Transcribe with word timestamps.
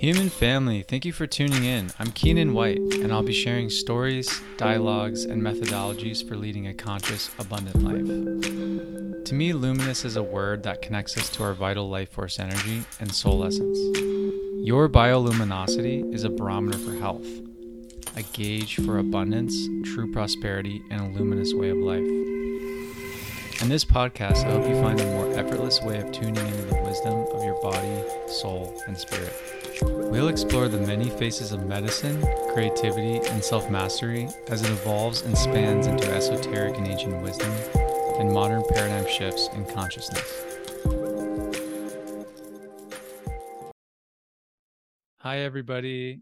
Human 0.00 0.30
family, 0.30 0.80
thank 0.80 1.04
you 1.04 1.12
for 1.12 1.26
tuning 1.26 1.64
in. 1.64 1.92
I'm 1.98 2.10
Keenan 2.12 2.54
White, 2.54 2.78
and 2.78 3.12
I'll 3.12 3.22
be 3.22 3.34
sharing 3.34 3.68
stories, 3.68 4.40
dialogues, 4.56 5.24
and 5.26 5.42
methodologies 5.42 6.26
for 6.26 6.36
leading 6.36 6.68
a 6.68 6.72
conscious, 6.72 7.30
abundant 7.38 7.82
life. 7.82 9.24
To 9.26 9.34
me, 9.34 9.52
luminous 9.52 10.06
is 10.06 10.16
a 10.16 10.22
word 10.22 10.62
that 10.62 10.80
connects 10.80 11.18
us 11.18 11.28
to 11.32 11.42
our 11.42 11.52
vital 11.52 11.86
life 11.90 12.08
force 12.12 12.38
energy 12.38 12.82
and 12.98 13.14
soul 13.14 13.44
essence. 13.44 13.78
Your 14.64 14.88
bioluminosity 14.88 16.14
is 16.14 16.24
a 16.24 16.30
barometer 16.30 16.78
for 16.78 16.94
health, 16.94 17.28
a 18.16 18.22
gauge 18.32 18.76
for 18.76 19.00
abundance, 19.00 19.54
true 19.84 20.10
prosperity, 20.10 20.80
and 20.90 21.02
a 21.02 21.18
luminous 21.18 21.52
way 21.52 21.68
of 21.68 21.76
life. 21.76 22.08
In 23.60 23.68
this 23.68 23.84
podcast, 23.84 24.46
I 24.46 24.52
hope 24.52 24.66
you 24.66 24.80
find 24.80 24.98
a 24.98 25.04
more 25.04 25.30
effortless 25.38 25.82
way 25.82 26.00
of 26.00 26.10
tuning 26.10 26.38
into 26.38 26.62
the 26.62 26.80
wisdom 26.84 27.26
of 27.34 27.44
your 27.44 27.60
body, 27.60 28.02
soul, 28.28 28.82
and 28.86 28.96
spirit. 28.96 29.59
We'll 29.82 30.28
explore 30.28 30.68
the 30.68 30.80
many 30.86 31.08
faces 31.08 31.52
of 31.52 31.66
medicine, 31.66 32.20
creativity, 32.52 33.16
and 33.28 33.42
self 33.42 33.70
mastery 33.70 34.28
as 34.48 34.62
it 34.62 34.70
evolves 34.70 35.22
and 35.22 35.36
spans 35.36 35.86
into 35.86 36.10
esoteric 36.12 36.76
and 36.76 36.86
ancient 36.86 37.22
wisdom 37.22 37.50
and 38.18 38.30
modern 38.30 38.62
paradigm 38.70 39.06
shifts 39.08 39.48
in 39.54 39.64
consciousness. 39.64 40.44
Hi, 45.18 45.38
everybody. 45.38 46.20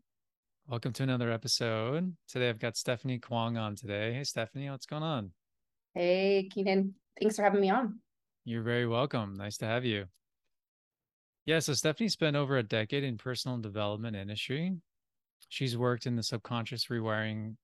Welcome 0.69 0.93
to 0.93 1.03
another 1.03 1.33
episode. 1.33 2.15
Today 2.29 2.51
I've 2.51 2.59
got 2.59 2.77
Stephanie 2.77 3.19
Kwong 3.19 3.57
on 3.57 3.75
today. 3.75 4.13
Hey, 4.13 4.25
Stephanie, 4.25 4.71
what's 4.71 4.87
going 4.87 5.03
on? 5.03 5.33
Hey, 5.95 6.49
Keenan. 6.53 6.95
Thanks 7.19 7.37
for 7.37 7.43
having 7.43 7.61
me 7.61 7.71
on. 7.71 7.99
You're 8.45 8.63
very 8.63 8.87
welcome. 8.87 9.35
Nice 9.35 9.57
to 9.59 9.67
have 9.67 9.85
you. 9.85 10.07
Yeah, 11.49 11.61
so 11.61 11.73
Stephanie 11.73 12.11
spent 12.11 12.37
over 12.37 12.59
a 12.59 12.63
decade 12.63 13.05
in 13.05 13.17
personal 13.17 13.57
development 13.57 14.15
industry. 14.15 14.77
She's 15.49 15.79
worked 15.79 16.05
in 16.05 16.15
the 16.15 16.23
subconscious 16.23 16.89
rewiring 16.89 17.55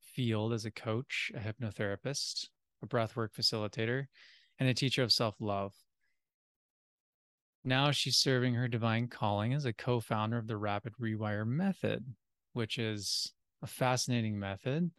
field 0.00 0.54
as 0.54 0.64
a 0.64 0.70
coach, 0.70 1.30
a 1.34 1.38
hypnotherapist, 1.38 2.48
a 2.82 2.86
breathwork 2.86 3.34
facilitator, 3.38 4.06
and 4.58 4.70
a 4.70 4.72
teacher 4.72 5.02
of 5.02 5.12
self-love. 5.12 5.74
Now 7.62 7.90
she's 7.90 8.16
serving 8.16 8.54
her 8.54 8.68
divine 8.68 9.08
calling 9.08 9.52
as 9.52 9.66
a 9.66 9.72
co-founder 9.74 10.38
of 10.38 10.46
the 10.46 10.56
Rapid 10.56 10.94
Rewire 10.98 11.46
Method, 11.46 12.06
which 12.54 12.78
is 12.78 13.34
a 13.62 13.66
fascinating 13.66 14.38
method 14.38 14.90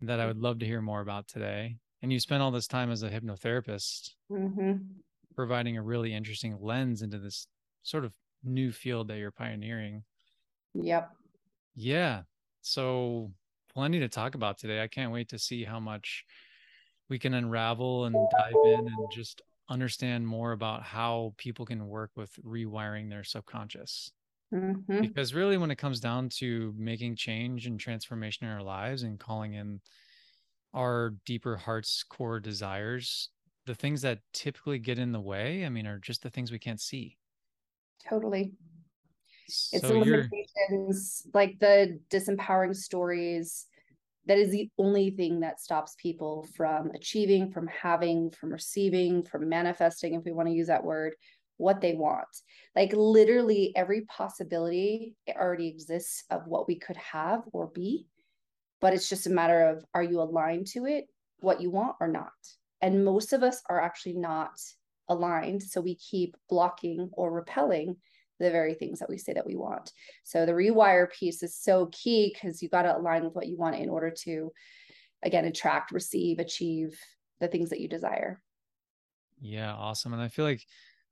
that 0.00 0.18
I 0.18 0.24
would 0.24 0.38
love 0.38 0.60
to 0.60 0.66
hear 0.66 0.80
more 0.80 1.02
about 1.02 1.28
today. 1.28 1.76
And 2.00 2.10
you 2.10 2.20
spent 2.20 2.42
all 2.42 2.52
this 2.52 2.68
time 2.68 2.90
as 2.90 3.02
a 3.02 3.10
hypnotherapist. 3.10 4.12
Mm-hmm 4.32 4.76
providing 5.34 5.76
a 5.76 5.82
really 5.82 6.14
interesting 6.14 6.58
lens 6.60 7.02
into 7.02 7.18
this 7.18 7.46
sort 7.82 8.04
of 8.04 8.12
new 8.44 8.72
field 8.72 9.08
that 9.08 9.18
you're 9.18 9.30
pioneering. 9.30 10.02
Yep. 10.74 11.10
Yeah. 11.74 12.22
So 12.62 13.32
plenty 13.72 14.00
to 14.00 14.08
talk 14.08 14.34
about 14.34 14.58
today. 14.58 14.82
I 14.82 14.88
can't 14.88 15.12
wait 15.12 15.28
to 15.30 15.38
see 15.38 15.64
how 15.64 15.80
much 15.80 16.24
we 17.08 17.18
can 17.18 17.34
unravel 17.34 18.04
and 18.04 18.14
dive 18.14 18.54
in 18.64 18.86
and 18.86 19.10
just 19.12 19.42
understand 19.68 20.26
more 20.26 20.52
about 20.52 20.82
how 20.82 21.34
people 21.36 21.64
can 21.64 21.86
work 21.86 22.10
with 22.16 22.32
rewiring 22.44 23.08
their 23.08 23.24
subconscious. 23.24 24.12
Mm-hmm. 24.52 25.02
Because 25.02 25.32
really, 25.32 25.56
when 25.56 25.70
it 25.70 25.78
comes 25.78 26.00
down 26.00 26.28
to 26.38 26.74
making 26.76 27.16
change 27.16 27.66
and 27.66 27.78
transformation 27.78 28.46
in 28.46 28.52
our 28.52 28.62
lives 28.62 29.04
and 29.04 29.18
calling 29.18 29.54
in 29.54 29.80
our 30.74 31.14
deeper 31.24 31.56
heart's 31.56 32.02
core 32.02 32.40
desires, 32.40 33.28
the 33.70 33.74
things 33.76 34.02
that 34.02 34.18
typically 34.32 34.80
get 34.80 34.98
in 34.98 35.12
the 35.12 35.20
way, 35.20 35.64
I 35.64 35.68
mean, 35.68 35.86
are 35.86 36.00
just 36.00 36.24
the 36.24 36.30
things 36.30 36.50
we 36.50 36.58
can't 36.58 36.80
see. 36.80 37.16
Totally. 38.08 38.50
So 39.46 39.76
it's 39.76 39.86
the 39.86 39.94
limitations, 39.94 41.24
like 41.32 41.56
the 41.60 42.00
disempowering 42.10 42.74
stories. 42.74 43.66
That 44.26 44.38
is 44.38 44.50
the 44.50 44.68
only 44.76 45.10
thing 45.10 45.38
that 45.40 45.60
stops 45.60 45.94
people 46.02 46.48
from 46.56 46.90
achieving, 46.96 47.52
from 47.52 47.68
having, 47.68 48.32
from 48.32 48.50
receiving, 48.50 49.22
from 49.22 49.48
manifesting, 49.48 50.14
if 50.14 50.24
we 50.24 50.32
want 50.32 50.48
to 50.48 50.54
use 50.54 50.66
that 50.66 50.82
word, 50.82 51.12
what 51.56 51.80
they 51.80 51.94
want. 51.94 52.26
Like 52.74 52.92
literally 52.92 53.72
every 53.76 54.00
possibility 54.06 55.14
already 55.28 55.68
exists 55.68 56.24
of 56.28 56.48
what 56.48 56.66
we 56.66 56.74
could 56.74 56.96
have 56.96 57.44
or 57.52 57.68
be. 57.68 58.08
But 58.80 58.94
it's 58.94 59.08
just 59.08 59.28
a 59.28 59.30
matter 59.30 59.68
of 59.68 59.84
are 59.94 60.02
you 60.02 60.20
aligned 60.20 60.66
to 60.72 60.86
it, 60.86 61.04
what 61.38 61.60
you 61.60 61.70
want 61.70 61.94
or 62.00 62.08
not? 62.08 62.32
And 62.82 63.04
most 63.04 63.32
of 63.32 63.42
us 63.42 63.62
are 63.68 63.80
actually 63.80 64.14
not 64.14 64.52
aligned. 65.08 65.62
So 65.62 65.80
we 65.80 65.96
keep 65.96 66.36
blocking 66.48 67.10
or 67.12 67.32
repelling 67.32 67.96
the 68.38 68.50
very 68.50 68.74
things 68.74 68.98
that 68.98 69.08
we 69.10 69.18
say 69.18 69.34
that 69.34 69.46
we 69.46 69.56
want. 69.56 69.92
So 70.24 70.46
the 70.46 70.52
rewire 70.52 71.10
piece 71.10 71.42
is 71.42 71.56
so 71.56 71.86
key 71.92 72.32
because 72.32 72.62
you 72.62 72.68
got 72.68 72.82
to 72.82 72.96
align 72.96 73.24
with 73.24 73.34
what 73.34 73.46
you 73.46 73.58
want 73.58 73.76
in 73.76 73.90
order 73.90 74.10
to, 74.22 74.50
again, 75.22 75.44
attract, 75.44 75.92
receive, 75.92 76.38
achieve 76.38 76.98
the 77.40 77.48
things 77.48 77.70
that 77.70 77.80
you 77.80 77.88
desire. 77.88 78.40
Yeah, 79.40 79.74
awesome. 79.74 80.12
And 80.12 80.22
I 80.22 80.28
feel 80.28 80.44
like, 80.44 80.64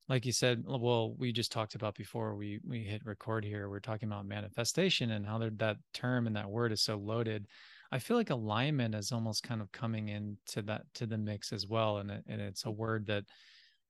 like 0.09 0.25
you 0.25 0.33
said, 0.33 0.65
well, 0.67 1.15
we 1.19 1.33
just 1.33 1.53
talked 1.53 1.75
about 1.75 1.95
before 1.95 2.35
we 2.35 2.61
we 2.67 2.81
hit 2.81 3.05
record 3.05 3.45
here. 3.45 3.69
We're 3.69 3.81
talking 3.81 4.09
about 4.09 4.27
manifestation 4.27 5.11
and 5.11 5.27
how 5.27 5.39
that 5.39 5.77
term 5.93 6.27
and 6.27 6.37
that 6.37 6.49
word 6.49 6.73
is 6.73 6.83
so 6.83 6.97
loaded. 6.97 7.47
I 7.91 7.99
feel 7.99 8.17
like 8.17 8.31
alignment 8.31 8.95
is 8.95 9.13
almost 9.13 9.43
kind 9.43 9.63
of 9.63 9.73
coming 9.73 10.09
into 10.09 10.63
that 10.63 10.83
to 10.95 11.07
the 11.07 11.19
mix 11.19 11.53
as 11.53 11.67
well, 11.67 11.99
and 11.99 12.11
it, 12.11 12.25
and 12.27 12.41
it's 12.41 12.67
a 12.67 12.71
word 12.71 13.07
that 13.07 13.25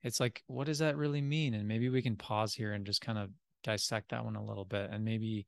it's 0.03 0.19
like, 0.19 0.41
what 0.47 0.65
does 0.67 0.79
that 0.79 0.97
really 0.97 1.21
mean? 1.21 1.53
And 1.53 1.67
maybe 1.67 1.89
we 1.89 2.01
can 2.01 2.15
pause 2.15 2.53
here 2.53 2.73
and 2.73 2.85
just 2.85 3.01
kind 3.01 3.17
of 3.17 3.29
dissect 3.63 4.11
that 4.11 4.23
one 4.23 4.37
a 4.37 4.43
little 4.43 4.65
bit, 4.65 4.89
and 4.91 5.03
maybe 5.03 5.45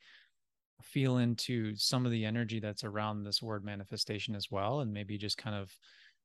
feel 0.82 1.18
into 1.18 1.76
some 1.76 2.06
of 2.06 2.12
the 2.12 2.26
energy 2.26 2.60
that's 2.60 2.84
around 2.84 3.24
this 3.24 3.42
word 3.42 3.64
manifestation 3.64 4.36
as 4.36 4.48
well, 4.52 4.82
and 4.82 4.92
maybe 4.92 5.18
just 5.18 5.38
kind 5.38 5.56
of 5.56 5.72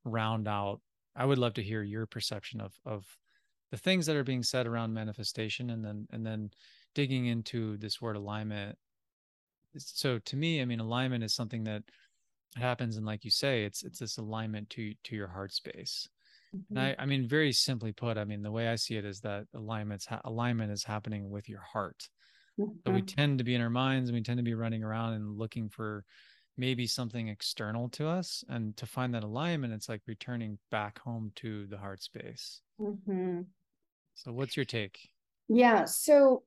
round 0.05 0.49
out. 0.49 0.81
I 1.15 1.25
would 1.25 1.39
love 1.39 1.55
to 1.55 1.63
hear 1.63 1.83
your 1.83 2.07
perception 2.07 2.61
of 2.61 2.75
of 2.85 3.05
the 3.71 3.77
things 3.77 4.07
that 4.07 4.17
are 4.17 4.25
being 4.25 4.43
said 4.43 4.67
around 4.67 4.95
manifestation, 4.95 5.71
and 5.71 5.85
then 5.85 6.07
and 6.11 6.27
then 6.27 6.51
digging 6.95 7.27
into 7.27 7.77
this 7.77 8.01
word 8.01 8.17
alignment. 8.17 8.77
So 9.77 10.19
to 10.19 10.37
me, 10.37 10.63
I 10.63 10.65
mean, 10.65 10.81
alignment 10.81 11.23
is 11.23 11.35
something 11.35 11.65
that 11.65 11.83
happens 12.57 12.97
and 12.97 13.07
like 13.07 13.25
you 13.25 13.31
say 13.31 13.65
it's 13.65 13.83
it's 13.83 13.99
this 13.99 14.19
alignment 14.19 14.69
to 14.71 14.95
to 15.05 15.15
your 15.15 15.29
heart 15.29 15.53
space 15.53 16.09
mm-hmm. 16.55 16.77
and 16.77 16.87
i 16.87 17.03
i 17.03 17.07
mean 17.07 17.29
very 17.29 17.53
simply 17.53 17.93
put 17.93 18.17
i 18.17 18.25
mean 18.25 18.43
the 18.43 18.51
way 18.51 18.69
i 18.69 18.75
see 18.75 18.97
it 18.97 19.05
is 19.05 19.21
that 19.21 19.45
alignment's 19.55 20.07
ha- 20.07 20.21
alignment 20.25 20.73
is 20.73 20.85
happening 20.85 21.29
with 21.31 21.49
your 21.49 21.61
heart 21.61 22.09
mm-hmm. 22.59 22.73
so 22.87 22.93
we 22.93 23.01
mm-hmm. 23.01 23.07
tend 23.07 23.39
to 23.39 23.45
be 23.45 23.55
in 23.55 23.61
our 23.61 23.71
minds 23.71 24.09
and 24.09 24.17
we 24.17 24.23
tend 24.23 24.39
to 24.39 24.43
be 24.43 24.55
running 24.55 24.83
around 24.83 25.15
and 25.15 25.37
looking 25.37 25.69
for 25.69 26.05
maybe 26.59 26.87
something 26.87 27.29
external 27.29 27.91
to 27.91 28.07
us 28.09 28.43
and 28.49 28.75
to 28.79 28.87
find 28.87 29.13
that 29.13 29.25
alignment 29.25 29.75
it's 29.75 29.89
like 29.89 30.01
returning 30.07 30.59
back 30.71 30.99
home 31.01 31.31
to 31.37 31.67
the 31.67 31.77
heart 31.77 32.03
space 32.03 32.63
mm-hmm. 32.81 33.41
so 34.15 34.33
what's 34.33 34.57
your 34.57 34.65
take 34.65 35.11
yeah 35.49 35.85
so 35.85 36.43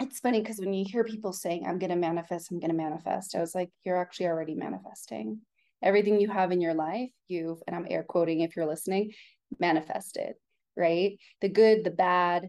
it's 0.00 0.20
funny 0.20 0.40
because 0.40 0.58
when 0.58 0.72
you 0.72 0.84
hear 0.86 1.04
people 1.04 1.32
saying, 1.32 1.64
I'm 1.66 1.78
going 1.78 1.90
to 1.90 1.96
manifest, 1.96 2.50
I'm 2.50 2.60
going 2.60 2.70
to 2.70 2.76
manifest, 2.76 3.34
I 3.34 3.40
was 3.40 3.54
like, 3.54 3.70
you're 3.84 4.00
actually 4.00 4.26
already 4.26 4.54
manifesting. 4.54 5.40
Everything 5.82 6.20
you 6.20 6.30
have 6.30 6.50
in 6.50 6.60
your 6.60 6.74
life, 6.74 7.10
you've, 7.28 7.58
and 7.66 7.76
I'm 7.76 7.86
air 7.88 8.02
quoting 8.02 8.40
if 8.40 8.56
you're 8.56 8.66
listening, 8.66 9.12
manifested, 9.58 10.34
right? 10.76 11.18
The 11.40 11.48
good, 11.48 11.84
the 11.84 11.90
bad, 11.90 12.48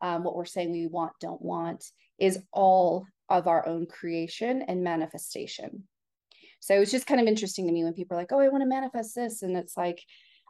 um, 0.00 0.24
what 0.24 0.36
we're 0.36 0.44
saying 0.44 0.72
we 0.72 0.86
want, 0.86 1.12
don't 1.20 1.42
want, 1.42 1.84
is 2.18 2.38
all 2.52 3.06
of 3.28 3.46
our 3.46 3.66
own 3.66 3.86
creation 3.86 4.62
and 4.62 4.84
manifestation. 4.84 5.84
So 6.60 6.74
it's 6.80 6.90
just 6.90 7.06
kind 7.06 7.20
of 7.20 7.26
interesting 7.26 7.66
to 7.66 7.72
me 7.72 7.84
when 7.84 7.94
people 7.94 8.16
are 8.16 8.20
like, 8.20 8.32
oh, 8.32 8.40
I 8.40 8.48
want 8.48 8.62
to 8.62 8.68
manifest 8.68 9.14
this. 9.14 9.42
And 9.42 9.56
it's 9.56 9.76
like, 9.76 10.02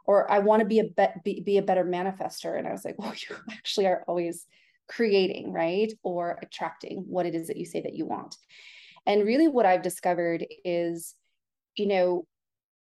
or 0.05 0.29
I 0.29 0.39
want 0.39 0.61
to 0.61 0.65
be 0.65 0.79
a 0.79 0.83
be-, 0.83 1.21
be, 1.23 1.41
be 1.41 1.57
a 1.57 1.63
better 1.63 1.85
manifester. 1.85 2.57
And 2.57 2.67
I 2.67 2.71
was 2.71 2.83
like, 2.83 2.95
well, 2.99 3.13
you 3.13 3.35
actually 3.51 3.87
are 3.87 4.03
always 4.07 4.45
creating, 4.91 5.53
right? 5.53 5.91
Or 6.03 6.37
attracting 6.41 7.05
what 7.07 7.25
it 7.25 7.33
is 7.33 7.47
that 7.47 7.57
you 7.57 7.65
say 7.65 7.81
that 7.81 7.95
you 7.95 8.05
want. 8.05 8.35
And 9.05 9.25
really, 9.25 9.47
what 9.47 9.65
I've 9.65 9.81
discovered 9.81 10.45
is, 10.63 11.15
you 11.75 11.87
know, 11.87 12.27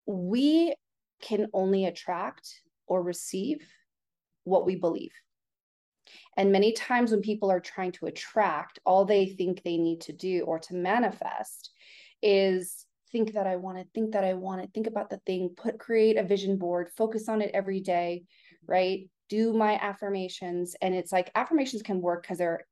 we 0.05 0.73
can 1.21 1.47
only 1.53 1.85
attract 1.85 2.61
or 2.87 3.03
receive 3.03 3.67
what 4.45 4.65
we 4.65 4.75
believe. 4.75 5.11
And 6.37 6.51
many 6.51 6.71
times 6.71 7.11
when 7.11 7.21
people 7.21 7.51
are 7.51 7.59
trying 7.59 7.91
to 7.93 8.07
attract, 8.07 8.79
all 8.85 9.05
they 9.05 9.27
think 9.27 9.61
they 9.61 9.77
need 9.77 10.01
to 10.01 10.13
do 10.13 10.41
or 10.41 10.57
to 10.59 10.73
manifest 10.73 11.71
is 12.23 12.85
think 13.11 13.33
that 13.33 13.45
I 13.45 13.57
want 13.57 13.77
it, 13.77 13.87
think 13.93 14.13
that 14.13 14.23
I 14.23 14.33
want 14.33 14.61
it, 14.61 14.71
think 14.73 14.87
about 14.87 15.09
the 15.09 15.19
thing, 15.25 15.49
put 15.55 15.77
create 15.77 16.17
a 16.17 16.23
vision 16.23 16.57
board, 16.57 16.89
focus 16.95 17.29
on 17.29 17.41
it 17.41 17.51
every 17.53 17.81
day, 17.81 18.23
right? 18.65 19.09
Do 19.29 19.53
my 19.53 19.75
affirmations. 19.75 20.75
And 20.81 20.93
it's 20.93 21.11
like 21.11 21.31
affirmations 21.35 21.81
can 21.81 22.01
work 22.01 22.23
because 22.23 22.39
they're, 22.39 22.65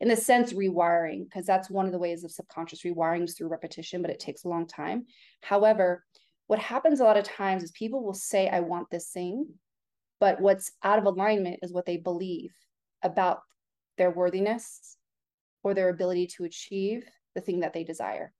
in 0.00 0.08
the 0.08 0.16
sense, 0.16 0.52
rewiring, 0.52 1.24
because 1.24 1.44
that's 1.44 1.68
one 1.68 1.86
of 1.86 1.92
the 1.92 1.98
ways 1.98 2.24
of 2.24 2.30
subconscious 2.30 2.82
rewiring 2.82 3.24
is 3.24 3.34
through 3.34 3.48
repetition, 3.48 4.00
but 4.00 4.10
it 4.10 4.20
takes 4.20 4.44
a 4.44 4.48
long 4.48 4.66
time. 4.66 5.06
However, 5.40 6.04
what 6.46 6.60
happens 6.60 7.00
a 7.00 7.04
lot 7.04 7.16
of 7.16 7.24
times 7.24 7.62
is 7.62 7.72
people 7.72 8.02
will 8.02 8.14
say, 8.14 8.48
I 8.48 8.60
want 8.60 8.88
this 8.90 9.08
thing, 9.08 9.48
but 10.20 10.40
what's 10.40 10.70
out 10.82 10.98
of 10.98 11.04
alignment 11.04 11.60
is 11.62 11.72
what 11.72 11.84
they 11.84 11.96
believe 11.96 12.52
about 13.02 13.40
their 13.96 14.10
worthiness, 14.10 14.96
or 15.64 15.74
their 15.74 15.88
ability 15.88 16.28
to 16.28 16.44
achieve 16.44 17.04
the 17.34 17.40
thing 17.40 17.60
that 17.60 17.72
they 17.72 17.82
desire. 17.82 18.32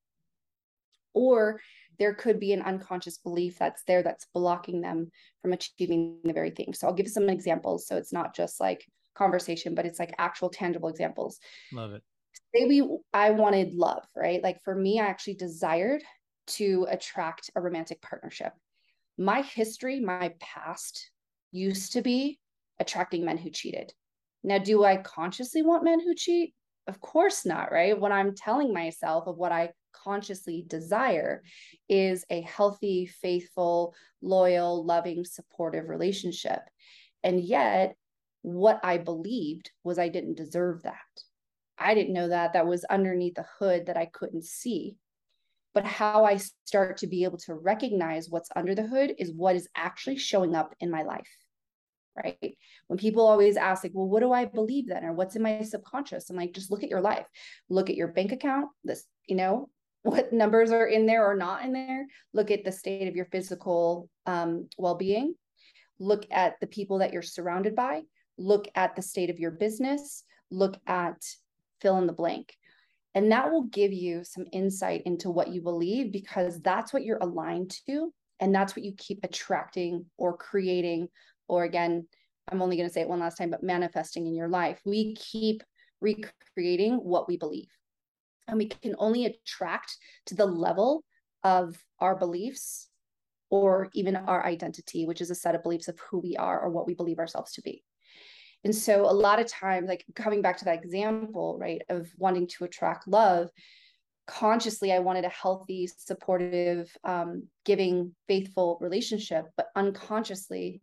Or 1.15 1.61
there 1.99 2.15
could 2.15 2.39
be 2.39 2.53
an 2.53 2.63
unconscious 2.63 3.19
belief 3.19 3.59
that's 3.59 3.83
there 3.85 4.03
that's 4.03 4.27
blocking 4.33 4.81
them 4.81 5.11
from 5.43 5.53
achieving 5.53 6.19
the 6.25 6.33
very 6.33 6.51
thing. 6.51 6.73
So 6.73 6.87
I'll 6.87 6.95
give 6.95 7.09
some 7.09 7.29
examples. 7.29 7.87
So 7.87 7.97
it's 7.97 8.13
not 8.13 8.35
just 8.35 8.61
like 8.61 8.85
conversation, 9.15 9.75
but 9.75 9.85
it's 9.85 9.99
like 9.99 10.15
actual 10.19 10.49
tangible 10.49 10.89
examples. 10.89 11.39
Love 11.73 11.93
it. 11.93 12.03
Say 12.55 12.67
we 12.67 12.89
I 13.13 13.31
wanted 13.31 13.75
love, 13.75 14.05
right? 14.17 14.43
Like 14.43 14.63
for 14.63 14.75
me, 14.75 15.01
I 15.01 15.07
actually 15.07 15.35
desired 15.35 16.03
to 16.49 16.87
attract 16.89 17.51
a 17.57 17.61
romantic 17.61 18.01
partnership. 18.01 18.53
My 19.19 19.43
history, 19.43 20.01
my 20.01 20.33
past 20.41 21.11
used 21.51 21.93
to 21.95 22.03
be 22.03 22.39
attracting 22.79 23.25
men 23.25 23.37
who 23.39 23.51
cheated. 23.51 23.93
Now, 24.45 24.59
do 24.59 24.85
I 24.85 24.99
consciously 24.99 25.63
want 25.63 25.85
men 25.85 26.01
who 26.01 26.15
cheat? 26.15 26.55
Of 26.87 27.01
course 27.01 27.45
not, 27.45 27.73
right? 27.73 27.99
What 27.99 28.13
I'm 28.13 28.35
telling 28.35 28.73
myself 28.73 29.27
of 29.27 29.37
what 29.37 29.53
I 29.53 29.71
consciously 29.93 30.65
desire 30.67 31.43
is 31.89 32.25
a 32.31 32.41
healthy, 32.43 33.07
faithful, 33.07 33.95
loyal, 34.23 34.85
loving, 34.85 35.25
supportive 35.25 35.89
relationship. 35.89 36.61
And 37.23 37.41
yet, 37.41 37.97
what 38.43 38.81
I 38.83 38.99
believed 38.99 39.71
was 39.85 39.99
I 39.99 40.09
didn't 40.09 40.37
deserve 40.37 40.83
that. 40.83 40.95
I 41.79 41.95
didn't 41.95 42.15
know 42.15 42.29
that. 42.29 42.53
That 42.53 42.67
was 42.67 42.85
underneath 42.85 43.35
the 43.35 43.47
hood 43.59 43.87
that 43.87 43.97
I 43.97 44.07
couldn't 44.07 44.45
see. 44.45 44.97
But 45.75 45.85
how 45.85 46.25
I 46.25 46.37
start 46.37 46.99
to 46.99 47.07
be 47.07 47.25
able 47.25 47.39
to 47.39 47.55
recognize 47.55 48.29
what's 48.29 48.49
under 48.57 48.75
the 48.75 48.87
hood 48.87 49.15
is 49.19 49.33
what 49.33 49.55
is 49.55 49.69
actually 49.77 50.17
showing 50.17 50.55
up 50.55 50.75
in 50.81 50.91
my 50.91 51.03
life 51.03 51.29
right? 52.25 52.57
When 52.87 52.99
people 52.99 53.27
always 53.27 53.57
ask, 53.57 53.85
like, 53.85 53.93
well, 53.95 54.09
what 54.09 54.21
do 54.21 54.33
I 54.33 54.45
believe 54.45 54.89
then? 54.89 55.05
Or 55.05 55.13
what's 55.13 55.37
in 55.37 55.43
my 55.43 55.63
subconscious? 55.63 56.31
I'm 56.31 56.37
like, 56.37 56.53
just 56.53 56.71
look 56.71 56.83
at 56.83 56.89
your 56.89 57.01
life, 57.01 57.27
look 57.69 57.91
at 57.91 57.97
your 57.97 58.09
bank 58.09 58.33
account, 58.33 58.69
this, 58.85 59.05
you 59.27 59.37
know, 59.37 59.69
what 60.11 60.33
numbers 60.33 60.71
are 60.71 60.87
in 60.87 61.07
there 61.07 61.29
or 61.29 61.35
not 61.35 61.65
in 61.65 61.73
there. 61.73 62.07
Look 62.33 62.51
at 62.51 62.65
the 62.65 62.73
state 62.73 63.09
of 63.09 63.17
your 63.17 63.27
physical 63.27 64.09
um, 64.27 64.69
well 64.79 64.95
being. 64.95 65.35
Look 65.99 66.27
at 66.31 66.55
the 66.61 66.67
people 66.67 66.99
that 66.99 67.13
you're 67.13 67.23
surrounded 67.23 67.75
by. 67.75 68.03
Look 68.37 68.69
at 68.75 68.95
the 68.95 69.03
state 69.03 69.31
of 69.31 69.39
your 69.39 69.51
business. 69.51 70.25
Look 70.51 70.77
at 70.87 71.17
fill 71.81 71.99
in 71.99 72.07
the 72.07 72.13
blank. 72.13 72.55
And 73.15 73.33
that 73.33 73.51
will 73.51 73.65
give 73.65 73.93
you 73.93 74.23
some 74.23 74.47
insight 74.53 75.03
into 75.05 75.31
what 75.31 75.49
you 75.49 75.61
believe 75.61 76.13
because 76.13 76.61
that's 76.61 76.93
what 76.93 77.05
you're 77.05 77.19
aligned 77.19 77.75
to. 77.87 78.13
And 78.41 78.55
that's 78.55 78.77
what 78.77 78.85
you 78.85 78.93
keep 78.97 79.21
attracting 79.25 80.07
or 80.17 80.37
creating 80.37 81.09
or 81.49 81.65
again, 81.65 82.07
I'm 82.51 82.63
only 82.63 82.77
going 82.77 82.89
to 82.89 82.93
say 82.93 83.01
it 83.01 83.09
one 83.09 83.21
last 83.21 83.37
time, 83.37 83.51
but 83.51 83.63
manifesting 83.63 84.27
in 84.27 84.35
your 84.35 84.49
life. 84.49 84.81
We 84.85 85.15
keep 85.15 85.63
recreating 86.01 86.97
what 86.97 87.27
we 87.27 87.37
believe. 87.37 87.69
And 88.49 88.59
we 88.59 88.67
can 88.67 88.95
only 88.99 89.27
attract 89.27 89.97
to 90.27 90.35
the 90.35 90.47
level 90.47 91.05
of 91.45 91.77
our 92.01 92.17
beliefs 92.17 92.89
or 93.51 93.89
even 93.95 94.17
our 94.17 94.45
identity, 94.45 95.07
which 95.07 95.21
is 95.21 95.31
a 95.31 95.35
set 95.35 95.55
of 95.55 95.63
beliefs 95.63 95.89
of 95.89 95.99
who 96.11 96.19
we 96.19 96.37
are 96.37 96.61
or 96.61 96.71
what 96.71 96.87
we 96.87 96.95
believe 96.95 97.19
ourselves 97.19 97.53
to 97.53 97.63
be. 97.63 97.85
And 98.65 98.75
so, 98.75 99.09
a 99.09 99.13
lot 99.13 99.39
of 99.41 99.47
times, 99.47 99.89
like 99.89 100.05
coming 100.17 100.43
back 100.43 100.59
to 100.59 100.65
that 100.65 100.83
example, 100.83 101.57
right, 101.61 101.81
of 101.89 102.09
wanting 102.17 102.49
to 102.49 102.65
attract 102.65 103.07
love, 103.07 103.51
consciously, 104.27 104.93
I 104.93 104.99
wanted 104.99 105.25
a 105.25 105.31
healthy, 105.31 105.87
supportive, 105.87 106.95
um, 107.05 107.45
giving, 107.65 108.15
faithful 108.27 108.79
relationship, 108.81 109.47
but 109.57 109.69
unconsciously, 109.77 110.81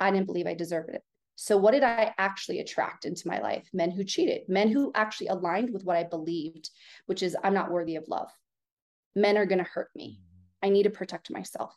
I 0.00 0.10
didn't 0.10 0.26
believe 0.26 0.46
I 0.46 0.54
deserved 0.54 0.90
it. 0.90 1.02
So, 1.40 1.56
what 1.56 1.70
did 1.70 1.84
I 1.84 2.12
actually 2.18 2.58
attract 2.58 3.04
into 3.04 3.28
my 3.28 3.38
life? 3.38 3.68
Men 3.72 3.92
who 3.92 4.02
cheated, 4.02 4.48
men 4.48 4.72
who 4.72 4.90
actually 4.96 5.28
aligned 5.28 5.72
with 5.72 5.84
what 5.84 5.96
I 5.96 6.02
believed, 6.02 6.68
which 7.06 7.22
is 7.22 7.36
I'm 7.44 7.54
not 7.54 7.70
worthy 7.70 7.94
of 7.94 8.08
love. 8.08 8.28
Men 9.14 9.38
are 9.38 9.46
going 9.46 9.60
to 9.60 9.64
hurt 9.64 9.90
me. 9.94 10.18
Mm-hmm. 10.18 10.66
I 10.66 10.70
need 10.70 10.82
to 10.82 10.90
protect 10.90 11.30
myself. 11.30 11.72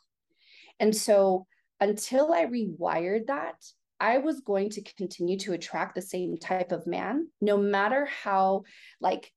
And 0.80 0.94
so, 0.94 1.46
until 1.80 2.32
I 2.32 2.46
rewired 2.46 3.28
that, 3.28 3.54
I 4.00 4.18
was 4.18 4.40
going 4.40 4.70
to 4.70 4.82
continue 4.82 5.38
to 5.38 5.52
attract 5.52 5.94
the 5.94 6.02
same 6.02 6.38
type 6.38 6.72
of 6.72 6.88
man, 6.88 7.28
no 7.40 7.56
matter 7.56 8.06
how 8.06 8.64
like 9.00 9.30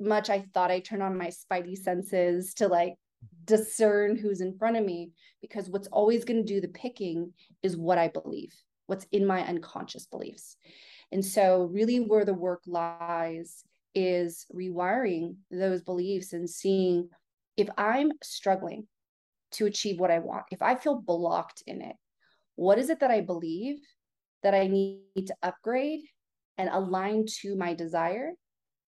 much 0.00 0.30
I 0.30 0.46
thought 0.52 0.72
I 0.72 0.80
turned 0.80 1.04
on 1.04 1.16
my 1.16 1.28
spidey 1.28 1.78
senses 1.78 2.54
to 2.54 2.66
like 2.66 2.94
discern 3.44 4.16
who's 4.16 4.40
in 4.40 4.58
front 4.58 4.76
of 4.76 4.84
me 4.84 5.12
because 5.40 5.70
what's 5.70 5.86
always 5.88 6.24
going 6.24 6.44
to 6.44 6.54
do 6.54 6.60
the 6.60 6.66
picking 6.66 7.34
is 7.62 7.76
what 7.76 7.98
I 7.98 8.08
believe, 8.08 8.52
what's 8.88 9.06
in 9.12 9.24
my 9.24 9.46
unconscious 9.46 10.06
beliefs. 10.06 10.56
And 11.12 11.24
so, 11.24 11.70
really, 11.72 12.00
where 12.00 12.24
the 12.24 12.34
work 12.34 12.62
lies 12.66 13.62
is 13.94 14.46
rewiring 14.54 15.36
those 15.50 15.82
beliefs 15.82 16.32
and 16.32 16.48
seeing 16.48 17.08
if 17.56 17.68
I'm 17.78 18.12
struggling 18.22 18.86
to 19.52 19.66
achieve 19.66 20.00
what 20.00 20.10
I 20.10 20.18
want, 20.18 20.44
if 20.50 20.62
I 20.62 20.74
feel 20.74 21.00
blocked 21.00 21.62
in 21.66 21.80
it, 21.80 21.96
what 22.56 22.78
is 22.78 22.90
it 22.90 23.00
that 23.00 23.10
I 23.10 23.20
believe 23.20 23.78
that 24.42 24.54
I 24.54 24.66
need 24.66 25.26
to 25.26 25.34
upgrade 25.42 26.00
and 26.56 26.68
align 26.70 27.26
to 27.40 27.56
my 27.56 27.74
desire 27.74 28.32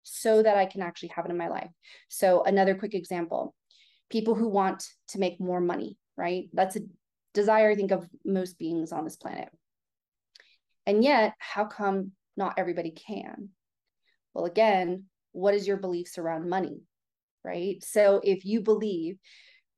so 0.03 0.43
that 0.43 0.57
I 0.57 0.67
can 0.67 0.83
actually 0.83 1.11
have 1.17 1.25
it 1.25 1.31
in 1.31 1.37
my 1.37 1.49
life? 1.49 1.71
So, 2.09 2.43
another 2.45 2.75
quick 2.75 2.95
example 2.95 3.55
people 4.11 4.35
who 4.35 4.49
want 4.49 4.87
to 5.09 5.19
make 5.19 5.41
more 5.41 5.61
money, 5.61 5.99
right? 6.17 6.49
That's 6.53 6.77
a 6.77 6.81
desire, 7.33 7.71
I 7.71 7.75
think, 7.75 7.91
of 7.91 8.07
most 8.25 8.59
beings 8.59 8.93
on 8.93 9.05
this 9.05 9.17
planet. 9.17 9.49
And 10.87 11.03
yet, 11.03 11.35
how 11.39 11.65
come 11.65 12.13
not 12.37 12.55
everybody 12.59 12.91
can? 12.91 13.51
Well, 14.35 14.45
again, 14.45 15.05
what 15.33 15.55
is 15.55 15.67
your 15.67 15.77
beliefs 15.77 16.19
around 16.19 16.49
money, 16.49 16.83
right? 17.45 17.83
So 17.83 18.21
if 18.23 18.45
you 18.45 18.61
believe 18.61 19.19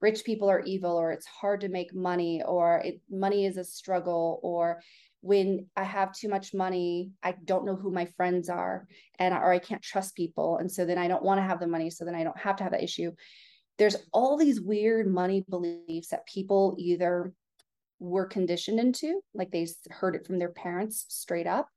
rich 0.01 0.25
people 0.25 0.51
are 0.51 0.61
evil 0.61 0.97
or 0.97 1.13
it's 1.13 1.27
hard 1.27 1.63
to 1.63 1.69
make 1.69 1.95
money 1.95 2.43
or 2.45 2.83
it 2.85 3.01
money 3.11 3.47
is 3.47 3.57
a 3.57 3.65
struggle 3.65 4.41
or 4.43 4.83
when 5.23 5.67
I 5.77 5.85
have 5.85 6.13
too 6.13 6.29
much 6.29 6.55
money, 6.55 7.11
I 7.23 7.35
don't 7.45 7.65
know 7.65 7.75
who 7.75 7.91
my 7.91 8.05
friends 8.17 8.49
are 8.49 8.87
and 9.19 9.35
or 9.35 9.51
I 9.51 9.59
can't 9.59 9.83
trust 9.83 10.15
people 10.15 10.59
and 10.59 10.71
so 10.71 10.85
then 10.85 10.99
I 10.99 11.09
don't 11.09 11.25
want 11.25 11.39
to 11.39 11.47
have 11.47 11.61
the 11.61 11.67
money 11.67 11.91
so 11.91 12.05
then 12.05 12.15
I 12.15 12.25
don't 12.25 12.39
have 12.39 12.57
to 12.57 12.63
have 12.63 12.73
that 12.73 12.85
issue 12.85 13.13
there's 13.79 13.97
all 14.13 14.37
these 14.37 14.61
weird 14.61 15.07
money 15.07 15.45
beliefs 15.49 16.09
that 16.09 16.27
people 16.27 16.75
either 16.79 17.33
were 17.99 18.27
conditioned 18.27 18.79
into, 18.79 19.21
like 19.35 19.51
they 19.51 19.67
heard 19.91 20.15
it 20.15 20.27
from 20.27 20.39
their 20.39 20.51
parents 20.51 21.07
straight 21.09 21.47
up, 21.47 21.69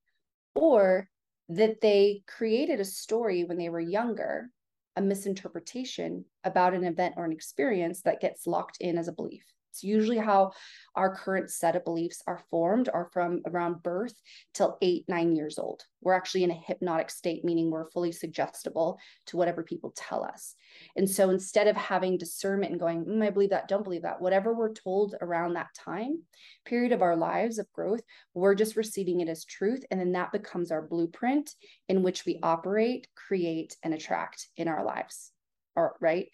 or 0.56 1.10
that 1.50 1.82
they 1.82 2.22
created 2.28 2.80
a 2.80 2.86
story 2.86 3.44
when 3.44 3.58
they 3.58 3.70
were 3.70 3.80
younger, 3.80 4.50
a 4.96 5.02
misinterpretation 5.02 6.26
about 6.44 6.74
an 6.74 6.84
event 6.84 7.16
or 7.18 7.26
an 7.26 7.32
experience 7.32 8.02
that 8.02 8.22
gets 8.22 8.46
locked 8.46 8.78
in 8.80 8.98
as 8.98 9.08
a 9.08 9.14
belief. 9.14 9.44
It's 9.70 9.84
usually 9.84 10.18
how 10.18 10.52
our 10.96 11.16
current 11.16 11.50
set 11.50 11.76
of 11.76 11.86
beliefs 11.86 12.22
are 12.28 12.44
formed 12.50 12.90
are 12.94 13.10
from 13.14 13.42
around 13.46 13.84
birth 13.84 14.14
till 14.54 14.78
eight, 14.82 15.06
nine 15.08 15.36
years 15.36 15.60
old. 15.60 15.84
We're 16.02 16.14
actually 16.14 16.44
in 16.44 16.52
a 16.52 16.62
hypnotic 16.66 17.10
state, 17.10 17.46
meaning 17.46 17.70
we're 17.70 17.90
fully 17.90 18.12
suggestible 18.12 19.00
to 19.28 19.38
whatever 19.38 19.64
people 19.64 19.94
tell 19.96 20.24
us. 20.24 20.56
And 20.96 21.10
so 21.10 21.30
instead 21.30 21.68
of 21.68 21.76
having 21.76 22.18
discernment 22.18 22.72
and 22.72 22.80
going, 22.80 23.06
mm, 23.06 23.26
I 23.26 23.30
believe 23.30 23.52
that, 23.52 23.68
don't 23.68 23.84
believe 23.84 24.04
that, 24.04 24.22
whatever 24.22 24.54
we're 24.54 24.74
told 24.74 25.16
around 25.22 25.54
that 25.54 25.74
time 25.76 26.24
period 26.66 26.92
of 26.92 27.02
our 27.02 27.16
lives 27.16 27.60
of 27.60 27.72
growth, 27.72 28.02
we're 28.34 28.56
just 28.56 28.76
receiving 28.76 29.22
it 29.22 29.30
as 29.30 29.46
truth. 29.46 29.84
And 29.92 30.00
then 30.00 30.14
that 30.14 30.32
becomes 30.32 30.72
our 30.72 30.82
blueprint 30.82 31.54
in 31.88 32.04
which 32.04 32.26
we 32.26 32.40
operate, 32.42 33.08
create, 33.16 33.76
and 33.84 33.94
attract 33.94 34.48
in 34.58 34.68
our 34.68 34.84
lives. 34.84 35.32
Or, 35.76 35.96
right. 36.02 36.28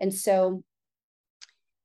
And 0.00 0.12
so 0.12 0.64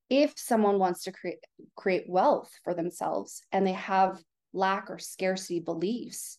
if 0.10 0.34
someone 0.38 0.80
wants 0.80 1.04
to 1.04 1.12
create 1.12 1.40
create 1.76 2.06
wealth 2.08 2.52
for 2.64 2.74
themselves 2.74 3.42
and 3.52 3.66
they 3.66 3.74
have 3.74 4.22
lack 4.54 4.90
or 4.90 5.00
scarcity 5.00 5.60
beliefs 5.60 6.38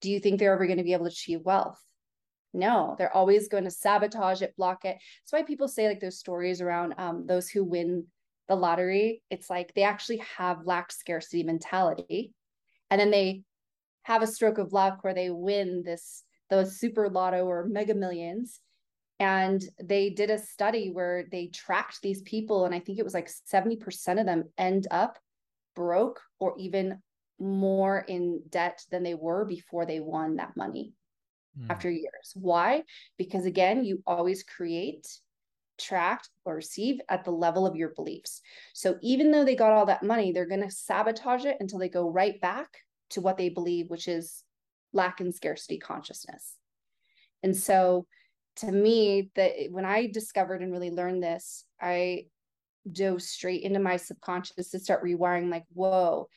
do 0.00 0.10
you 0.10 0.18
think 0.18 0.38
they're 0.38 0.54
ever 0.54 0.66
going 0.66 0.78
to 0.78 0.84
be 0.84 0.94
able 0.94 1.04
to 1.04 1.10
achieve 1.10 1.40
wealth? 1.44 1.78
No 2.52 2.96
they're 2.98 3.14
always 3.14 3.48
going 3.48 3.64
to 3.64 3.70
sabotage 3.70 4.42
it 4.42 4.56
block 4.56 4.84
it. 4.84 4.96
That's 4.96 5.32
why 5.32 5.42
people 5.42 5.68
say 5.68 5.88
like 5.88 6.00
those 6.00 6.18
stories 6.18 6.60
around 6.60 6.94
um, 6.98 7.26
those 7.26 7.48
who 7.48 7.64
win 7.64 8.06
the 8.48 8.56
lottery 8.56 9.22
it's 9.30 9.48
like 9.48 9.72
they 9.74 9.84
actually 9.84 10.20
have 10.36 10.66
lack 10.66 10.90
scarcity 10.90 11.44
mentality 11.44 12.32
and 12.90 13.00
then 13.00 13.12
they 13.12 13.44
have 14.02 14.22
a 14.22 14.26
stroke 14.26 14.58
of 14.58 14.72
luck 14.72 15.04
where 15.04 15.14
they 15.14 15.30
win 15.30 15.84
this 15.84 16.24
those 16.48 16.80
super 16.80 17.08
lotto 17.08 17.44
or 17.44 17.68
mega 17.68 17.94
millions 17.94 18.60
and 19.20 19.62
they 19.80 20.10
did 20.10 20.30
a 20.30 20.38
study 20.38 20.90
where 20.90 21.26
they 21.30 21.46
tracked 21.48 22.00
these 22.02 22.22
people 22.22 22.64
and 22.64 22.74
i 22.74 22.80
think 22.80 22.98
it 22.98 23.04
was 23.04 23.14
like 23.14 23.30
70% 23.52 24.18
of 24.18 24.26
them 24.26 24.44
end 24.58 24.88
up 24.90 25.18
broke 25.76 26.20
or 26.38 26.54
even 26.58 27.00
more 27.38 28.04
in 28.06 28.42
debt 28.50 28.82
than 28.90 29.02
they 29.02 29.14
were 29.14 29.44
before 29.44 29.86
they 29.86 30.00
won 30.00 30.36
that 30.36 30.56
money 30.56 30.92
mm. 31.58 31.66
after 31.70 31.90
years. 31.90 32.32
Why? 32.34 32.82
Because 33.16 33.46
again 33.46 33.84
you 33.84 34.02
always 34.06 34.42
create 34.42 35.08
track 35.78 36.22
or 36.44 36.56
receive 36.56 37.00
at 37.08 37.24
the 37.24 37.30
level 37.30 37.66
of 37.66 37.76
your 37.76 37.88
beliefs. 37.90 38.42
So 38.74 38.96
even 39.00 39.30
though 39.30 39.44
they 39.44 39.56
got 39.56 39.72
all 39.72 39.86
that 39.86 40.02
money 40.02 40.32
they're 40.32 40.46
going 40.46 40.62
to 40.62 40.70
sabotage 40.70 41.46
it 41.46 41.56
until 41.60 41.78
they 41.78 41.88
go 41.88 42.10
right 42.10 42.38
back 42.40 42.68
to 43.10 43.20
what 43.20 43.38
they 43.38 43.48
believe 43.48 43.88
which 43.88 44.06
is 44.06 44.44
lack 44.92 45.20
and 45.20 45.34
scarcity 45.34 45.78
consciousness. 45.78 46.56
And 47.42 47.56
so 47.56 48.06
to 48.60 48.72
me, 48.72 49.30
that 49.36 49.52
when 49.70 49.84
I 49.84 50.06
discovered 50.06 50.62
and 50.62 50.72
really 50.72 50.90
learned 50.90 51.22
this, 51.22 51.64
I 51.80 52.26
dove 52.90 53.22
straight 53.22 53.62
into 53.62 53.80
my 53.80 53.96
subconscious 53.96 54.70
to 54.70 54.78
start 54.78 55.04
rewiring 55.04 55.50
like, 55.50 55.64
whoa, 55.72 56.28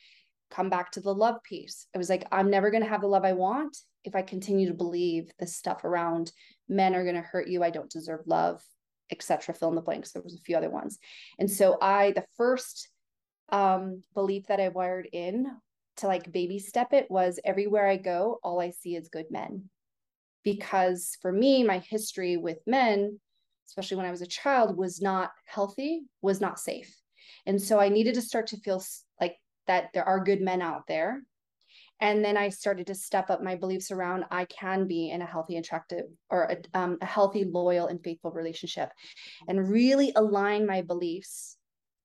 come 0.50 0.70
back 0.70 0.92
to 0.92 1.00
the 1.00 1.14
love 1.14 1.42
piece. 1.42 1.86
It 1.94 1.98
was 1.98 2.10
like, 2.10 2.26
I'm 2.30 2.50
never 2.50 2.70
going 2.70 2.82
to 2.82 2.88
have 2.88 3.00
the 3.00 3.06
love 3.06 3.24
I 3.24 3.32
want 3.32 3.76
if 4.04 4.14
I 4.14 4.22
continue 4.22 4.68
to 4.68 4.74
believe 4.74 5.30
this 5.38 5.56
stuff 5.56 5.84
around 5.84 6.32
men 6.68 6.94
are 6.94 7.02
going 7.02 7.16
to 7.16 7.22
hurt 7.22 7.48
you. 7.48 7.62
I 7.62 7.70
don't 7.70 7.90
deserve 7.90 8.20
love, 8.26 8.62
etc. 9.10 9.54
Fill 9.54 9.70
in 9.70 9.74
the 9.74 9.80
blanks. 9.80 10.12
There 10.12 10.22
was 10.22 10.34
a 10.34 10.42
few 10.42 10.56
other 10.56 10.70
ones. 10.70 10.98
And 11.38 11.50
so 11.50 11.78
I, 11.80 12.12
the 12.12 12.24
first 12.36 12.88
um, 13.50 14.02
belief 14.14 14.46
that 14.48 14.60
I 14.60 14.68
wired 14.68 15.08
in 15.12 15.46
to 15.98 16.06
like 16.06 16.32
baby 16.32 16.58
step 16.58 16.92
it 16.92 17.10
was 17.10 17.38
everywhere 17.44 17.86
I 17.86 17.96
go, 17.96 18.38
all 18.42 18.60
I 18.60 18.70
see 18.70 18.96
is 18.96 19.08
good 19.08 19.26
men. 19.30 19.70
Because 20.44 21.16
for 21.22 21.32
me, 21.32 21.64
my 21.64 21.78
history 21.78 22.36
with 22.36 22.58
men, 22.66 23.18
especially 23.66 23.96
when 23.96 24.06
I 24.06 24.10
was 24.10 24.22
a 24.22 24.26
child, 24.26 24.76
was 24.76 25.00
not 25.00 25.30
healthy, 25.46 26.02
was 26.22 26.40
not 26.40 26.60
safe. 26.60 26.94
And 27.46 27.60
so 27.60 27.80
I 27.80 27.88
needed 27.88 28.14
to 28.14 28.22
start 28.22 28.48
to 28.48 28.58
feel 28.58 28.82
like 29.20 29.36
that 29.66 29.90
there 29.94 30.04
are 30.04 30.22
good 30.22 30.40
men 30.40 30.62
out 30.62 30.86
there. 30.86 31.22
And 32.00 32.24
then 32.24 32.36
I 32.36 32.48
started 32.48 32.88
to 32.88 32.94
step 32.94 33.30
up 33.30 33.42
my 33.42 33.54
beliefs 33.54 33.90
around 33.90 34.24
I 34.30 34.46
can 34.46 34.86
be 34.86 35.10
in 35.10 35.22
a 35.22 35.26
healthy, 35.26 35.56
attractive, 35.56 36.04
or 36.28 36.44
a, 36.44 36.78
um, 36.78 36.98
a 37.00 37.06
healthy, 37.06 37.44
loyal, 37.44 37.86
and 37.86 38.02
faithful 38.02 38.32
relationship, 38.32 38.90
and 39.48 39.70
really 39.70 40.12
align 40.14 40.66
my 40.66 40.82
beliefs. 40.82 41.56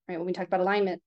Right 0.07 0.17
when 0.17 0.25
we 0.25 0.33
talk 0.33 0.47
about 0.47 0.61
alignment, 0.61 1.01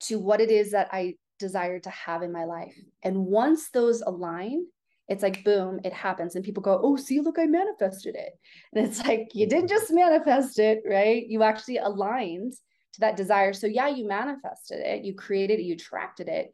to 0.00 0.18
what 0.18 0.40
it 0.40 0.50
is 0.50 0.72
that 0.72 0.88
I 0.92 1.14
desire 1.38 1.80
to 1.80 1.90
have 1.90 2.22
in 2.22 2.32
my 2.32 2.44
life. 2.44 2.76
And 3.02 3.26
once 3.26 3.70
those 3.70 4.02
align, 4.02 4.66
it's 5.08 5.22
like 5.22 5.44
boom, 5.44 5.80
it 5.84 5.92
happens. 5.92 6.34
And 6.34 6.44
people 6.44 6.62
go, 6.62 6.80
Oh, 6.82 6.96
see, 6.96 7.20
look, 7.20 7.38
I 7.38 7.46
manifested 7.46 8.16
it. 8.16 8.32
And 8.72 8.86
it's 8.86 9.04
like, 9.04 9.28
you 9.34 9.46
didn't 9.46 9.68
just 9.68 9.92
manifest 9.92 10.58
it, 10.58 10.82
right? 10.88 11.24
You 11.26 11.42
actually 11.42 11.78
aligned 11.78 12.54
to 12.94 13.00
that 13.00 13.16
desire. 13.16 13.52
So, 13.52 13.66
yeah, 13.66 13.88
you 13.88 14.06
manifested 14.06 14.80
it, 14.80 15.04
you 15.04 15.14
created 15.14 15.60
it, 15.60 15.64
you 15.64 15.74
attracted 15.74 16.28
it. 16.28 16.52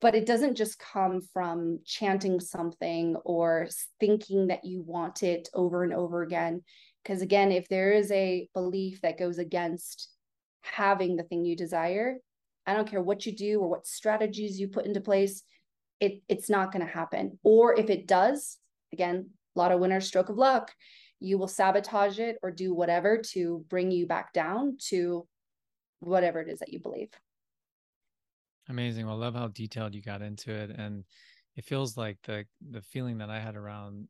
But 0.00 0.14
it 0.14 0.26
doesn't 0.26 0.56
just 0.56 0.78
come 0.78 1.20
from 1.32 1.80
chanting 1.84 2.40
something 2.40 3.16
or 3.24 3.68
thinking 4.00 4.48
that 4.48 4.64
you 4.64 4.82
want 4.82 5.22
it 5.22 5.48
over 5.54 5.84
and 5.84 5.94
over 5.94 6.22
again. 6.22 6.62
Because 7.02 7.22
again, 7.22 7.52
if 7.52 7.68
there 7.68 7.92
is 7.92 8.10
a 8.10 8.48
belief 8.54 9.00
that 9.02 9.18
goes 9.18 9.38
against 9.38 10.08
having 10.62 11.16
the 11.16 11.22
thing 11.24 11.44
you 11.44 11.56
desire, 11.56 12.18
I 12.66 12.74
don't 12.74 12.88
care 12.88 13.02
what 13.02 13.26
you 13.26 13.32
do 13.34 13.60
or 13.60 13.68
what 13.68 13.86
strategies 13.86 14.60
you 14.60 14.68
put 14.68 14.86
into 14.86 15.00
place, 15.00 15.42
it, 16.02 16.20
it's 16.28 16.50
not 16.50 16.72
going 16.72 16.84
to 16.84 16.92
happen. 16.92 17.38
Or 17.44 17.78
if 17.78 17.88
it 17.88 18.08
does, 18.08 18.58
again, 18.92 19.30
a 19.54 19.58
lot 19.58 19.70
of 19.70 19.78
winners, 19.78 20.04
stroke 20.04 20.30
of 20.30 20.36
luck, 20.36 20.72
you 21.20 21.38
will 21.38 21.46
sabotage 21.46 22.18
it 22.18 22.38
or 22.42 22.50
do 22.50 22.74
whatever 22.74 23.22
to 23.30 23.64
bring 23.68 23.92
you 23.92 24.08
back 24.08 24.32
down 24.32 24.78
to 24.88 25.28
whatever 26.00 26.40
it 26.40 26.48
is 26.48 26.58
that 26.58 26.72
you 26.72 26.80
believe. 26.80 27.10
Amazing. 28.68 29.06
Well, 29.06 29.14
I 29.14 29.18
love 29.18 29.36
how 29.36 29.46
detailed 29.46 29.94
you 29.94 30.02
got 30.02 30.22
into 30.22 30.50
it. 30.52 30.70
And 30.70 31.04
it 31.54 31.64
feels 31.64 31.96
like 31.96 32.18
the 32.24 32.46
the 32.70 32.82
feeling 32.82 33.18
that 33.18 33.30
I 33.30 33.38
had 33.38 33.54
around 33.54 34.08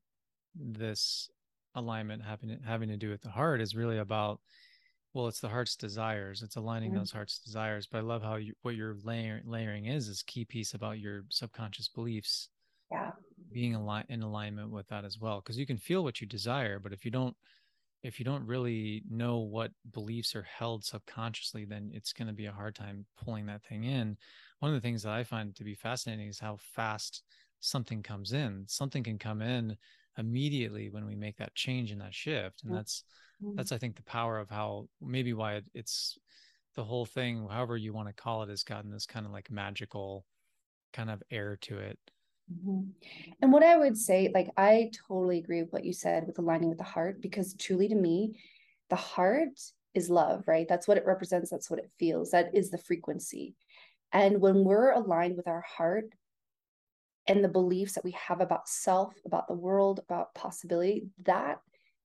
this 0.55 1.29
alignment 1.75 2.23
having 2.23 2.59
having 2.65 2.89
to 2.89 2.97
do 2.97 3.11
with 3.11 3.21
the 3.21 3.31
heart 3.31 3.61
is 3.61 3.75
really 3.75 3.99
about 3.99 4.41
well 5.14 5.28
it's 5.28 5.40
the 5.40 5.49
heart's 5.49 5.76
desires 5.76 6.42
it's 6.42 6.57
aligning 6.57 6.90
mm-hmm. 6.90 6.99
those 6.99 7.12
heart's 7.12 7.38
desires 7.38 7.87
but 7.90 7.99
i 7.99 8.00
love 8.00 8.23
how 8.23 8.37
you 8.37 8.54
what 8.62 8.75
you're 8.75 8.97
layering 9.04 9.42
layering 9.47 9.87
is 9.87 10.09
is 10.09 10.23
key 10.23 10.45
piece 10.45 10.75
about 10.75 10.99
your 10.99 11.25
subconscious 11.28 11.88
beliefs 11.88 12.49
yeah. 12.90 13.11
being 13.52 13.75
aligned 13.75 14.07
in 14.09 14.23
alignment 14.23 14.71
with 14.71 14.87
that 14.88 15.04
as 15.04 15.19
well 15.19 15.40
because 15.40 15.59
you 15.59 15.66
can 15.66 15.78
feel 15.78 16.02
what 16.04 16.21
you 16.21 16.26
desire 16.26 16.78
but 16.78 16.92
if 16.92 17.04
you 17.04 17.11
don't 17.11 17.37
if 18.02 18.19
you 18.19 18.25
don't 18.25 18.47
really 18.47 19.02
know 19.09 19.38
what 19.38 19.71
beliefs 19.92 20.35
are 20.35 20.42
held 20.42 20.85
subconsciously 20.85 21.64
then 21.64 21.90
it's 21.95 22.12
going 22.12 22.26
to 22.26 22.35
be 22.35 22.47
a 22.47 22.52
hard 22.52 22.75
time 22.75 23.04
pulling 23.23 23.47
that 23.47 23.62
thing 23.64 23.85
in. 23.85 24.16
One 24.59 24.73
of 24.73 24.81
the 24.81 24.81
things 24.81 25.02
that 25.02 25.12
i 25.12 25.23
find 25.25 25.54
to 25.54 25.64
be 25.64 25.75
fascinating 25.75 26.28
is 26.28 26.38
how 26.38 26.59
fast 26.75 27.23
something 27.61 28.02
comes 28.02 28.33
in. 28.33 28.64
Something 28.66 29.04
can 29.04 29.19
come 29.19 29.40
in 29.40 29.76
immediately 30.19 30.90
when 30.90 31.07
we 31.07 31.16
make 31.16 31.37
that 31.38 31.54
change 31.54 31.90
and 31.90 32.00
that 32.00 32.14
shift 32.14 32.62
and 32.62 32.71
mm-hmm. 32.71 32.76
that's 32.76 33.04
Mm-hmm. 33.42 33.57
that's 33.57 33.73
i 33.73 33.78
think 33.78 33.97
the 33.97 34.02
power 34.02 34.38
of 34.38 34.49
how 34.50 34.88
maybe 35.00 35.33
why 35.33 35.54
it, 35.54 35.64
it's 35.75 36.19
the 36.76 36.85
whole 36.85 37.04
thing 37.04 37.47
however 37.50 37.76
you 37.76 37.92
want 37.92 38.09
to 38.09 38.14
call 38.14 38.42
it 38.42 38.49
has 38.49 38.62
gotten 38.62 38.90
this 38.90 39.07
kind 39.07 39.26
of 39.26 39.33
like 39.33 39.50
magical 39.50 40.25
kind 40.92 41.11
of 41.11 41.23
air 41.31 41.59
to 41.62 41.78
it 41.78 41.99
mm-hmm. 42.52 42.83
and 43.40 43.52
what 43.52 43.64
i 43.64 43.76
would 43.76 43.97
say 43.97 44.31
like 44.33 44.49
i 44.57 44.90
totally 45.09 45.38
agree 45.38 45.61
with 45.62 45.73
what 45.73 45.85
you 45.85 45.92
said 45.92 46.26
with 46.26 46.38
aligning 46.38 46.69
with 46.69 46.78
the 46.78 46.85
heart 46.85 47.21
because 47.21 47.54
truly 47.54 47.88
to 47.88 47.95
me 47.95 48.38
the 48.90 48.97
heart 48.97 49.59
is 49.95 50.09
love 50.09 50.45
right 50.47 50.69
that's 50.69 50.87
what 50.87 50.97
it 50.97 51.07
represents 51.07 51.50
that's 51.50 51.71
what 51.71 51.81
it 51.81 51.90
feels 51.99 52.31
that 52.31 52.54
is 52.54 52.71
the 52.71 52.78
frequency 52.78 53.54
and 54.12 54.40
when 54.40 54.62
we're 54.62 54.92
aligned 54.92 55.37
with 55.37 55.49
our 55.49 55.62
heart 55.62 56.04
and 57.26 57.45
the 57.45 57.49
beliefs 57.49 57.95
that 57.95 58.05
we 58.05 58.12
have 58.12 58.41
about 58.41 58.69
self 58.69 59.14
about 59.25 59.47
the 59.49 59.55
world 59.55 60.00
about 60.00 60.35
possibility 60.35 61.07
that 61.23 61.61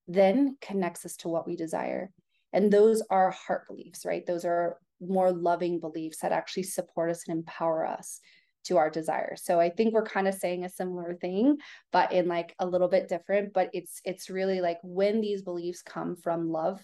then 0.07 0.57
connects 0.61 1.05
us 1.05 1.17
to 1.17 1.27
what 1.27 1.45
we 1.45 1.55
desire. 1.55 2.11
And 2.53 2.71
those 2.71 3.03
are 3.09 3.31
heart 3.31 3.67
beliefs, 3.67 4.05
right? 4.05 4.25
Those 4.25 4.45
are 4.45 4.77
more 5.01 5.31
loving 5.31 5.79
beliefs 5.79 6.19
that 6.19 6.31
actually 6.31 6.63
support 6.63 7.09
us 7.09 7.27
and 7.27 7.37
empower 7.37 7.85
us 7.85 8.19
to 8.65 8.77
our 8.77 8.89
desires. 8.89 9.41
So 9.43 9.59
I 9.59 9.69
think 9.69 9.93
we're 9.93 10.03
kind 10.03 10.27
of 10.27 10.33
saying 10.33 10.63
a 10.63 10.69
similar 10.69 11.13
thing, 11.15 11.57
but 11.91 12.11
in 12.11 12.27
like 12.27 12.55
a 12.59 12.65
little 12.65 12.87
bit 12.87 13.07
different. 13.07 13.53
But 13.53 13.69
it's 13.73 14.01
it's 14.05 14.29
really 14.29 14.61
like 14.61 14.79
when 14.83 15.21
these 15.21 15.41
beliefs 15.41 15.81
come 15.81 16.15
from 16.15 16.51
love 16.51 16.81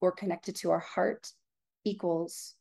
or 0.00 0.12
connected 0.12 0.56
to 0.56 0.70
our 0.70 0.80
heart 0.80 1.30
equals 1.84 2.54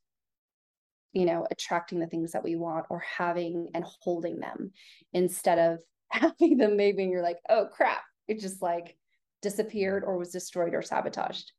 you 1.14 1.26
know 1.26 1.48
attracting 1.52 2.00
the 2.00 2.08
things 2.08 2.32
that 2.32 2.44
we 2.44 2.56
want 2.56 2.86
or 2.90 3.00
having 3.00 3.70
and 3.74 3.86
holding 3.86 4.40
them 4.40 4.72
instead 5.14 5.60
of 5.60 5.80
having 6.10 6.58
them 6.58 6.76
maybe 6.78 7.04
and 7.04 7.12
you're 7.12 7.24
like 7.24 7.40
oh 7.50 7.68
crap 7.72 8.04
it's 8.28 8.42
just 8.42 8.62
like 8.62 8.98
disappeared 9.42 10.04
or 10.04 10.18
was 10.18 10.32
destroyed 10.32 10.74
or 10.74 10.82
sabotaged. 10.82 11.52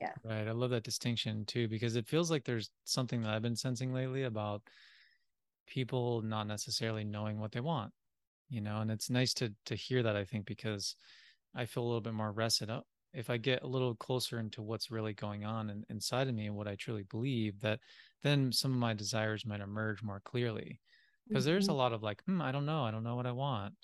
Yeah. 0.00 0.14
Right. 0.22 0.46
I 0.48 0.50
love 0.52 0.70
that 0.70 0.82
distinction 0.82 1.46
too, 1.46 1.68
because 1.68 1.96
it 1.96 2.08
feels 2.08 2.30
like 2.30 2.44
there's 2.44 2.70
something 2.84 3.22
that 3.22 3.30
I've 3.32 3.42
been 3.42 3.56
sensing 3.56 3.92
lately 3.92 4.24
about 4.24 4.62
people 5.66 6.22
not 6.22 6.46
necessarily 6.46 7.04
knowing 7.04 7.38
what 7.40 7.52
they 7.52 7.60
want, 7.60 7.92
you 8.48 8.60
know, 8.60 8.80
and 8.80 8.90
it's 8.90 9.10
nice 9.10 9.34
to 9.34 9.54
to 9.66 9.74
hear 9.76 10.02
that, 10.02 10.16
I 10.16 10.24
think, 10.24 10.46
because 10.46 10.96
I 11.54 11.66
feel 11.66 11.84
a 11.84 11.86
little 11.86 12.00
bit 12.02 12.14
more 12.14 12.32
rested 12.32 12.70
up. 12.70 12.86
If 13.12 13.30
I 13.30 13.36
get 13.36 13.62
a 13.62 13.66
little 13.66 13.94
closer 13.94 14.38
into 14.38 14.62
what's 14.62 14.90
really 14.90 15.14
going 15.14 15.44
on 15.44 15.70
in, 15.70 15.84
inside 15.88 16.28
of 16.28 16.34
me 16.34 16.46
and 16.46 16.56
what 16.56 16.68
I 16.68 16.74
truly 16.74 17.04
believe, 17.04 17.60
that 17.60 17.80
then 18.22 18.52
some 18.52 18.72
of 18.72 18.78
my 18.78 18.92
desires 18.92 19.46
might 19.46 19.60
emerge 19.60 20.02
more 20.02 20.20
clearly. 20.24 20.80
Because 21.26 21.44
mm-hmm. 21.44 21.52
there's 21.52 21.66
a 21.66 21.70
mm-hmm. 21.70 21.78
lot 21.78 21.92
of 21.92 22.02
like, 22.02 22.22
hmm, 22.24 22.42
I 22.42 22.52
don't 22.52 22.66
know, 22.66 22.84
I 22.84 22.90
don't 22.90 23.04
know 23.04 23.16
what 23.16 23.26
I 23.26 23.32
want. 23.32 23.74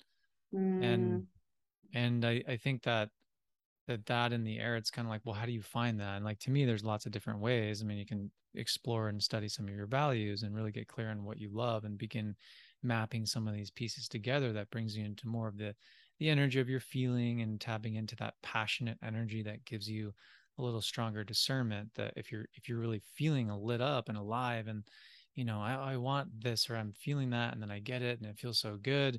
Mm. 0.53 0.83
And 0.83 1.27
and 1.93 2.25
I, 2.25 2.43
I 2.47 2.57
think 2.57 2.83
that 2.83 3.09
that 3.87 4.05
that 4.05 4.33
in 4.33 4.43
the 4.43 4.59
air 4.59 4.75
it's 4.75 4.89
kind 4.89 5.05
of 5.05 5.09
like 5.09 5.21
well 5.25 5.35
how 5.35 5.45
do 5.45 5.51
you 5.51 5.61
find 5.61 5.99
that 5.99 6.15
and 6.15 6.25
like 6.25 6.39
to 6.39 6.51
me 6.51 6.65
there's 6.65 6.85
lots 6.85 7.05
of 7.05 7.11
different 7.11 7.39
ways 7.39 7.81
i 7.81 7.85
mean 7.85 7.97
you 7.97 8.05
can 8.05 8.31
explore 8.55 9.09
and 9.09 9.21
study 9.21 9.49
some 9.49 9.67
of 9.67 9.73
your 9.73 9.87
values 9.87 10.43
and 10.43 10.55
really 10.55 10.71
get 10.71 10.87
clear 10.87 11.09
on 11.09 11.23
what 11.23 11.39
you 11.39 11.49
love 11.51 11.83
and 11.83 11.97
begin 11.97 12.35
mapping 12.83 13.25
some 13.25 13.47
of 13.47 13.53
these 13.53 13.71
pieces 13.71 14.07
together 14.07 14.53
that 14.53 14.69
brings 14.69 14.95
you 14.95 15.03
into 15.03 15.27
more 15.27 15.47
of 15.47 15.57
the 15.57 15.73
the 16.23 16.29
energy 16.29 16.61
of 16.61 16.69
your 16.69 16.79
feeling 16.79 17.41
and 17.41 17.59
tapping 17.59 17.95
into 17.95 18.15
that 18.15 18.33
passionate 18.41 18.97
energy 19.03 19.43
that 19.43 19.65
gives 19.65 19.89
you 19.89 20.13
a 20.57 20.61
little 20.61 20.79
stronger 20.79 21.21
discernment 21.21 21.89
that 21.95 22.13
if 22.15 22.31
you're 22.31 22.45
if 22.53 22.69
you're 22.69 22.79
really 22.79 23.01
feeling 23.13 23.49
lit 23.49 23.81
up 23.81 24.07
and 24.07 24.17
alive 24.17 24.69
and 24.69 24.83
you 25.35 25.43
know 25.43 25.59
I, 25.59 25.73
I 25.73 25.97
want 25.97 26.29
this 26.41 26.69
or 26.69 26.77
i'm 26.77 26.93
feeling 26.93 27.31
that 27.31 27.51
and 27.51 27.61
then 27.61 27.71
i 27.71 27.79
get 27.79 28.01
it 28.01 28.21
and 28.21 28.29
it 28.29 28.39
feels 28.39 28.57
so 28.57 28.77
good 28.81 29.15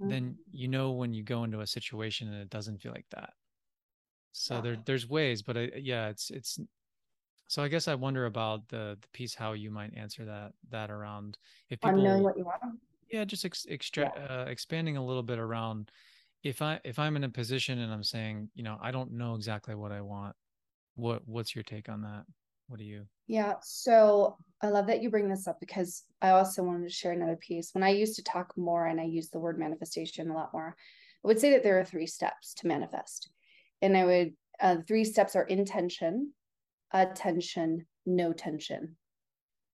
mm-hmm. 0.00 0.08
then 0.08 0.36
you 0.52 0.68
know 0.68 0.92
when 0.92 1.12
you 1.12 1.24
go 1.24 1.42
into 1.42 1.62
a 1.62 1.66
situation 1.66 2.28
and 2.28 2.40
it 2.40 2.50
doesn't 2.50 2.80
feel 2.80 2.92
like 2.92 3.10
that 3.10 3.30
so 4.30 4.54
yeah. 4.54 4.60
there 4.60 4.76
there's 4.86 5.08
ways 5.08 5.42
but 5.42 5.56
I, 5.56 5.70
yeah 5.76 6.10
it's 6.10 6.30
it's 6.30 6.60
so 7.48 7.60
i 7.60 7.66
guess 7.66 7.88
i 7.88 7.94
wonder 7.96 8.26
about 8.26 8.68
the 8.68 8.96
the 9.00 9.08
piece 9.12 9.34
how 9.34 9.54
you 9.54 9.72
might 9.72 9.96
answer 9.96 10.24
that 10.26 10.52
that 10.70 10.92
around 10.92 11.38
if 11.70 11.80
people 11.80 12.00
knowing 12.00 12.22
what 12.22 12.38
you 12.38 12.44
want 12.44 12.60
yeah 13.10 13.24
just 13.24 13.44
ex, 13.44 13.66
extra, 13.68 14.12
yeah. 14.14 14.42
Uh, 14.42 14.44
expanding 14.44 14.96
a 14.96 15.04
little 15.04 15.24
bit 15.24 15.40
around 15.40 15.90
if 16.42 16.62
i 16.62 16.80
if 16.84 16.98
i'm 16.98 17.16
in 17.16 17.24
a 17.24 17.28
position 17.28 17.78
and 17.78 17.92
i'm 17.92 18.04
saying 18.04 18.48
you 18.54 18.62
know 18.62 18.78
i 18.80 18.90
don't 18.90 19.12
know 19.12 19.34
exactly 19.34 19.74
what 19.74 19.92
i 19.92 20.00
want 20.00 20.34
what 20.96 21.22
what's 21.26 21.54
your 21.54 21.62
take 21.62 21.88
on 21.88 22.02
that? 22.02 22.24
What 22.68 22.78
do 22.80 22.84
you 22.84 23.06
yeah 23.28 23.54
so 23.62 24.36
i 24.60 24.68
love 24.68 24.88
that 24.88 25.00
you 25.00 25.08
bring 25.08 25.28
this 25.28 25.46
up 25.46 25.60
because 25.60 26.02
i 26.20 26.30
also 26.30 26.64
wanted 26.64 26.88
to 26.88 26.94
share 26.94 27.12
another 27.12 27.36
piece. 27.36 27.70
When 27.72 27.84
i 27.84 27.90
used 27.90 28.16
to 28.16 28.24
talk 28.24 28.52
more 28.56 28.86
and 28.86 29.00
i 29.00 29.04
use 29.04 29.30
the 29.30 29.38
word 29.38 29.56
manifestation 29.58 30.30
a 30.30 30.34
lot 30.34 30.52
more 30.52 30.74
i 31.24 31.28
would 31.28 31.38
say 31.38 31.50
that 31.50 31.62
there 31.62 31.78
are 31.78 31.84
three 31.84 32.06
steps 32.06 32.54
to 32.54 32.66
manifest. 32.66 33.30
And 33.82 33.96
i 33.96 34.04
would 34.04 34.32
uh, 34.60 34.78
three 34.88 35.04
steps 35.04 35.36
are 35.36 35.44
intention 35.44 36.32
attention 36.92 37.86
no 38.04 38.32
tension 38.32 38.96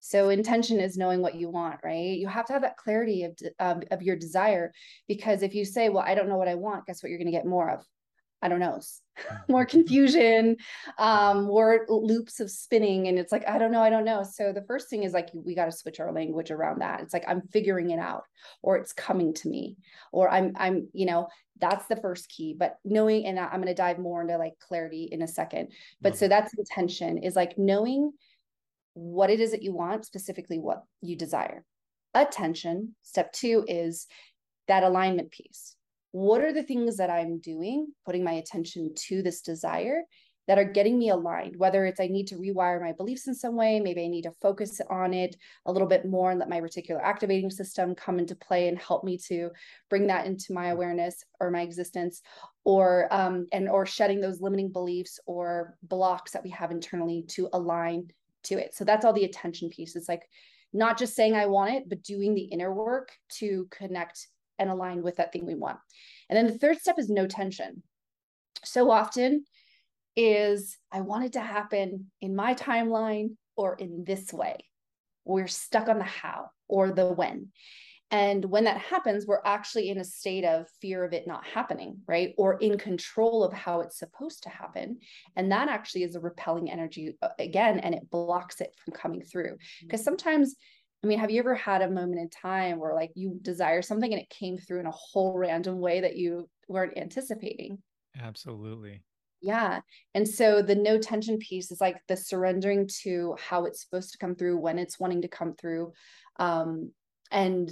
So 0.05 0.31
intention 0.31 0.81
is 0.81 0.97
knowing 0.97 1.23
what 1.23 1.37
you 1.37 1.49
want, 1.49 1.79
right? 1.85 2.19
You 2.19 2.27
have 2.27 2.45
to 2.47 2.53
have 2.53 2.63
that 2.63 2.77
clarity 2.77 3.23
of 3.23 3.39
um, 3.61 3.83
of 3.93 4.03
your 4.03 4.17
desire 4.17 4.73
because 5.07 5.43
if 5.43 5.55
you 5.55 5.65
say, 5.65 5.91
"Well, 5.91 6.05
I 6.05 6.17
don't 6.17 6.29
know 6.29 6.37
what 6.37 6.49
I 6.49 6.57
want," 6.57 6.87
guess 6.87 7.03
what 7.03 7.11
you're 7.11 7.21
going 7.21 7.31
to 7.31 7.33
get 7.33 7.47
more 7.47 7.71
of? 7.71 7.85
I 8.43 8.49
don't 8.49 8.59
know, 8.59 8.81
more 9.49 9.65
confusion, 9.65 10.57
um, 10.99 11.45
more 11.45 11.87
loops 11.89 12.41
of 12.41 12.51
spinning. 12.51 13.07
And 13.07 13.17
it's 13.17 13.31
like, 13.31 13.49
I 13.49 13.57
don't 13.57 13.71
know, 13.71 13.81
I 13.81 13.91
don't 13.91 14.05
know. 14.05 14.25
So 14.25 14.53
the 14.53 14.65
first 14.67 14.91
thing 14.91 15.05
is 15.05 15.13
like, 15.13 15.29
we 15.33 15.55
got 15.55 15.67
to 15.67 15.73
switch 15.73 16.01
our 16.01 16.13
language 16.13 16.51
around 16.51 16.81
that. 16.81 17.01
It's 17.01 17.15
like, 17.15 17.25
I'm 17.29 17.43
figuring 17.53 17.91
it 17.91 18.01
out, 18.01 18.25
or 18.61 18.77
it's 18.77 18.93
coming 18.93 19.33
to 19.35 19.49
me, 19.49 19.77
or 20.11 20.29
I'm, 20.29 20.55
I'm, 20.57 20.89
you 20.93 21.07
know, 21.07 21.29
that's 21.61 21.87
the 21.87 21.95
first 21.95 22.29
key. 22.29 22.57
But 22.59 22.79
knowing, 22.85 23.27
and 23.27 23.39
I'm 23.39 23.63
going 23.63 23.67
to 23.67 23.75
dive 23.75 24.01
more 24.01 24.23
into 24.23 24.37
like 24.37 24.59
clarity 24.59 25.09
in 25.13 25.23
a 25.23 25.29
second. 25.29 25.69
But 26.01 26.17
so 26.17 26.27
that's 26.27 26.53
intention 26.55 27.19
is 27.19 27.37
like 27.37 27.57
knowing 27.57 28.11
what 28.95 29.31
it 29.31 29.41
is 29.41 29.53
that 29.53 29.63
you 29.63 29.73
want, 29.73 30.05
specifically 30.05 30.59
what 30.59 30.83
you 31.01 31.17
desire. 31.17 31.65
Attention, 32.15 32.95
step 33.03 33.33
two 33.33 33.65
is 33.69 34.07
that 34.69 34.83
alignment 34.83 35.31
piece 35.31 35.77
what 36.13 36.43
are 36.43 36.53
the 36.53 36.63
things 36.63 36.99
that 36.99 37.11
I'm 37.11 37.39
doing, 37.39 37.89
putting 38.05 38.23
my 38.23 38.33
attention 38.33 38.95
to 39.09 39.23
this 39.23 39.41
desire 39.41 40.03
that 40.49 40.59
are 40.59 40.65
getting 40.65 40.99
me 40.99 41.09
aligned, 41.09 41.57
whether 41.57 41.87
it's 41.87 42.01
I 42.01 42.09
need 42.09 42.27
to 42.27 42.35
rewire 42.35 42.81
my 42.81 42.93
beliefs 42.93 43.29
in 43.29 43.35
some 43.35 43.57
way, 43.57 43.81
maybe 43.81 44.05
I 44.05 44.09
need 44.09 44.23
to 44.23 44.33
focus 44.43 44.81
on 44.91 45.15
it 45.15 45.37
a 45.67 45.73
little 45.73 45.87
bit 45.87 46.05
more 46.05 46.31
and 46.31 46.41
let 46.41 46.49
my 46.49 46.61
reticular 46.61 47.01
activating 47.01 47.49
system 47.49 47.95
come 47.95 48.19
into 48.19 48.35
play 48.35 48.69
and 48.69 48.77
help 48.77 49.05
me 49.05 49.17
to 49.29 49.51
bring 49.89 50.09
that 50.09 50.27
into 50.27 50.53
my 50.53 50.69
awareness 50.69 51.25
or 51.41 51.51
my 51.51 51.63
existence 51.63 52.21
or 52.65 53.07
um 53.13 53.47
and 53.53 53.69
or 53.69 53.87
shedding 53.87 54.21
those 54.21 54.41
limiting 54.41 54.71
beliefs 54.71 55.21
or 55.27 55.79
blocks 55.85 56.33
that 56.33 56.43
we 56.43 56.51
have 56.51 56.73
internally 56.73 57.25
to 57.29 57.49
align 57.53 58.09
to 58.45 58.55
it. 58.59 58.75
So 58.75 58.85
that's 58.85 59.05
all 59.05 59.13
the 59.13 59.25
attention 59.25 59.69
piece. 59.71 59.97
It's 59.97 60.09
like 60.09 60.23
not 60.73 60.99
just 60.99 61.15
saying 61.15 61.35
I 61.35 61.47
want 61.47 61.75
it, 61.75 61.89
but 61.89 62.03
doing 62.03 62.35
the 62.35 62.43
inner 62.43 62.73
work 62.73 63.13
to 63.39 63.69
connect 63.71 64.27
and 64.59 64.71
align 64.71 65.03
with 65.03 65.17
that 65.17 65.33
thing 65.33 65.47
we 65.47 65.55
want. 65.55 65.79
And 66.29 66.37
then 66.37 66.47
the 66.47 66.59
third 66.59 66.79
step 66.79 66.99
is 66.99 67.09
no 67.09 67.27
tension. 67.27 67.83
So 68.65 68.91
often 68.91 69.45
is 70.17 70.79
I 70.91 71.01
want 71.01 71.25
it 71.25 71.33
to 71.35 71.41
happen 71.41 72.11
in 72.21 72.37
my 72.37 72.55
timeline 72.55 73.37
or 73.57 73.75
in 73.75 74.05
this 74.05 74.33
way. 74.33 74.59
We're 75.25 75.49
stuck 75.49 75.89
on 75.89 75.99
the 75.99 76.05
how 76.05 76.51
or 76.69 76.91
the 76.91 77.07
when. 77.07 77.49
And 78.13 78.45
when 78.45 78.65
that 78.65 78.77
happens, 78.77 79.27
we're 79.27 79.41
actually 79.45 79.89
in 79.89 79.99
a 79.99 80.05
state 80.05 80.45
of 80.45 80.67
fear 80.83 81.03
of 81.03 81.15
it 81.15 81.27
not 81.27 81.47
happening, 81.47 81.97
right? 82.07 82.35
Or 82.37 82.59
in 82.59 82.77
control 82.77 83.43
of 83.43 83.55
how 83.55 83.81
it's 83.81 83.99
supposed 83.99 84.43
to 84.43 84.51
happen. 84.51 84.99
And 85.35 85.51
that 85.51 85.69
actually 85.69 86.03
is 86.03 86.15
a 86.15 86.21
repelling 86.21 86.71
energy 86.71 87.17
uh, 87.23 87.29
again, 87.39 87.79
and 87.79 87.95
it 87.95 88.11
blocks 88.11 88.61
it 88.61 88.75
from 88.85 88.93
coming 88.93 89.23
through. 89.23 89.57
Because 89.81 90.05
sometimes 90.05 90.55
I 91.03 91.09
mean, 91.09 91.19
have 91.19 91.33
you 91.33 91.41
ever 91.41 91.57
had 91.57 91.83
a 91.83 91.91
moment 91.91 92.21
in 92.21 92.29
time 92.29 92.79
where 92.79 92.95
like 92.95 93.11
you 93.17 93.37
desire 93.43 93.83
something 93.83 94.13
and 94.13 94.23
it 94.23 94.31
came 94.31 94.57
through 94.57 94.81
in 94.81 94.87
a 94.87 94.93
whole 94.93 95.37
random 95.37 95.81
way 95.81 96.01
that 96.01 96.17
you 96.17 96.49
weren't 96.69 96.97
anticipating? 96.97 97.79
Absolutely. 98.21 99.03
Yeah. 99.41 99.81
And 100.15 100.29
so 100.29 100.63
the 100.63 100.77
no 100.77 100.99
tension 100.99 101.39
piece 101.39 101.73
is 101.73 101.81
like 101.81 101.97
the 102.07 102.17
surrendering 102.17 102.89
to 103.03 103.37
how 103.49 103.65
it's 103.65 103.83
supposed 103.83 104.13
to 104.13 104.19
come 104.19 104.37
through, 104.37 104.59
when 104.59 104.79
it's 104.79 105.01
wanting 105.01 105.23
to 105.23 105.29
come 105.29 105.55
through. 105.55 105.93
Um, 106.39 106.93
and 107.33 107.69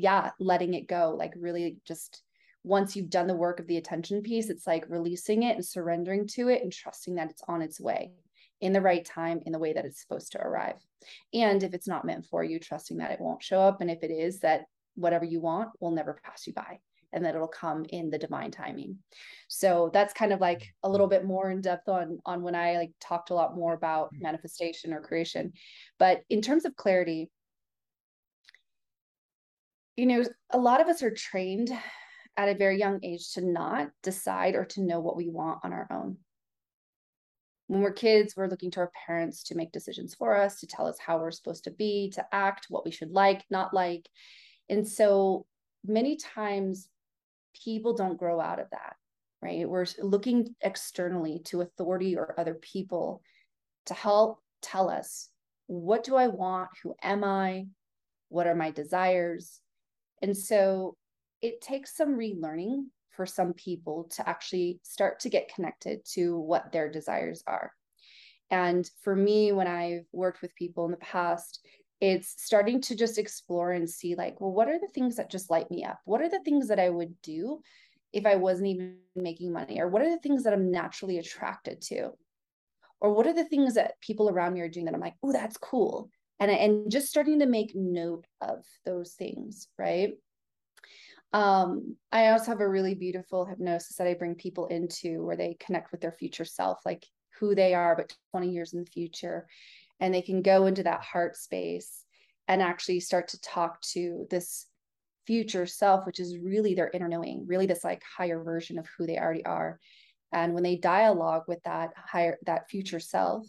yeah, 0.00 0.30
letting 0.38 0.74
it 0.74 0.86
go, 0.86 1.14
like 1.16 1.34
really 1.36 1.78
just 1.86 2.22
once 2.64 2.96
you've 2.96 3.10
done 3.10 3.26
the 3.26 3.36
work 3.36 3.60
of 3.60 3.66
the 3.66 3.76
attention 3.76 4.22
piece, 4.22 4.50
it's 4.50 4.66
like 4.66 4.84
releasing 4.88 5.44
it 5.44 5.54
and 5.54 5.64
surrendering 5.64 6.26
to 6.26 6.48
it 6.48 6.62
and 6.62 6.72
trusting 6.72 7.14
that 7.14 7.30
it's 7.30 7.42
on 7.46 7.62
its 7.62 7.80
way 7.80 8.10
in 8.60 8.72
the 8.72 8.80
right 8.80 9.04
time 9.04 9.40
in 9.46 9.52
the 9.52 9.58
way 9.58 9.72
that 9.72 9.84
it's 9.84 10.00
supposed 10.00 10.32
to 10.32 10.40
arrive. 10.40 10.76
And 11.32 11.62
if 11.62 11.74
it's 11.74 11.86
not 11.86 12.04
meant 12.04 12.26
for 12.26 12.42
you, 12.42 12.58
trusting 12.58 12.96
that 12.98 13.12
it 13.12 13.20
won't 13.20 13.42
show 13.42 13.60
up. 13.60 13.80
And 13.80 13.90
if 13.90 14.02
it 14.02 14.10
is, 14.10 14.40
that 14.40 14.62
whatever 14.94 15.24
you 15.24 15.40
want 15.40 15.70
will 15.78 15.90
never 15.90 16.18
pass 16.24 16.46
you 16.46 16.54
by 16.54 16.80
and 17.12 17.24
that 17.24 17.34
it'll 17.34 17.48
come 17.48 17.84
in 17.90 18.10
the 18.10 18.18
divine 18.18 18.50
timing. 18.50 18.98
So 19.48 19.90
that's 19.92 20.12
kind 20.12 20.32
of 20.32 20.40
like 20.40 20.66
a 20.82 20.88
little 20.88 21.06
bit 21.06 21.24
more 21.24 21.50
in 21.50 21.60
depth 21.60 21.88
on 21.88 22.18
on 22.26 22.42
when 22.42 22.54
I 22.54 22.76
like 22.76 22.92
talked 23.00 23.30
a 23.30 23.34
lot 23.34 23.56
more 23.56 23.74
about 23.74 24.12
mm. 24.12 24.22
manifestation 24.22 24.92
or 24.92 25.00
creation. 25.00 25.52
But 25.98 26.22
in 26.28 26.42
terms 26.42 26.64
of 26.64 26.76
clarity, 26.76 27.30
you 29.96 30.06
know, 30.06 30.24
a 30.50 30.58
lot 30.58 30.80
of 30.80 30.88
us 30.88 31.02
are 31.02 31.10
trained 31.10 31.70
at 32.36 32.48
a 32.48 32.54
very 32.54 32.78
young 32.78 33.00
age 33.02 33.32
to 33.32 33.40
not 33.40 33.90
decide 34.02 34.54
or 34.54 34.64
to 34.66 34.82
know 34.82 35.00
what 35.00 35.16
we 35.16 35.28
want 35.28 35.60
on 35.64 35.72
our 35.72 35.88
own 35.90 36.18
when 37.68 37.80
we're 37.80 37.92
kids, 37.92 38.34
we're 38.36 38.48
looking 38.48 38.70
to 38.72 38.80
our 38.80 38.92
parents 39.06 39.42
to 39.44 39.56
make 39.56 39.72
decisions 39.72 40.14
for 40.14 40.36
us, 40.36 40.60
to 40.60 40.66
tell 40.66 40.86
us 40.86 40.98
how 40.98 41.18
we're 41.18 41.30
supposed 41.30 41.64
to 41.64 41.70
be, 41.70 42.10
to 42.14 42.24
act, 42.32 42.66
what 42.68 42.84
we 42.84 42.90
should 42.90 43.10
like, 43.10 43.44
not 43.50 43.74
like. 43.74 44.08
And 44.68 44.86
so 44.86 45.46
many 45.84 46.16
times 46.16 46.88
people 47.64 47.94
don't 47.94 48.18
grow 48.18 48.40
out 48.40 48.60
of 48.60 48.70
that, 48.70 48.94
right? 49.42 49.68
We're 49.68 49.86
looking 50.00 50.54
externally 50.60 51.40
to 51.46 51.62
authority 51.62 52.16
or 52.16 52.38
other 52.38 52.54
people 52.54 53.22
to 53.86 53.94
help 53.94 54.40
tell 54.62 54.88
us 54.88 55.28
what 55.68 56.04
do 56.04 56.14
I 56.14 56.28
want? 56.28 56.68
Who 56.84 56.94
am 57.02 57.24
I? 57.24 57.66
What 58.28 58.46
are 58.46 58.54
my 58.54 58.70
desires? 58.70 59.60
And 60.22 60.36
so 60.36 60.96
it 61.42 61.60
takes 61.60 61.96
some 61.96 62.16
relearning 62.16 62.84
for 63.10 63.26
some 63.26 63.52
people 63.54 64.04
to 64.16 64.28
actually 64.28 64.80
start 64.82 65.20
to 65.20 65.30
get 65.30 65.52
connected 65.54 66.04
to 66.12 66.38
what 66.38 66.72
their 66.72 66.90
desires 66.90 67.42
are. 67.46 67.72
And 68.50 68.88
for 69.02 69.16
me, 69.16 69.52
when 69.52 69.66
I've 69.66 70.06
worked 70.12 70.42
with 70.42 70.54
people 70.54 70.84
in 70.84 70.90
the 70.90 70.96
past, 70.98 71.60
it's 72.00 72.34
starting 72.36 72.80
to 72.82 72.94
just 72.94 73.18
explore 73.18 73.72
and 73.72 73.88
see, 73.88 74.14
like, 74.14 74.40
well, 74.40 74.52
what 74.52 74.68
are 74.68 74.78
the 74.78 74.88
things 74.94 75.16
that 75.16 75.30
just 75.30 75.50
light 75.50 75.70
me 75.70 75.84
up? 75.84 75.98
What 76.04 76.20
are 76.20 76.28
the 76.28 76.42
things 76.44 76.68
that 76.68 76.78
I 76.78 76.90
would 76.90 77.20
do 77.22 77.60
if 78.12 78.26
I 78.26 78.36
wasn't 78.36 78.68
even 78.68 78.98
making 79.14 79.52
money? 79.52 79.80
Or 79.80 79.88
what 79.88 80.02
are 80.02 80.10
the 80.10 80.20
things 80.20 80.44
that 80.44 80.52
I'm 80.52 80.70
naturally 80.70 81.18
attracted 81.18 81.80
to? 81.82 82.10
Or 83.00 83.12
what 83.12 83.26
are 83.26 83.32
the 83.32 83.44
things 83.44 83.74
that 83.74 84.00
people 84.00 84.28
around 84.28 84.54
me 84.54 84.60
are 84.60 84.68
doing 84.68 84.86
that 84.86 84.94
I'm 84.94 85.00
like, 85.00 85.16
oh, 85.22 85.32
that's 85.32 85.56
cool. 85.56 86.10
And, 86.38 86.50
and 86.50 86.90
just 86.90 87.08
starting 87.08 87.38
to 87.38 87.46
make 87.46 87.72
note 87.74 88.26
of 88.42 88.64
those 88.84 89.12
things, 89.12 89.68
right? 89.78 90.12
Um, 91.32 91.96
I 92.12 92.28
also 92.28 92.46
have 92.46 92.60
a 92.60 92.68
really 92.68 92.94
beautiful 92.94 93.44
hypnosis 93.44 93.96
that 93.96 94.06
I 94.06 94.14
bring 94.14 94.34
people 94.34 94.66
into 94.66 95.24
where 95.24 95.36
they 95.36 95.56
connect 95.58 95.92
with 95.92 96.00
their 96.00 96.12
future 96.12 96.44
self, 96.44 96.78
like 96.84 97.04
who 97.38 97.54
they 97.54 97.74
are, 97.74 97.96
but 97.96 98.14
20 98.30 98.50
years 98.50 98.72
in 98.72 98.80
the 98.80 98.90
future. 98.90 99.46
And 100.00 100.12
they 100.12 100.22
can 100.22 100.42
go 100.42 100.66
into 100.66 100.82
that 100.84 101.02
heart 101.02 101.36
space 101.36 102.04
and 102.48 102.62
actually 102.62 103.00
start 103.00 103.28
to 103.28 103.40
talk 103.40 103.80
to 103.92 104.26
this 104.30 104.66
future 105.26 105.66
self, 105.66 106.06
which 106.06 106.20
is 106.20 106.38
really 106.38 106.74
their 106.74 106.90
inner 106.94 107.08
knowing, 107.08 107.44
really 107.46 107.66
this 107.66 107.82
like 107.82 108.02
higher 108.16 108.42
version 108.42 108.78
of 108.78 108.86
who 108.96 109.06
they 109.06 109.18
already 109.18 109.44
are. 109.44 109.80
And 110.32 110.54
when 110.54 110.62
they 110.62 110.76
dialogue 110.76 111.42
with 111.48 111.62
that 111.64 111.90
higher, 111.96 112.38
that 112.46 112.70
future 112.70 113.00
self, 113.00 113.46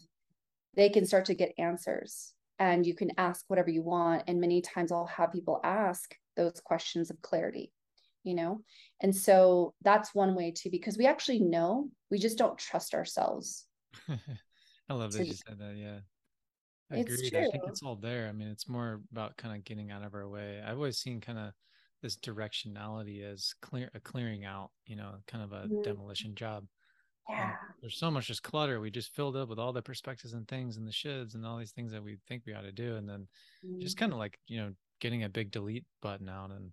they 0.75 0.89
can 0.89 1.05
start 1.05 1.25
to 1.25 1.35
get 1.35 1.53
answers 1.57 2.33
and 2.59 2.85
you 2.85 2.95
can 2.95 3.11
ask 3.17 3.45
whatever 3.47 3.69
you 3.69 3.81
want. 3.81 4.23
And 4.27 4.41
many 4.41 4.61
times 4.61 4.91
I'll 4.91 5.05
have 5.05 5.31
people 5.31 5.59
ask, 5.63 6.15
those 6.37 6.61
questions 6.63 7.09
of 7.09 7.21
clarity 7.21 7.73
you 8.23 8.35
know 8.35 8.61
and 9.01 9.15
so 9.15 9.73
that's 9.81 10.15
one 10.15 10.35
way 10.35 10.51
too 10.51 10.69
because 10.69 10.97
we 10.97 11.05
actually 11.05 11.39
know 11.39 11.89
we 12.09 12.17
just 12.17 12.37
don't 12.37 12.57
trust 12.57 12.93
ourselves 12.93 13.65
i 14.89 14.93
love 14.93 15.11
that 15.11 15.25
you 15.25 15.33
said 15.33 15.57
that 15.59 15.75
yeah 15.75 15.99
I 16.89 16.99
agree. 16.99 17.27
I 17.35 17.49
think 17.51 17.63
it's 17.67 17.83
all 17.83 17.97
there. 17.97 18.29
I 18.29 18.31
mean, 18.31 18.47
it's 18.47 18.69
more 18.69 19.01
about 19.11 19.35
kind 19.35 19.53
of 19.53 19.65
getting 19.65 19.91
out 19.91 20.05
of 20.05 20.13
our 20.13 20.25
way. 20.25 20.61
I've 20.65 20.77
always 20.77 20.97
seen 20.97 21.19
kind 21.19 21.37
of 21.37 21.51
this 22.01 22.15
directionality 22.15 23.29
as 23.29 23.53
clear 23.61 23.89
a 23.93 23.99
clearing 23.99 24.45
out, 24.45 24.71
you 24.85 24.95
know, 24.95 25.15
kind 25.27 25.43
of 25.43 25.51
a 25.51 25.67
mm-hmm. 25.67 25.81
demolition 25.81 26.33
job. 26.33 26.63
Yeah. 27.29 27.53
There's 27.81 27.97
so 27.97 28.09
much 28.09 28.27
just 28.27 28.43
clutter. 28.43 28.79
We 28.79 28.89
just 28.89 29.13
filled 29.13 29.35
up 29.35 29.49
with 29.49 29.59
all 29.59 29.73
the 29.73 29.81
perspectives 29.81 30.33
and 30.33 30.47
things 30.47 30.77
and 30.77 30.87
the 30.87 30.91
shoulds 30.91 31.35
and 31.35 31.45
all 31.45 31.57
these 31.57 31.71
things 31.71 31.91
that 31.91 32.03
we 32.03 32.17
think 32.27 32.43
we 32.45 32.53
ought 32.53 32.61
to 32.61 32.71
do. 32.71 32.95
And 32.95 33.07
then 33.07 33.27
mm-hmm. 33.65 33.79
just 33.81 33.97
kind 33.97 34.13
of 34.13 34.19
like, 34.19 34.39
you 34.47 34.59
know, 34.59 34.73
getting 34.99 35.23
a 35.23 35.29
big 35.29 35.51
delete 35.51 35.85
button 36.01 36.29
out 36.29 36.51
and 36.51 36.71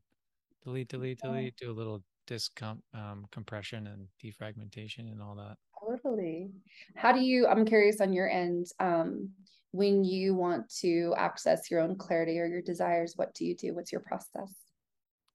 delete, 0.63 0.89
delete, 0.89 1.19
delete, 1.21 1.57
do 1.57 1.71
a 1.71 1.73
little 1.73 2.03
disk 2.27 2.63
um, 2.63 3.27
compression 3.31 3.87
and 3.87 4.07
defragmentation 4.23 5.11
and 5.11 5.21
all 5.21 5.35
that. 5.35 5.57
Totally. 5.79 6.51
How 6.95 7.13
do 7.13 7.21
you, 7.21 7.47
I'm 7.47 7.65
curious 7.65 8.01
on 8.01 8.13
your 8.13 8.31
end, 8.31 8.69
um, 8.81 9.31
when 9.73 10.05
you 10.05 10.37
want 10.37 10.73
to 10.83 11.13
access 11.17 11.69
your 11.69 11.81
own 11.81 11.97
clarity 11.97 12.39
or 12.39 12.47
your 12.47 12.63
desires, 12.63 13.15
what 13.17 13.35
do 13.35 13.45
you 13.45 13.57
do? 13.57 13.75
What's 13.75 13.91
your 13.91 14.01
process? 14.01 14.55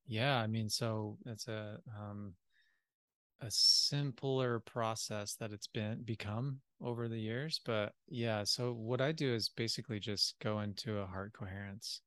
Yeah, 0.08 0.38
I 0.38 0.48
mean, 0.48 0.70
so 0.70 1.18
it's 1.26 1.50
a 1.50 1.78
um, 2.00 2.34
a 3.42 3.50
simpler 3.50 4.60
process 4.60 5.36
that 5.36 5.52
it's 5.52 5.68
been 5.68 6.04
become 6.04 6.60
over 6.82 7.08
the 7.08 7.20
years, 7.20 7.62
but 7.66 7.94
yeah. 8.08 8.44
So 8.44 8.74
what 8.74 9.02
I 9.02 9.12
do 9.12 9.34
is 9.34 9.50
basically 9.50 10.00
just 10.00 10.36
go 10.40 10.60
into 10.60 11.00
a 11.00 11.06
heart 11.06 11.34
coherence, 11.34 12.02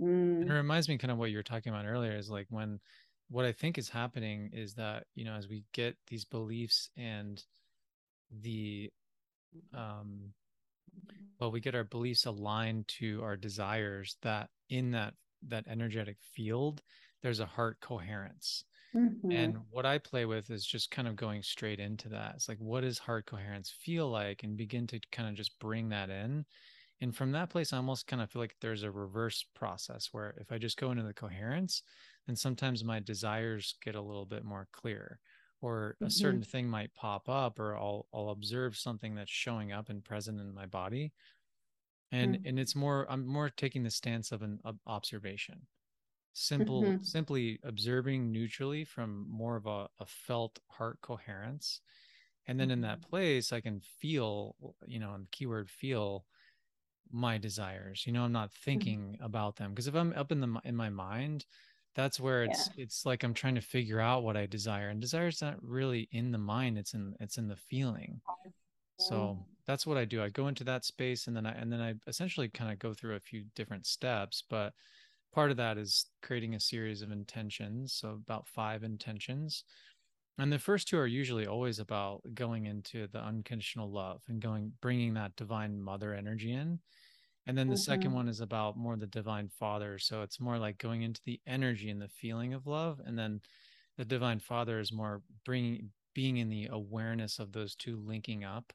Mm. 0.00 0.48
It 0.48 0.52
reminds 0.52 0.88
me 0.88 0.96
kind 0.96 1.10
of 1.10 1.18
what 1.18 1.30
you 1.30 1.36
were 1.36 1.42
talking 1.42 1.72
about 1.72 1.84
earlier 1.84 2.16
is 2.16 2.30
like 2.30 2.46
when 2.48 2.80
what 3.28 3.44
I 3.44 3.52
think 3.52 3.78
is 3.78 3.88
happening 3.88 4.50
is 4.52 4.74
that, 4.74 5.04
you 5.14 5.24
know, 5.24 5.34
as 5.34 5.48
we 5.48 5.64
get 5.72 5.96
these 6.08 6.24
beliefs 6.24 6.88
and 6.96 7.42
the 8.40 8.90
um 9.74 10.32
but 11.38 11.50
we 11.50 11.60
get 11.60 11.74
our 11.74 11.84
beliefs 11.84 12.26
aligned 12.26 12.86
to 12.86 13.22
our 13.22 13.36
desires 13.36 14.16
that 14.22 14.48
in 14.68 14.92
that 14.92 15.14
that 15.48 15.66
energetic 15.66 16.16
field 16.20 16.82
there's 17.22 17.40
a 17.40 17.46
heart 17.46 17.78
coherence 17.80 18.64
mm-hmm. 18.94 19.30
and 19.30 19.56
what 19.70 19.86
i 19.86 19.98
play 19.98 20.24
with 20.24 20.50
is 20.50 20.64
just 20.66 20.90
kind 20.90 21.08
of 21.08 21.16
going 21.16 21.42
straight 21.42 21.80
into 21.80 22.08
that 22.08 22.32
it's 22.34 22.48
like 22.48 22.58
what 22.58 22.82
does 22.82 22.98
heart 22.98 23.26
coherence 23.26 23.74
feel 23.80 24.10
like 24.10 24.42
and 24.42 24.56
begin 24.56 24.86
to 24.86 25.00
kind 25.12 25.28
of 25.28 25.34
just 25.34 25.58
bring 25.58 25.88
that 25.88 26.10
in 26.10 26.44
and 27.00 27.14
from 27.14 27.32
that 27.32 27.50
place 27.50 27.72
i 27.72 27.76
almost 27.76 28.06
kind 28.06 28.22
of 28.22 28.30
feel 28.30 28.42
like 28.42 28.56
there's 28.60 28.82
a 28.82 28.90
reverse 28.90 29.44
process 29.54 30.08
where 30.12 30.34
if 30.40 30.52
i 30.52 30.58
just 30.58 30.78
go 30.78 30.90
into 30.90 31.02
the 31.02 31.14
coherence 31.14 31.82
then 32.26 32.36
sometimes 32.36 32.84
my 32.84 33.00
desires 33.00 33.76
get 33.84 33.94
a 33.94 34.00
little 34.00 34.26
bit 34.26 34.44
more 34.44 34.68
clear 34.72 35.18
or 35.62 35.96
a 36.00 36.04
mm-hmm. 36.04 36.10
certain 36.10 36.42
thing 36.42 36.68
might 36.68 36.94
pop 36.94 37.28
up 37.28 37.58
or 37.58 37.76
I'll 37.76 38.06
I'll 38.14 38.30
observe 38.30 38.76
something 38.76 39.14
that's 39.14 39.30
showing 39.30 39.72
up 39.72 39.88
and 39.88 40.04
present 40.04 40.40
in 40.40 40.54
my 40.54 40.66
body 40.66 41.12
and 42.12 42.36
mm-hmm. 42.36 42.48
and 42.48 42.58
it's 42.58 42.74
more 42.74 43.06
I'm 43.10 43.26
more 43.26 43.50
taking 43.50 43.82
the 43.82 43.90
stance 43.90 44.32
of 44.32 44.42
an 44.42 44.58
of 44.64 44.76
observation 44.86 45.66
simple 46.32 46.82
mm-hmm. 46.82 47.02
simply 47.02 47.58
observing 47.64 48.30
neutrally 48.30 48.84
from 48.84 49.26
more 49.28 49.56
of 49.56 49.66
a, 49.66 49.88
a 49.98 50.06
felt 50.06 50.58
heart 50.68 50.98
coherence 51.02 51.80
and 52.46 52.58
then 52.58 52.70
in 52.70 52.80
that 52.80 53.00
mm-hmm. 53.00 53.10
place 53.10 53.52
I 53.52 53.60
can 53.60 53.80
feel 54.00 54.54
you 54.86 55.00
know 55.00 55.14
and 55.14 55.30
keyword 55.30 55.70
feel 55.70 56.24
my 57.12 57.38
desires 57.38 58.04
you 58.06 58.12
know 58.12 58.22
I'm 58.22 58.32
not 58.32 58.50
mm-hmm. 58.50 58.64
thinking 58.64 59.18
about 59.20 59.56
them 59.56 59.70
because 59.70 59.88
if 59.88 59.94
I'm 59.94 60.12
up 60.16 60.32
in 60.32 60.40
the 60.40 60.60
in 60.64 60.76
my 60.76 60.90
mind 60.90 61.44
that's 61.94 62.20
where 62.20 62.44
it's 62.44 62.70
yeah. 62.76 62.84
it's 62.84 63.04
like 63.04 63.24
i'm 63.24 63.34
trying 63.34 63.54
to 63.54 63.60
figure 63.60 64.00
out 64.00 64.22
what 64.22 64.36
i 64.36 64.46
desire 64.46 64.88
and 64.88 65.00
desire 65.00 65.28
is 65.28 65.42
not 65.42 65.56
really 65.62 66.08
in 66.12 66.30
the 66.30 66.38
mind 66.38 66.78
it's 66.78 66.94
in 66.94 67.14
it's 67.20 67.36
in 67.36 67.48
the 67.48 67.56
feeling 67.56 68.20
so 68.98 69.38
that's 69.66 69.86
what 69.86 69.96
i 69.96 70.04
do 70.04 70.22
i 70.22 70.28
go 70.28 70.48
into 70.48 70.62
that 70.62 70.84
space 70.84 71.26
and 71.26 71.36
then 71.36 71.46
i 71.46 71.52
and 71.52 71.72
then 71.72 71.80
i 71.80 71.94
essentially 72.06 72.48
kind 72.48 72.70
of 72.70 72.78
go 72.78 72.94
through 72.94 73.16
a 73.16 73.20
few 73.20 73.44
different 73.54 73.86
steps 73.86 74.44
but 74.48 74.72
part 75.32 75.50
of 75.50 75.56
that 75.56 75.78
is 75.78 76.06
creating 76.22 76.54
a 76.54 76.60
series 76.60 77.02
of 77.02 77.10
intentions 77.10 77.92
so 77.92 78.18
about 78.24 78.46
five 78.48 78.82
intentions 78.82 79.64
and 80.38 80.52
the 80.52 80.58
first 80.58 80.88
two 80.88 80.98
are 80.98 81.06
usually 81.06 81.46
always 81.46 81.78
about 81.78 82.22
going 82.34 82.66
into 82.66 83.06
the 83.08 83.18
unconditional 83.18 83.90
love 83.90 84.22
and 84.28 84.40
going 84.40 84.72
bringing 84.80 85.14
that 85.14 85.36
divine 85.36 85.80
mother 85.80 86.14
energy 86.14 86.52
in 86.52 86.78
and 87.46 87.56
then 87.56 87.68
the 87.68 87.74
mm-hmm. 87.74 87.80
second 87.80 88.12
one 88.12 88.28
is 88.28 88.40
about 88.40 88.76
more 88.76 88.96
the 88.96 89.06
divine 89.06 89.48
father. 89.48 89.98
So 89.98 90.22
it's 90.22 90.40
more 90.40 90.58
like 90.58 90.78
going 90.78 91.02
into 91.02 91.20
the 91.24 91.40
energy 91.46 91.90
and 91.90 92.00
the 92.00 92.08
feeling 92.08 92.54
of 92.54 92.66
love. 92.66 93.00
And 93.04 93.18
then 93.18 93.40
the 93.96 94.04
divine 94.04 94.40
father 94.40 94.78
is 94.78 94.92
more 94.92 95.22
bringing, 95.44 95.90
being 96.14 96.36
in 96.36 96.48
the 96.48 96.68
awareness 96.70 97.38
of 97.38 97.52
those 97.52 97.74
two 97.74 98.02
linking 98.06 98.44
up. 98.44 98.72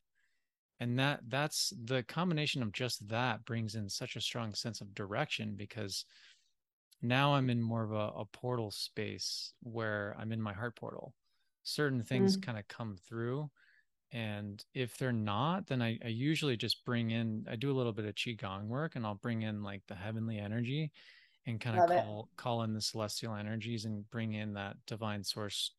And 0.79 0.99
that 0.99 1.21
that's 1.29 1.71
the 1.85 2.03
combination 2.03 2.61
of 2.61 2.73
just 2.73 3.07
that 3.07 3.45
brings 3.45 3.75
in 3.75 3.87
such 3.87 4.17
a 4.17 4.21
strong 4.21 4.53
sense 4.53 4.81
of 4.81 4.93
direction 4.93 5.53
because 5.55 6.03
now 7.01 7.33
I'm 7.35 7.49
in 7.49 7.61
more 7.61 7.83
of 7.83 7.91
a, 7.91 8.19
a 8.19 8.25
portal 8.25 8.71
space 8.71 9.53
where 9.61 10.15
I'm 10.17 10.31
in 10.31 10.41
my 10.41 10.53
heart 10.53 10.75
portal. 10.75 11.13
Certain 11.63 12.03
things 12.03 12.37
mm. 12.37 12.43
kind 12.43 12.57
of 12.57 12.67
come 12.67 12.97
through 13.07 13.49
and 14.11 14.63
if 14.73 14.97
they're 14.97 15.11
not 15.11 15.67
then 15.67 15.81
I, 15.81 15.99
I 16.03 16.07
usually 16.07 16.55
just 16.55 16.85
bring 16.85 17.11
in 17.11 17.45
i 17.49 17.55
do 17.55 17.71
a 17.71 17.75
little 17.75 17.91
bit 17.91 18.05
of 18.05 18.15
qigong 18.15 18.67
work 18.67 18.95
and 18.95 19.05
i'll 19.05 19.15
bring 19.15 19.41
in 19.41 19.63
like 19.63 19.81
the 19.87 19.95
heavenly 19.95 20.37
energy 20.37 20.91
and 21.45 21.59
kind 21.59 21.77
of 21.79 21.89
call 21.89 22.29
it. 22.31 22.37
call 22.37 22.63
in 22.63 22.73
the 22.73 22.81
celestial 22.81 23.35
energies 23.35 23.85
and 23.85 24.09
bring 24.09 24.33
in 24.33 24.53
that 24.53 24.77
divine 24.87 25.23
source 25.23 25.71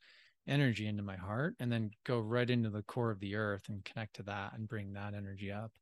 energy 0.46 0.86
into 0.86 1.02
my 1.02 1.16
heart 1.16 1.54
and 1.58 1.72
then 1.72 1.90
go 2.04 2.20
right 2.20 2.50
into 2.50 2.70
the 2.70 2.82
core 2.82 3.10
of 3.10 3.20
the 3.20 3.34
earth 3.34 3.64
and 3.68 3.84
connect 3.84 4.16
to 4.16 4.22
that 4.22 4.52
and 4.54 4.68
bring 4.68 4.92
that 4.92 5.14
energy 5.14 5.50
up 5.50 5.72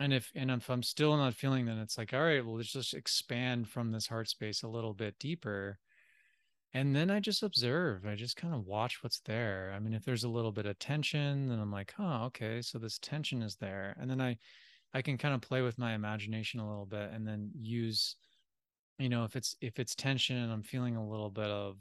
and 0.00 0.12
if 0.12 0.30
and 0.34 0.50
if 0.50 0.68
i'm 0.68 0.82
still 0.82 1.16
not 1.16 1.34
feeling 1.34 1.66
then 1.66 1.78
it's 1.78 1.96
like 1.98 2.12
all 2.12 2.22
right 2.22 2.44
well 2.44 2.56
let's 2.56 2.72
just 2.72 2.94
expand 2.94 3.68
from 3.68 3.92
this 3.92 4.06
heart 4.08 4.28
space 4.28 4.62
a 4.62 4.68
little 4.68 4.94
bit 4.94 5.18
deeper 5.18 5.78
and 6.76 6.94
then 6.94 7.08
I 7.08 7.20
just 7.20 7.44
observe. 7.44 8.04
I 8.04 8.16
just 8.16 8.36
kind 8.36 8.52
of 8.52 8.66
watch 8.66 9.02
what's 9.02 9.20
there. 9.20 9.72
I 9.74 9.78
mean, 9.78 9.94
if 9.94 10.04
there's 10.04 10.24
a 10.24 10.28
little 10.28 10.50
bit 10.50 10.66
of 10.66 10.76
tension, 10.80 11.48
then 11.48 11.60
I'm 11.60 11.70
like, 11.70 11.94
oh, 12.00 12.24
okay, 12.24 12.60
so 12.62 12.78
this 12.78 12.98
tension 12.98 13.42
is 13.42 13.54
there. 13.54 13.96
And 14.00 14.10
then 14.10 14.20
I 14.20 14.36
I 14.92 15.00
can 15.02 15.16
kind 15.16 15.34
of 15.34 15.40
play 15.40 15.62
with 15.62 15.78
my 15.78 15.94
imagination 15.94 16.60
a 16.60 16.68
little 16.68 16.86
bit 16.86 17.10
and 17.12 17.26
then 17.26 17.50
use, 17.54 18.16
you 18.98 19.08
know, 19.08 19.24
if 19.24 19.36
it's 19.36 19.56
if 19.60 19.78
it's 19.78 19.94
tension 19.94 20.36
and 20.36 20.52
I'm 20.52 20.62
feeling 20.64 20.96
a 20.96 21.08
little 21.08 21.30
bit 21.30 21.46
of 21.48 21.76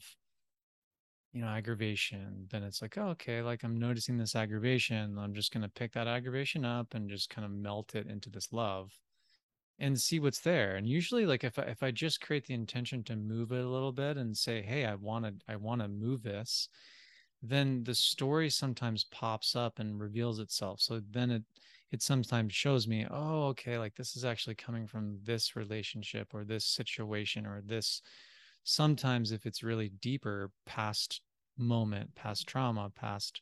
you 1.34 1.42
know 1.42 1.48
aggravation 1.48 2.48
then 2.52 2.64
it's 2.64 2.82
like 2.82 2.98
oh, 2.98 3.08
okay 3.08 3.42
like 3.42 3.64
i'm 3.64 3.78
noticing 3.78 4.18
this 4.18 4.36
aggravation 4.36 5.18
i'm 5.18 5.34
just 5.34 5.52
going 5.52 5.64
to 5.64 5.70
pick 5.70 5.92
that 5.92 6.08
aggravation 6.08 6.64
up 6.64 6.94
and 6.94 7.10
just 7.10 7.30
kind 7.30 7.44
of 7.44 7.52
melt 7.52 7.96
it 7.96 8.08
into 8.08 8.30
this 8.30 8.54
love 8.54 8.92
and 9.80 10.00
see 10.00 10.20
what's 10.20 10.40
there. 10.40 10.76
And 10.76 10.88
usually 10.88 11.26
like 11.26 11.44
if 11.44 11.58
I, 11.58 11.64
if 11.64 11.84
I 11.84 11.92
just 11.92 12.22
create 12.22 12.46
the 12.46 12.54
intention 12.54 13.04
to 13.06 13.16
move 13.16 13.52
it 13.52 13.66
a 13.66 13.70
little 13.70 13.92
bit 13.92 14.18
and 14.18 14.36
say 14.36 14.62
hey 14.62 14.86
i 14.86 14.96
want 14.96 15.26
to 15.26 15.34
i 15.48 15.56
want 15.56 15.82
to 15.82 15.88
move 15.88 16.24
this 16.24 16.70
then 17.42 17.84
the 17.84 17.94
story 17.94 18.50
sometimes 18.50 19.04
pops 19.12 19.54
up 19.54 19.80
and 19.80 20.00
reveals 20.00 20.40
itself. 20.40 20.80
So 20.80 21.02
then 21.12 21.30
it 21.30 21.44
it 21.92 22.02
sometimes 22.02 22.54
shows 22.54 22.88
me 22.88 23.06
oh 23.12 23.48
okay 23.48 23.78
like 23.78 23.96
this 23.96 24.16
is 24.16 24.26
actually 24.26 24.56
coming 24.56 24.88
from 24.88 25.20
this 25.24 25.56
relationship 25.56 26.34
or 26.34 26.44
this 26.44 26.66
situation 26.66 27.46
or 27.46 27.62
this 27.64 28.02
sometimes 28.64 29.32
if 29.32 29.46
it's 29.46 29.64
really 29.64 29.90
deeper 30.02 30.52
past 30.66 31.22
moment 31.58 32.14
past 32.16 32.48
trauma 32.48 32.90
past 32.96 33.42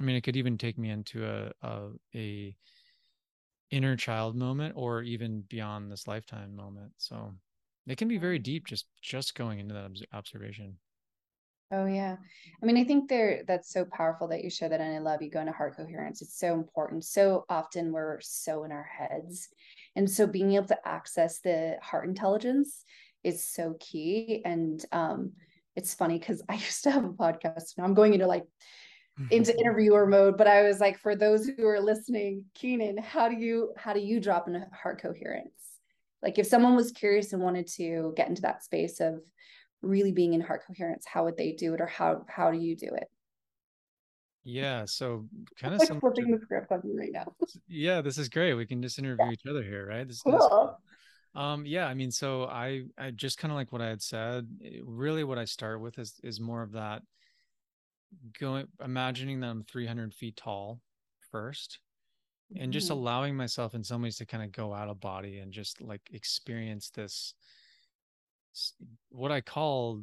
i 0.00 0.04
mean 0.04 0.14
it 0.14 0.20
could 0.20 0.36
even 0.36 0.56
take 0.56 0.78
me 0.78 0.90
into 0.90 1.26
a 1.26 1.50
a, 1.62 1.90
a 2.14 2.56
inner 3.74 3.96
child 3.96 4.36
moment 4.36 4.74
or 4.76 5.02
even 5.02 5.42
beyond 5.48 5.90
this 5.90 6.06
lifetime 6.06 6.54
moment. 6.54 6.92
So 6.96 7.34
it 7.86 7.98
can 7.98 8.06
be 8.06 8.18
very 8.18 8.38
deep 8.38 8.66
just 8.66 8.86
just 9.02 9.34
going 9.34 9.58
into 9.58 9.74
that 9.74 9.90
observation. 10.12 10.78
Oh 11.72 11.86
yeah. 11.86 12.16
I 12.62 12.66
mean 12.66 12.76
i 12.76 12.84
think 12.84 13.08
there 13.08 13.42
that's 13.48 13.72
so 13.72 13.84
powerful 13.84 14.28
that 14.28 14.44
you 14.44 14.50
share 14.50 14.68
that 14.68 14.80
and 14.80 14.94
i 14.94 14.98
love 14.98 15.22
you 15.22 15.30
going 15.30 15.46
to 15.46 15.52
heart 15.52 15.76
coherence. 15.76 16.22
It's 16.22 16.38
so 16.38 16.54
important. 16.54 17.04
So 17.04 17.46
often 17.48 17.90
we're 17.90 18.20
so 18.20 18.62
in 18.64 18.70
our 18.70 18.88
heads. 18.96 19.48
And 19.96 20.08
so 20.08 20.26
being 20.26 20.52
able 20.52 20.68
to 20.68 20.88
access 20.88 21.40
the 21.40 21.76
heart 21.82 22.06
intelligence 22.06 22.84
is 23.24 23.42
so 23.42 23.76
key. 23.80 24.42
And 24.44 24.84
um 24.92 25.32
it's 25.76 25.94
funny 25.94 26.18
because 26.18 26.42
i 26.48 26.54
used 26.54 26.84
to 26.84 26.90
have 26.90 27.04
a 27.04 27.10
podcast 27.10 27.76
and 27.76 27.84
i'm 27.84 27.94
going 27.94 28.14
into 28.14 28.26
like 28.26 28.44
into 29.30 29.56
interviewer 29.58 30.06
mode 30.06 30.36
but 30.36 30.46
i 30.46 30.62
was 30.62 30.80
like 30.80 30.98
for 30.98 31.14
those 31.14 31.46
who 31.46 31.66
are 31.66 31.80
listening 31.80 32.44
keenan 32.54 32.96
how 32.96 33.28
do 33.28 33.36
you 33.36 33.72
how 33.76 33.92
do 33.92 34.00
you 34.00 34.20
drop 34.20 34.48
into 34.48 34.66
heart 34.72 35.00
coherence? 35.00 35.50
Like 36.22 36.38
if 36.38 36.46
someone 36.46 36.74
was 36.74 36.90
curious 36.90 37.34
and 37.34 37.42
wanted 37.42 37.66
to 37.74 38.14
get 38.16 38.28
into 38.28 38.42
that 38.42 38.64
space 38.64 38.98
of 39.00 39.20
really 39.82 40.10
being 40.10 40.32
in 40.32 40.40
heart 40.40 40.62
coherence 40.66 41.04
how 41.06 41.24
would 41.24 41.36
they 41.36 41.52
do 41.52 41.74
it 41.74 41.80
or 41.80 41.86
how 41.86 42.24
how 42.28 42.50
do 42.50 42.58
you 42.58 42.74
do 42.74 42.88
it? 42.94 43.08
Yeah 44.42 44.84
so 44.86 45.26
kind 45.60 45.74
of 45.74 45.80
like 45.80 46.00
flipping 46.00 46.26
to, 46.26 46.36
the 46.36 46.42
script 46.42 46.72
on 46.72 46.80
you 46.84 46.98
right 46.98 47.12
now. 47.12 47.34
Yeah 47.68 48.00
this 48.00 48.18
is 48.18 48.28
great. 48.28 48.54
We 48.54 48.66
can 48.66 48.82
just 48.82 48.98
interview 48.98 49.26
yeah. 49.26 49.32
each 49.32 49.46
other 49.48 49.62
here 49.62 49.86
right? 49.86 50.08
This, 50.08 50.22
cool. 50.22 50.78
Um 51.34 51.66
yeah 51.66 51.86
i 51.86 51.94
mean 51.94 52.10
so 52.10 52.44
i 52.44 52.82
i 52.98 53.10
just 53.10 53.38
kind 53.38 53.50
of 53.50 53.56
like 53.56 53.72
what 53.72 53.82
i 53.82 53.88
had 53.88 54.02
said 54.02 54.46
really 54.84 55.24
what 55.24 55.38
i 55.38 55.44
start 55.44 55.80
with 55.80 55.98
is 55.98 56.14
is 56.22 56.40
more 56.40 56.62
of 56.62 56.72
that 56.72 57.02
going 58.38 58.66
imagining 58.84 59.40
that 59.40 59.48
I'm 59.48 59.64
300 59.64 60.14
feet 60.14 60.36
tall 60.36 60.80
first 61.30 61.78
and 62.56 62.72
just 62.72 62.88
mm-hmm. 62.88 62.98
allowing 62.98 63.36
myself 63.36 63.74
in 63.74 63.82
some 63.82 64.02
ways 64.02 64.16
to 64.16 64.26
kind 64.26 64.42
of 64.42 64.52
go 64.52 64.74
out 64.74 64.88
of 64.88 65.00
body 65.00 65.38
and 65.38 65.52
just 65.52 65.80
like 65.80 66.02
experience 66.12 66.90
this 66.90 67.34
what 69.10 69.32
I 69.32 69.40
call 69.40 70.02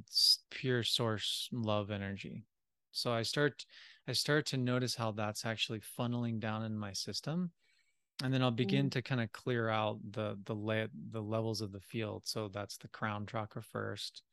pure 0.50 0.84
source 0.84 1.48
love 1.54 1.90
energy. 1.90 2.44
So 2.92 3.14
I 3.14 3.22
start 3.22 3.66
I 4.08 4.14
start 4.14 4.46
to 4.48 4.58
notice 4.58 4.96
how 4.96 5.12
that's 5.12 5.46
actually 5.46 5.82
funneling 5.98 6.40
down 6.40 6.64
in 6.64 6.78
my 6.78 6.92
system 6.92 7.52
and 8.24 8.34
then 8.34 8.42
I'll 8.42 8.52
begin 8.52 8.88
mm. 8.88 8.92
to 8.92 9.02
kind 9.02 9.22
of 9.22 9.32
clear 9.32 9.70
out 9.70 10.00
the 10.12 10.38
the 10.46 10.54
le- 10.54 10.90
the 11.12 11.22
levels 11.22 11.62
of 11.62 11.72
the 11.72 11.80
field. 11.80 12.24
So 12.26 12.50
that's 12.50 12.78
the 12.78 12.88
crown 12.90 13.26
chakra 13.26 13.64
first. 13.64 14.24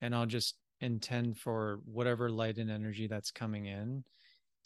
And 0.00 0.14
I'll 0.14 0.26
just 0.26 0.56
intend 0.80 1.38
for 1.38 1.80
whatever 1.84 2.30
light 2.30 2.58
and 2.58 2.70
energy 2.70 3.06
that's 3.06 3.30
coming 3.30 3.66
in 3.66 4.04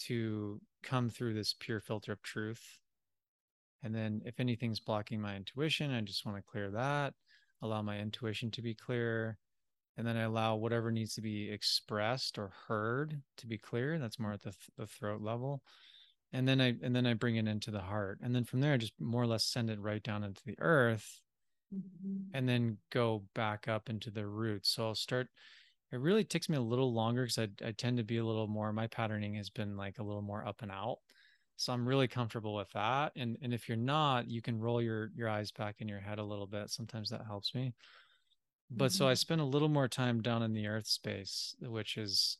to 0.06 0.60
come 0.82 1.10
through 1.10 1.34
this 1.34 1.54
pure 1.58 1.80
filter 1.80 2.12
of 2.12 2.22
truth. 2.22 2.80
And 3.82 3.94
then 3.94 4.22
if 4.24 4.40
anything's 4.40 4.80
blocking 4.80 5.20
my 5.20 5.36
intuition, 5.36 5.92
I 5.92 6.00
just 6.00 6.26
want 6.26 6.38
to 6.38 6.50
clear 6.50 6.70
that, 6.70 7.14
allow 7.62 7.82
my 7.82 7.98
intuition 7.98 8.50
to 8.52 8.62
be 8.62 8.74
clear. 8.74 9.38
And 9.96 10.06
then 10.06 10.16
I 10.16 10.22
allow 10.22 10.56
whatever 10.56 10.90
needs 10.92 11.14
to 11.14 11.20
be 11.20 11.50
expressed 11.50 12.38
or 12.38 12.52
heard 12.68 13.20
to 13.36 13.46
be 13.46 13.58
clear. 13.58 13.98
That's 13.98 14.18
more 14.18 14.32
at 14.32 14.42
the, 14.42 14.50
th- 14.50 14.70
the 14.76 14.86
throat 14.86 15.20
level. 15.20 15.62
And 16.32 16.46
then 16.46 16.60
I 16.60 16.74
and 16.82 16.94
then 16.94 17.06
I 17.06 17.14
bring 17.14 17.36
it 17.36 17.48
into 17.48 17.70
the 17.70 17.80
heart. 17.80 18.18
And 18.22 18.34
then 18.34 18.44
from 18.44 18.60
there 18.60 18.74
I 18.74 18.76
just 18.76 18.92
more 19.00 19.22
or 19.22 19.26
less 19.26 19.44
send 19.44 19.70
it 19.70 19.80
right 19.80 20.02
down 20.02 20.24
into 20.24 20.42
the 20.44 20.56
earth 20.58 21.20
mm-hmm. 21.74 22.36
and 22.36 22.48
then 22.48 22.78
go 22.92 23.24
back 23.34 23.66
up 23.68 23.88
into 23.88 24.10
the 24.10 24.26
roots. 24.26 24.70
So 24.70 24.88
I'll 24.88 24.94
start 24.94 25.28
it 25.92 26.00
really 26.00 26.24
takes 26.24 26.48
me 26.48 26.56
a 26.56 26.60
little 26.62 26.92
longer 26.92 27.22
because 27.22 27.38
I, 27.38 27.66
I 27.66 27.72
tend 27.72 27.96
to 27.96 28.04
be 28.04 28.18
a 28.18 28.24
little 28.24 28.46
more 28.46 28.72
my 28.72 28.86
patterning 28.86 29.34
has 29.34 29.50
been 29.50 29.76
like 29.76 29.98
a 29.98 30.02
little 30.02 30.22
more 30.22 30.46
up 30.46 30.62
and 30.62 30.70
out 30.70 30.98
so 31.56 31.72
i'm 31.72 31.86
really 31.86 32.08
comfortable 32.08 32.54
with 32.54 32.70
that 32.72 33.12
and 33.16 33.36
and 33.42 33.52
if 33.52 33.68
you're 33.68 33.76
not 33.76 34.28
you 34.28 34.42
can 34.42 34.60
roll 34.60 34.82
your 34.82 35.10
your 35.14 35.28
eyes 35.28 35.50
back 35.50 35.76
in 35.80 35.88
your 35.88 36.00
head 36.00 36.18
a 36.18 36.24
little 36.24 36.46
bit 36.46 36.70
sometimes 36.70 37.10
that 37.10 37.24
helps 37.26 37.54
me 37.54 37.72
but 38.70 38.86
mm-hmm. 38.86 38.96
so 38.96 39.06
i 39.06 39.12
mm-hmm. 39.12 39.16
spend 39.16 39.40
a 39.40 39.44
little 39.44 39.68
more 39.68 39.88
time 39.88 40.20
down 40.20 40.42
in 40.42 40.52
the 40.52 40.66
earth 40.66 40.86
space 40.86 41.54
which 41.60 41.96
is 41.96 42.38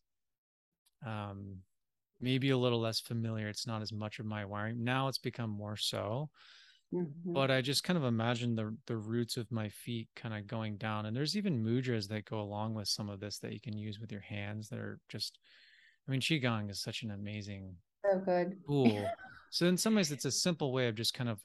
um 1.07 1.57
maybe 2.21 2.51
a 2.51 2.59
little 2.59 2.81
less 2.81 3.01
familiar 3.01 3.49
it's 3.49 3.67
not 3.67 3.83
as 3.83 3.93
much 3.93 4.19
of 4.19 4.27
my 4.27 4.45
wiring. 4.45 4.83
Now 4.83 5.09
it's 5.09 5.19
become 5.19 5.51
more 5.51 5.77
so 5.77 6.31
mm-hmm. 6.93 7.33
but 7.33 7.51
i 7.51 7.61
just 7.61 7.85
kind 7.85 7.97
of 7.97 8.05
imagine 8.05 8.55
the 8.55 8.77
the 8.87 8.97
roots 8.97 9.37
of 9.37 9.51
my 9.51 9.69
feet 9.69 10.09
kind 10.17 10.35
of 10.35 10.47
going 10.47 10.77
down 10.77 11.07
and 11.07 11.17
there's 11.17 11.37
even 11.37 11.65
mudras 11.65 12.09
that 12.09 12.25
go 12.25 12.41
along 12.41 12.75
with 12.75 12.89
some 12.89 13.09
of 13.09 13.21
this 13.21 13.39
that 13.39 13.53
you 13.53 13.61
can 13.61 13.77
use 13.77 13.99
with 14.01 14.13
your 14.13 14.21
hands 14.21 14.69
that 14.69 14.79
are 14.79 14.99
just 15.09 15.39
i 16.07 16.11
mean 16.11 16.21
qigong 16.21 16.71
is 16.71 16.81
such 16.81 17.03
an 17.03 17.11
amazing 17.11 17.75
so 18.05 18.19
good. 18.19 18.57
cool 18.67 19.09
so 19.51 19.67
in 19.67 19.77
some 19.77 19.95
ways 19.95 20.13
it's 20.13 20.25
a 20.25 20.31
simple 20.31 20.73
way 20.73 20.89
of 20.89 20.95
just 20.95 21.15
kind 21.15 21.31
of 21.31 21.39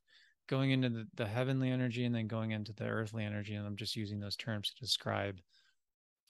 going 0.50 0.72
into 0.72 0.90
the, 0.90 1.08
the 1.16 1.26
heavenly 1.26 1.70
energy 1.70 2.04
and 2.06 2.14
then 2.14 2.28
going 2.28 2.52
into 2.52 2.74
the 2.74 2.86
earthly 2.86 3.24
energy 3.24 3.56
and 3.56 3.66
i'm 3.66 3.76
just 3.76 3.96
using 3.96 4.20
those 4.20 4.36
terms 4.36 4.70
to 4.70 4.80
describe 4.80 5.40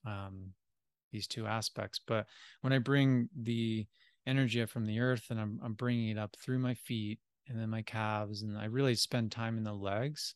um, 0.05 0.51
these 1.13 1.27
two 1.27 1.47
aspects. 1.47 2.01
But 2.05 2.25
when 2.61 2.73
i 2.73 2.79
bring 2.79 3.29
the 3.41 3.85
energy 4.25 4.61
up 4.61 4.69
from 4.69 4.85
the 4.85 4.99
earth 4.99 5.25
and 5.29 5.39
I'm, 5.39 5.59
I'm 5.63 5.73
bringing 5.73 6.09
it 6.09 6.17
up 6.17 6.35
through 6.41 6.59
my 6.59 6.73
feet 6.73 7.19
and 7.47 7.59
then 7.59 7.69
my 7.69 7.81
calves 7.81 8.41
and 8.41 8.57
i 8.57 8.65
really 8.65 8.95
spend 8.95 9.31
time 9.31 9.57
in 9.57 9.63
the 9.63 9.73
legs 9.73 10.33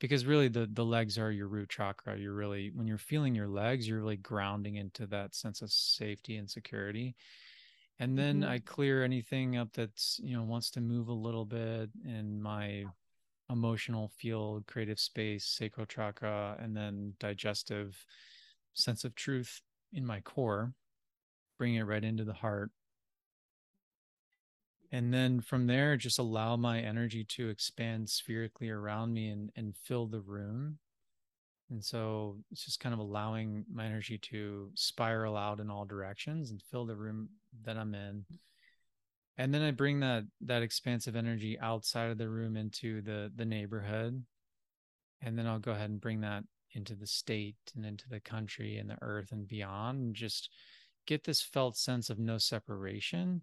because 0.00 0.26
really 0.26 0.48
the 0.48 0.68
the 0.72 0.84
legs 0.84 1.18
are 1.18 1.30
your 1.30 1.48
root 1.48 1.68
chakra. 1.68 2.16
You're 2.16 2.34
really 2.34 2.70
when 2.74 2.86
you're 2.86 2.98
feeling 2.98 3.34
your 3.34 3.48
legs 3.48 3.88
you're 3.88 3.98
really 3.98 4.16
grounding 4.16 4.76
into 4.76 5.06
that 5.08 5.34
sense 5.34 5.62
of 5.62 5.72
safety 5.72 6.36
and 6.36 6.48
security. 6.48 7.14
And 8.00 8.16
then 8.16 8.42
mm-hmm. 8.42 8.50
i 8.50 8.58
clear 8.60 9.02
anything 9.02 9.56
up 9.56 9.72
that's 9.72 10.20
you 10.22 10.36
know 10.36 10.44
wants 10.44 10.70
to 10.72 10.80
move 10.80 11.08
a 11.08 11.12
little 11.12 11.44
bit 11.44 11.90
in 12.04 12.40
my 12.40 12.84
emotional 13.50 14.12
field 14.18 14.66
creative 14.66 15.00
space 15.00 15.46
sacral 15.46 15.86
chakra 15.86 16.56
and 16.60 16.76
then 16.76 17.14
digestive 17.18 17.96
sense 18.74 19.04
of 19.04 19.14
truth 19.14 19.62
in 19.92 20.04
my 20.04 20.20
core 20.20 20.72
bring 21.58 21.74
it 21.74 21.82
right 21.82 22.04
into 22.04 22.24
the 22.24 22.32
heart 22.32 22.70
and 24.90 25.12
then 25.12 25.40
from 25.40 25.66
there 25.66 25.96
just 25.96 26.18
allow 26.18 26.56
my 26.56 26.80
energy 26.80 27.24
to 27.24 27.50
expand 27.50 28.08
spherically 28.08 28.70
around 28.70 29.12
me 29.12 29.28
and, 29.28 29.50
and 29.54 29.76
fill 29.76 30.06
the 30.06 30.20
room. 30.20 30.78
And 31.70 31.84
so 31.84 32.38
it's 32.50 32.64
just 32.64 32.80
kind 32.80 32.94
of 32.94 32.98
allowing 32.98 33.66
my 33.70 33.84
energy 33.84 34.16
to 34.30 34.70
spiral 34.74 35.36
out 35.36 35.60
in 35.60 35.70
all 35.70 35.84
directions 35.84 36.50
and 36.50 36.62
fill 36.70 36.86
the 36.86 36.96
room 36.96 37.28
that 37.64 37.76
i'm 37.76 37.94
in. 37.94 38.24
And 39.36 39.52
then 39.52 39.62
i 39.62 39.70
bring 39.70 40.00
that 40.00 40.24
that 40.40 40.62
expansive 40.62 41.16
energy 41.16 41.58
outside 41.60 42.10
of 42.10 42.18
the 42.18 42.28
room 42.28 42.56
into 42.56 43.02
the 43.02 43.30
the 43.36 43.44
neighborhood. 43.44 44.24
And 45.20 45.38
then 45.38 45.46
i'll 45.46 45.58
go 45.58 45.72
ahead 45.72 45.90
and 45.90 46.00
bring 46.00 46.22
that 46.22 46.44
into 46.72 46.94
the 46.94 47.06
state 47.06 47.56
and 47.76 47.84
into 47.84 48.08
the 48.08 48.20
country 48.20 48.78
and 48.78 48.88
the 48.88 48.98
earth 49.02 49.32
and 49.32 49.46
beyond 49.46 50.00
and 50.00 50.14
just 50.14 50.50
get 51.06 51.24
this 51.24 51.42
felt 51.42 51.76
sense 51.76 52.08
of 52.10 52.18
no 52.18 52.38
separation 52.38 53.42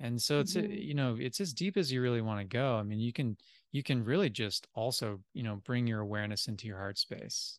and 0.00 0.20
so 0.20 0.40
it's 0.40 0.54
mm-hmm. 0.54 0.72
you 0.72 0.94
know 0.94 1.16
it's 1.18 1.40
as 1.40 1.52
deep 1.52 1.76
as 1.76 1.92
you 1.92 2.02
really 2.02 2.20
want 2.20 2.40
to 2.40 2.44
go 2.44 2.76
i 2.76 2.82
mean 2.82 2.98
you 2.98 3.12
can 3.12 3.36
you 3.72 3.82
can 3.82 4.04
really 4.04 4.30
just 4.30 4.66
also 4.74 5.20
you 5.32 5.42
know 5.42 5.60
bring 5.64 5.86
your 5.86 6.00
awareness 6.00 6.48
into 6.48 6.66
your 6.66 6.78
heart 6.78 6.98
space 6.98 7.58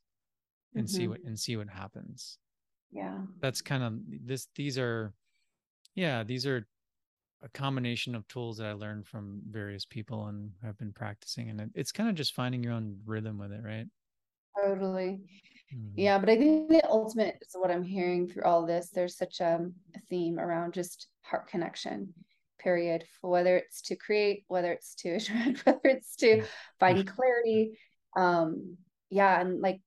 and 0.75 0.85
mm-hmm. 0.85 0.95
see 0.95 1.07
what 1.07 1.21
and 1.23 1.39
see 1.39 1.55
what 1.57 1.69
happens 1.69 2.37
yeah 2.91 3.17
that's 3.39 3.61
kind 3.61 3.83
of 3.83 3.93
this 4.25 4.47
these 4.55 4.77
are 4.77 5.13
yeah 5.95 6.23
these 6.23 6.45
are 6.45 6.65
a 7.43 7.49
combination 7.49 8.15
of 8.15 8.27
tools 8.27 8.57
that 8.57 8.67
i 8.67 8.73
learned 8.73 9.05
from 9.05 9.41
various 9.49 9.85
people 9.85 10.27
and 10.27 10.51
have 10.63 10.77
been 10.77 10.93
practicing 10.93 11.49
and 11.49 11.71
it's 11.73 11.91
kind 11.91 12.09
of 12.09 12.15
just 12.15 12.33
finding 12.33 12.63
your 12.63 12.73
own 12.73 12.97
rhythm 13.05 13.37
with 13.37 13.51
it 13.51 13.61
right 13.63 13.87
totally 14.63 15.21
mm-hmm. 15.75 15.89
yeah 15.95 16.17
but 16.17 16.29
i 16.29 16.37
think 16.37 16.69
the 16.69 16.87
ultimate 16.89 17.37
is 17.41 17.49
what 17.53 17.71
i'm 17.71 17.83
hearing 17.83 18.27
through 18.27 18.43
all 18.43 18.65
this. 18.65 18.89
There's 18.89 19.17
such 19.17 19.39
a, 19.39 19.59
a 19.95 19.99
theme 20.09 20.39
around 20.39 20.73
just 20.73 21.07
heart 21.21 21.47
connection 21.47 22.13
period. 22.59 23.03
Whether 23.21 23.57
it's 23.57 23.81
to 23.83 23.95
create 23.95 24.43
whether 24.47 24.71
it's 24.71 24.95
to 24.95 25.19
whether 25.63 25.79
it's 25.83 26.15
to 26.17 26.43
find 26.79 27.07
clarity 27.07 27.77
um 28.17 28.77
yeah 29.09 29.39
and 29.41 29.59
like 29.61 29.81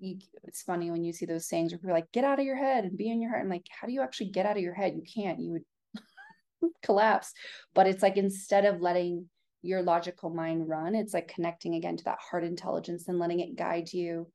you, 0.00 0.18
it's 0.44 0.62
funny 0.62 0.90
when 0.90 1.04
you 1.04 1.12
see 1.12 1.26
those 1.26 1.48
sayings 1.48 1.72
where 1.72 1.78
people 1.78 1.90
are 1.90 1.94
like 1.94 2.12
get 2.12 2.24
out 2.24 2.40
of 2.40 2.44
your 2.44 2.56
head 2.56 2.84
and 2.84 2.98
be 2.98 3.08
in 3.08 3.20
your 3.20 3.30
heart 3.30 3.42
and 3.42 3.50
like 3.50 3.66
how 3.70 3.86
do 3.86 3.92
you 3.92 4.02
actually 4.02 4.30
get 4.30 4.46
out 4.46 4.56
of 4.56 4.62
your 4.62 4.74
head? 4.74 4.94
You 4.94 5.02
can't. 5.02 5.40
You 5.40 5.52
would 5.52 6.72
collapse. 6.82 7.32
But 7.74 7.86
it's 7.86 8.02
like 8.02 8.16
instead 8.16 8.64
of 8.64 8.80
letting 8.80 9.28
your 9.62 9.82
logical 9.82 10.30
mind 10.30 10.68
run 10.68 10.94
it's 10.94 11.14
like 11.14 11.28
connecting 11.28 11.74
again 11.74 11.96
to 11.96 12.04
that 12.04 12.18
heart 12.18 12.44
intelligence 12.44 13.08
and 13.08 13.18
letting 13.18 13.40
it 13.40 13.56
guide 13.56 13.92
you 13.92 14.26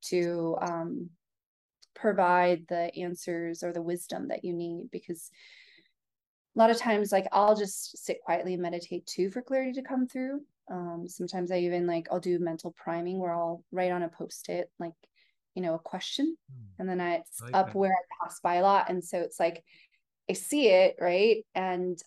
to 0.00 0.56
um 0.62 1.10
provide 1.94 2.64
the 2.68 2.94
answers 2.96 3.62
or 3.62 3.72
the 3.72 3.82
wisdom 3.82 4.28
that 4.28 4.44
you 4.44 4.52
need 4.52 4.88
because 4.90 5.30
a 6.56 6.58
lot 6.58 6.70
of 6.70 6.78
times 6.78 7.12
like 7.12 7.26
i'll 7.32 7.56
just 7.56 7.98
sit 7.98 8.22
quietly 8.24 8.54
and 8.54 8.62
meditate 8.62 9.04
too 9.06 9.30
for 9.30 9.42
clarity 9.42 9.72
to 9.72 9.82
come 9.82 10.06
through 10.06 10.40
um, 10.70 11.04
sometimes 11.08 11.50
i 11.50 11.58
even 11.58 11.86
like 11.86 12.06
i'll 12.12 12.20
do 12.20 12.38
mental 12.38 12.72
priming 12.72 13.18
where 13.18 13.34
i'll 13.34 13.64
write 13.72 13.92
on 13.92 14.04
a 14.04 14.08
post-it 14.08 14.70
like 14.78 14.92
you 15.54 15.62
know 15.62 15.74
a 15.74 15.80
question 15.80 16.36
mm. 16.50 16.64
and 16.78 16.88
then 16.88 17.00
I, 17.00 17.16
it's 17.16 17.40
like 17.42 17.54
up 17.54 17.66
that. 17.66 17.74
where 17.74 17.92
i 17.92 18.24
pass 18.24 18.38
by 18.40 18.56
a 18.56 18.62
lot 18.62 18.88
and 18.88 19.04
so 19.04 19.18
it's 19.18 19.40
like 19.40 19.64
i 20.28 20.32
see 20.32 20.68
it 20.68 20.96
right 21.00 21.44
and 21.54 22.00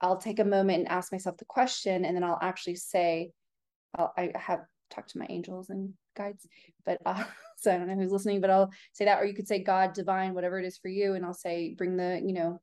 i'll 0.00 0.18
take 0.18 0.38
a 0.38 0.44
moment 0.44 0.80
and 0.80 0.88
ask 0.88 1.12
myself 1.12 1.36
the 1.36 1.44
question 1.44 2.04
and 2.04 2.16
then 2.16 2.24
i'll 2.24 2.38
actually 2.40 2.76
say 2.76 3.30
I'll, 3.96 4.12
i 4.16 4.32
have 4.34 4.60
talked 4.90 5.10
to 5.10 5.18
my 5.18 5.26
angels 5.28 5.70
and 5.70 5.92
guides 6.16 6.46
but 6.84 6.98
uh, 7.04 7.24
so 7.56 7.72
i 7.72 7.78
don't 7.78 7.88
know 7.88 7.94
who's 7.94 8.12
listening 8.12 8.40
but 8.40 8.50
i'll 8.50 8.70
say 8.92 9.04
that 9.04 9.20
or 9.20 9.24
you 9.24 9.34
could 9.34 9.48
say 9.48 9.62
god 9.62 9.92
divine 9.92 10.34
whatever 10.34 10.58
it 10.58 10.64
is 10.64 10.78
for 10.78 10.88
you 10.88 11.14
and 11.14 11.24
i'll 11.24 11.34
say 11.34 11.74
bring 11.76 11.96
the 11.96 12.20
you 12.24 12.32
know 12.32 12.60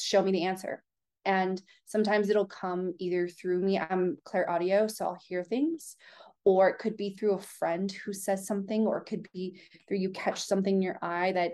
show 0.00 0.22
me 0.22 0.32
the 0.32 0.44
answer. 0.44 0.82
And 1.24 1.62
sometimes 1.84 2.28
it'll 2.28 2.46
come 2.46 2.94
either 2.98 3.28
through 3.28 3.60
me 3.60 3.78
i'm 3.78 4.16
clairaudient 4.24 4.90
so 4.90 5.06
i'll 5.06 5.18
hear 5.28 5.44
things 5.44 5.94
or 6.44 6.68
it 6.68 6.78
could 6.78 6.96
be 6.96 7.10
through 7.10 7.34
a 7.34 7.40
friend 7.40 7.92
who 7.92 8.12
says 8.12 8.46
something 8.46 8.86
or 8.86 8.98
it 8.98 9.06
could 9.06 9.28
be 9.32 9.60
through 9.86 9.98
you 9.98 10.10
catch 10.10 10.42
something 10.42 10.76
in 10.76 10.82
your 10.82 10.98
eye 11.00 11.30
that 11.32 11.52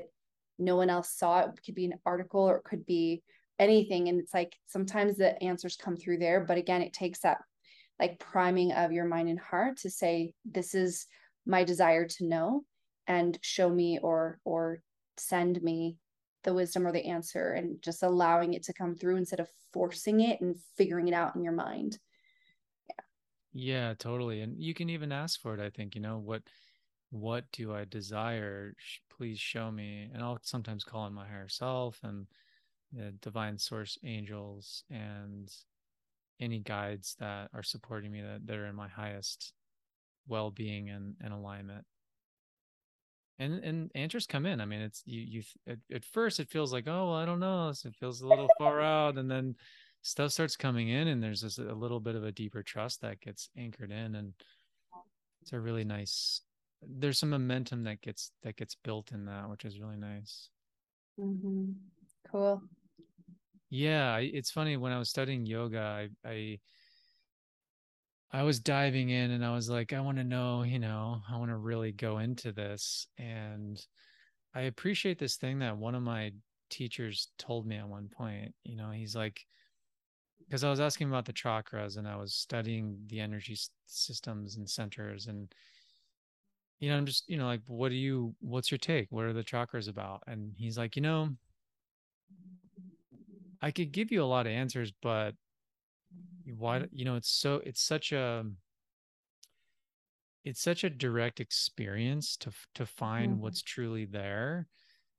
no 0.58 0.76
one 0.76 0.90
else 0.90 1.10
saw. 1.10 1.40
It 1.40 1.60
could 1.64 1.74
be 1.74 1.84
an 1.84 1.98
article 2.04 2.40
or 2.40 2.56
it 2.56 2.64
could 2.64 2.84
be 2.84 3.22
anything 3.58 4.08
and 4.08 4.20
it's 4.20 4.34
like 4.34 4.56
sometimes 4.66 5.16
the 5.16 5.40
answers 5.42 5.76
come 5.76 5.96
through 5.96 6.18
there 6.18 6.40
but 6.44 6.58
again 6.58 6.82
it 6.82 6.92
takes 6.92 7.20
that 7.20 7.38
like 7.98 8.18
priming 8.18 8.72
of 8.72 8.92
your 8.92 9.04
mind 9.04 9.28
and 9.28 9.40
heart 9.40 9.76
to 9.76 9.90
say 9.90 10.32
this 10.44 10.74
is 10.74 11.06
my 11.46 11.64
desire 11.64 12.06
to 12.06 12.26
know 12.26 12.62
and 13.06 13.38
show 13.42 13.68
me 13.68 13.98
or 14.00 14.38
or 14.44 14.80
send 15.16 15.60
me 15.62 15.96
the 16.44 16.54
wisdom 16.54 16.86
or 16.86 16.92
the 16.92 17.06
answer 17.06 17.52
and 17.52 17.82
just 17.82 18.02
allowing 18.02 18.54
it 18.54 18.62
to 18.62 18.72
come 18.72 18.94
through 18.94 19.16
instead 19.16 19.40
of 19.40 19.48
forcing 19.72 20.20
it 20.20 20.40
and 20.40 20.56
figuring 20.76 21.08
it 21.08 21.14
out 21.14 21.34
in 21.34 21.42
your 21.42 21.52
mind. 21.52 21.98
Yeah 22.88 23.04
yeah 23.52 23.94
totally 23.98 24.42
and 24.42 24.62
you 24.62 24.74
can 24.74 24.88
even 24.90 25.10
ask 25.10 25.40
for 25.40 25.54
it 25.54 25.60
i 25.60 25.70
think 25.70 25.94
you 25.94 26.00
know 26.00 26.18
what 26.18 26.42
what 27.10 27.50
do 27.52 27.74
i 27.74 27.86
desire? 27.86 28.74
Please 29.08 29.40
show 29.40 29.70
me 29.70 30.10
and 30.12 30.22
i'll 30.22 30.38
sometimes 30.42 30.84
call 30.84 31.00
on 31.00 31.14
my 31.14 31.26
higher 31.26 31.48
self 31.48 31.98
and 32.02 32.26
the 32.92 33.12
divine 33.20 33.58
source 33.58 33.98
angels 34.04 34.84
and 34.90 35.52
any 36.40 36.60
guides 36.60 37.16
that 37.18 37.50
are 37.54 37.62
supporting 37.62 38.12
me 38.12 38.22
that, 38.22 38.46
that 38.46 38.56
are 38.56 38.66
in 38.66 38.74
my 38.74 38.88
highest 38.88 39.52
well-being 40.26 40.90
and, 40.90 41.14
and 41.20 41.32
alignment. 41.32 41.84
And 43.40 43.62
and 43.62 43.90
answers 43.94 44.26
come 44.26 44.46
in. 44.46 44.60
I 44.60 44.64
mean 44.64 44.80
it's 44.80 45.02
you 45.06 45.20
you 45.20 45.42
at, 45.68 45.78
at 45.94 46.04
first 46.04 46.40
it 46.40 46.50
feels 46.50 46.72
like 46.72 46.88
oh 46.88 47.10
well, 47.10 47.14
i 47.14 47.24
don't 47.24 47.38
know 47.38 47.70
so 47.72 47.88
it 47.88 47.94
feels 47.94 48.20
a 48.20 48.26
little 48.26 48.48
far 48.58 48.80
out. 48.80 49.16
And 49.16 49.30
then 49.30 49.54
stuff 50.02 50.32
starts 50.32 50.56
coming 50.56 50.88
in 50.88 51.08
and 51.08 51.22
there's 51.22 51.42
just 51.42 51.58
a 51.58 51.74
little 51.74 52.00
bit 52.00 52.16
of 52.16 52.24
a 52.24 52.32
deeper 52.32 52.62
trust 52.62 53.00
that 53.02 53.20
gets 53.20 53.48
anchored 53.56 53.90
in 53.90 54.14
and 54.16 54.32
it's 55.42 55.52
a 55.52 55.60
really 55.60 55.84
nice 55.84 56.42
there's 56.82 57.18
some 57.18 57.30
momentum 57.30 57.84
that 57.84 58.00
gets 58.00 58.32
that 58.42 58.56
gets 58.56 58.76
built 58.84 59.12
in 59.12 59.24
that 59.26 59.48
which 59.50 59.64
is 59.64 59.80
really 59.80 59.96
nice. 59.96 60.48
Mm-hmm. 61.20 61.72
cool 62.30 62.62
yeah 63.70 64.16
it's 64.18 64.50
funny 64.50 64.76
when 64.76 64.92
i 64.92 64.98
was 64.98 65.10
studying 65.10 65.44
yoga 65.46 66.08
i 66.24 66.28
i 66.28 66.58
I 68.30 68.42
was 68.42 68.60
diving 68.60 69.08
in 69.08 69.30
and 69.30 69.44
I 69.44 69.54
was 69.54 69.70
like, 69.70 69.92
I 69.92 70.00
want 70.00 70.18
to 70.18 70.24
know, 70.24 70.62
you 70.62 70.78
know, 70.78 71.22
I 71.30 71.38
want 71.38 71.50
to 71.50 71.56
really 71.56 71.92
go 71.92 72.18
into 72.18 72.52
this. 72.52 73.06
And 73.16 73.80
I 74.54 74.62
appreciate 74.62 75.18
this 75.18 75.36
thing 75.36 75.60
that 75.60 75.76
one 75.76 75.94
of 75.94 76.02
my 76.02 76.32
teachers 76.68 77.28
told 77.38 77.66
me 77.66 77.76
at 77.76 77.88
one 77.88 78.08
point. 78.08 78.54
You 78.64 78.76
know, 78.76 78.90
he's 78.90 79.16
like, 79.16 79.40
because 80.40 80.62
I 80.62 80.68
was 80.68 80.80
asking 80.80 81.08
about 81.08 81.24
the 81.24 81.32
chakras 81.32 81.96
and 81.96 82.06
I 82.06 82.16
was 82.16 82.34
studying 82.34 82.98
the 83.06 83.20
energy 83.20 83.56
systems 83.86 84.56
and 84.56 84.68
centers. 84.68 85.26
And, 85.26 85.50
you 86.80 86.90
know, 86.90 86.98
I'm 86.98 87.06
just, 87.06 87.30
you 87.30 87.38
know, 87.38 87.46
like, 87.46 87.62
what 87.66 87.88
do 87.88 87.94
you, 87.94 88.34
what's 88.40 88.70
your 88.70 88.78
take? 88.78 89.10
What 89.10 89.24
are 89.24 89.32
the 89.32 89.42
chakras 89.42 89.88
about? 89.88 90.22
And 90.26 90.52
he's 90.58 90.76
like, 90.76 90.96
you 90.96 91.02
know, 91.02 91.30
I 93.60 93.70
could 93.70 93.92
give 93.92 94.12
you 94.12 94.22
a 94.22 94.26
lot 94.26 94.46
of 94.46 94.52
answers, 94.52 94.92
but 95.02 95.34
why 96.56 96.84
you 96.92 97.04
know 97.04 97.16
it's 97.16 97.30
so 97.30 97.60
it's 97.64 97.82
such 97.82 98.12
a 98.12 98.44
it's 100.44 100.62
such 100.62 100.84
a 100.84 100.90
direct 100.90 101.40
experience 101.40 102.36
to 102.38 102.50
to 102.74 102.86
find 102.86 103.32
mm-hmm. 103.32 103.42
what's 103.42 103.62
truly 103.62 104.04
there 104.06 104.66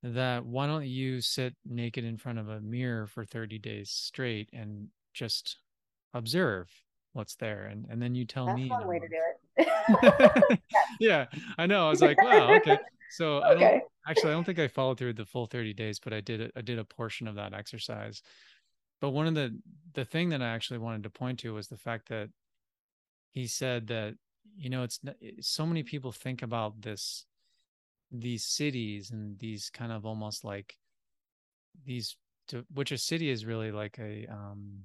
that 0.02 0.45
why 0.45 0.65
don't 0.65 0.88
you 0.88 1.21
sit 1.21 1.54
naked 1.65 2.04
in 2.04 2.17
front 2.17 2.39
of 2.39 2.49
a 2.49 2.62
mirror 2.62 3.06
for 3.06 3.25
30 3.25 3.60
days 3.60 3.91
straight 3.91 4.49
and 4.54 4.88
just 5.13 5.58
observe 6.13 6.69
what's 7.13 7.36
there 7.36 7.65
and 7.65 7.86
and 7.89 8.02
then 8.02 8.15
you 8.15 8.25
tell 8.25 8.45
That's 8.45 8.58
me 8.58 8.69
one 8.69 8.88
way 8.88 8.99
to 8.99 9.08
do 9.08 9.19
it. 9.58 10.60
Yeah 10.99 11.25
i 11.58 11.65
know 11.65 11.88
i 11.88 11.89
was 11.89 12.02
like 12.02 12.21
wow 12.21 12.56
okay 12.56 12.78
so 13.10 13.43
okay. 13.43 13.50
i 13.50 13.54
don't 13.54 13.84
actually 14.08 14.32
i 14.32 14.34
don't 14.34 14.43
think 14.43 14.60
i 14.60 14.67
followed 14.67 14.98
through 14.98 15.13
the 15.13 15.26
full 15.26 15.45
30 15.45 15.74
days 15.74 16.00
but 16.00 16.13
i 16.13 16.22
did 16.22 16.52
i 16.56 16.62
did 16.62 16.80
a 16.80 16.84
portion 16.84 17.28
of 17.28 17.36
that 17.36 17.54
exercise 17.54 18.22
but 19.02 19.12
one 19.12 19.28
of 19.28 19.36
the 19.36 19.58
the 19.93 20.06
thing 20.06 20.30
that 20.30 20.41
i 20.41 20.48
actually 20.48 20.80
wanted 20.80 21.04
to 21.04 21.10
point 21.10 21.39
to 21.39 21.54
was 21.54 21.67
the 21.67 21.78
fact 21.78 22.10
that 22.10 22.30
he 23.32 23.48
said 23.48 23.88
that 23.88 24.15
you 24.58 24.69
know 24.69 24.84
it's 24.84 25.00
so 25.41 25.65
many 25.65 25.84
people 25.84 26.12
think 26.12 26.41
about 26.41 26.82
this 26.82 27.26
these 28.12 28.45
siddhis 28.45 29.12
and 29.12 29.38
these 29.39 29.69
kind 29.69 29.91
of 29.91 30.06
almost 30.06 30.43
like 30.43 30.78
these 31.86 32.17
to, 32.48 32.65
which 32.74 32.91
a 32.91 32.95
siddhi 32.95 33.30
is 33.30 33.45
really 33.45 33.72
like 33.72 33.98
a 34.00 34.26
um 34.32 34.80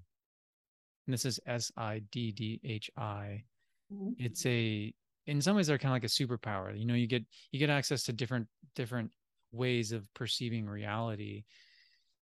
this 1.07 1.25
is 1.25 1.41
s-i-d-d-h-i 1.47 3.45
mm-hmm. 3.93 4.11
it's 4.19 4.47
a 4.47 4.93
in 5.27 5.41
some 5.41 5.57
ways 5.57 5.67
they're 5.67 5.79
kind 5.79 5.93
of 5.93 5.97
like 5.97 6.05
a 6.05 6.07
superpower 6.07 6.79
you 6.79 6.85
know 6.85 6.95
you 6.95 7.07
get 7.07 7.25
you 7.51 7.59
get 7.59 7.71
access 7.71 8.03
to 8.05 8.13
different 8.13 8.47
different 8.75 9.11
ways 9.53 9.93
of 9.93 10.13
perceiving 10.15 10.67
reality 10.67 11.45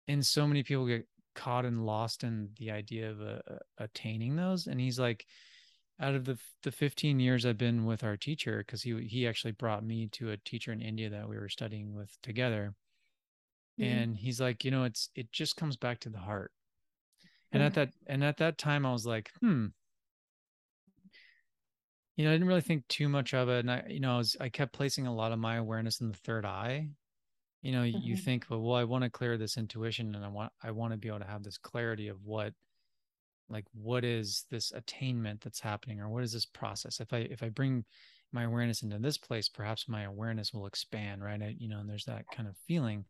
and 0.08 0.26
so 0.26 0.48
many 0.48 0.64
people 0.64 0.88
get 0.88 1.06
caught 1.36 1.66
and 1.66 1.86
lost 1.86 2.24
in 2.24 2.50
the 2.58 2.72
idea 2.72 3.12
of 3.12 3.22
uh, 3.22 3.40
attaining 3.78 4.36
those 4.36 4.68
and 4.68 4.80
he's 4.80 5.00
like 5.00 5.26
out 6.00 6.16
of 6.16 6.26
the 6.26 6.38
the 6.64 6.72
15 6.72 7.20
years 7.20 7.46
I've 7.46 7.58
been 7.58 7.86
with 7.86 8.04
our 8.04 8.18
teacher, 8.18 8.60
because 8.60 8.82
he 8.84 9.08
he 9.08 9.28
actually 9.28 9.54
brought 9.54 9.84
me 9.86 10.08
to 10.14 10.32
a 10.32 10.38
teacher 10.38 10.72
in 10.72 10.82
India 10.82 11.10
that 11.10 11.28
we 11.28 11.38
were 11.38 11.50
studying 11.50 11.96
with 11.96 12.16
together, 12.22 12.74
mm-hmm. 13.80 13.92
and 13.92 14.18
he's 14.18 14.40
like, 14.40 14.64
you 14.64 14.72
know, 14.72 14.84
it's 14.84 15.10
it 15.16 15.32
just 15.32 15.58
comes 15.58 15.76
back 15.76 16.00
to 16.02 16.10
the 16.10 16.20
heart, 16.20 16.52
and 17.52 17.62
mm-hmm. 17.62 17.68
at 17.68 17.74
that 17.74 17.90
and 18.06 18.24
at 18.24 18.38
that 18.38 18.58
time 18.58 18.86
I 18.86 18.92
was 18.92 19.06
like, 19.06 19.32
hmm, 19.42 19.68
you 22.18 22.26
know, 22.26 22.32
I 22.32 22.34
didn't 22.34 22.48
really 22.48 22.62
think 22.62 22.88
too 22.88 23.08
much 23.08 23.34
of 23.34 23.48
it, 23.48 23.60
and 23.60 23.72
I 23.72 23.84
you 23.88 24.00
know 24.00 24.16
I 24.16 24.18
was 24.18 24.36
I 24.42 24.50
kept 24.50 24.74
placing 24.74 25.08
a 25.08 25.14
lot 25.14 25.32
of 25.32 25.40
my 25.40 25.56
awareness 25.56 26.02
in 26.02 26.10
the 26.10 26.18
third 26.18 26.46
eye. 26.46 26.90
You 27.62 27.72
know, 27.72 27.82
mm-hmm. 27.82 27.98
you 28.02 28.18
think, 28.18 28.46
well, 28.50 28.62
well, 28.62 28.76
I 28.76 28.84
want 28.84 29.04
to 29.04 29.10
clear 29.10 29.38
this 29.38 29.58
intuition, 29.58 30.16
and 30.16 30.26
I 30.26 30.28
want 30.28 30.52
I 30.62 30.72
want 30.72 30.94
to 30.94 30.98
be 30.98 31.08
able 31.08 31.20
to 31.20 31.26
have 31.26 31.44
this 31.44 31.58
clarity 31.58 32.08
of 32.08 32.18
what 32.24 32.54
like 33.50 33.66
what 33.74 34.04
is 34.04 34.46
this 34.52 34.72
attainment 34.72 35.42
that's 35.42 35.60
happening 35.60 36.00
or 36.02 36.10
what 36.10 36.24
is 36.24 36.34
this 36.34 36.46
process 36.46 37.00
if 37.00 37.14
i 37.14 37.20
if 37.20 37.42
i 37.44 37.50
bring 37.50 37.86
my 38.34 38.44
awareness 38.44 38.84
into 38.84 38.98
this 39.00 39.18
place 39.18 39.48
perhaps 39.48 39.88
my 39.88 40.04
awareness 40.04 40.54
will 40.54 40.66
expand 40.66 41.24
right 41.24 41.42
I, 41.42 41.56
you 41.58 41.70
know 41.70 41.80
and 41.80 41.90
there's 41.90 42.06
that 42.06 42.26
kind 42.34 42.50
of 42.50 42.58
feeling 42.68 43.06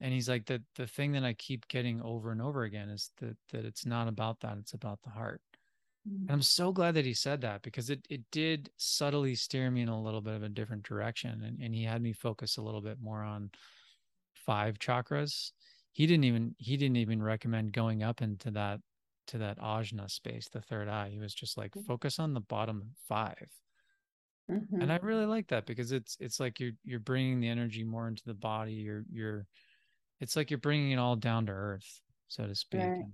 and 0.00 0.12
he's 0.12 0.28
like 0.28 0.46
the 0.46 0.62
the 0.76 0.86
thing 0.86 1.12
that 1.12 1.24
i 1.24 1.34
keep 1.34 1.68
getting 1.68 2.02
over 2.02 2.32
and 2.32 2.42
over 2.42 2.64
again 2.64 2.88
is 2.88 3.10
that 3.20 3.36
that 3.52 3.64
it's 3.64 3.86
not 3.86 4.08
about 4.08 4.40
that 4.40 4.58
it's 4.58 4.74
about 4.74 5.00
the 5.02 5.10
heart. 5.10 5.40
And 6.06 6.30
i'm 6.30 6.42
so 6.42 6.72
glad 6.72 6.94
that 6.94 7.04
he 7.04 7.14
said 7.14 7.40
that 7.40 7.62
because 7.62 7.90
it 7.90 8.04
it 8.08 8.22
did 8.32 8.70
subtly 8.76 9.34
steer 9.34 9.70
me 9.70 9.82
in 9.82 9.88
a 9.88 10.02
little 10.02 10.20
bit 10.20 10.34
of 10.34 10.42
a 10.42 10.48
different 10.48 10.82
direction 10.82 11.42
and, 11.44 11.60
and 11.60 11.74
he 11.74 11.84
had 11.84 12.00
me 12.00 12.12
focus 12.12 12.56
a 12.56 12.62
little 12.62 12.80
bit 12.80 12.98
more 13.00 13.22
on 13.22 13.50
five 14.46 14.78
chakras 14.78 15.50
he 15.92 16.06
didn't 16.06 16.24
even 16.24 16.54
he 16.58 16.76
didn't 16.76 16.96
even 16.96 17.22
recommend 17.22 17.72
going 17.72 18.02
up 18.02 18.22
into 18.22 18.50
that 18.52 18.80
to 19.30 19.38
that 19.38 19.58
ajna 19.58 20.10
space, 20.10 20.48
the 20.48 20.60
third 20.60 20.88
eye. 20.88 21.08
He 21.10 21.18
was 21.18 21.34
just 21.34 21.56
like, 21.56 21.72
mm. 21.72 21.84
focus 21.86 22.18
on 22.18 22.34
the 22.34 22.40
bottom 22.40 22.90
5 23.08 23.36
mm-hmm. 24.50 24.80
And 24.80 24.92
I 24.92 24.98
really 25.02 25.26
like 25.26 25.48
that 25.48 25.66
because 25.66 25.92
it's 25.92 26.16
it's 26.20 26.40
like 26.40 26.58
you're 26.58 26.72
you're 26.84 27.00
bringing 27.00 27.40
the 27.40 27.48
energy 27.48 27.84
more 27.84 28.08
into 28.08 28.22
the 28.26 28.34
body. 28.34 28.72
You're 28.72 29.04
you're 29.10 29.46
it's 30.20 30.36
like 30.36 30.50
you're 30.50 30.58
bringing 30.58 30.92
it 30.92 30.98
all 30.98 31.16
down 31.16 31.46
to 31.46 31.52
earth, 31.52 32.00
so 32.28 32.46
to 32.46 32.54
speak. 32.54 32.80
Right. 32.80 33.04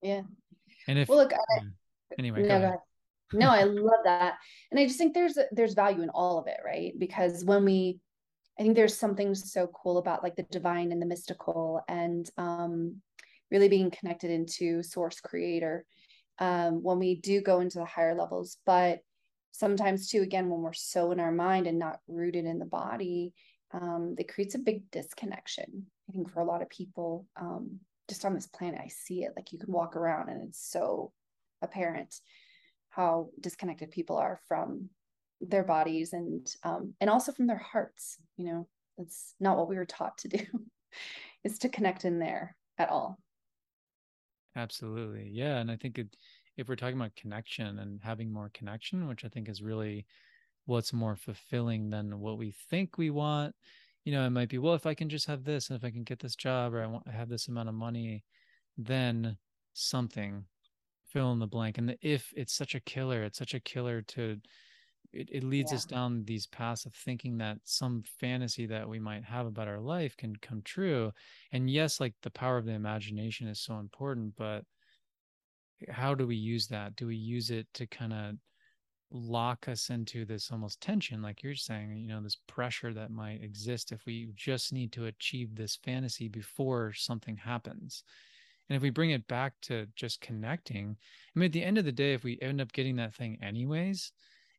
Yeah. 0.00 0.22
And 0.86 0.98
if 0.98 1.08
well, 1.08 1.18
look, 1.18 1.32
I. 1.32 1.60
anyway, 2.18 2.42
no, 2.42 2.76
no, 3.32 3.50
I 3.50 3.64
love 3.64 4.00
that, 4.04 4.34
and 4.70 4.80
I 4.80 4.86
just 4.86 4.98
think 4.98 5.14
there's 5.14 5.38
there's 5.52 5.74
value 5.74 6.02
in 6.02 6.10
all 6.10 6.38
of 6.38 6.46
it, 6.46 6.60
right? 6.64 6.92
Because 6.98 7.44
when 7.44 7.64
we 7.64 8.00
I 8.58 8.62
think 8.62 8.74
there's 8.74 8.98
something 8.98 9.34
so 9.34 9.68
cool 9.68 9.98
about 9.98 10.22
like 10.22 10.36
the 10.36 10.42
divine 10.44 10.90
and 10.92 11.00
the 11.00 11.06
mystical 11.06 11.82
and 11.88 12.28
um 12.36 12.96
really 13.50 13.68
being 13.68 13.90
connected 13.90 14.30
into 14.30 14.82
source 14.82 15.20
creator 15.20 15.84
um, 16.38 16.82
when 16.82 16.98
we 16.98 17.16
do 17.16 17.40
go 17.40 17.60
into 17.60 17.78
the 17.78 17.84
higher 17.84 18.14
levels. 18.14 18.58
But 18.66 19.00
sometimes, 19.52 20.08
too, 20.08 20.22
again, 20.22 20.48
when 20.48 20.60
we're 20.60 20.72
so 20.72 21.10
in 21.12 21.20
our 21.20 21.32
mind 21.32 21.66
and 21.66 21.78
not 21.78 22.00
rooted 22.06 22.44
in 22.44 22.58
the 22.58 22.64
body, 22.64 23.32
um, 23.72 24.14
it 24.18 24.32
creates 24.32 24.54
a 24.54 24.58
big 24.58 24.90
disconnection. 24.90 25.86
I 26.08 26.12
think 26.12 26.30
for 26.30 26.40
a 26.40 26.44
lot 26.44 26.62
of 26.62 26.70
people, 26.70 27.26
um, 27.36 27.80
just 28.08 28.24
on 28.24 28.34
this 28.34 28.46
planet, 28.46 28.80
I 28.82 28.88
see 28.88 29.24
it. 29.24 29.32
Like 29.36 29.52
you 29.52 29.58
can 29.58 29.72
walk 29.72 29.96
around 29.96 30.28
and 30.30 30.48
it's 30.48 30.70
so 30.70 31.12
apparent 31.62 32.14
how 32.90 33.30
disconnected 33.40 33.90
people 33.90 34.16
are 34.16 34.40
from 34.48 34.88
their 35.40 35.64
bodies 35.64 36.12
and 36.12 36.50
um, 36.64 36.94
and 37.00 37.08
also 37.08 37.32
from 37.32 37.46
their 37.46 37.58
hearts. 37.58 38.16
You 38.36 38.46
know, 38.46 38.68
that's 38.96 39.34
not 39.38 39.56
what 39.56 39.68
we 39.68 39.76
were 39.76 39.84
taught 39.84 40.18
to 40.18 40.28
do. 40.28 40.44
is 41.44 41.58
to 41.60 41.68
connect 41.68 42.04
in 42.04 42.18
there 42.18 42.56
at 42.78 42.90
all. 42.90 43.18
Absolutely. 44.56 45.30
Yeah. 45.32 45.58
And 45.58 45.70
I 45.70 45.76
think 45.76 45.98
it, 45.98 46.16
if 46.56 46.68
we're 46.68 46.76
talking 46.76 46.96
about 46.96 47.14
connection 47.14 47.78
and 47.78 48.00
having 48.02 48.32
more 48.32 48.50
connection, 48.52 49.06
which 49.06 49.24
I 49.24 49.28
think 49.28 49.48
is 49.48 49.62
really 49.62 50.06
what's 50.66 50.92
more 50.92 51.16
fulfilling 51.16 51.90
than 51.90 52.18
what 52.18 52.38
we 52.38 52.54
think 52.68 52.98
we 52.98 53.10
want, 53.10 53.54
you 54.04 54.12
know, 54.12 54.26
it 54.26 54.30
might 54.30 54.48
be, 54.48 54.58
well, 54.58 54.74
if 54.74 54.86
I 54.86 54.94
can 54.94 55.08
just 55.08 55.26
have 55.26 55.44
this 55.44 55.68
and 55.68 55.76
if 55.76 55.84
I 55.84 55.90
can 55.90 56.02
get 56.02 56.18
this 56.18 56.34
job 56.34 56.74
or 56.74 56.82
I 56.82 56.86
want 56.86 57.06
to 57.06 57.12
have 57.12 57.28
this 57.28 57.48
amount 57.48 57.68
of 57.68 57.74
money, 57.74 58.24
then 58.76 59.36
something 59.74 60.44
fill 61.12 61.32
in 61.32 61.38
the 61.38 61.46
blank. 61.46 61.78
And 61.78 61.88
the 61.88 61.98
if 62.02 62.32
it's 62.36 62.54
such 62.54 62.74
a 62.74 62.80
killer, 62.80 63.22
it's 63.22 63.38
such 63.38 63.54
a 63.54 63.60
killer 63.60 64.02
to 64.02 64.38
it, 65.12 65.28
it 65.32 65.44
leads 65.44 65.72
yeah. 65.72 65.76
us 65.76 65.84
down 65.84 66.24
these 66.24 66.46
paths 66.46 66.84
of 66.84 66.94
thinking 66.94 67.38
that 67.38 67.58
some 67.64 68.02
fantasy 68.20 68.66
that 68.66 68.88
we 68.88 68.98
might 68.98 69.24
have 69.24 69.46
about 69.46 69.68
our 69.68 69.80
life 69.80 70.16
can 70.16 70.36
come 70.36 70.62
true 70.62 71.12
and 71.52 71.70
yes 71.70 72.00
like 72.00 72.14
the 72.22 72.30
power 72.30 72.58
of 72.58 72.66
the 72.66 72.72
imagination 72.72 73.48
is 73.48 73.60
so 73.60 73.78
important 73.78 74.34
but 74.36 74.64
how 75.88 76.14
do 76.14 76.26
we 76.26 76.36
use 76.36 76.66
that 76.66 76.94
do 76.96 77.06
we 77.06 77.16
use 77.16 77.50
it 77.50 77.66
to 77.72 77.86
kind 77.86 78.12
of 78.12 78.34
lock 79.10 79.68
us 79.68 79.88
into 79.88 80.26
this 80.26 80.50
almost 80.50 80.80
tension 80.82 81.22
like 81.22 81.42
you're 81.42 81.54
saying 81.54 81.96
you 81.96 82.08
know 82.08 82.20
this 82.20 82.36
pressure 82.46 82.92
that 82.92 83.10
might 83.10 83.42
exist 83.42 83.92
if 83.92 84.04
we 84.04 84.28
just 84.34 84.72
need 84.72 84.92
to 84.92 85.06
achieve 85.06 85.54
this 85.54 85.78
fantasy 85.82 86.28
before 86.28 86.92
something 86.92 87.36
happens 87.36 88.02
and 88.68 88.76
if 88.76 88.82
we 88.82 88.90
bring 88.90 89.10
it 89.10 89.26
back 89.28 89.54
to 89.62 89.86
just 89.96 90.20
connecting 90.20 90.96
i 91.34 91.38
mean 91.38 91.46
at 91.46 91.52
the 91.52 91.62
end 91.62 91.78
of 91.78 91.84
the 91.84 91.92
day 91.92 92.14
if 92.14 92.24
we 92.24 92.38
end 92.40 92.60
up 92.60 92.72
getting 92.72 92.96
that 92.96 93.14
thing 93.14 93.38
anyways 93.42 94.12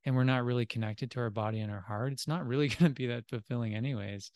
and 0.06 0.16
we're 0.16 0.24
not 0.24 0.46
really 0.46 0.66
connected 0.66 1.12
to 1.12 1.20
our 1.20 1.30
body 1.30 1.60
and 1.60 1.72
our 1.72 1.82
heart, 1.82 2.14
it's 2.14 2.28
not 2.28 2.48
really 2.48 2.68
going 2.80 2.92
to 2.92 2.96
be 2.96 3.08
that 3.08 3.28
fulfilling, 3.30 3.76
anyways. 3.76 4.32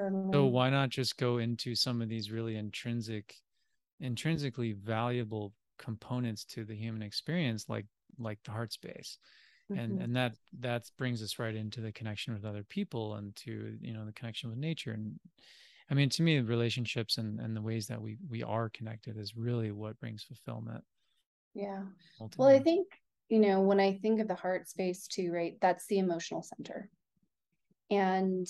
Um, 0.00 0.30
so 0.32 0.46
why 0.46 0.70
not 0.70 0.90
just 0.90 1.16
go 1.16 1.38
into 1.38 1.74
some 1.74 2.02
of 2.02 2.08
these 2.08 2.30
really 2.30 2.56
intrinsic, 2.56 3.34
intrinsically 4.00 4.72
valuable 4.72 5.52
components 5.78 6.44
to 6.44 6.64
the 6.64 6.74
human 6.74 7.02
experience, 7.02 7.68
like 7.68 7.86
like 8.18 8.38
the 8.44 8.50
heart 8.50 8.72
space, 8.72 9.18
mm-hmm. 9.70 9.80
and 9.80 10.02
and 10.02 10.16
that 10.16 10.34
that 10.60 10.90
brings 10.98 11.22
us 11.22 11.38
right 11.38 11.54
into 11.54 11.80
the 11.80 11.92
connection 11.92 12.34
with 12.34 12.44
other 12.44 12.64
people 12.64 13.14
and 13.14 13.36
to 13.36 13.76
you 13.80 13.92
know 13.92 14.04
the 14.04 14.12
connection 14.12 14.50
with 14.50 14.58
nature 14.58 14.92
and. 14.92 15.18
I 15.90 15.94
mean, 15.94 16.08
to 16.10 16.22
me, 16.22 16.38
relationships 16.40 17.18
and, 17.18 17.38
and 17.40 17.54
the 17.54 17.62
ways 17.62 17.86
that 17.88 18.00
we 18.00 18.16
we 18.28 18.42
are 18.42 18.70
connected 18.70 19.18
is 19.18 19.36
really 19.36 19.70
what 19.70 19.98
brings 20.00 20.22
fulfillment. 20.22 20.82
Yeah. 21.54 21.82
Ultimately. 22.20 22.36
Well, 22.38 22.60
I 22.60 22.62
think 22.62 22.86
you 23.28 23.38
know, 23.38 23.60
when 23.60 23.80
I 23.80 23.98
think 23.98 24.20
of 24.20 24.28
the 24.28 24.34
heart 24.34 24.68
space 24.68 25.06
too, 25.06 25.32
right, 25.32 25.56
that's 25.60 25.86
the 25.86 25.98
emotional 25.98 26.42
center. 26.42 26.90
And 27.90 28.46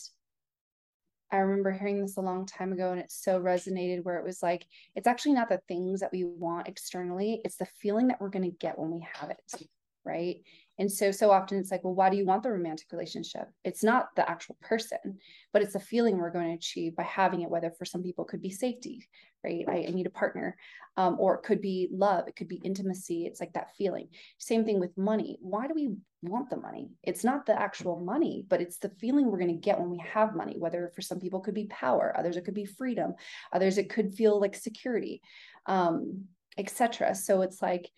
I 1.31 1.39
remember 1.39 1.73
hearing 1.73 2.01
this 2.01 2.17
a 2.17 2.21
long 2.21 2.47
time 2.47 2.73
ago 2.73 2.93
and 2.93 3.01
it 3.01 3.11
so 3.11 3.41
resonated 3.41 4.05
where 4.05 4.19
it 4.19 4.25
was 4.25 4.43
like, 4.43 4.67
it's 4.95 5.07
actually 5.07 5.33
not 5.33 5.49
the 5.49 5.61
things 5.69 6.01
that 6.01 6.13
we 6.13 6.25
want 6.25 6.69
externally, 6.69 7.41
it's 7.45 7.57
the 7.57 7.67
feeling 7.81 8.09
that 8.09 8.21
we're 8.21 8.29
going 8.29 8.51
to 8.51 8.57
get 8.57 8.79
when 8.79 8.91
we 8.91 9.07
have 9.15 9.31
it. 9.31 9.69
Right? 10.05 10.37
And 10.79 10.91
so, 10.91 11.13
so 11.13 11.31
often 11.31 11.59
it's 11.59 11.71
like, 11.71 11.85
well, 11.85 11.95
why 11.95 12.11
do 12.11 12.17
you 12.17 12.27
want 12.27 12.43
the 12.43 12.51
romantic 12.51 12.89
relationship? 12.91 13.49
It's 13.65 13.85
not 13.85 14.09
the 14.17 14.29
actual 14.29 14.57
person, 14.61 15.19
but 15.53 15.63
it's 15.63 15.77
a 15.77 15.81
feeling 15.81 16.19
we're 16.19 16.33
going 16.33 16.49
to 16.49 16.55
achieve 16.55 16.97
by 16.97 17.05
having 17.05 17.43
it, 17.43 17.51
whether 17.51 17.71
for 17.71 17.85
some 17.85 18.03
people 18.03 18.25
could 18.25 18.43
be 18.43 18.51
safety, 18.51 19.07
right? 19.45 19.65
I, 19.69 19.87
I 19.89 19.91
need 19.93 20.07
a 20.07 20.11
partner, 20.11 20.57
um, 20.97 21.17
or 21.21 21.37
it 21.37 21.45
could 21.45 21.61
be 21.61 21.89
love, 21.93 22.27
it 22.27 22.35
could 22.35 22.49
be 22.49 22.61
intimacy. 22.65 23.25
It's 23.25 23.39
like 23.39 23.53
that 23.53 23.77
feeling. 23.79 24.09
Same 24.39 24.65
thing 24.65 24.81
with 24.81 24.99
money. 24.99 25.39
Why 25.41 25.69
do 25.69 25.75
we 25.75 25.95
want 26.23 26.51
the 26.51 26.57
money? 26.57 26.91
It's 27.05 27.23
not 27.23 27.47
the 27.47 27.61
actual 27.61 28.01
money, 28.01 28.45
but 28.49 28.61
it's 28.61 28.79
the 28.79 28.91
feeling 29.01 29.31
we're 29.31 29.39
going 29.39 29.55
to 29.55 29.55
get 29.55 29.79
when 29.79 29.91
we 29.91 30.03
have 30.13 30.35
money, 30.35 30.57
whether 30.59 30.91
for 30.97 31.03
some 31.03 31.21
people 31.21 31.39
could 31.39 31.55
be 31.55 31.67
power, 31.67 32.13
others 32.19 32.37
it 32.37 32.45
could 32.45 32.55
be 32.55 32.65
freedom, 32.65 33.15
others 33.53 33.79
it 33.79 33.91
could 33.91 34.15
feel 34.15 34.41
like 34.41 34.57
security, 34.57 35.23
um, 35.67 36.25
etc. 36.59 37.15
So 37.15 37.43
it's 37.43 37.63
like, 37.63 37.91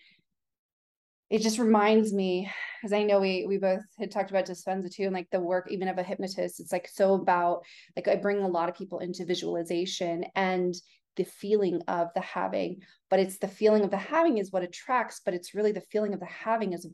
it 1.28 1.42
just 1.42 1.58
reminds 1.58 2.12
me 2.12 2.50
because 2.80 2.92
I 2.92 3.02
know 3.02 3.20
we 3.20 3.46
we 3.46 3.58
both 3.58 3.82
had 3.98 4.10
talked 4.10 4.30
about 4.30 4.46
Dispenza 4.46 4.92
too, 4.92 5.04
and 5.04 5.14
like 5.14 5.30
the 5.30 5.40
work 5.40 5.66
even 5.70 5.88
of 5.88 5.98
a 5.98 6.02
hypnotist. 6.02 6.60
It's 6.60 6.72
like 6.72 6.88
so 6.88 7.14
about 7.14 7.64
like 7.96 8.06
I 8.08 8.16
bring 8.16 8.42
a 8.42 8.48
lot 8.48 8.68
of 8.68 8.76
people 8.76 9.00
into 9.00 9.24
visualization 9.24 10.24
and 10.36 10.74
the 11.16 11.24
feeling 11.24 11.82
of 11.88 12.08
the 12.14 12.20
having, 12.20 12.82
but 13.10 13.18
it's 13.18 13.38
the 13.38 13.48
feeling 13.48 13.82
of 13.84 13.90
the 13.90 13.96
having 13.96 14.38
is 14.38 14.52
what 14.52 14.62
attracts, 14.62 15.20
but 15.24 15.34
it's 15.34 15.54
really 15.54 15.72
the 15.72 15.80
feeling 15.80 16.12
of 16.12 16.20
the 16.20 16.26
having 16.26 16.74
is 16.74 16.86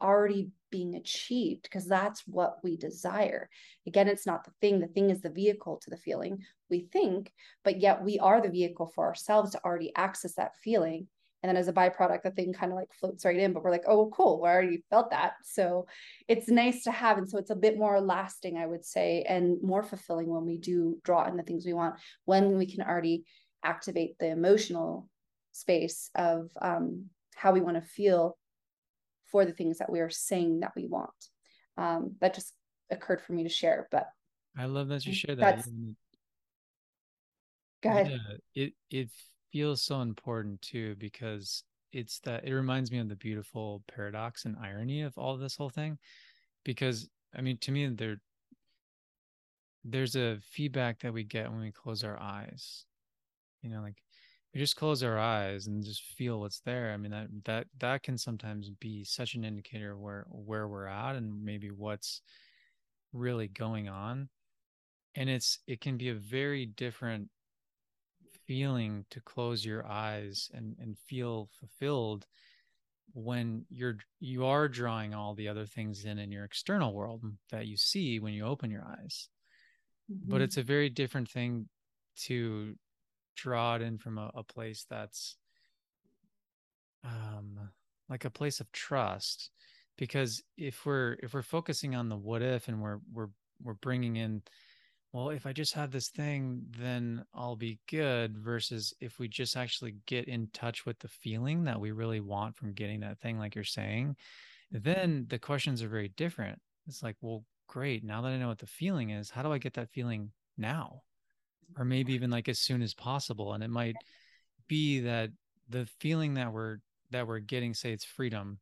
already 0.00 0.50
being 0.70 0.94
achieved 0.94 1.62
because 1.62 1.86
that's 1.86 2.22
what 2.26 2.58
we 2.62 2.76
desire. 2.76 3.48
Again, 3.86 4.08
it's 4.08 4.26
not 4.26 4.44
the 4.44 4.52
thing, 4.60 4.78
the 4.78 4.86
thing 4.86 5.10
is 5.10 5.20
the 5.20 5.30
vehicle 5.30 5.80
to 5.82 5.90
the 5.90 5.96
feeling 5.96 6.38
we 6.70 6.88
think, 6.92 7.32
but 7.64 7.80
yet 7.80 8.04
we 8.04 8.18
are 8.20 8.40
the 8.40 8.50
vehicle 8.50 8.92
for 8.94 9.06
ourselves 9.06 9.52
to 9.52 9.64
already 9.64 9.92
access 9.96 10.34
that 10.34 10.56
feeling 10.62 11.08
and 11.42 11.50
then 11.50 11.56
as 11.56 11.68
a 11.68 11.72
byproduct 11.72 12.22
the 12.22 12.30
thing 12.30 12.52
kind 12.52 12.72
of 12.72 12.76
like 12.76 12.92
floats 12.98 13.24
right 13.24 13.36
in 13.36 13.52
but 13.52 13.62
we're 13.62 13.70
like 13.70 13.84
oh 13.86 14.10
cool 14.12 14.40
we 14.40 14.48
already 14.48 14.84
felt 14.90 15.10
that. 15.10 15.34
So 15.44 15.86
it's 16.28 16.48
nice 16.48 16.84
to 16.84 16.90
have 16.90 17.18
and 17.18 17.28
so 17.28 17.38
it's 17.38 17.50
a 17.50 17.56
bit 17.56 17.78
more 17.78 18.00
lasting 18.00 18.56
i 18.56 18.66
would 18.66 18.84
say 18.84 19.24
and 19.28 19.62
more 19.62 19.82
fulfilling 19.82 20.28
when 20.28 20.44
we 20.44 20.58
do 20.58 20.98
draw 21.04 21.26
in 21.26 21.36
the 21.36 21.42
things 21.42 21.66
we 21.66 21.72
want 21.72 21.96
when 22.24 22.56
we 22.56 22.66
can 22.66 22.82
already 22.82 23.24
activate 23.62 24.18
the 24.18 24.28
emotional 24.28 25.08
space 25.52 26.10
of 26.14 26.50
um, 26.60 27.06
how 27.34 27.52
we 27.52 27.60
want 27.60 27.76
to 27.76 27.80
feel 27.80 28.36
for 29.30 29.44
the 29.44 29.52
things 29.52 29.78
that 29.78 29.90
we 29.90 30.00
are 30.00 30.10
saying 30.10 30.60
that 30.60 30.72
we 30.76 30.86
want. 30.86 31.10
Um, 31.76 32.16
that 32.20 32.34
just 32.34 32.52
occurred 32.90 33.20
for 33.20 33.32
me 33.32 33.42
to 33.42 33.48
share 33.48 33.88
but 33.90 34.06
i 34.56 34.64
love 34.64 34.88
that 34.88 35.04
you 35.04 35.12
share 35.12 35.34
that 35.34 35.66
go 37.82 37.90
ahead. 37.90 38.20
Yeah, 38.54 38.64
it 38.64 38.72
it 38.90 39.10
feels 39.56 39.82
so 39.82 40.00
important 40.00 40.60
too 40.60 40.94
because 40.98 41.64
it's 41.92 42.18
that 42.20 42.44
it 42.44 42.54
reminds 42.54 42.90
me 42.90 42.98
of 42.98 43.08
the 43.08 43.16
beautiful 43.16 43.82
paradox 43.92 44.44
and 44.44 44.56
irony 44.62 45.02
of 45.02 45.16
all 45.16 45.36
this 45.36 45.56
whole 45.56 45.70
thing 45.70 45.98
because 46.64 47.08
i 47.36 47.40
mean 47.40 47.56
to 47.56 47.70
me 47.70 47.86
there 47.86 48.18
there's 49.88 50.16
a 50.16 50.38
feedback 50.50 51.00
that 51.00 51.12
we 51.12 51.22
get 51.22 51.50
when 51.50 51.60
we 51.60 51.70
close 51.70 52.02
our 52.02 52.20
eyes. 52.20 52.84
You 53.62 53.70
know 53.70 53.80
like 53.80 54.02
we 54.52 54.60
just 54.60 54.76
close 54.76 55.02
our 55.02 55.18
eyes 55.18 55.66
and 55.66 55.84
just 55.84 56.02
feel 56.02 56.40
what's 56.40 56.60
there. 56.60 56.92
I 56.92 56.96
mean 56.96 57.12
that 57.12 57.28
that 57.44 57.66
that 57.78 58.02
can 58.02 58.18
sometimes 58.18 58.70
be 58.70 59.04
such 59.04 59.34
an 59.34 59.44
indicator 59.44 59.96
where 59.96 60.26
where 60.30 60.68
we're 60.68 60.86
at 60.86 61.16
and 61.16 61.44
maybe 61.44 61.70
what's 61.70 62.20
really 63.12 63.48
going 63.48 63.88
on. 63.88 64.28
And 65.14 65.30
it's 65.30 65.60
it 65.66 65.80
can 65.80 65.96
be 65.96 66.10
a 66.10 66.14
very 66.14 66.66
different 66.66 67.28
feeling 68.46 69.04
to 69.10 69.20
close 69.20 69.64
your 69.64 69.86
eyes 69.86 70.50
and 70.54 70.76
and 70.80 70.98
feel 70.98 71.48
fulfilled 71.58 72.26
when 73.14 73.64
you're 73.70 73.96
you 74.20 74.44
are 74.44 74.68
drawing 74.68 75.14
all 75.14 75.34
the 75.34 75.48
other 75.48 75.66
things 75.66 76.04
in 76.04 76.18
in 76.18 76.30
your 76.30 76.44
external 76.44 76.92
world 76.92 77.22
that 77.50 77.66
you 77.66 77.76
see 77.76 78.18
when 78.18 78.34
you 78.34 78.44
open 78.44 78.70
your 78.70 78.84
eyes 78.84 79.28
mm-hmm. 80.10 80.30
but 80.30 80.40
it's 80.40 80.56
a 80.56 80.62
very 80.62 80.90
different 80.90 81.28
thing 81.30 81.68
to 82.16 82.74
draw 83.36 83.76
it 83.76 83.82
in 83.82 83.98
from 83.98 84.18
a, 84.18 84.30
a 84.34 84.42
place 84.42 84.86
that's 84.88 85.36
um 87.04 87.58
like 88.08 88.24
a 88.24 88.30
place 88.30 88.60
of 88.60 88.70
trust 88.72 89.50
because 89.96 90.42
if 90.56 90.84
we're 90.84 91.16
if 91.22 91.34
we're 91.34 91.42
focusing 91.42 91.94
on 91.94 92.08
the 92.08 92.16
what 92.16 92.42
if 92.42 92.68
and 92.68 92.80
we're 92.80 92.98
we're 93.12 93.28
we're 93.62 93.74
bringing 93.74 94.16
in 94.16 94.42
well, 95.12 95.30
if 95.30 95.46
I 95.46 95.52
just 95.52 95.72
have 95.74 95.90
this 95.90 96.08
thing, 96.08 96.62
then 96.78 97.24
I'll 97.34 97.56
be 97.56 97.78
good. 97.88 98.36
Versus 98.36 98.92
if 99.00 99.18
we 99.18 99.28
just 99.28 99.56
actually 99.56 99.96
get 100.06 100.26
in 100.26 100.48
touch 100.52 100.84
with 100.84 100.98
the 100.98 101.08
feeling 101.08 101.64
that 101.64 101.80
we 101.80 101.92
really 101.92 102.20
want 102.20 102.56
from 102.56 102.72
getting 102.72 103.00
that 103.00 103.18
thing, 103.18 103.38
like 103.38 103.54
you're 103.54 103.64
saying, 103.64 104.16
then 104.70 105.26
the 105.28 105.38
questions 105.38 105.82
are 105.82 105.88
very 105.88 106.08
different. 106.16 106.60
It's 106.86 107.02
like, 107.02 107.16
well, 107.20 107.44
great. 107.66 108.04
Now 108.04 108.22
that 108.22 108.28
I 108.28 108.36
know 108.36 108.48
what 108.48 108.58
the 108.58 108.66
feeling 108.66 109.10
is, 109.10 109.30
how 109.30 109.42
do 109.42 109.52
I 109.52 109.58
get 109.58 109.74
that 109.74 109.90
feeling 109.90 110.30
now? 110.58 111.02
Or 111.78 111.84
maybe 111.84 112.12
even 112.12 112.30
like 112.30 112.48
as 112.48 112.58
soon 112.58 112.82
as 112.82 112.94
possible. 112.94 113.54
And 113.54 113.64
it 113.64 113.70
might 113.70 113.96
be 114.68 115.00
that 115.00 115.30
the 115.68 115.86
feeling 115.98 116.34
that 116.34 116.52
we're 116.52 116.78
that 117.10 117.26
we're 117.26 117.38
getting, 117.38 117.72
say 117.72 117.92
it's 117.92 118.04
freedom, 118.04 118.58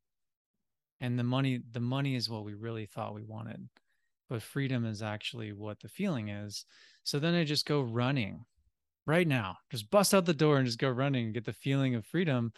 and 1.00 1.18
the 1.18 1.24
money, 1.24 1.60
the 1.72 1.80
money 1.80 2.14
is 2.14 2.28
what 2.28 2.44
we 2.44 2.54
really 2.54 2.86
thought 2.86 3.14
we 3.14 3.22
wanted 3.22 3.68
but 4.34 4.42
freedom 4.42 4.84
is 4.84 5.00
actually 5.00 5.52
what 5.52 5.78
the 5.78 5.88
feeling 5.88 6.28
is. 6.28 6.64
So 7.04 7.20
then 7.20 7.34
I 7.34 7.44
just 7.44 7.66
go 7.66 7.82
running 7.82 8.44
right 9.06 9.28
now, 9.28 9.58
just 9.70 9.92
bust 9.92 10.12
out 10.12 10.24
the 10.24 10.34
door 10.34 10.56
and 10.56 10.66
just 10.66 10.80
go 10.80 10.88
running 10.88 11.26
and 11.26 11.34
get 11.34 11.44
the 11.44 11.52
feeling 11.52 11.94
of 11.94 12.04
freedom. 12.04 12.52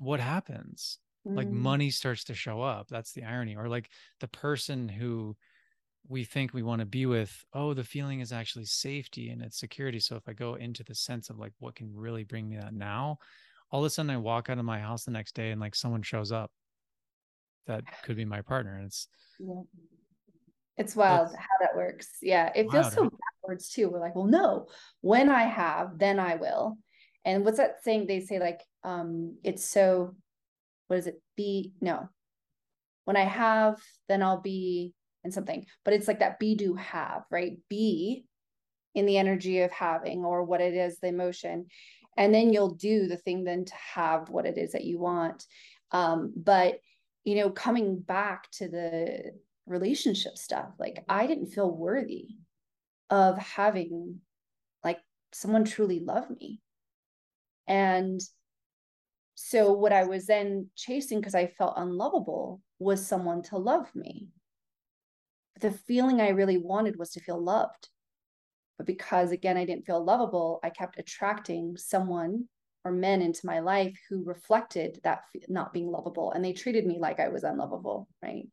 What 0.00 0.18
happens? 0.18 0.98
Mm. 1.24 1.36
Like 1.36 1.48
money 1.50 1.90
starts 1.90 2.24
to 2.24 2.34
show 2.34 2.62
up. 2.62 2.88
That's 2.88 3.12
the 3.12 3.22
irony. 3.22 3.54
Or 3.54 3.68
like 3.68 3.90
the 4.18 4.26
person 4.26 4.88
who 4.88 5.36
we 6.08 6.24
think 6.24 6.52
we 6.52 6.64
want 6.64 6.80
to 6.80 6.84
be 6.84 7.06
with, 7.06 7.44
oh, 7.52 7.74
the 7.74 7.84
feeling 7.84 8.18
is 8.18 8.32
actually 8.32 8.64
safety 8.64 9.30
and 9.30 9.40
it's 9.40 9.60
security. 9.60 10.00
So 10.00 10.16
if 10.16 10.28
I 10.28 10.32
go 10.32 10.56
into 10.56 10.82
the 10.82 10.96
sense 10.96 11.30
of 11.30 11.38
like 11.38 11.52
what 11.60 11.76
can 11.76 11.94
really 11.94 12.24
bring 12.24 12.48
me 12.48 12.56
that 12.56 12.74
now, 12.74 13.18
all 13.70 13.82
of 13.82 13.86
a 13.86 13.90
sudden 13.90 14.10
I 14.10 14.16
walk 14.16 14.50
out 14.50 14.58
of 14.58 14.64
my 14.64 14.80
house 14.80 15.04
the 15.04 15.12
next 15.12 15.36
day 15.36 15.52
and 15.52 15.60
like 15.60 15.76
someone 15.76 16.02
shows 16.02 16.32
up 16.32 16.50
that 17.68 17.84
could 18.02 18.16
be 18.16 18.24
my 18.24 18.42
partner. 18.42 18.74
And 18.74 18.86
it's 18.86 19.06
yeah 19.38 19.62
it's 20.78 20.96
wild 20.96 21.28
That's, 21.28 21.36
how 21.36 21.56
that 21.60 21.76
works. 21.76 22.08
Yeah. 22.22 22.50
It 22.54 22.70
feels 22.70 22.92
so 22.92 23.10
backwards 23.42 23.68
too. 23.68 23.88
We're 23.90 24.00
like, 24.00 24.14
well, 24.14 24.26
no, 24.26 24.68
when 25.00 25.28
I 25.28 25.42
have, 25.42 25.98
then 25.98 26.20
I 26.20 26.36
will. 26.36 26.78
And 27.24 27.44
what's 27.44 27.58
that 27.58 27.82
saying? 27.82 28.06
They 28.06 28.20
say 28.20 28.38
like, 28.38 28.60
um, 28.84 29.36
it's 29.42 29.64
so, 29.64 30.14
what 30.86 30.98
is 30.98 31.06
it? 31.06 31.20
Be 31.36 31.72
no. 31.80 32.08
When 33.04 33.16
I 33.16 33.24
have, 33.24 33.82
then 34.08 34.22
I'll 34.22 34.40
be 34.40 34.94
and 35.24 35.34
something. 35.34 35.66
But 35.84 35.94
it's 35.94 36.08
like 36.08 36.20
that 36.20 36.38
be 36.38 36.54
do 36.54 36.74
have, 36.74 37.24
right? 37.30 37.58
Be 37.68 38.24
in 38.94 39.04
the 39.06 39.18
energy 39.18 39.60
of 39.60 39.72
having 39.72 40.24
or 40.24 40.44
what 40.44 40.60
it 40.60 40.74
is, 40.74 40.98
the 40.98 41.08
emotion. 41.08 41.66
And 42.16 42.34
then 42.34 42.52
you'll 42.52 42.74
do 42.74 43.06
the 43.06 43.16
thing 43.16 43.44
then 43.44 43.64
to 43.64 43.74
have 43.94 44.30
what 44.30 44.46
it 44.46 44.58
is 44.58 44.72
that 44.72 44.84
you 44.84 44.98
want. 44.98 45.44
Um, 45.92 46.32
but 46.36 46.80
you 47.24 47.34
know, 47.36 47.50
coming 47.50 47.98
back 47.98 48.50
to 48.52 48.68
the 48.68 49.32
relationship 49.68 50.36
stuff. 50.36 50.70
Like 50.78 51.04
I 51.08 51.26
didn't 51.26 51.52
feel 51.52 51.70
worthy 51.70 52.28
of 53.10 53.38
having 53.38 54.20
like 54.84 54.98
someone 55.32 55.64
truly 55.64 56.00
love 56.00 56.28
me. 56.30 56.60
And 57.66 58.20
so 59.34 59.72
what 59.72 59.92
I 59.92 60.04
was 60.04 60.26
then 60.26 60.68
chasing 60.74 61.20
because 61.20 61.34
I 61.34 61.46
felt 61.46 61.74
unlovable 61.76 62.60
was 62.78 63.06
someone 63.06 63.42
to 63.44 63.58
love 63.58 63.94
me. 63.94 64.28
But 65.54 65.62
the 65.62 65.78
feeling 65.78 66.20
I 66.20 66.30
really 66.30 66.58
wanted 66.58 66.98
was 66.98 67.10
to 67.10 67.20
feel 67.20 67.42
loved. 67.42 67.88
But 68.78 68.86
because 68.86 69.32
again 69.32 69.56
I 69.56 69.64
didn't 69.64 69.86
feel 69.86 70.02
lovable, 70.02 70.60
I 70.62 70.70
kept 70.70 70.98
attracting 70.98 71.76
someone 71.76 72.48
or 72.84 72.92
men 72.92 73.22
into 73.22 73.46
my 73.46 73.60
life 73.60 73.98
who 74.08 74.24
reflected 74.24 75.00
that 75.04 75.22
not 75.48 75.72
being 75.72 75.90
lovable 75.90 76.32
and 76.32 76.44
they 76.44 76.52
treated 76.52 76.86
me 76.86 76.98
like 76.98 77.20
I 77.20 77.28
was 77.28 77.44
unlovable, 77.44 78.08
right? 78.22 78.48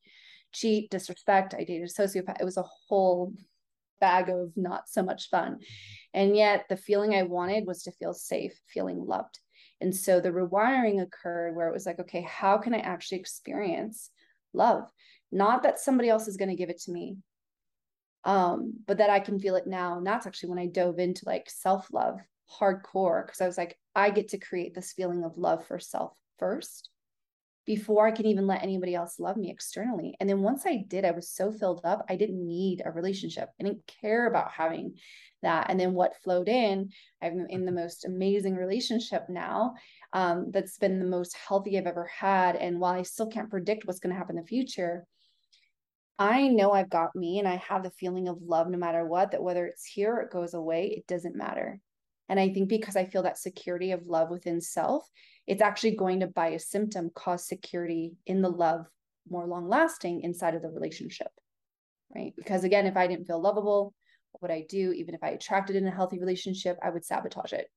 Cheat, 0.56 0.90
disrespect. 0.90 1.54
I 1.54 1.64
dated 1.64 1.90
a 1.90 1.92
sociopath. 1.92 2.40
It 2.40 2.46
was 2.46 2.58
a 2.58 2.64
whole 2.88 3.34
bag 4.00 4.30
of 4.30 4.52
not 4.56 4.90
so 4.90 5.04
much 5.04 5.30
fun. 5.30 5.60
And 6.14 6.36
yet 6.36 6.66
the 6.70 6.78
feeling 6.78 7.14
I 7.14 7.24
wanted 7.24 7.66
was 7.66 7.84
to 7.84 7.92
feel 7.92 8.14
safe, 8.14 8.60
feeling 8.68 9.06
loved. 9.06 9.40
And 9.82 9.96
so 9.96 10.20
the 10.20 10.30
rewiring 10.32 11.02
occurred 11.02 11.56
where 11.56 11.68
it 11.68 11.74
was 11.74 11.86
like, 11.86 12.00
okay, 12.00 12.22
how 12.22 12.58
can 12.58 12.74
I 12.74 12.80
actually 12.80 13.20
experience 13.20 14.10
love? 14.54 14.86
Not 15.32 15.64
that 15.64 15.80
somebody 15.80 16.10
else 16.10 16.28
is 16.28 16.38
going 16.38 16.50
to 16.50 16.56
give 16.56 16.70
it 16.70 16.80
to 16.84 16.92
me, 16.92 17.18
um, 18.24 18.74
but 18.88 19.00
that 19.00 19.10
I 19.10 19.20
can 19.20 19.40
feel 19.40 19.56
it 19.56 19.68
now. 19.68 19.98
And 19.98 20.08
that's 20.08 20.26
actually 20.26 20.50
when 20.50 20.60
I 20.60 20.68
dove 20.68 21.00
into 21.00 21.26
like 21.26 21.50
self 21.50 21.88
love 21.92 22.20
hardcore 22.60 23.26
because 23.26 23.42
I 23.42 23.48
was 23.48 23.58
like, 23.58 23.78
I 23.96 24.12
get 24.12 24.30
to 24.30 24.38
create 24.38 24.74
this 24.74 24.94
feeling 24.94 25.24
of 25.24 25.38
love 25.38 25.66
for 25.68 25.80
self 25.80 26.14
first 26.40 26.90
before 27.66 28.08
I 28.08 28.12
can 28.12 28.26
even 28.28 28.48
let 28.48 28.64
anybody 28.64 28.94
else 28.96 29.20
love 29.20 29.38
me 29.38 29.50
externally. 29.50 30.16
And 30.20 30.30
then 30.30 30.42
once 30.42 30.66
I 30.66 30.84
did, 30.88 31.04
I 31.06 31.12
was 31.12 31.30
so 31.30 31.52
filled 31.52 31.82
up, 31.84 32.06
I 32.08 32.16
didn't 32.16 32.46
need 32.46 32.82
a 32.86 32.92
relationship. 32.92 33.50
I 33.60 33.64
didn't 33.64 33.92
care 34.02 34.28
about 34.28 34.52
having 34.52 34.96
that. 35.42 35.70
And 35.70 35.80
then 35.80 35.94
what 35.94 36.22
flowed 36.24 36.48
in, 36.48 36.92
I'm 37.22 37.48
in 37.50 37.66
the 37.66 37.72
most 37.72 38.06
amazing 38.06 38.56
relationship 38.56 39.30
now. 39.30 39.76
um, 40.16 40.50
that's 40.52 40.78
been 40.78 41.00
the 41.00 41.06
most 41.06 41.36
healthy 41.36 41.78
I've 41.78 41.88
ever 41.88 42.06
had. 42.06 42.56
And 42.56 42.80
while 42.80 42.94
I 42.94 43.02
still 43.02 43.28
can't 43.28 43.50
predict 43.50 43.86
what's 43.86 44.00
going 44.00 44.14
to 44.14 44.18
happen 44.18 44.38
in 44.38 44.44
the 44.44 44.48
future, 44.48 45.06
I 46.18 46.48
know 46.48 46.72
I've 46.72 46.90
got 46.90 47.14
me 47.16 47.40
and 47.40 47.48
I 47.48 47.58
have 47.58 47.84
the 47.84 47.92
feeling 47.92 48.30
of 48.30 48.42
love 48.42 48.70
no 48.70 48.78
matter 48.78 49.06
what, 49.06 49.32
that 49.32 49.44
whether 49.44 49.66
it's 49.66 49.86
here 49.86 50.16
or 50.16 50.22
it 50.22 50.32
goes 50.32 50.54
away, 50.54 50.88
it 50.88 51.06
doesn't 51.08 51.36
matter. 51.36 51.82
And 52.30 52.40
I 52.40 52.50
think 52.50 52.70
because 52.70 52.96
I 52.96 53.06
feel 53.06 53.24
that 53.24 53.38
security 53.38 53.92
of 53.92 54.08
love 54.08 54.30
within 54.30 54.60
self, 54.62 55.08
it's 55.48 55.62
actually 55.62 55.96
going 55.96 56.22
to, 56.22 56.28
by 56.28 56.48
a 56.50 56.60
symptom, 56.60 57.12
cause 57.14 57.48
security 57.48 58.14
in 58.26 58.42
the 58.42 58.50
love 58.50 58.86
more 59.30 59.46
long 59.46 59.68
lasting 59.68 60.22
inside 60.22 60.56
of 60.56 60.62
the 60.62 60.70
relationship. 60.70 61.28
Right. 62.14 62.34
Because 62.36 62.64
again, 62.64 62.86
if 62.86 62.98
I 62.98 63.08
didn't 63.08 63.26
feel 63.26 63.42
lovable, 63.42 63.94
what 64.32 64.42
would 64.42 64.56
I 64.56 64.66
do? 64.68 64.92
Even 64.92 65.16
if 65.16 65.24
I 65.24 65.30
attracted 65.30 65.76
in 65.76 65.88
a 65.88 65.92
healthy 65.92 66.20
relationship, 66.20 66.78
I 66.84 66.90
would 66.90 67.06
sabotage 67.06 67.54
it. 67.54 67.68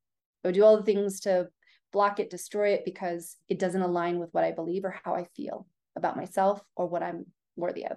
I 0.45 0.49
would 0.49 0.55
do 0.55 0.65
all 0.65 0.77
the 0.77 0.83
things 0.85 1.21
to 1.21 1.49
block 1.93 2.21
it, 2.21 2.31
destroy 2.31 2.71
it 2.71 2.85
because 2.85 3.37
it 3.49 3.59
doesn't 3.59 3.83
align 3.83 4.19
with 4.19 4.33
what 4.33 4.45
I 4.45 4.53
believe 4.53 4.85
or 4.85 5.01
how 5.05 5.15
I 5.15 5.27
feel 5.37 5.67
about 5.97 6.17
myself 6.17 6.63
or 6.77 6.87
what 6.87 7.03
I'm 7.03 7.27
worthy 7.57 7.87
of. 7.87 7.97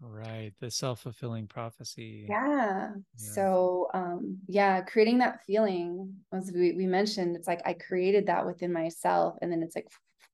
Right. 0.00 0.52
The 0.60 0.70
self 0.70 1.00
fulfilling 1.02 1.46
prophecy. 1.46 2.26
Yeah. 2.28 2.90
yeah. 2.90 2.92
So, 3.16 3.88
um, 3.92 4.38
yeah, 4.48 4.80
creating 4.80 5.18
that 5.18 5.40
feeling, 5.46 6.14
as 6.32 6.50
we, 6.54 6.72
we 6.72 6.86
mentioned, 6.86 7.36
it's 7.36 7.46
like 7.46 7.60
I 7.66 7.74
created 7.74 8.26
that 8.26 8.46
within 8.46 8.72
myself. 8.72 9.36
And 9.42 9.52
then 9.52 9.62
it's 9.62 9.76
like 9.76 9.88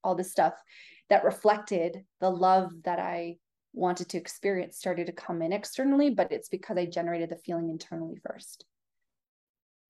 all 0.05 0.15
this 0.15 0.31
stuff 0.31 0.55
that 1.11 1.25
reflected 1.25 2.05
the 2.21 2.31
love 2.31 2.71
that 2.85 3.01
I 3.01 3.39
wanted 3.73 4.09
to 4.11 4.19
experience 4.19 4.79
started 4.79 5.07
to 5.07 5.13
come 5.13 5.43
in 5.43 5.53
externally, 5.53 6.11
but 6.11 6.31
it's 6.31 6.49
because 6.49 6.79
I 6.79 6.87
generated 6.87 7.31
the 7.31 7.37
feeling 7.37 7.69
internally 7.69 8.21
first. 8.25 8.65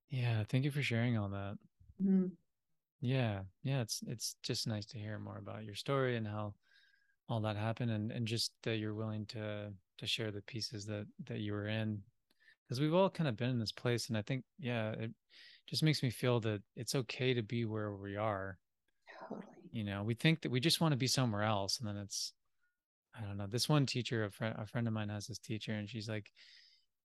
Yeah. 0.08 0.42
Thank 0.48 0.64
you 0.64 0.70
for 0.70 0.82
sharing 0.82 1.18
all 1.18 1.28
that. 1.28 1.58
Mm-hmm. 2.02 2.28
Yeah. 3.02 3.40
Yeah. 3.62 3.82
It's, 3.82 4.02
it's 4.06 4.36
just 4.42 4.66
nice 4.66 4.86
to 4.86 4.98
hear 4.98 5.18
more 5.18 5.36
about 5.36 5.64
your 5.64 5.74
story 5.74 6.16
and 6.16 6.26
how, 6.26 6.54
all 7.28 7.40
that 7.40 7.56
happened 7.56 7.90
and, 7.90 8.12
and 8.12 8.26
just 8.26 8.52
that 8.62 8.76
you're 8.76 8.94
willing 8.94 9.26
to 9.26 9.72
to 9.98 10.06
share 10.06 10.30
the 10.30 10.42
pieces 10.42 10.86
that 10.86 11.06
that 11.26 11.40
you 11.40 11.52
were 11.52 11.68
in. 11.68 12.00
Because 12.62 12.80
we've 12.80 12.94
all 12.94 13.10
kind 13.10 13.28
of 13.28 13.36
been 13.36 13.50
in 13.50 13.60
this 13.60 13.72
place 13.72 14.08
and 14.08 14.18
i 14.18 14.22
think 14.22 14.42
yeah 14.58 14.90
it 14.90 15.12
just 15.68 15.82
makes 15.82 16.02
me 16.02 16.10
feel 16.10 16.40
that 16.40 16.62
it's 16.74 16.94
okay 16.94 17.34
to 17.34 17.42
be 17.42 17.64
where 17.64 17.92
we 17.92 18.16
are. 18.16 18.58
Totally. 19.20 19.46
You 19.72 19.84
know 19.84 20.02
we 20.02 20.14
think 20.14 20.42
that 20.42 20.50
we 20.50 20.60
just 20.60 20.80
want 20.80 20.92
to 20.92 20.96
be 20.96 21.06
somewhere 21.06 21.42
else 21.42 21.78
and 21.78 21.88
then 21.88 21.96
it's 21.96 22.32
i 23.16 23.24
don't 23.24 23.36
know 23.36 23.46
this 23.46 23.68
one 23.68 23.86
teacher 23.86 24.24
a 24.24 24.30
friend 24.30 24.54
a 24.58 24.66
friend 24.66 24.86
of 24.86 24.94
mine 24.94 25.08
has 25.08 25.26
this 25.26 25.38
teacher 25.38 25.72
and 25.72 25.88
she's 25.88 26.08
like 26.08 26.30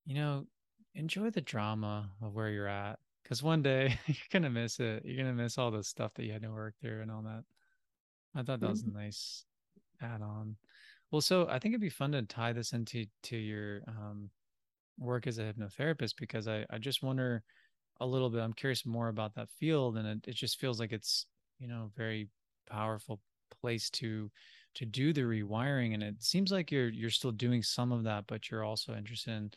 you 0.06 0.14
know 0.14 0.46
enjoy 0.94 1.30
the 1.30 1.40
drama 1.40 2.10
of 2.22 2.34
where 2.34 2.50
you're 2.50 2.68
at 2.68 2.98
because 3.22 3.42
one 3.42 3.62
day 3.62 3.98
you're 4.06 4.16
gonna 4.30 4.50
miss 4.50 4.80
it. 4.80 5.04
You're 5.04 5.16
gonna 5.16 5.34
miss 5.34 5.58
all 5.58 5.70
the 5.70 5.82
stuff 5.82 6.12
that 6.14 6.24
you 6.24 6.32
had 6.32 6.42
to 6.42 6.50
work 6.50 6.74
through 6.80 7.02
and 7.02 7.10
all 7.10 7.22
that. 7.22 7.44
I 8.34 8.42
thought 8.42 8.60
that 8.60 8.70
was 8.70 8.82
mm-hmm. 8.82 8.96
a 8.96 9.02
nice 9.04 9.44
add 10.02 10.22
on. 10.22 10.56
Well, 11.10 11.20
so 11.20 11.46
I 11.48 11.58
think 11.58 11.72
it'd 11.72 11.80
be 11.80 11.90
fun 11.90 12.12
to 12.12 12.22
tie 12.22 12.52
this 12.52 12.72
into 12.72 13.06
to 13.24 13.36
your 13.36 13.82
um, 13.88 14.30
work 14.98 15.26
as 15.26 15.38
a 15.38 15.42
hypnotherapist 15.52 16.14
because 16.18 16.48
I, 16.48 16.66
I 16.70 16.78
just 16.78 17.02
wonder 17.02 17.42
a 18.00 18.06
little 18.06 18.30
bit. 18.30 18.40
I'm 18.40 18.52
curious 18.52 18.86
more 18.86 19.08
about 19.08 19.34
that 19.34 19.50
field, 19.50 19.96
and 19.96 20.06
it, 20.06 20.28
it 20.30 20.34
just 20.36 20.58
feels 20.60 20.80
like 20.80 20.92
it's 20.92 21.26
you 21.58 21.68
know 21.68 21.90
very 21.96 22.28
powerful 22.68 23.20
place 23.60 23.90
to 23.90 24.30
to 24.74 24.86
do 24.86 25.12
the 25.12 25.20
rewiring 25.20 25.92
and 25.94 26.02
it 26.02 26.22
seems 26.22 26.50
like 26.50 26.70
you're 26.70 26.88
you're 26.88 27.10
still 27.10 27.30
doing 27.32 27.62
some 27.62 27.92
of 27.92 28.04
that 28.04 28.24
but 28.26 28.50
you're 28.50 28.64
also 28.64 28.94
interested 28.94 29.32
in 29.32 29.50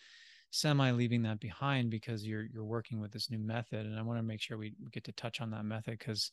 semi 0.52 0.92
leaving 0.92 1.22
that 1.24 1.40
behind 1.40 1.90
because 1.90 2.26
you're 2.26 2.46
you're 2.54 2.66
working 2.66 3.00
with 3.00 3.12
this 3.12 3.30
new 3.30 3.40
method 3.40 3.86
and 3.86 3.98
i 3.98 4.02
want 4.02 4.20
to 4.20 4.24
make 4.24 4.42
sure 4.42 4.58
we 4.58 4.74
get 4.92 5.04
to 5.04 5.12
touch 5.14 5.40
on 5.42 5.50
that 5.50 5.64
method 5.66 5.98
because 5.98 6.32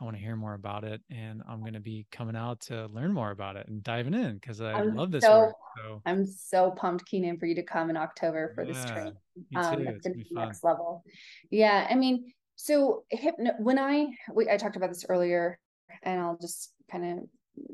I 0.00 0.04
want 0.04 0.16
to 0.16 0.22
hear 0.22 0.34
more 0.34 0.54
about 0.54 0.84
it, 0.84 1.02
and 1.10 1.42
I'm 1.46 1.60
going 1.60 1.74
to 1.74 1.80
be 1.80 2.06
coming 2.10 2.34
out 2.34 2.60
to 2.62 2.86
learn 2.86 3.12
more 3.12 3.32
about 3.32 3.56
it 3.56 3.68
and 3.68 3.82
diving 3.82 4.14
in 4.14 4.34
because 4.34 4.60
I 4.62 4.72
I'm 4.72 4.94
love 4.94 5.10
this 5.10 5.24
so, 5.24 5.38
work. 5.38 5.54
So 5.76 6.02
I'm 6.06 6.24
so 6.24 6.70
pumped, 6.70 7.04
Keenan, 7.04 7.38
for 7.38 7.44
you 7.44 7.54
to 7.56 7.62
come 7.62 7.90
in 7.90 7.98
October 7.98 8.52
for 8.54 8.64
yeah, 8.64 8.72
this 8.72 8.84
training. 8.90 9.12
Um, 9.54 9.86
it's 9.86 10.06
going 10.06 10.18
to 10.18 10.24
be 10.24 10.26
next 10.32 10.64
level. 10.64 11.04
Yeah, 11.50 11.86
I 11.90 11.96
mean, 11.96 12.32
so 12.56 13.04
hypno. 13.10 13.52
When 13.58 13.78
I 13.78 14.06
we, 14.32 14.48
I 14.48 14.56
talked 14.56 14.76
about 14.76 14.88
this 14.88 15.04
earlier, 15.06 15.58
and 16.02 16.18
I'll 16.18 16.38
just 16.40 16.72
kind 16.90 17.18
of 17.18 17.68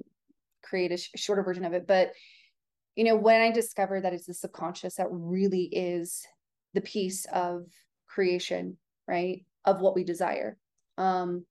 create 0.64 0.90
a 0.90 0.96
sh- 0.96 1.10
shorter 1.14 1.44
version 1.44 1.64
of 1.64 1.74
it, 1.74 1.86
but 1.86 2.12
you 2.96 3.04
know, 3.04 3.14
when 3.14 3.40
I 3.40 3.52
discovered 3.52 4.02
that 4.02 4.14
it's 4.14 4.26
the 4.26 4.34
subconscious 4.34 4.96
that 4.96 5.06
really 5.10 5.64
is 5.64 6.26
the 6.74 6.80
piece 6.80 7.26
of 7.26 7.66
creation, 8.08 8.78
right, 9.06 9.44
of 9.64 9.80
what 9.80 9.94
we 9.94 10.02
desire. 10.02 10.56
Um, 10.98 11.44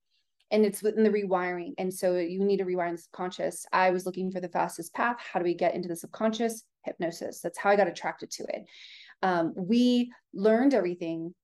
and 0.50 0.64
it's 0.64 0.82
within 0.82 1.02
the 1.02 1.10
rewiring. 1.10 1.72
And 1.78 1.92
so 1.92 2.16
you 2.16 2.44
need 2.44 2.58
to 2.58 2.64
rewire 2.64 2.92
the 2.92 2.98
subconscious. 2.98 3.66
I 3.72 3.90
was 3.90 4.06
looking 4.06 4.30
for 4.30 4.40
the 4.40 4.48
fastest 4.48 4.94
path. 4.94 5.16
How 5.18 5.40
do 5.40 5.44
we 5.44 5.54
get 5.54 5.74
into 5.74 5.88
the 5.88 5.96
subconscious? 5.96 6.62
Hypnosis. 6.84 7.40
That's 7.40 7.58
how 7.58 7.70
I 7.70 7.76
got 7.76 7.88
attracted 7.88 8.30
to 8.32 8.44
it. 8.44 8.64
Um, 9.22 9.54
we 9.56 10.12
learned 10.32 10.74
everything, 10.74 11.34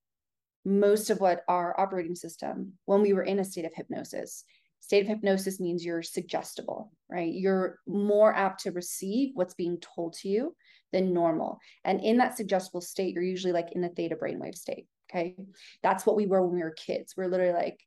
most 0.65 1.11
of 1.11 1.21
what 1.21 1.43
our 1.49 1.79
operating 1.81 2.15
system, 2.15 2.75
when 2.85 3.03
we 3.03 3.13
were 3.13 3.25
in 3.25 3.41
a 3.41 3.45
state 3.45 3.65
of 3.65 3.75
hypnosis. 3.75 4.45
State 4.79 5.03
of 5.03 5.09
hypnosis 5.09 5.61
means 5.61 5.85
you're 5.85 6.03
suggestible, 6.03 6.93
right? 7.09 7.33
You're 7.33 7.79
more 7.87 8.35
apt 8.35 8.63
to 8.63 8.73
receive 8.73 9.31
what's 9.35 9.55
being 9.55 9.79
told 9.79 10.15
to 10.15 10.29
you 10.29 10.55
than 10.93 11.15
normal. 11.15 11.59
And 11.85 12.01
in 12.01 12.19
that 12.19 12.37
suggestible 12.37 12.81
state, 12.81 13.15
you're 13.15 13.23
usually 13.23 13.53
like 13.53 13.73
in 13.73 13.85
a 13.85 13.89
theta 13.89 14.17
brainwave 14.17 14.57
state. 14.57 14.87
Okay. 15.11 15.37
That's 15.83 16.07
what 16.07 16.17
we 16.17 16.27
were 16.27 16.45
when 16.45 16.57
we 16.57 16.63
were 16.63 16.73
kids. 16.73 17.15
We're 17.17 17.29
literally 17.29 17.53
like 17.53 17.81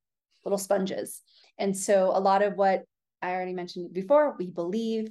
little 0.45 0.57
sponges. 0.57 1.21
And 1.57 1.75
so 1.75 2.11
a 2.13 2.19
lot 2.19 2.41
of 2.41 2.55
what 2.55 2.83
I 3.21 3.31
already 3.31 3.53
mentioned 3.53 3.93
before, 3.93 4.35
we 4.37 4.51
believe 4.51 5.09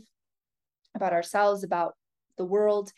about 0.95 1.13
ourselves, 1.13 1.65
about 1.65 1.95
the 2.39 2.45
world, 2.45 2.93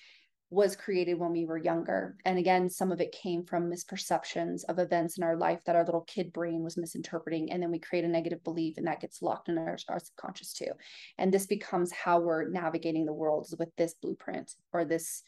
was 0.49 0.76
created 0.76 1.18
when 1.18 1.32
we 1.32 1.45
were 1.45 1.59
younger. 1.59 2.16
And 2.24 2.39
again, 2.39 2.70
some 2.70 2.93
of 2.93 3.01
it 3.01 3.11
came 3.11 3.45
from 3.45 3.70
misperceptions 3.70 4.62
of 4.68 4.78
events 4.78 5.18
in 5.18 5.24
our 5.24 5.37
life 5.37 5.59
that 5.66 5.74
our 5.74 5.84
little 5.84 6.03
kid 6.03 6.32
brain 6.32 6.62
was 6.62 6.76
misinterpreting. 6.76 7.51
And 7.51 7.61
then 7.61 7.72
we 7.72 7.80
create 7.80 8.05
a 8.05 8.09
negative 8.09 8.45
belief, 8.45 8.76
and 8.76 8.87
that 8.87 9.01
gets 9.01 9.22
locked 9.22 9.49
in 9.49 9.59
our, 9.59 9.76
our 9.89 9.99
subconscious 9.99 10.53
too. 10.53 10.70
And 11.18 11.32
this 11.32 11.47
becomes 11.47 11.91
how 11.91 12.20
we're 12.20 12.49
navigating 12.49 13.07
the 13.07 13.12
world 13.12 13.49
with 13.59 13.74
this 13.76 13.95
blueprint 13.95 14.53
or 14.72 14.84
this 14.84 15.22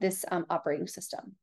this 0.00 0.24
um, 0.30 0.44
operating 0.50 0.88
system. 0.88 1.36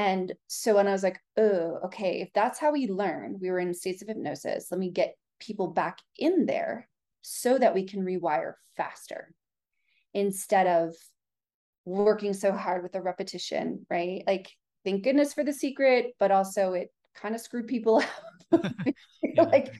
And 0.00 0.32
so 0.46 0.76
when 0.76 0.88
I 0.88 0.92
was 0.92 1.02
like, 1.02 1.20
oh, 1.36 1.78
okay, 1.84 2.22
if 2.22 2.32
that's 2.32 2.58
how 2.58 2.72
we 2.72 2.88
learn, 2.88 3.36
we 3.38 3.50
were 3.50 3.58
in 3.58 3.74
states 3.74 4.00
of 4.00 4.08
hypnosis, 4.08 4.68
let 4.70 4.80
me 4.80 4.90
get 4.90 5.14
people 5.40 5.66
back 5.66 5.98
in 6.16 6.46
there 6.46 6.88
so 7.20 7.58
that 7.58 7.74
we 7.74 7.86
can 7.86 8.00
rewire 8.00 8.54
faster 8.78 9.34
instead 10.14 10.66
of 10.66 10.94
working 11.84 12.32
so 12.32 12.50
hard 12.50 12.82
with 12.82 12.92
the 12.92 13.02
repetition, 13.02 13.84
right? 13.90 14.22
Like, 14.26 14.50
thank 14.86 15.04
goodness 15.04 15.34
for 15.34 15.44
the 15.44 15.52
secret, 15.52 16.14
but 16.18 16.30
also 16.30 16.72
it 16.72 16.88
kind 17.14 17.34
of 17.34 17.42
screwed 17.42 17.68
people 17.68 18.02
up. 18.52 18.64
yeah, 19.22 19.42
like, 19.42 19.70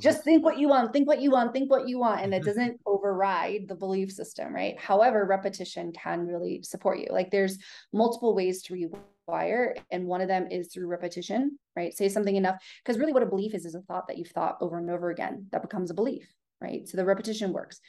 just 0.00 0.18
bit. 0.18 0.24
think 0.24 0.44
what 0.44 0.56
you 0.56 0.68
want, 0.68 0.92
think 0.92 1.08
what 1.08 1.20
you 1.20 1.32
want, 1.32 1.52
think 1.52 1.68
what 1.68 1.88
you 1.88 1.98
want. 1.98 2.20
And 2.20 2.32
it 2.32 2.44
doesn't 2.44 2.80
override 2.86 3.66
the 3.66 3.74
belief 3.74 4.12
system, 4.12 4.54
right? 4.54 4.78
However, 4.78 5.24
repetition 5.24 5.90
can 5.92 6.28
really 6.28 6.62
support 6.62 7.00
you. 7.00 7.08
Like, 7.10 7.32
there's 7.32 7.58
multiple 7.92 8.36
ways 8.36 8.62
to 8.62 8.74
rewire 8.74 9.00
acquire 9.26 9.74
and 9.90 10.06
one 10.06 10.20
of 10.20 10.28
them 10.28 10.46
is 10.50 10.68
through 10.68 10.86
repetition 10.86 11.58
right? 11.76 11.96
Say 11.96 12.08
something 12.08 12.36
enough 12.36 12.56
because 12.84 12.98
really 12.98 13.12
what 13.12 13.22
a 13.22 13.26
belief 13.26 13.54
is 13.54 13.64
is 13.64 13.74
a 13.74 13.80
thought 13.82 14.06
that 14.08 14.18
you've 14.18 14.28
thought 14.28 14.58
over 14.60 14.78
and 14.78 14.90
over 14.90 15.10
again 15.10 15.46
that 15.52 15.62
becomes 15.62 15.90
a 15.90 15.94
belief 15.94 16.28
right? 16.60 16.88
So 16.88 16.96
the 16.96 17.04
repetition 17.04 17.52
works. 17.52 17.80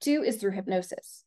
Two 0.00 0.22
is 0.24 0.36
through 0.36 0.52
hypnosis. 0.52 1.24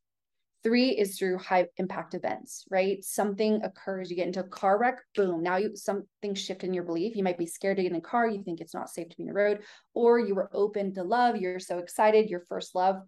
Three 0.63 0.89
is 0.89 1.17
through 1.17 1.37
high 1.37 1.67
impact 1.77 2.13
events 2.13 2.65
right? 2.69 3.03
Something 3.03 3.61
occurs 3.63 4.09
you 4.09 4.15
get 4.15 4.27
into 4.27 4.39
a 4.39 4.47
car 4.47 4.79
wreck 4.79 4.99
boom 5.15 5.43
now 5.43 5.57
you 5.57 5.75
something 5.75 6.33
shift 6.33 6.63
in 6.63 6.73
your 6.73 6.83
belief. 6.83 7.15
You 7.15 7.23
might 7.23 7.37
be 7.37 7.45
scared 7.45 7.77
to 7.77 7.83
get 7.83 7.91
in 7.91 7.97
a 7.97 8.01
car 8.01 8.27
you 8.27 8.43
think 8.43 8.61
it's 8.61 8.73
not 8.73 8.89
safe 8.89 9.09
to 9.09 9.17
be 9.17 9.23
in 9.23 9.27
the 9.27 9.33
road 9.33 9.59
or 9.93 10.19
you 10.19 10.33
were 10.33 10.49
open 10.53 10.93
to 10.95 11.03
love 11.03 11.37
you're 11.37 11.59
so 11.59 11.77
excited 11.77 12.29
your 12.29 12.41
first 12.41 12.73
love 12.73 13.01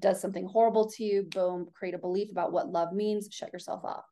does 0.00 0.20
something 0.20 0.46
horrible 0.46 0.90
to 0.90 1.04
you 1.04 1.22
boom 1.22 1.68
create 1.72 1.94
a 1.94 1.98
belief 1.98 2.30
about 2.30 2.52
what 2.52 2.68
love 2.68 2.92
means 2.92 3.28
shut 3.30 3.52
yourself 3.52 3.84
off 3.84 4.04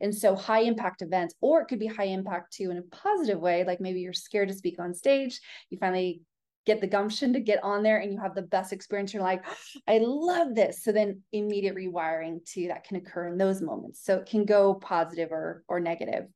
and 0.00 0.14
so 0.14 0.34
high 0.34 0.62
impact 0.62 1.02
events, 1.02 1.34
or 1.40 1.60
it 1.60 1.66
could 1.66 1.78
be 1.78 1.86
high 1.86 2.04
impact 2.04 2.52
too 2.54 2.70
in 2.70 2.78
a 2.78 2.82
positive 2.82 3.40
way, 3.40 3.64
like 3.64 3.80
maybe 3.80 4.00
you're 4.00 4.12
scared 4.12 4.48
to 4.48 4.54
speak 4.54 4.78
on 4.78 4.94
stage, 4.94 5.40
you 5.70 5.78
finally 5.78 6.22
get 6.66 6.80
the 6.80 6.86
gumption 6.86 7.32
to 7.32 7.40
get 7.40 7.62
on 7.64 7.82
there 7.82 7.98
and 7.98 8.12
you 8.12 8.20
have 8.20 8.34
the 8.34 8.42
best 8.42 8.72
experience. 8.72 9.12
You're 9.12 9.22
like, 9.22 9.44
I 9.88 10.00
love 10.02 10.54
this. 10.54 10.82
So 10.82 10.92
then 10.92 11.22
immediate 11.32 11.74
rewiring 11.74 12.44
too 12.44 12.68
that 12.68 12.84
can 12.84 12.96
occur 12.96 13.28
in 13.28 13.38
those 13.38 13.62
moments. 13.62 14.04
So 14.04 14.16
it 14.16 14.26
can 14.26 14.44
go 14.44 14.74
positive 14.74 15.32
or 15.32 15.64
or 15.68 15.80
negative. 15.80 16.26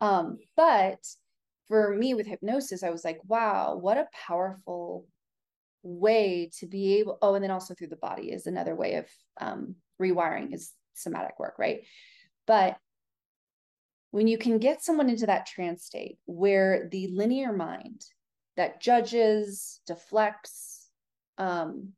Um, 0.00 0.38
but 0.56 0.98
for 1.68 1.94
me 1.94 2.14
with 2.14 2.26
hypnosis, 2.26 2.82
I 2.82 2.90
was 2.90 3.04
like, 3.04 3.20
wow, 3.26 3.76
what 3.76 3.98
a 3.98 4.08
powerful 4.26 5.06
way 5.82 6.50
to 6.58 6.66
be 6.66 6.98
able 6.98 7.18
oh 7.22 7.34
and 7.34 7.42
then 7.42 7.50
also 7.50 7.74
through 7.74 7.88
the 7.88 7.96
body 7.96 8.30
is 8.30 8.46
another 8.46 8.74
way 8.74 8.96
of 8.96 9.06
um, 9.40 9.74
rewiring 10.00 10.52
is 10.52 10.72
somatic 10.94 11.38
work 11.38 11.54
right 11.58 11.80
but 12.50 12.78
when 14.10 14.26
you 14.26 14.36
can 14.36 14.58
get 14.58 14.82
someone 14.82 15.08
into 15.08 15.26
that 15.26 15.46
trance 15.46 15.84
state 15.84 16.18
where 16.26 16.88
the 16.90 17.06
linear 17.12 17.52
mind 17.52 18.04
that 18.56 18.80
judges, 18.80 19.80
deflects, 19.86 20.88
um, 21.38 21.90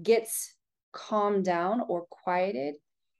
gets 0.00 0.54
calmed 0.92 1.44
down 1.44 1.82
or 1.88 2.06
quieted, 2.10 2.76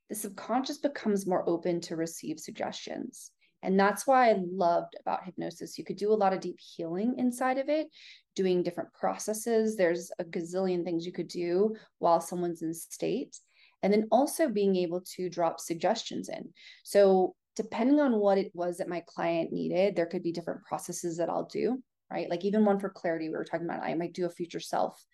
the 0.08 0.14
subconscious 0.14 0.78
becomes 0.78 1.26
more 1.26 1.42
open 1.48 1.80
to 1.80 1.96
receive 1.96 2.38
suggestions. 2.38 3.32
And 3.64 3.76
that's 3.76 4.06
why 4.06 4.30
I 4.30 4.36
loved 4.48 4.94
about 5.00 5.24
hypnosis. 5.24 5.76
You 5.76 5.84
could 5.84 5.96
do 5.96 6.12
a 6.12 6.14
lot 6.14 6.32
of 6.32 6.38
deep 6.38 6.60
healing 6.60 7.16
inside 7.18 7.58
of 7.58 7.68
it, 7.68 7.88
doing 8.36 8.62
different 8.62 8.92
processes. 8.92 9.74
There's 9.74 10.12
a 10.20 10.24
gazillion 10.24 10.84
things 10.84 11.04
you 11.04 11.12
could 11.12 11.26
do 11.26 11.74
while 11.98 12.20
someone's 12.20 12.62
in 12.62 12.72
state. 12.72 13.36
And 13.82 13.92
then 13.92 14.08
also 14.10 14.48
being 14.48 14.76
able 14.76 15.00
to 15.16 15.28
drop 15.28 15.60
suggestions 15.60 16.28
in. 16.28 16.50
So, 16.84 17.34
depending 17.56 18.00
on 18.00 18.16
what 18.16 18.38
it 18.38 18.50
was 18.54 18.78
that 18.78 18.88
my 18.88 19.02
client 19.06 19.52
needed, 19.52 19.94
there 19.94 20.06
could 20.06 20.22
be 20.22 20.32
different 20.32 20.64
processes 20.64 21.18
that 21.18 21.28
I'll 21.28 21.48
do, 21.52 21.82
right? 22.10 22.30
Like, 22.30 22.44
even 22.44 22.64
one 22.64 22.78
for 22.78 22.88
clarity, 22.88 23.28
we 23.28 23.34
were 23.34 23.44
talking 23.44 23.66
about, 23.66 23.82
I 23.82 23.94
might 23.94 24.14
do 24.14 24.26
a 24.26 24.30
future 24.30 24.60
self 24.60 25.04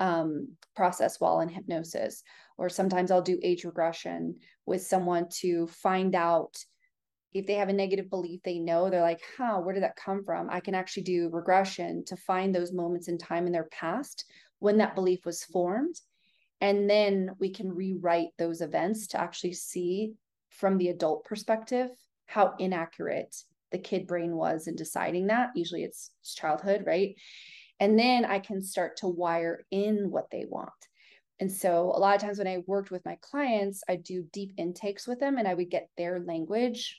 um, 0.00 0.48
process 0.76 1.20
while 1.20 1.40
in 1.40 1.48
hypnosis. 1.48 2.22
Or 2.58 2.68
sometimes 2.68 3.10
I'll 3.10 3.22
do 3.22 3.40
age 3.42 3.64
regression 3.64 4.36
with 4.66 4.82
someone 4.82 5.28
to 5.40 5.66
find 5.66 6.14
out 6.14 6.56
if 7.34 7.46
they 7.46 7.54
have 7.54 7.68
a 7.68 7.72
negative 7.72 8.08
belief 8.08 8.40
they 8.44 8.58
know 8.58 8.88
they're 8.88 9.02
like 9.02 9.20
huh 9.36 9.58
where 9.58 9.74
did 9.74 9.82
that 9.82 9.96
come 9.96 10.24
from 10.24 10.48
i 10.50 10.60
can 10.60 10.74
actually 10.74 11.02
do 11.02 11.28
regression 11.32 12.04
to 12.04 12.16
find 12.16 12.54
those 12.54 12.72
moments 12.72 13.08
in 13.08 13.18
time 13.18 13.46
in 13.46 13.52
their 13.52 13.68
past 13.72 14.24
when 14.60 14.78
that 14.78 14.94
belief 14.94 15.26
was 15.26 15.44
formed 15.44 15.96
and 16.64 16.88
then 16.88 17.30
we 17.38 17.50
can 17.50 17.70
rewrite 17.70 18.30
those 18.38 18.62
events 18.62 19.08
to 19.08 19.20
actually 19.20 19.52
see 19.52 20.14
from 20.48 20.78
the 20.78 20.88
adult 20.88 21.22
perspective 21.26 21.90
how 22.24 22.54
inaccurate 22.58 23.36
the 23.70 23.76
kid 23.76 24.06
brain 24.06 24.34
was 24.34 24.66
in 24.66 24.74
deciding 24.74 25.26
that. 25.26 25.50
Usually 25.54 25.84
it's 25.84 26.10
childhood 26.34 26.84
right? 26.86 27.16
And 27.80 27.98
then 27.98 28.24
i 28.24 28.38
can 28.38 28.62
start 28.62 28.96
to 28.98 29.08
wire 29.08 29.66
in 29.70 30.10
what 30.10 30.30
they 30.30 30.46
want. 30.48 30.70
And 31.38 31.52
so 31.52 31.92
a 31.94 31.98
lot 31.98 32.16
of 32.16 32.22
times 32.22 32.38
when 32.38 32.46
I 32.46 32.62
worked 32.66 32.90
with 32.90 33.04
my 33.04 33.18
clients, 33.20 33.82
I 33.86 33.96
do 33.96 34.24
deep 34.32 34.54
intakes 34.56 35.06
with 35.06 35.20
them 35.20 35.36
and 35.36 35.46
I 35.46 35.52
would 35.52 35.68
get 35.68 35.90
their 35.98 36.18
language 36.20 36.98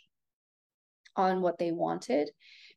on 1.16 1.42
what 1.42 1.58
they 1.58 1.72
wanted 1.72 2.30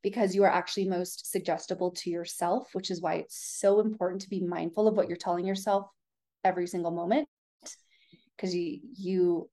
because 0.02 0.34
you 0.34 0.44
are 0.44 0.50
actually 0.50 0.88
most 0.88 1.30
suggestible 1.30 1.90
to 1.90 2.08
yourself, 2.08 2.68
which 2.72 2.90
is 2.90 3.02
why 3.02 3.16
it's 3.16 3.58
so 3.60 3.80
important 3.80 4.22
to 4.22 4.30
be 4.30 4.40
mindful 4.40 4.88
of 4.88 4.94
what 4.94 5.08
you're 5.08 5.18
telling 5.18 5.44
yourself 5.44 5.90
every 6.44 6.66
single 6.66 6.90
moment 6.90 7.28
because 8.36 8.54
you 8.54 8.80
you 8.96 9.50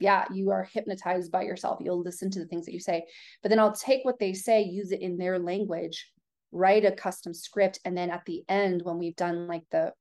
yeah, 0.00 0.24
you 0.32 0.50
are 0.50 0.68
hypnotized 0.72 1.30
by 1.30 1.42
yourself. 1.42 1.78
You'll 1.80 2.02
listen 2.02 2.30
to 2.32 2.40
the 2.40 2.46
things 2.46 2.66
that 2.66 2.72
you 2.72 2.80
say. 2.80 3.04
But 3.42 3.48
then 3.48 3.60
I'll 3.60 3.72
take 3.72 4.04
what 4.04 4.18
they 4.18 4.32
say, 4.32 4.62
use 4.62 4.90
it 4.90 5.00
in 5.00 5.16
their 5.16 5.38
language, 5.38 6.10
write 6.50 6.84
a 6.84 6.92
custom 6.92 7.32
script 7.32 7.78
and 7.84 7.96
then 7.96 8.10
at 8.10 8.24
the 8.26 8.42
end 8.48 8.82
when 8.82 8.98
we've 8.98 9.16
done 9.16 9.46
like 9.46 9.64
the 9.70 9.92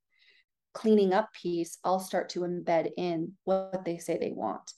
cleaning 0.73 1.13
up 1.13 1.31
piece, 1.33 1.77
I'll 1.83 1.99
start 1.99 2.29
to 2.29 2.41
embed 2.41 2.89
in 2.97 3.33
what 3.43 3.85
they 3.85 3.97
say 3.97 4.17
they 4.17 4.31
want. 4.31 4.73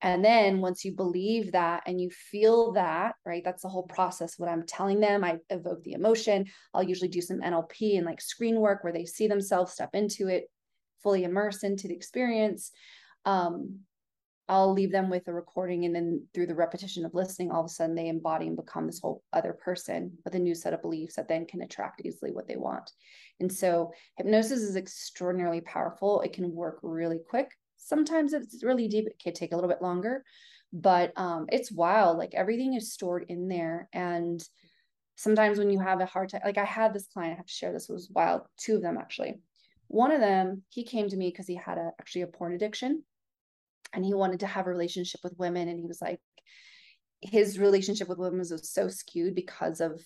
And 0.00 0.24
then 0.24 0.60
once 0.60 0.84
you 0.84 0.92
believe 0.92 1.52
that 1.52 1.84
and 1.86 2.00
you 2.00 2.10
feel 2.10 2.72
that, 2.72 3.14
right, 3.24 3.42
that's 3.44 3.62
the 3.62 3.68
whole 3.68 3.84
process. 3.84 4.36
What 4.36 4.48
I'm 4.48 4.66
telling 4.66 4.98
them, 4.98 5.22
I 5.22 5.38
evoke 5.48 5.84
the 5.84 5.92
emotion. 5.92 6.46
I'll 6.74 6.82
usually 6.82 7.08
do 7.08 7.20
some 7.20 7.40
NLP 7.40 7.96
and 7.96 8.06
like 8.06 8.20
screen 8.20 8.56
work 8.56 8.82
where 8.82 8.92
they 8.92 9.04
see 9.04 9.28
themselves 9.28 9.72
step 9.72 9.90
into 9.92 10.26
it, 10.26 10.46
fully 11.02 11.24
immerse 11.24 11.62
into 11.62 11.88
the 11.88 11.94
experience. 11.94 12.70
Um, 13.24 13.80
I'll 14.48 14.72
leave 14.72 14.92
them 14.92 15.08
with 15.08 15.28
a 15.28 15.32
recording, 15.32 15.84
and 15.84 15.94
then 15.94 16.26
through 16.34 16.46
the 16.46 16.54
repetition 16.54 17.04
of 17.04 17.14
listening, 17.14 17.50
all 17.50 17.60
of 17.60 17.66
a 17.66 17.68
sudden 17.68 17.94
they 17.94 18.08
embody 18.08 18.48
and 18.48 18.56
become 18.56 18.86
this 18.86 19.00
whole 19.00 19.22
other 19.32 19.52
person 19.52 20.12
with 20.24 20.34
a 20.34 20.38
new 20.38 20.54
set 20.54 20.74
of 20.74 20.82
beliefs 20.82 21.14
that 21.14 21.28
then 21.28 21.46
can 21.46 21.62
attract 21.62 22.02
easily 22.04 22.32
what 22.32 22.48
they 22.48 22.56
want. 22.56 22.90
And 23.40 23.50
so, 23.50 23.92
hypnosis 24.18 24.60
is 24.60 24.76
extraordinarily 24.76 25.60
powerful. 25.60 26.20
It 26.20 26.32
can 26.32 26.52
work 26.52 26.80
really 26.82 27.20
quick 27.30 27.52
sometimes 27.82 28.32
it's 28.32 28.62
really 28.62 28.88
deep 28.88 29.06
it 29.06 29.18
can 29.22 29.32
take 29.32 29.52
a 29.52 29.54
little 29.54 29.70
bit 29.70 29.82
longer 29.82 30.24
but 30.72 31.12
um 31.16 31.46
it's 31.50 31.72
wild 31.72 32.16
like 32.16 32.34
everything 32.34 32.74
is 32.74 32.92
stored 32.92 33.24
in 33.28 33.48
there 33.48 33.88
and 33.92 34.42
sometimes 35.16 35.58
when 35.58 35.70
you 35.70 35.78
have 35.78 36.00
a 36.00 36.06
hard 36.06 36.28
time 36.28 36.40
like 36.44 36.58
i 36.58 36.64
had 36.64 36.94
this 36.94 37.08
client 37.12 37.34
i 37.34 37.36
have 37.36 37.46
to 37.46 37.52
share 37.52 37.72
this 37.72 37.88
was 37.88 38.10
wild 38.14 38.42
two 38.56 38.76
of 38.76 38.82
them 38.82 38.96
actually 38.96 39.34
one 39.92 40.12
of 40.12 40.20
them 40.20 40.62
he 40.68 40.84
came 40.84 41.08
to 41.08 41.16
me 41.16 41.28
because 41.30 41.46
he 41.46 41.56
had 41.56 41.78
a 41.78 41.90
actually 42.00 42.22
a 42.22 42.26
porn 42.26 42.52
addiction 42.52 43.02
and 43.92 44.04
he 44.04 44.14
wanted 44.14 44.40
to 44.40 44.46
have 44.46 44.66
a 44.66 44.70
relationship 44.70 45.20
with 45.22 45.38
women 45.38 45.68
and 45.68 45.78
he 45.78 45.86
was 45.86 46.00
like 46.00 46.20
his 47.20 47.58
relationship 47.58 48.08
with 48.08 48.18
women 48.18 48.38
was 48.38 48.70
so 48.70 48.88
skewed 48.88 49.34
because 49.34 49.80
of 49.80 50.00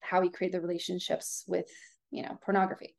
how 0.00 0.22
he 0.22 0.30
created 0.30 0.56
the 0.56 0.66
relationships 0.66 1.44
with 1.46 1.68
you 2.10 2.22
know 2.22 2.38
pornography 2.42 2.94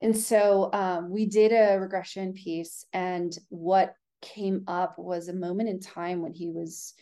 and 0.00 0.16
so 0.16 0.70
um, 0.72 1.10
we 1.10 1.26
did 1.26 1.52
a 1.52 1.78
regression 1.78 2.32
piece, 2.32 2.84
and 2.92 3.36
what 3.48 3.94
came 4.22 4.64
up 4.68 4.98
was 4.98 5.28
a 5.28 5.34
moment 5.34 5.68
in 5.68 5.80
time 5.80 6.22
when 6.22 6.32
he 6.32 6.50
was 6.50 6.94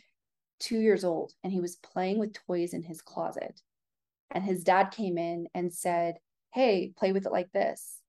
two 0.59 0.79
years 0.79 1.05
old 1.05 1.33
and 1.45 1.53
he 1.53 1.61
was 1.61 1.77
playing 1.77 2.18
with 2.18 2.39
toys 2.47 2.72
in 2.72 2.83
his 2.83 3.03
closet. 3.03 3.61
And 4.31 4.43
his 4.43 4.64
dad 4.64 4.91
came 4.91 5.18
in 5.18 5.49
and 5.55 5.72
said, 5.72 6.16
Hey, 6.53 6.93
play 6.97 7.12
with 7.12 7.27
it 7.27 7.33
like 7.33 7.53
this. 7.53 8.01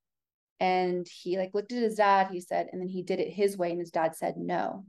And 0.59 1.07
he 1.07 1.37
like 1.37 1.51
looked 1.53 1.71
at 1.71 1.83
his 1.83 1.95
dad, 1.95 2.29
he 2.31 2.41
said, 2.41 2.67
and 2.71 2.81
then 2.81 2.89
he 2.89 3.03
did 3.03 3.19
it 3.19 3.31
his 3.31 3.57
way, 3.57 3.71
and 3.71 3.79
his 3.79 3.91
dad 3.91 4.15
said 4.15 4.35
no. 4.37 4.85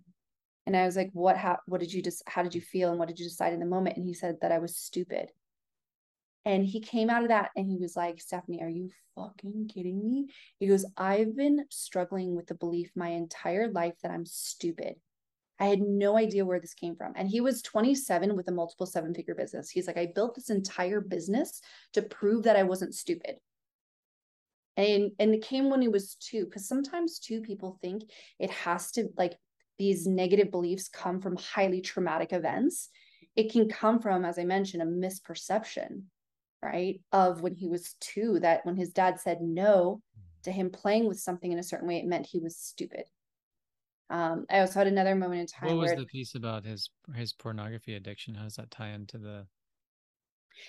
And 0.66 0.76
I 0.76 0.84
was 0.84 0.96
like, 0.96 1.10
What 1.12 1.36
how 1.36 1.58
what 1.66 1.80
did 1.80 1.92
you 1.92 2.02
just 2.02 2.22
how 2.26 2.42
did 2.42 2.54
you 2.54 2.60
feel 2.60 2.90
and 2.90 2.98
what 2.98 3.08
did 3.08 3.18
you 3.18 3.26
decide 3.26 3.52
in 3.52 3.60
the 3.60 3.66
moment? 3.66 3.96
And 3.96 4.06
he 4.06 4.14
said 4.14 4.36
that 4.42 4.52
I 4.52 4.58
was 4.58 4.76
stupid. 4.76 5.30
And 6.44 6.64
he 6.64 6.80
came 6.80 7.10
out 7.10 7.22
of 7.22 7.28
that 7.28 7.50
and 7.56 7.68
he 7.68 7.76
was 7.76 7.96
like, 7.96 8.20
Stephanie, 8.20 8.62
are 8.62 8.68
you 8.68 8.90
fucking 9.14 9.70
kidding 9.72 10.02
me? 10.02 10.28
He 10.58 10.66
goes, 10.66 10.86
I've 10.96 11.36
been 11.36 11.66
struggling 11.70 12.34
with 12.34 12.46
the 12.46 12.54
belief 12.54 12.90
my 12.94 13.08
entire 13.08 13.70
life 13.70 13.94
that 14.02 14.10
I'm 14.10 14.24
stupid. 14.24 14.94
I 15.60 15.66
had 15.66 15.80
no 15.80 16.16
idea 16.16 16.44
where 16.44 16.60
this 16.60 16.74
came 16.74 16.96
from. 16.96 17.12
And 17.16 17.28
he 17.28 17.40
was 17.40 17.62
27 17.62 18.36
with 18.36 18.48
a 18.48 18.52
multiple 18.52 18.86
seven 18.86 19.12
figure 19.12 19.34
business. 19.34 19.70
He's 19.70 19.86
like, 19.86 19.98
I 19.98 20.12
built 20.14 20.36
this 20.36 20.50
entire 20.50 21.00
business 21.00 21.60
to 21.94 22.02
prove 22.02 22.44
that 22.44 22.56
I 22.56 22.62
wasn't 22.62 22.94
stupid. 22.94 23.36
And, 24.78 25.10
and 25.18 25.34
it 25.34 25.42
came 25.42 25.68
when 25.68 25.82
he 25.82 25.88
was 25.88 26.14
two, 26.14 26.46
because 26.46 26.66
sometimes 26.66 27.18
two 27.18 27.42
people 27.42 27.78
think 27.82 28.04
it 28.38 28.50
has 28.50 28.90
to 28.92 29.08
like 29.18 29.36
these 29.78 30.06
negative 30.06 30.50
beliefs 30.50 30.88
come 30.88 31.20
from 31.20 31.36
highly 31.36 31.82
traumatic 31.82 32.32
events. 32.32 32.88
It 33.36 33.52
can 33.52 33.68
come 33.68 34.00
from, 34.00 34.24
as 34.24 34.38
I 34.38 34.44
mentioned, 34.44 34.82
a 34.82 34.86
misperception 34.86 36.04
right? 36.62 37.00
Of 37.12 37.40
when 37.40 37.54
he 37.54 37.68
was 37.68 37.94
two, 38.00 38.40
that 38.40 38.64
when 38.64 38.76
his 38.76 38.90
dad 38.90 39.20
said 39.20 39.40
no 39.40 40.00
to 40.44 40.52
him 40.52 40.70
playing 40.70 41.06
with 41.06 41.18
something 41.18 41.50
in 41.50 41.58
a 41.58 41.62
certain 41.62 41.88
way, 41.88 41.98
it 41.98 42.06
meant 42.06 42.26
he 42.26 42.40
was 42.40 42.56
stupid. 42.56 43.04
Um, 44.10 44.46
I 44.50 44.60
also 44.60 44.80
had 44.80 44.86
another 44.86 45.14
moment 45.14 45.40
in 45.40 45.46
time. 45.46 45.76
What 45.76 45.88
was 45.88 45.94
the 45.94 46.06
piece 46.06 46.34
about 46.34 46.64
his 46.64 46.90
his 47.14 47.32
pornography 47.32 47.94
addiction? 47.94 48.34
How 48.34 48.44
does 48.44 48.56
that 48.56 48.70
tie 48.70 48.90
into 48.90 49.18
the 49.18 49.46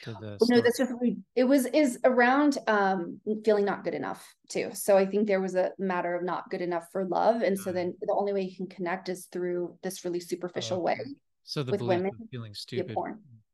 to 0.04 0.12
the 0.14 0.38
no 0.50 0.62
that's 0.62 0.82
we 1.02 1.18
it 1.36 1.44
was 1.44 1.66
is 1.68 2.00
around 2.04 2.58
um 2.68 3.20
feeling 3.44 3.66
not 3.66 3.84
good 3.84 3.94
enough 3.94 4.26
too 4.50 4.70
so 4.74 4.98
i 4.98 5.06
think 5.06 5.28
there 5.28 5.42
was 5.42 5.56
a 5.56 5.72
matter 5.78 6.16
of 6.16 6.24
not 6.24 6.50
good 6.50 6.62
enough 6.62 6.88
for 6.92 7.06
love 7.06 7.42
and 7.42 7.58
so 7.58 7.72
then 7.72 7.94
the 8.02 8.14
only 8.14 8.34
way 8.34 8.42
you 8.42 8.56
can 8.56 8.68
connect 8.68 9.10
is 9.10 9.28
through 9.32 9.78
this 9.84 10.06
really 10.06 10.20
superficial 10.20 10.78
oh, 10.78 10.90
okay. 10.90 11.02
way 11.02 11.06
so 11.44 11.64
the 11.64 11.72
with 11.72 11.82
women 11.82 12.12
feeling 12.32 12.54
stupid 12.54 12.96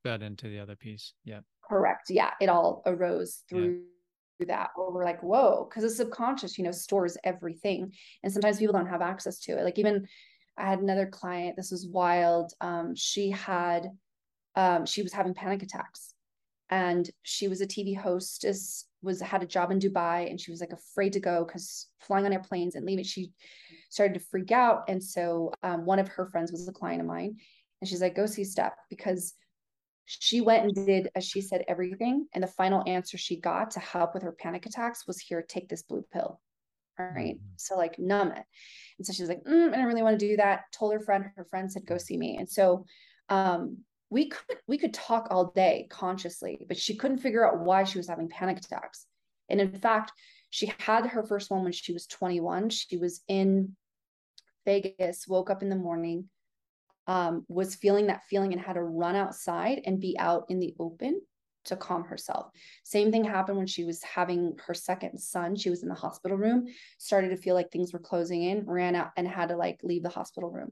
fed 0.04 0.22
into 0.22 0.48
the 0.48 0.60
other 0.60 0.76
piece 0.76 1.14
yeah 1.24 1.40
Correct. 1.68 2.10
Yeah. 2.10 2.32
It 2.40 2.50
all 2.50 2.82
arose 2.86 3.44
through 3.50 3.82
yeah. 4.40 4.46
that 4.48 4.70
where 4.76 4.92
we're 4.92 5.06
like, 5.06 5.22
whoa, 5.22 5.68
because 5.68 5.84
the 5.84 5.90
subconscious, 5.90 6.58
you 6.58 6.64
know, 6.64 6.72
stores 6.72 7.18
everything. 7.24 7.94
And 8.24 8.32
sometimes 8.32 8.60
people 8.60 8.74
don't 8.74 8.88
have 8.88 9.02
access 9.02 9.40
to 9.42 9.58
it. 9.58 9.64
Like 9.64 9.80
even 9.80 10.08
I 10.58 10.70
had 10.70 10.80
another 10.80 11.08
client, 11.08 11.56
this 11.56 11.72
was 11.72 11.88
wild. 11.88 12.54
Um, 12.62 12.96
she 12.96 13.32
had 13.32 13.90
um, 14.56 14.86
she 14.86 15.04
was 15.04 15.12
having 15.12 15.34
panic 15.34 15.64
attacks 15.64 16.14
and 16.70 17.09
she 17.24 17.47
was 17.47 17.61
a 17.61 17.68
TV 17.68 17.95
hostess, 17.95 18.86
was 19.01 19.22
had 19.22 19.43
a 19.43 19.47
job 19.47 19.72
in 19.72 19.80
Dubai 19.80 20.30
and 20.30 20.39
she 20.39 20.51
was 20.51 20.61
like 20.61 20.72
afraid 20.72 21.13
to 21.13 21.20
go 21.20 21.45
because 21.45 21.88
flying 21.99 22.26
on 22.26 22.34
airplanes 22.34 22.76
and 22.76 22.86
leaving, 22.86 23.03
she 23.03 23.32
started 23.89 24.16
to 24.16 24.26
freak 24.32 24.51
out. 24.51 24.84
And 24.88 25.03
so 25.03 25.51
um, 25.63 25.86
one 25.86 25.99
of 25.99 26.07
her 26.07 26.26
friends 26.26 26.51
was 26.51 26.68
a 26.68 26.72
client 26.72 27.01
of 27.01 27.07
mine. 27.07 27.38
And 27.82 27.89
she's 27.89 28.01
like, 28.01 28.16
go 28.16 28.26
see 28.26 28.43
Steph 28.43 28.74
because 28.89 29.34
she 30.05 30.41
went 30.41 30.63
and 30.63 30.88
did, 30.88 31.09
as 31.16 31.26
she 31.26 31.41
said, 31.41 31.66
everything. 31.68 32.28
And 32.34 32.43
the 32.43 32.47
final 32.47 32.84
answer 32.88 33.18
she 33.18 33.39
got 33.39 33.72
to 33.72 33.80
help 33.80 34.13
with 34.13 34.24
her 34.24 34.32
panic 34.32 34.66
attacks 34.66 35.05
was 35.05 35.20
here, 35.20 35.43
take 35.47 35.68
this 35.70 35.84
blue 35.84 36.05
pill. 36.13 36.39
All 36.97 37.05
right. 37.05 37.36
mm-hmm. 37.36 37.53
So, 37.57 37.76
like, 37.76 37.99
numb 37.99 38.32
it. 38.32 38.43
And 38.97 39.05
so 39.05 39.13
she 39.13 39.22
was 39.22 39.30
like, 39.30 39.43
mm, 39.43 39.74
I 39.74 39.76
don't 39.76 39.86
really 39.86 40.03
want 40.03 40.18
to 40.20 40.28
do 40.28 40.38
that. 40.38 40.61
Told 40.72 40.93
her 40.93 40.99
friend, 40.99 41.26
her 41.36 41.45
friend 41.45 41.72
said, 41.72 41.86
go 41.86 41.97
see 41.97 42.18
me. 42.18 42.38
And 42.38 42.49
so, 42.49 42.86
um, 43.30 43.80
we 44.10 44.30
could 44.30 44.58
we 44.68 44.78
could 44.78 44.93
talk 44.93 45.28
all 45.30 45.51
day 45.51 45.88
consciously 45.89 46.66
but 46.68 46.78
she 46.78 46.95
couldn't 46.95 47.18
figure 47.18 47.47
out 47.47 47.60
why 47.60 47.84
she 47.84 47.97
was 47.97 48.08
having 48.08 48.30
panic 48.30 48.58
attacks 48.58 49.06
and 49.49 49.60
in 49.60 49.72
fact 49.72 50.12
she 50.49 50.72
had 50.80 51.06
her 51.06 51.24
first 51.24 51.49
one 51.49 51.64
when 51.64 51.72
she 51.72 51.93
was 51.93 52.08
21 52.08 52.70
she 52.70 52.97
was 52.97 53.22
in 53.28 53.76
vegas 54.66 55.28
woke 55.28 55.49
up 55.49 55.62
in 55.62 55.70
the 55.70 55.76
morning 55.76 56.30
um, 57.08 57.45
was 57.47 57.76
feeling 57.76 58.08
that 58.08 58.24
feeling 58.24 58.53
and 58.53 58.62
had 58.62 58.74
to 58.74 58.82
run 58.82 59.16
outside 59.16 59.82
and 59.86 59.99
be 59.99 60.18
out 60.18 60.45
in 60.49 60.60
the 60.60 60.74
open 60.80 61.22
to 61.66 61.76
calm 61.76 62.03
herself. 62.03 62.51
Same 62.84 63.12
thing 63.12 63.24
happened 63.24 63.58
when 63.58 63.68
she 63.68 63.84
was 63.84 64.01
having 64.03 64.58
her 64.66 64.74
second 64.74 65.20
son. 65.20 65.56
She 65.56 65.70
was 65.70 65.84
in 65.84 65.89
the 65.89 65.95
hospital 65.95 66.38
room, 66.38 66.68
started 66.97 67.30
to 67.30 67.38
feel 67.38 67.56
like 67.56 67.72
things 67.72 67.91
were 67.91 67.99
closing 67.99 68.43
in, 68.43 68.66
ran 68.66 68.95
out 68.95 69.12
and 69.18 69.28
had 69.28 69.49
to 69.49 69.56
like 69.56 69.80
leave 69.84 70.03
the 70.03 70.10
hospital 70.10 70.49
room. 70.49 70.72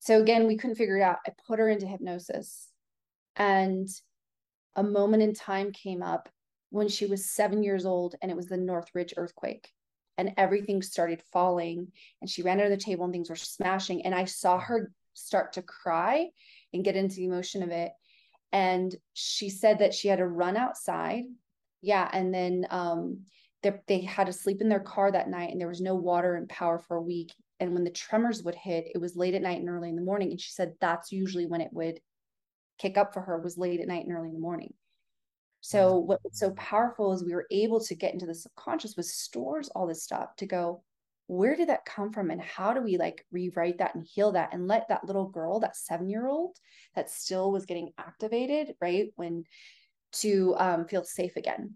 So 0.00 0.20
again, 0.20 0.46
we 0.46 0.56
couldn't 0.56 0.76
figure 0.76 0.98
it 0.98 1.02
out. 1.02 1.18
I 1.26 1.32
put 1.46 1.58
her 1.58 1.68
into 1.68 1.86
hypnosis. 1.86 2.68
And 3.36 3.88
a 4.76 4.82
moment 4.82 5.22
in 5.22 5.34
time 5.34 5.72
came 5.72 6.02
up 6.02 6.28
when 6.70 6.88
she 6.88 7.06
was 7.06 7.30
seven 7.30 7.62
years 7.62 7.86
old 7.86 8.14
and 8.20 8.30
it 8.30 8.36
was 8.36 8.46
the 8.46 8.56
Northridge 8.56 9.14
earthquake. 9.16 9.68
And 10.16 10.34
everything 10.36 10.82
started 10.82 11.22
falling. 11.32 11.88
And 12.20 12.28
she 12.28 12.42
ran 12.42 12.60
under 12.60 12.68
the 12.68 12.76
table 12.76 13.04
and 13.04 13.12
things 13.12 13.30
were 13.30 13.36
smashing. 13.36 14.04
And 14.04 14.14
I 14.14 14.24
saw 14.24 14.58
her 14.58 14.90
start 15.14 15.52
to 15.54 15.62
cry 15.62 16.28
and 16.72 16.84
get 16.84 16.96
into 16.96 17.16
the 17.16 17.24
emotion 17.24 17.62
of 17.62 17.70
it 17.70 17.92
and 18.52 18.94
she 19.12 19.50
said 19.50 19.80
that 19.80 19.94
she 19.94 20.08
had 20.08 20.18
to 20.18 20.26
run 20.26 20.56
outside 20.56 21.24
yeah 21.82 22.08
and 22.12 22.32
then 22.32 22.66
um 22.70 23.20
they, 23.62 23.72
they 23.88 24.00
had 24.00 24.26
to 24.26 24.32
sleep 24.32 24.60
in 24.60 24.68
their 24.68 24.80
car 24.80 25.10
that 25.10 25.28
night 25.28 25.50
and 25.50 25.60
there 25.60 25.68
was 25.68 25.80
no 25.80 25.94
water 25.94 26.34
and 26.36 26.48
power 26.48 26.78
for 26.78 26.96
a 26.96 27.02
week 27.02 27.32
and 27.60 27.74
when 27.74 27.84
the 27.84 27.90
tremors 27.90 28.42
would 28.42 28.54
hit 28.54 28.86
it 28.94 28.98
was 28.98 29.16
late 29.16 29.34
at 29.34 29.42
night 29.42 29.60
and 29.60 29.68
early 29.68 29.88
in 29.88 29.96
the 29.96 30.02
morning 30.02 30.30
and 30.30 30.40
she 30.40 30.50
said 30.50 30.74
that's 30.80 31.12
usually 31.12 31.46
when 31.46 31.60
it 31.60 31.72
would 31.72 32.00
kick 32.78 32.96
up 32.96 33.12
for 33.12 33.20
her 33.20 33.38
was 33.38 33.58
late 33.58 33.80
at 33.80 33.88
night 33.88 34.06
and 34.06 34.16
early 34.16 34.28
in 34.28 34.34
the 34.34 34.40
morning. 34.40 34.72
So 35.60 35.98
what's 35.98 36.38
so 36.38 36.52
powerful 36.52 37.12
is 37.12 37.24
we 37.24 37.34
were 37.34 37.46
able 37.50 37.80
to 37.80 37.94
get 37.96 38.12
into 38.12 38.26
the 38.26 38.34
subconscious 38.34 38.96
with 38.96 39.06
stores 39.06 39.68
all 39.74 39.88
this 39.88 40.04
stuff 40.04 40.36
to 40.36 40.46
go 40.46 40.82
where 41.26 41.56
did 41.56 41.68
that 41.68 41.84
come 41.84 42.10
from 42.10 42.30
and 42.30 42.40
how 42.40 42.72
do 42.72 42.80
we 42.80 42.96
like 42.96 43.26
rewrite 43.32 43.78
that 43.78 43.94
and 43.94 44.06
heal 44.06 44.32
that 44.32 44.48
and 44.54 44.66
let 44.66 44.88
that 44.88 45.04
little 45.04 45.28
girl 45.28 45.60
that 45.60 45.76
seven 45.76 46.08
year 46.08 46.26
old 46.26 46.56
that 46.94 47.10
still 47.10 47.52
was 47.52 47.66
getting 47.66 47.90
activated 47.98 48.74
right 48.80 49.08
when 49.16 49.44
to 50.12 50.54
um, 50.58 50.86
feel 50.86 51.04
safe 51.04 51.36
again? 51.36 51.74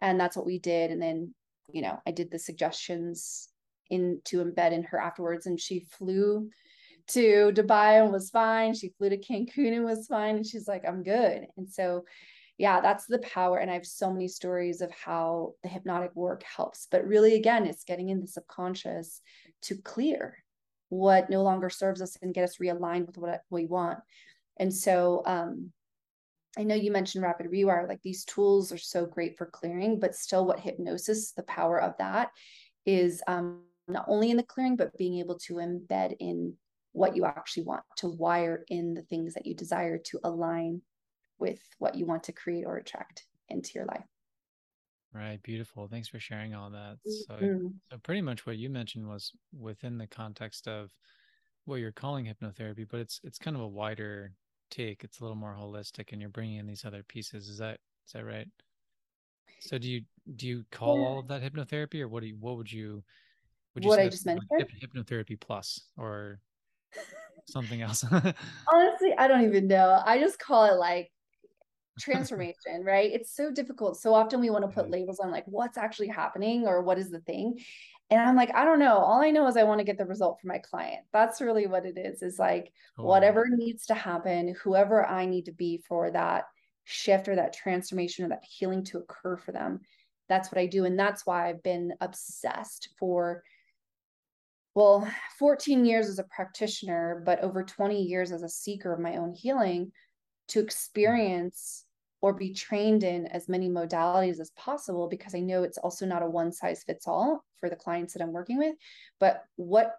And 0.00 0.18
that's 0.18 0.36
what 0.36 0.46
we 0.46 0.58
did 0.58 0.90
and 0.90 1.00
then 1.00 1.34
you 1.72 1.82
know 1.82 2.00
i 2.06 2.10
did 2.10 2.30
the 2.30 2.38
suggestions 2.38 3.48
in 3.92 4.20
to 4.24 4.44
embed 4.44 4.72
in 4.72 4.82
her 4.82 4.98
afterwards 4.98 5.46
and 5.46 5.60
she 5.60 5.86
flew 5.96 6.48
to 7.08 7.52
dubai 7.54 8.02
and 8.02 8.12
was 8.12 8.30
fine 8.30 8.74
she 8.74 8.92
flew 8.96 9.08
to 9.08 9.18
cancun 9.18 9.74
and 9.76 9.84
was 9.84 10.06
fine 10.06 10.36
and 10.36 10.46
she's 10.46 10.68
like 10.68 10.84
i'm 10.86 11.02
good 11.02 11.46
and 11.56 11.68
so 11.68 12.04
yeah, 12.58 12.80
that's 12.80 13.06
the 13.06 13.18
power. 13.18 13.58
And 13.58 13.70
I 13.70 13.74
have 13.74 13.86
so 13.86 14.12
many 14.12 14.28
stories 14.28 14.82
of 14.82 14.92
how 14.92 15.54
the 15.62 15.68
hypnotic 15.68 16.14
work 16.14 16.44
helps. 16.44 16.86
But 16.90 17.06
really, 17.06 17.34
again, 17.34 17.66
it's 17.66 17.82
getting 17.82 18.08
in 18.08 18.20
the 18.20 18.26
subconscious 18.26 19.20
to 19.62 19.76
clear 19.76 20.36
what 20.88 21.30
no 21.30 21.42
longer 21.42 21.70
serves 21.70 22.02
us 22.02 22.16
and 22.22 22.34
get 22.34 22.44
us 22.44 22.58
realigned 22.58 23.06
with 23.06 23.18
what 23.18 23.42
we 23.50 23.66
want. 23.66 23.98
And 24.58 24.72
so, 24.72 25.22
um, 25.26 25.72
I 26.56 26.64
know 26.64 26.74
you 26.74 26.92
mentioned 26.92 27.24
rapid 27.24 27.50
rewire, 27.50 27.88
like 27.88 28.02
these 28.02 28.26
tools 28.26 28.70
are 28.70 28.78
so 28.78 29.06
great 29.06 29.38
for 29.38 29.46
clearing, 29.46 29.98
but 29.98 30.14
still, 30.14 30.44
what 30.46 30.60
hypnosis, 30.60 31.32
the 31.32 31.42
power 31.44 31.80
of 31.82 31.96
that 31.98 32.30
is 32.84 33.22
um, 33.26 33.62
not 33.92 34.06
only 34.08 34.30
in 34.30 34.36
the 34.36 34.42
clearing, 34.42 34.76
but 34.76 34.96
being 34.96 35.18
able 35.18 35.38
to 35.40 35.54
embed 35.54 36.16
in 36.20 36.54
what 36.92 37.16
you 37.16 37.24
actually 37.24 37.64
want 37.64 37.82
to 37.96 38.08
wire 38.08 38.64
in 38.68 38.94
the 38.94 39.02
things 39.02 39.34
that 39.34 39.46
you 39.46 39.54
desire 39.54 39.98
to 39.98 40.20
align 40.24 40.82
with 41.38 41.60
what 41.78 41.94
you 41.94 42.06
want 42.06 42.22
to 42.24 42.32
create 42.32 42.64
or 42.64 42.76
attract 42.76 43.24
into 43.48 43.72
your 43.74 43.86
life. 43.86 44.04
Right. 45.14 45.42
Beautiful. 45.42 45.88
Thanks 45.88 46.08
for 46.08 46.18
sharing 46.18 46.54
all 46.54 46.70
that. 46.70 46.96
So, 47.04 47.34
mm-hmm. 47.34 47.66
so 47.90 47.98
pretty 48.02 48.22
much 48.22 48.46
what 48.46 48.56
you 48.56 48.70
mentioned 48.70 49.06
was 49.06 49.32
within 49.58 49.98
the 49.98 50.06
context 50.06 50.66
of 50.66 50.90
what 51.64 51.76
you're 51.76 51.92
calling 51.92 52.26
hypnotherapy, 52.26 52.86
but 52.90 53.00
it's 53.00 53.20
it's 53.22 53.38
kind 53.38 53.56
of 53.56 53.62
a 53.62 53.68
wider 53.68 54.32
take. 54.70 55.04
It's 55.04 55.20
a 55.20 55.22
little 55.22 55.36
more 55.36 55.56
holistic, 55.58 56.12
and 56.12 56.20
you're 56.20 56.30
bringing 56.30 56.56
in 56.56 56.66
these 56.66 56.84
other 56.84 57.02
pieces. 57.02 57.48
Is 57.48 57.58
that 57.58 57.78
is 58.06 58.12
that 58.14 58.24
right? 58.24 58.48
So 59.60 59.78
do 59.78 59.88
you 59.88 60.02
do 60.34 60.46
you 60.46 60.64
call 60.72 60.98
yeah. 60.98 61.06
all 61.06 61.18
of 61.18 61.28
that 61.28 61.42
hypnotherapy, 61.42 62.00
or 62.00 62.08
what 62.08 62.22
do 62.22 62.28
you 62.28 62.36
what 62.40 62.56
would 62.56 62.72
you 62.72 63.04
would 63.74 63.84
you 63.84 63.90
what 63.90 63.98
I 63.98 64.08
just 64.08 64.26
mentioned 64.26 64.48
hypnotherapy 64.80 65.40
plus 65.40 65.84
or 65.96 66.40
something 67.46 67.82
else? 67.82 68.04
Honestly, 68.72 69.14
I 69.16 69.28
don't 69.28 69.44
even 69.44 69.66
know. 69.66 70.00
I 70.04 70.18
just 70.18 70.38
call 70.38 70.64
it 70.66 70.78
like 70.78 71.10
transformation, 71.98 72.82
right? 72.84 73.10
It's 73.10 73.34
so 73.34 73.50
difficult. 73.50 73.98
So 73.98 74.14
often 74.14 74.40
we 74.40 74.50
want 74.50 74.64
to 74.64 74.74
put 74.74 74.90
labels 74.90 75.20
on 75.20 75.30
like 75.30 75.44
what's 75.46 75.78
actually 75.78 76.08
happening 76.08 76.66
or 76.66 76.82
what 76.82 76.98
is 76.98 77.10
the 77.10 77.20
thing. 77.20 77.58
And 78.10 78.20
I'm 78.20 78.36
like, 78.36 78.54
I 78.54 78.64
don't 78.66 78.78
know. 78.78 78.98
All 78.98 79.22
I 79.22 79.30
know 79.30 79.46
is 79.46 79.56
I 79.56 79.62
want 79.62 79.78
to 79.78 79.84
get 79.84 79.96
the 79.96 80.04
result 80.04 80.38
for 80.40 80.46
my 80.46 80.58
client. 80.58 81.00
That's 81.12 81.40
really 81.40 81.66
what 81.66 81.86
it 81.86 81.96
is. 81.96 82.22
Is 82.22 82.38
like 82.38 82.70
oh. 82.98 83.04
whatever 83.04 83.46
needs 83.48 83.86
to 83.86 83.94
happen, 83.94 84.54
whoever 84.62 85.06
I 85.06 85.24
need 85.24 85.46
to 85.46 85.52
be 85.52 85.82
for 85.88 86.10
that 86.10 86.44
shift 86.84 87.28
or 87.28 87.36
that 87.36 87.54
transformation 87.54 88.24
or 88.24 88.28
that 88.28 88.44
healing 88.44 88.84
to 88.84 88.98
occur 88.98 89.38
for 89.38 89.52
them. 89.52 89.80
That's 90.28 90.52
what 90.52 90.60
I 90.60 90.66
do. 90.66 90.84
And 90.84 90.98
that's 90.98 91.24
why 91.24 91.48
I've 91.48 91.62
been 91.62 91.94
obsessed 92.00 92.90
for 92.98 93.42
well, 94.74 95.06
14 95.38 95.84
years 95.84 96.08
as 96.08 96.18
a 96.18 96.24
practitioner, 96.24 97.22
but 97.26 97.40
over 97.40 97.62
20 97.62 98.00
years 98.00 98.32
as 98.32 98.42
a 98.42 98.48
seeker 98.48 98.92
of 98.92 99.00
my 99.00 99.16
own 99.16 99.32
healing 99.32 99.92
to 100.48 100.60
mm. 100.60 100.64
experience 100.64 101.84
or 102.20 102.32
be 102.32 102.54
trained 102.54 103.02
in 103.02 103.26
as 103.26 103.48
many 103.48 103.68
modalities 103.68 104.40
as 104.40 104.50
possible 104.50 105.08
because 105.08 105.34
I 105.34 105.40
know 105.40 105.64
it's 105.64 105.78
also 105.78 106.06
not 106.06 106.22
a 106.22 106.26
one 106.26 106.52
size 106.52 106.84
fits 106.84 107.08
all 107.08 107.44
for 107.58 107.68
the 107.68 107.76
clients 107.76 108.14
that 108.14 108.22
I'm 108.22 108.32
working 108.32 108.58
with, 108.58 108.76
but 109.18 109.42
what 109.56 109.96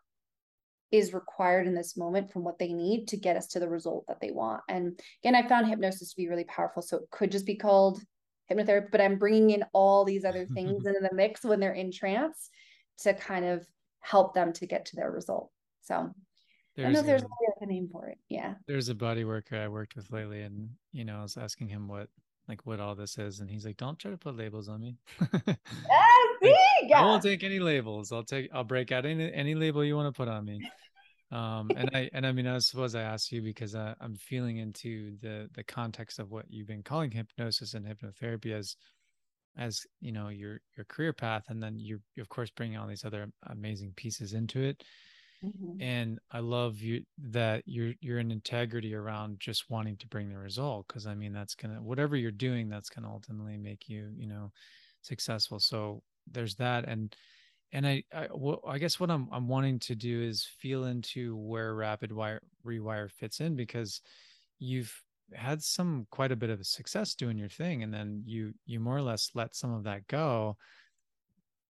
is 0.91 1.13
required 1.13 1.67
in 1.67 1.73
this 1.73 1.97
moment 1.97 2.31
from 2.31 2.43
what 2.43 2.59
they 2.59 2.71
need 2.71 3.07
to 3.07 3.17
get 3.17 3.35
us 3.35 3.47
to 3.47 3.59
the 3.59 3.67
result 3.67 4.05
that 4.07 4.21
they 4.21 4.31
want. 4.31 4.61
And 4.69 4.97
again, 5.23 5.35
I 5.35 5.47
found 5.47 5.67
hypnosis 5.67 6.11
to 6.11 6.15
be 6.15 6.29
really 6.29 6.43
powerful. 6.43 6.81
So 6.83 6.97
it 6.97 7.09
could 7.11 7.31
just 7.31 7.47
be 7.47 7.55
called 7.55 7.99
hypnotherapy, 8.49 8.91
but 8.91 9.01
I'm 9.01 9.17
bringing 9.17 9.49
in 9.49 9.65
all 9.73 10.05
these 10.05 10.23
other 10.23 10.45
things 10.53 10.85
into 10.85 10.99
the 11.01 11.13
mix 11.13 11.43
when 11.43 11.59
they're 11.59 11.73
in 11.73 11.91
trance 11.91 12.49
to 12.99 13.13
kind 13.13 13.43
of 13.43 13.65
help 14.03 14.33
them 14.33 14.53
to 14.53 14.67
get 14.67 14.85
to 14.85 14.95
their 14.95 15.09
result. 15.09 15.49
So 15.81 16.13
there's 16.75 16.85
I 16.85 16.91
don't 16.91 16.93
know 16.93 16.99
if 16.99 17.05
there's 17.05 17.23
a, 17.23 17.63
a 17.63 17.65
name 17.65 17.89
for 17.91 18.07
it. 18.07 18.17
Yeah. 18.29 18.55
There's 18.67 18.89
a 18.89 18.95
body 18.95 19.25
worker 19.25 19.57
I 19.57 19.67
worked 19.67 19.95
with 19.95 20.11
lately, 20.11 20.41
and 20.41 20.69
you 20.91 21.05
know, 21.05 21.19
I 21.19 21.21
was 21.23 21.37
asking 21.37 21.69
him 21.69 21.87
what 21.87 22.09
like 22.47 22.65
what 22.65 22.79
all 22.79 22.95
this 22.95 23.17
is, 23.17 23.39
and 23.39 23.49
he's 23.49 23.65
like, 23.65 23.77
"Don't 23.77 23.97
try 23.97 24.11
to 24.11 24.17
put 24.17 24.35
labels 24.35 24.67
on 24.69 24.81
me." 24.81 24.97
see? 25.21 25.55
yeah. 26.83 27.01
I 27.01 27.05
won't 27.05 27.23
take 27.23 27.43
any 27.43 27.59
labels. 27.59 28.11
I'll 28.11 28.23
take. 28.23 28.49
I'll 28.53 28.63
break 28.63 28.91
out 28.91 29.05
any 29.05 29.31
any 29.33 29.55
label 29.55 29.83
you 29.83 29.95
want 29.95 30.13
to 30.13 30.17
put 30.17 30.27
on 30.27 30.45
me. 30.45 30.59
Um, 31.31 31.71
and 31.75 31.89
I 31.93 32.09
and 32.13 32.27
I 32.27 32.31
mean, 32.31 32.47
I 32.47 32.59
suppose 32.59 32.95
I 32.95 33.01
asked 33.01 33.31
you 33.31 33.41
because 33.41 33.75
I, 33.75 33.95
I'm 34.01 34.15
feeling 34.15 34.57
into 34.57 35.17
the 35.21 35.49
the 35.53 35.63
context 35.63 36.19
of 36.19 36.31
what 36.31 36.45
you've 36.49 36.67
been 36.67 36.83
calling 36.83 37.11
hypnosis 37.11 37.73
and 37.73 37.85
hypnotherapy 37.85 38.51
as 38.51 38.75
as 39.57 39.85
you 40.01 40.11
know 40.11 40.29
your 40.29 40.61
your 40.75 40.85
career 40.85 41.13
path, 41.13 41.43
and 41.49 41.61
then 41.61 41.77
you're, 41.77 41.99
you're 42.15 42.23
of 42.23 42.29
course 42.29 42.49
bringing 42.49 42.77
all 42.77 42.87
these 42.87 43.05
other 43.05 43.27
amazing 43.47 43.93
pieces 43.95 44.33
into 44.33 44.61
it 44.61 44.83
Mm-hmm. 45.43 45.81
And 45.81 46.19
I 46.31 46.39
love 46.39 46.79
you 46.79 47.03
that 47.31 47.63
you're 47.65 47.93
you're 47.99 48.19
in 48.19 48.31
integrity 48.31 48.95
around 48.95 49.39
just 49.39 49.69
wanting 49.69 49.97
to 49.97 50.07
bring 50.07 50.29
the 50.29 50.37
result 50.37 50.87
because 50.87 51.05
I 51.05 51.15
mean 51.15 51.33
that's 51.33 51.55
gonna 51.55 51.81
whatever 51.81 52.15
you're 52.15 52.31
doing 52.31 52.69
that's 52.69 52.89
gonna 52.89 53.11
ultimately 53.11 53.57
make 53.57 53.89
you 53.89 54.11
you 54.15 54.27
know 54.27 54.51
successful. 55.01 55.59
So 55.59 56.01
there's 56.31 56.55
that 56.55 56.85
and 56.87 57.13
and 57.73 57.85
I 57.85 58.03
I, 58.13 58.27
well, 58.33 58.61
I 58.65 58.77
guess 58.77 58.99
what 58.99 59.11
I'm 59.11 59.27
I'm 59.31 59.49
wanting 59.49 59.79
to 59.79 59.95
do 59.95 60.21
is 60.21 60.47
feel 60.59 60.85
into 60.85 61.35
where 61.35 61.75
rapid 61.75 62.11
wire 62.13 62.41
rewire 62.65 63.11
fits 63.11 63.41
in 63.41 63.55
because 63.55 63.99
you've 64.59 64.93
had 65.35 65.61
some 65.61 66.07
quite 66.11 66.31
a 66.31 66.35
bit 66.35 66.49
of 66.49 66.65
success 66.65 67.15
doing 67.15 67.37
your 67.37 67.49
thing 67.49 67.83
and 67.83 67.93
then 67.93 68.21
you 68.25 68.53
you 68.65 68.79
more 68.79 68.97
or 68.97 69.01
less 69.01 69.31
let 69.33 69.55
some 69.55 69.73
of 69.73 69.83
that 69.83 70.07
go 70.07 70.55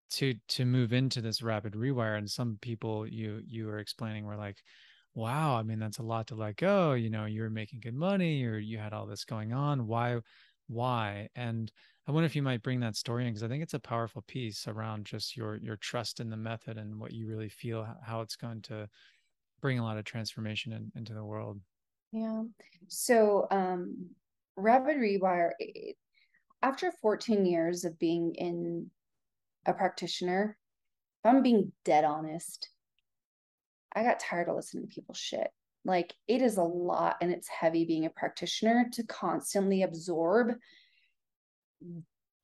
to 0.10 0.36
to 0.48 0.66
move 0.66 0.94
into 0.94 1.22
this 1.22 1.42
rapid 1.42 1.74
rewire 1.74 2.18
and 2.18 2.30
some 2.30 2.58
people 2.62 3.08
you 3.08 3.42
you 3.48 3.66
were 3.66 3.80
explaining 3.80 4.26
were 4.26 4.36
like 4.36 4.58
wow 5.16 5.56
i 5.56 5.64
mean 5.64 5.80
that's 5.80 6.00
a 6.00 6.04
lot 6.04 6.28
to 6.28 6.36
let 6.36 6.56
go 6.56 6.94
you 6.94 7.10
know 7.10 7.26
you're 7.26 7.50
making 7.50 7.80
good 7.80 7.96
money 7.96 8.44
or 8.46 8.58
you 8.58 8.78
had 8.78 8.94
all 8.94 9.06
this 9.06 9.26
going 9.26 9.54
on 9.54 9.88
why 9.88 10.20
why? 10.68 11.28
And 11.36 11.72
i 12.08 12.12
wonder 12.12 12.26
if 12.26 12.36
you 12.36 12.42
might 12.42 12.64
bring 12.64 12.80
that 12.80 12.96
story 12.96 13.26
in 13.26 13.30
because 13.30 13.44
i 13.44 13.48
think 13.48 13.64
it's 13.64 13.74
a 13.74 13.80
powerful 13.80 14.24
piece 14.28 14.68
around 14.68 15.06
just 15.06 15.38
your 15.38 15.56
your 15.58 15.78
trust 15.78 16.20
in 16.20 16.30
the 16.30 16.38
method 16.38 16.78
and 16.78 17.00
what 17.00 17.12
you 17.12 17.28
really 17.28 17.50
feel 17.50 17.88
how 18.04 18.22
it's 18.22 18.36
going 18.36 18.62
to 18.62 18.88
bring 19.62 19.80
a 19.80 19.84
lot 19.84 19.98
of 19.98 20.04
transformation 20.04 20.74
in, 20.74 20.92
into 20.96 21.14
the 21.14 21.24
world 21.24 21.60
yeah 22.14 22.44
so 22.88 23.48
um 23.52 24.10
rapid 24.56 24.98
rewire 24.98 25.52
it, 25.60 25.96
after 26.62 26.92
14 27.02 27.46
years 27.46 27.84
of 27.84 28.00
being 28.00 28.34
in 28.36 28.90
a 29.66 29.74
practitioner, 29.74 30.58
if 31.24 31.30
I'm 31.30 31.44
being 31.44 31.72
dead 31.84 32.06
honest, 32.06 32.70
I 33.94 34.04
got 34.04 34.20
tired 34.20 34.48
of 34.48 34.56
listening 34.56 34.88
to 34.88 34.94
people's 34.94 35.18
shit. 35.18 35.50
Like 35.86 36.14
it 36.28 36.42
is 36.42 36.58
a 36.58 36.64
lot 36.64 37.18
and 37.22 37.32
it's 37.32 37.50
heavy 37.50 37.86
being 37.86 38.06
a 38.06 38.10
practitioner 38.10 38.88
to 38.94 39.04
constantly 39.04 39.84
absorb 39.84 40.54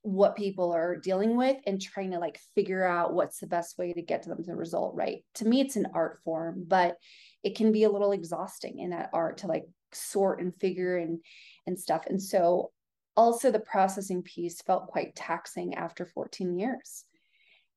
what 0.01 0.35
people 0.35 0.71
are 0.71 0.95
dealing 0.95 1.35
with 1.35 1.57
and 1.67 1.81
trying 1.81 2.11
to 2.11 2.19
like 2.19 2.39
figure 2.55 2.85
out 2.85 3.13
what's 3.13 3.39
the 3.39 3.47
best 3.47 3.77
way 3.77 3.91
to 3.91 4.01
get 4.01 4.23
to 4.23 4.29
them 4.29 4.37
to 4.37 4.51
the 4.51 4.55
result 4.55 4.95
right? 4.95 5.23
To 5.35 5.45
me 5.45 5.61
it's 5.61 5.75
an 5.75 5.87
art 5.93 6.19
form 6.23 6.65
but 6.67 6.95
it 7.43 7.55
can 7.55 7.71
be 7.71 7.83
a 7.83 7.89
little 7.89 8.11
exhausting 8.11 8.79
in 8.79 8.91
that 8.91 9.09
art 9.13 9.39
to 9.39 9.47
like 9.47 9.65
sort 9.93 10.41
and 10.41 10.55
figure 10.55 10.97
and 10.97 11.19
and 11.67 11.77
stuff. 11.77 12.05
And 12.07 12.21
so 12.21 12.71
also 13.17 13.51
the 13.51 13.59
processing 13.59 14.23
piece 14.23 14.61
felt 14.61 14.87
quite 14.87 15.15
taxing 15.15 15.75
after 15.75 16.05
14 16.05 16.57
years. 16.57 17.03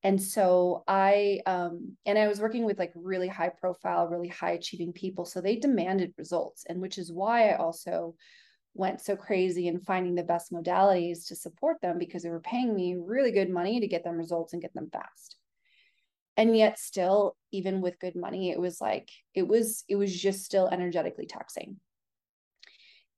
And 0.05 0.21
so 0.21 0.83
i 0.89 1.41
um 1.47 1.97
and 2.07 2.19
i 2.19 2.27
was 2.27 2.41
working 2.41 2.65
with 2.65 2.77
like 2.77 2.93
really 2.97 3.29
high 3.29 3.51
profile 3.51 4.09
really 4.09 4.27
high 4.27 4.51
achieving 4.51 4.93
people 4.93 5.25
so 5.25 5.41
they 5.41 5.55
demanded 5.55 6.13
results 6.19 6.65
and 6.69 6.81
which 6.81 6.99
is 6.99 7.13
why 7.13 7.51
i 7.51 7.57
also 7.57 8.17
went 8.75 9.01
so 9.01 9.17
crazy 9.17 9.69
in 9.69 9.81
finding 9.81 10.15
the 10.15 10.23
best 10.23 10.53
modalities 10.53 11.27
to 11.29 11.37
support 11.37 11.81
them 11.81 11.99
because 11.99 12.23
they 12.23 12.31
were 12.31 12.41
paying 12.41 12.75
me 12.75 12.97
really 12.99 13.31
good 13.31 13.51
money 13.51 13.81
to 13.81 13.87
get 13.87 14.05
them 14.05 14.17
results 14.17 14.53
and 14.53 14.63
get 14.63 14.73
them 14.75 14.89
fast. 14.91 15.37
And 16.37 16.57
yet 16.57 16.79
still 16.79 17.37
even 17.51 17.83
with 17.83 18.01
good 18.01 18.17
money 18.17 18.51
it 18.51 18.59
was 18.59 18.81
like 18.81 19.11
it 19.35 19.47
was 19.47 19.85
it 19.89 19.97
was 19.97 20.19
just 20.19 20.45
still 20.45 20.69
energetically 20.69 21.27
taxing. 21.27 21.77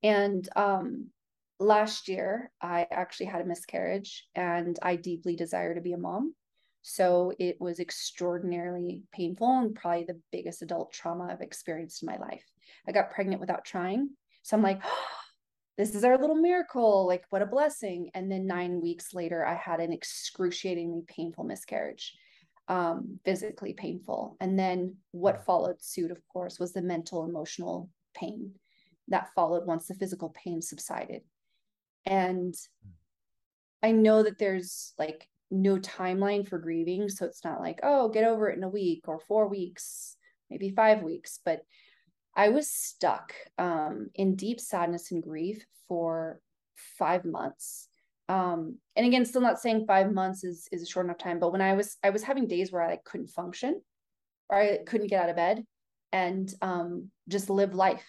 And 0.02 0.48
um 0.56 1.10
last 1.60 2.08
year 2.08 2.50
i 2.60 2.84
actually 2.90 3.26
had 3.26 3.40
a 3.40 3.44
miscarriage 3.44 4.26
and 4.34 4.76
i 4.82 4.96
deeply 4.96 5.36
desire 5.36 5.74
to 5.74 5.80
be 5.80 5.92
a 5.92 5.98
mom. 5.98 6.34
So 6.82 7.32
it 7.38 7.60
was 7.60 7.78
extraordinarily 7.78 9.04
painful 9.12 9.58
and 9.58 9.74
probably 9.74 10.04
the 10.04 10.20
biggest 10.32 10.62
adult 10.62 10.92
trauma 10.92 11.28
i've 11.30 11.40
experienced 11.42 12.02
in 12.02 12.06
my 12.06 12.16
life. 12.16 12.44
I 12.88 12.92
got 12.92 13.12
pregnant 13.12 13.40
without 13.40 13.64
trying. 13.64 14.10
So 14.42 14.56
i'm 14.56 14.62
like 14.64 14.80
oh, 14.84 15.23
this 15.76 15.94
is 15.94 16.04
our 16.04 16.18
little 16.18 16.36
miracle 16.36 17.06
like 17.06 17.24
what 17.30 17.42
a 17.42 17.46
blessing 17.46 18.10
and 18.14 18.30
then 18.30 18.46
9 18.46 18.80
weeks 18.80 19.14
later 19.14 19.44
i 19.46 19.54
had 19.54 19.80
an 19.80 19.92
excruciatingly 19.92 21.02
painful 21.08 21.44
miscarriage 21.44 22.16
um, 22.68 23.20
physically 23.24 23.74
painful. 23.74 24.36
And 24.40 24.58
then 24.58 24.96
what 25.10 25.44
followed 25.44 25.82
suit, 25.82 26.10
of 26.10 26.18
course, 26.28 26.58
was 26.58 26.72
the 26.72 26.82
mental, 26.82 27.24
emotional 27.24 27.90
pain 28.14 28.52
that 29.08 29.30
followed 29.34 29.66
once 29.66 29.86
the 29.86 29.94
physical 29.94 30.30
pain 30.30 30.62
subsided. 30.62 31.22
And 32.06 32.54
I 33.82 33.92
know 33.92 34.22
that 34.22 34.38
there's 34.38 34.94
like 34.98 35.28
no 35.50 35.76
timeline 35.76 36.48
for 36.48 36.58
grieving. 36.58 37.08
So 37.08 37.26
it's 37.26 37.44
not 37.44 37.60
like, 37.60 37.80
oh, 37.82 38.08
get 38.08 38.24
over 38.24 38.48
it 38.48 38.56
in 38.56 38.64
a 38.64 38.68
week 38.68 39.04
or 39.08 39.20
four 39.20 39.48
weeks, 39.48 40.16
maybe 40.50 40.70
five 40.70 41.02
weeks. 41.02 41.38
But 41.44 41.62
I 42.36 42.48
was 42.48 42.68
stuck 42.68 43.32
um, 43.58 44.10
in 44.14 44.34
deep 44.34 44.60
sadness 44.60 45.12
and 45.12 45.22
grief 45.22 45.64
for 45.88 46.40
five 46.98 47.24
months. 47.24 47.88
Um 48.28 48.78
and 48.96 49.06
again 49.06 49.26
still 49.26 49.42
not 49.42 49.60
saying 49.60 49.84
five 49.86 50.10
months 50.10 50.44
is 50.44 50.66
is 50.72 50.82
a 50.82 50.86
short 50.86 51.04
enough 51.04 51.18
time 51.18 51.38
but 51.38 51.52
when 51.52 51.60
i 51.60 51.74
was 51.74 51.98
i 52.02 52.08
was 52.08 52.22
having 52.22 52.46
days 52.46 52.72
where 52.72 52.80
i 52.80 52.92
like, 52.92 53.04
couldn't 53.04 53.28
function 53.28 53.82
or 54.48 54.58
i 54.58 54.78
couldn't 54.86 55.08
get 55.08 55.22
out 55.22 55.28
of 55.28 55.36
bed 55.36 55.62
and 56.10 56.54
um 56.62 57.10
just 57.28 57.50
live 57.50 57.74
life 57.74 58.06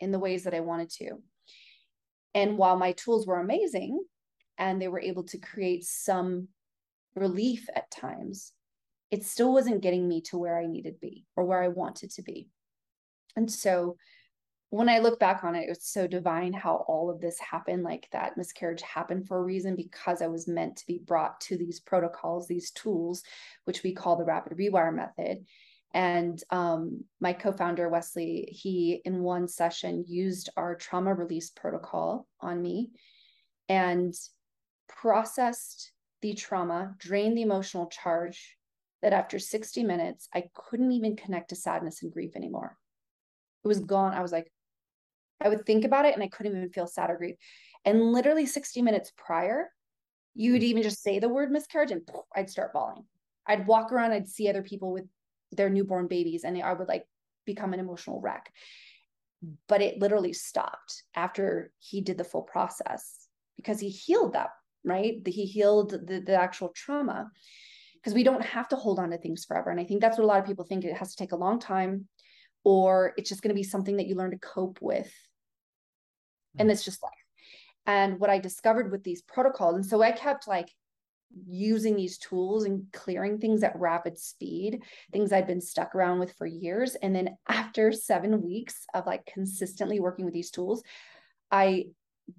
in 0.00 0.10
the 0.10 0.18
ways 0.18 0.42
that 0.44 0.54
i 0.54 0.58
wanted 0.58 0.90
to. 0.90 1.22
And 2.34 2.58
while 2.58 2.76
my 2.76 2.90
tools 2.92 3.24
were 3.24 3.38
amazing 3.38 4.02
and 4.58 4.82
they 4.82 4.88
were 4.88 5.00
able 5.00 5.22
to 5.24 5.38
create 5.38 5.84
some 5.84 6.48
relief 7.14 7.68
at 7.74 7.88
times 7.90 8.52
it 9.12 9.24
still 9.24 9.52
wasn't 9.52 9.80
getting 9.80 10.08
me 10.08 10.22
to 10.22 10.38
where 10.38 10.58
i 10.58 10.66
needed 10.66 10.94
to 10.94 11.00
be 11.00 11.24
or 11.36 11.44
where 11.44 11.62
i 11.62 11.68
wanted 11.68 12.10
to 12.10 12.22
be 12.22 12.48
and 13.36 13.50
so 13.50 13.96
when 14.70 14.88
I 14.88 14.98
look 14.98 15.20
back 15.20 15.44
on 15.44 15.54
it, 15.54 15.64
it 15.64 15.68
was 15.68 15.84
so 15.84 16.06
divine 16.06 16.52
how 16.52 16.84
all 16.88 17.08
of 17.08 17.20
this 17.20 17.38
happened. 17.38 17.84
Like 17.84 18.08
that 18.12 18.36
miscarriage 18.36 18.82
happened 18.82 19.28
for 19.28 19.38
a 19.38 19.42
reason 19.42 19.76
because 19.76 20.22
I 20.22 20.26
was 20.26 20.48
meant 20.48 20.76
to 20.78 20.86
be 20.86 20.98
brought 20.98 21.40
to 21.42 21.56
these 21.56 21.78
protocols, 21.78 22.48
these 22.48 22.72
tools, 22.72 23.22
which 23.64 23.82
we 23.82 23.94
call 23.94 24.16
the 24.16 24.24
rapid 24.24 24.58
rewire 24.58 24.94
method. 24.94 25.46
And 25.94 26.42
um, 26.50 27.04
my 27.20 27.32
co 27.32 27.52
founder, 27.52 27.88
Wesley, 27.88 28.48
he 28.50 29.00
in 29.04 29.22
one 29.22 29.46
session 29.46 30.04
used 30.06 30.50
our 30.56 30.74
trauma 30.74 31.14
release 31.14 31.50
protocol 31.50 32.26
on 32.40 32.60
me 32.60 32.90
and 33.68 34.14
processed 34.88 35.92
the 36.22 36.34
trauma, 36.34 36.94
drained 36.98 37.36
the 37.36 37.42
emotional 37.42 37.86
charge. 37.86 38.56
That 39.02 39.12
after 39.12 39.38
60 39.38 39.84
minutes, 39.84 40.26
I 40.34 40.48
couldn't 40.54 40.90
even 40.90 41.16
connect 41.16 41.50
to 41.50 41.54
sadness 41.54 42.02
and 42.02 42.10
grief 42.10 42.34
anymore. 42.34 42.76
It 43.66 43.68
was 43.68 43.80
gone. 43.80 44.14
I 44.14 44.22
was 44.22 44.30
like, 44.30 44.52
I 45.40 45.48
would 45.48 45.66
think 45.66 45.84
about 45.84 46.04
it 46.04 46.14
and 46.14 46.22
I 46.22 46.28
couldn't 46.28 46.56
even 46.56 46.70
feel 46.70 46.86
sad 46.86 47.10
or 47.10 47.16
grief. 47.16 47.34
And 47.84 48.12
literally 48.12 48.46
60 48.46 48.80
minutes 48.80 49.12
prior, 49.16 49.70
you 50.34 50.52
would 50.52 50.62
mm. 50.62 50.66
even 50.66 50.82
just 50.84 51.02
say 51.02 51.18
the 51.18 51.28
word 51.28 51.50
miscarriage 51.50 51.90
and 51.90 52.06
poof, 52.06 52.24
I'd 52.34 52.48
start 52.48 52.72
bawling. 52.72 53.04
I'd 53.44 53.66
walk 53.66 53.90
around, 53.90 54.12
I'd 54.12 54.28
see 54.28 54.48
other 54.48 54.62
people 54.62 54.92
with 54.92 55.04
their 55.50 55.68
newborn 55.68 56.06
babies, 56.06 56.44
and 56.44 56.62
I 56.62 56.72
would 56.72 56.86
like 56.86 57.06
become 57.44 57.72
an 57.72 57.80
emotional 57.80 58.20
wreck. 58.20 58.52
But 59.66 59.82
it 59.82 59.98
literally 59.98 60.32
stopped 60.32 61.02
after 61.16 61.72
he 61.80 62.02
did 62.02 62.18
the 62.18 62.24
full 62.24 62.42
process 62.42 63.26
because 63.56 63.80
he 63.80 63.88
healed 63.88 64.34
that, 64.34 64.50
right? 64.84 65.16
He 65.26 65.44
healed 65.44 65.90
the, 65.90 66.20
the 66.20 66.40
actual 66.40 66.68
trauma 66.68 67.30
because 67.94 68.14
we 68.14 68.22
don't 68.22 68.44
have 68.44 68.68
to 68.68 68.76
hold 68.76 69.00
on 69.00 69.10
to 69.10 69.18
things 69.18 69.44
forever. 69.44 69.70
And 69.70 69.80
I 69.80 69.84
think 69.84 70.00
that's 70.00 70.18
what 70.18 70.24
a 70.24 70.28
lot 70.28 70.38
of 70.38 70.46
people 70.46 70.64
think 70.64 70.84
it 70.84 70.96
has 70.96 71.10
to 71.10 71.16
take 71.16 71.32
a 71.32 71.36
long 71.36 71.58
time 71.58 72.06
or 72.66 73.14
it's 73.16 73.28
just 73.28 73.42
going 73.42 73.50
to 73.50 73.54
be 73.54 73.62
something 73.62 73.96
that 73.96 74.08
you 74.08 74.16
learn 74.16 74.32
to 74.32 74.38
cope 74.38 74.80
with. 74.82 75.12
And 76.58 76.68
mm. 76.68 76.72
it's 76.72 76.84
just 76.84 77.00
life. 77.00 77.12
And 77.86 78.18
what 78.18 78.28
i 78.28 78.40
discovered 78.40 78.90
with 78.90 79.04
these 79.04 79.22
protocols 79.22 79.76
and 79.76 79.86
so 79.86 80.02
i 80.02 80.10
kept 80.10 80.48
like 80.48 80.68
using 81.46 81.94
these 81.94 82.18
tools 82.18 82.64
and 82.64 82.86
clearing 82.92 83.38
things 83.38 83.62
at 83.62 83.78
rapid 83.78 84.18
speed 84.18 84.82
things 85.12 85.32
i'd 85.32 85.46
been 85.46 85.60
stuck 85.60 85.94
around 85.94 86.18
with 86.18 86.32
for 86.32 86.46
years. 86.46 86.96
And 86.96 87.14
then 87.14 87.36
after 87.48 87.92
7 87.92 88.42
weeks 88.42 88.84
of 88.94 89.06
like 89.06 89.24
consistently 89.26 90.00
working 90.00 90.24
with 90.24 90.34
these 90.34 90.50
tools 90.50 90.82
i 91.52 91.84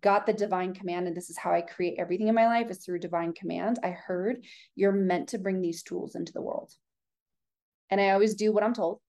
got 0.01 0.25
the 0.25 0.33
divine 0.33 0.73
command 0.73 1.07
and 1.07 1.15
this 1.15 1.29
is 1.29 1.37
how 1.37 1.53
i 1.53 1.61
create 1.61 1.95
everything 1.97 2.27
in 2.27 2.35
my 2.35 2.47
life 2.47 2.69
is 2.69 2.79
through 2.79 2.99
divine 2.99 3.31
command. 3.31 3.79
I 3.81 3.91
heard 3.91 4.43
you're 4.75 4.91
meant 4.91 5.29
to 5.29 5.37
bring 5.37 5.61
these 5.61 5.83
tools 5.83 6.15
into 6.15 6.33
the 6.33 6.41
world. 6.41 6.73
And 7.89 8.01
i 8.01 8.09
always 8.09 8.35
do 8.35 8.51
what 8.51 8.63
i'm 8.63 8.73
told 8.73 8.99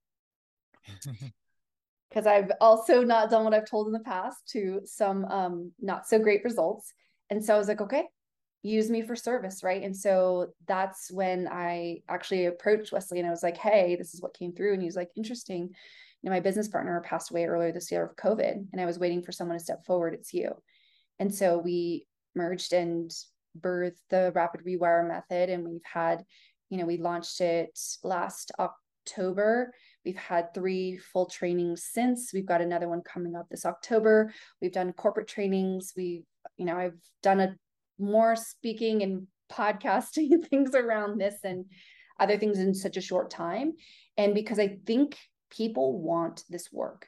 because 2.08 2.26
I've 2.26 2.50
also 2.60 3.02
not 3.02 3.30
done 3.30 3.44
what 3.44 3.54
I've 3.54 3.68
told 3.68 3.86
in 3.86 3.92
the 3.92 4.00
past 4.00 4.48
to 4.50 4.80
some 4.84 5.24
um, 5.26 5.72
not 5.80 6.08
so 6.08 6.18
great 6.18 6.44
results. 6.44 6.92
And 7.30 7.44
so 7.44 7.54
I 7.54 7.58
was 7.58 7.68
like, 7.68 7.80
okay, 7.80 8.04
use 8.62 8.90
me 8.90 9.02
for 9.02 9.14
service, 9.14 9.62
right? 9.62 9.82
And 9.82 9.96
so 9.96 10.48
that's 10.66 11.10
when 11.10 11.48
I 11.48 11.98
actually 12.08 12.46
approached 12.46 12.92
Wesley 12.92 13.18
and 13.18 13.28
I 13.28 13.30
was 13.30 13.42
like, 13.42 13.56
hey, 13.56 13.96
this 13.96 14.14
is 14.14 14.22
what 14.22 14.36
came 14.36 14.52
through. 14.52 14.72
And 14.72 14.82
he 14.82 14.86
was 14.86 14.96
like, 14.96 15.10
interesting. 15.16 15.70
You 16.22 16.30
know, 16.30 16.34
my 16.34 16.40
business 16.40 16.68
partner 16.68 17.00
passed 17.04 17.30
away 17.30 17.44
earlier 17.44 17.70
this 17.70 17.92
year 17.92 18.04
of 18.04 18.16
COVID, 18.16 18.66
and 18.72 18.80
I 18.80 18.86
was 18.86 18.98
waiting 18.98 19.22
for 19.22 19.30
someone 19.30 19.56
to 19.56 19.62
step 19.62 19.86
forward. 19.86 20.14
It's 20.14 20.34
you. 20.34 20.50
And 21.20 21.32
so 21.32 21.58
we 21.58 22.06
merged 22.34 22.72
and 22.72 23.08
birthed 23.60 24.00
the 24.10 24.32
rapid 24.34 24.62
rewire 24.64 25.06
method. 25.06 25.48
And 25.50 25.64
we've 25.64 25.80
had, 25.84 26.24
you 26.70 26.78
know, 26.78 26.86
we 26.86 26.96
launched 26.96 27.40
it 27.40 27.78
last 28.02 28.52
October 28.58 29.72
We've 30.08 30.16
had 30.16 30.54
three 30.54 30.96
full 30.96 31.26
trainings 31.26 31.84
since. 31.92 32.30
We've 32.32 32.46
got 32.46 32.62
another 32.62 32.88
one 32.88 33.02
coming 33.02 33.36
up 33.36 33.46
this 33.50 33.66
October. 33.66 34.32
We've 34.62 34.72
done 34.72 34.94
corporate 34.94 35.28
trainings. 35.28 35.92
We've, 35.94 36.22
you 36.56 36.64
know, 36.64 36.78
I've 36.78 36.96
done 37.22 37.40
a 37.40 37.54
more 37.98 38.34
speaking 38.34 39.02
and 39.02 39.26
podcasting 39.52 40.30
things 40.48 40.74
around 40.74 41.20
this 41.20 41.34
and 41.44 41.66
other 42.18 42.38
things 42.38 42.58
in 42.58 42.74
such 42.74 42.96
a 42.96 43.02
short 43.02 43.30
time. 43.30 43.74
And 44.16 44.32
because 44.32 44.58
I 44.58 44.78
think 44.86 45.18
people 45.50 46.00
want 46.00 46.42
this 46.48 46.72
work. 46.72 47.06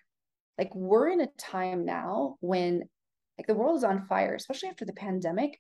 Like 0.59 0.75
we're 0.75 1.09
in 1.09 1.23
a 1.23 1.29
time 1.39 1.87
now 1.87 2.37
when 2.41 2.83
like 3.39 3.47
the 3.47 3.55
world 3.55 3.79
is 3.79 3.85
on 3.85 4.05
fire, 4.09 4.35
especially 4.35 4.69
after 4.69 4.85
the 4.85 4.93
pandemic. 4.93 5.59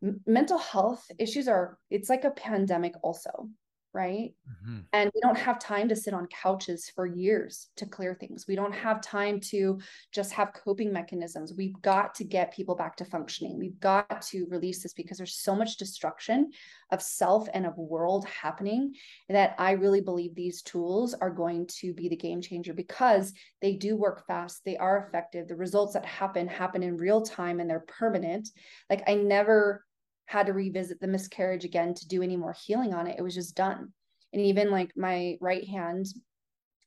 M- 0.00 0.20
mental 0.28 0.58
health 0.58 1.04
issues 1.18 1.48
are 1.48 1.76
it's 1.90 2.08
like 2.08 2.22
a 2.22 2.30
pandemic 2.30 2.94
also 3.02 3.48
right? 3.94 4.34
Mm-hmm. 4.50 4.80
And 4.92 5.10
we 5.14 5.20
don't 5.20 5.38
have 5.38 5.60
time 5.60 5.88
to 5.88 5.96
sit 5.96 6.12
on 6.12 6.26
couches 6.26 6.90
for 6.94 7.06
years 7.06 7.68
to 7.76 7.86
clear 7.86 8.14
things. 8.14 8.46
We 8.48 8.56
don't 8.56 8.74
have 8.74 9.00
time 9.00 9.38
to 9.50 9.78
just 10.12 10.32
have 10.32 10.52
coping 10.52 10.92
mechanisms. 10.92 11.54
We've 11.56 11.80
got 11.80 12.14
to 12.16 12.24
get 12.24 12.52
people 12.52 12.74
back 12.74 12.96
to 12.96 13.04
functioning. 13.04 13.56
We've 13.56 13.78
got 13.78 14.22
to 14.22 14.46
release 14.50 14.82
this 14.82 14.92
because 14.92 15.18
there's 15.18 15.36
so 15.36 15.54
much 15.54 15.76
destruction 15.76 16.50
of 16.90 17.00
self 17.00 17.48
and 17.54 17.66
of 17.66 17.78
world 17.78 18.26
happening 18.26 18.94
that 19.28 19.54
I 19.58 19.72
really 19.72 20.00
believe 20.00 20.34
these 20.34 20.62
tools 20.62 21.14
are 21.14 21.30
going 21.30 21.68
to 21.78 21.94
be 21.94 22.08
the 22.08 22.16
game 22.16 22.40
changer 22.40 22.74
because 22.74 23.32
they 23.62 23.74
do 23.74 23.96
work 23.96 24.26
fast, 24.26 24.64
they 24.64 24.76
are 24.76 25.06
effective. 25.06 25.46
The 25.46 25.56
results 25.56 25.94
that 25.94 26.04
happen 26.04 26.48
happen 26.48 26.82
in 26.82 26.96
real 26.96 27.22
time 27.22 27.60
and 27.60 27.70
they're 27.70 27.84
permanent. 27.86 28.48
Like 28.90 29.04
I 29.06 29.14
never 29.14 29.84
had 30.26 30.46
to 30.46 30.52
revisit 30.52 31.00
the 31.00 31.06
miscarriage 31.06 31.64
again 31.64 31.94
to 31.94 32.08
do 32.08 32.22
any 32.22 32.36
more 32.36 32.54
healing 32.64 32.94
on 32.94 33.06
it. 33.06 33.16
It 33.18 33.22
was 33.22 33.34
just 33.34 33.54
done. 33.54 33.92
And 34.32 34.42
even 34.42 34.70
like 34.70 34.96
my 34.96 35.36
right 35.40 35.66
hand 35.66 36.06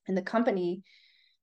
in 0.08 0.16
the 0.16 0.22
company, 0.22 0.84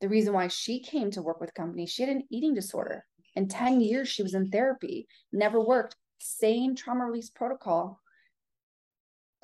the 0.00 0.08
reason 0.08 0.34
why 0.34 0.48
she 0.48 0.80
came 0.80 1.10
to 1.12 1.22
work 1.22 1.40
with 1.40 1.54
company, 1.54 1.86
she 1.86 2.02
had 2.02 2.14
an 2.14 2.24
eating 2.30 2.54
disorder. 2.54 3.04
In 3.36 3.48
10 3.48 3.80
years, 3.80 4.08
she 4.08 4.22
was 4.22 4.34
in 4.34 4.50
therapy, 4.50 5.06
never 5.32 5.60
worked, 5.60 5.96
same 6.18 6.74
trauma 6.74 7.06
release 7.06 7.30
protocol, 7.30 8.00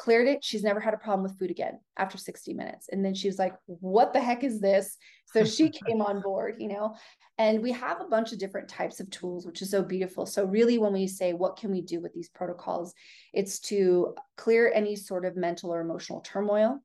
cleared 0.01 0.27
it. 0.27 0.43
She's 0.43 0.63
never 0.63 0.81
had 0.81 0.95
a 0.95 0.97
problem 0.97 1.23
with 1.23 1.39
food 1.39 1.51
again 1.51 1.79
after 1.99 2.17
60 2.17 2.55
minutes. 2.55 2.89
And 2.91 3.05
then 3.05 3.13
she 3.15 3.29
was 3.29 3.39
like, 3.39 3.55
What 3.67 4.15
the 4.15 4.21
heck 4.21 4.43
is 4.43 4.59
this? 4.59 4.97
So 5.27 5.45
she 5.45 5.69
came 5.87 6.01
on 6.01 6.23
board, 6.23 6.57
you 6.59 6.69
know. 6.69 6.97
And 7.37 7.63
we 7.63 7.71
have 7.73 8.01
a 8.01 8.09
bunch 8.09 8.33
of 8.33 8.39
different 8.39 8.69
types 8.69 9.01
of 9.01 9.11
tools, 9.11 9.45
which 9.45 9.61
is 9.61 9.71
so 9.71 9.83
beautiful. 9.83 10.25
So, 10.25 10.47
really, 10.47 10.79
when 10.79 10.95
we 10.95 11.07
say, 11.07 11.35
What 11.35 11.59
can 11.59 11.71
we 11.71 11.83
do 11.83 12.01
with 12.01 12.15
these 12.15 12.31
protocols? 12.31 12.95
It's 13.35 13.61
to 13.69 14.15
clear 14.39 14.73
any 14.75 14.97
sort 14.97 15.27
of 15.27 15.37
mental 15.37 15.71
or 15.71 15.83
emotional 15.83 16.23
turmoil. 16.23 16.79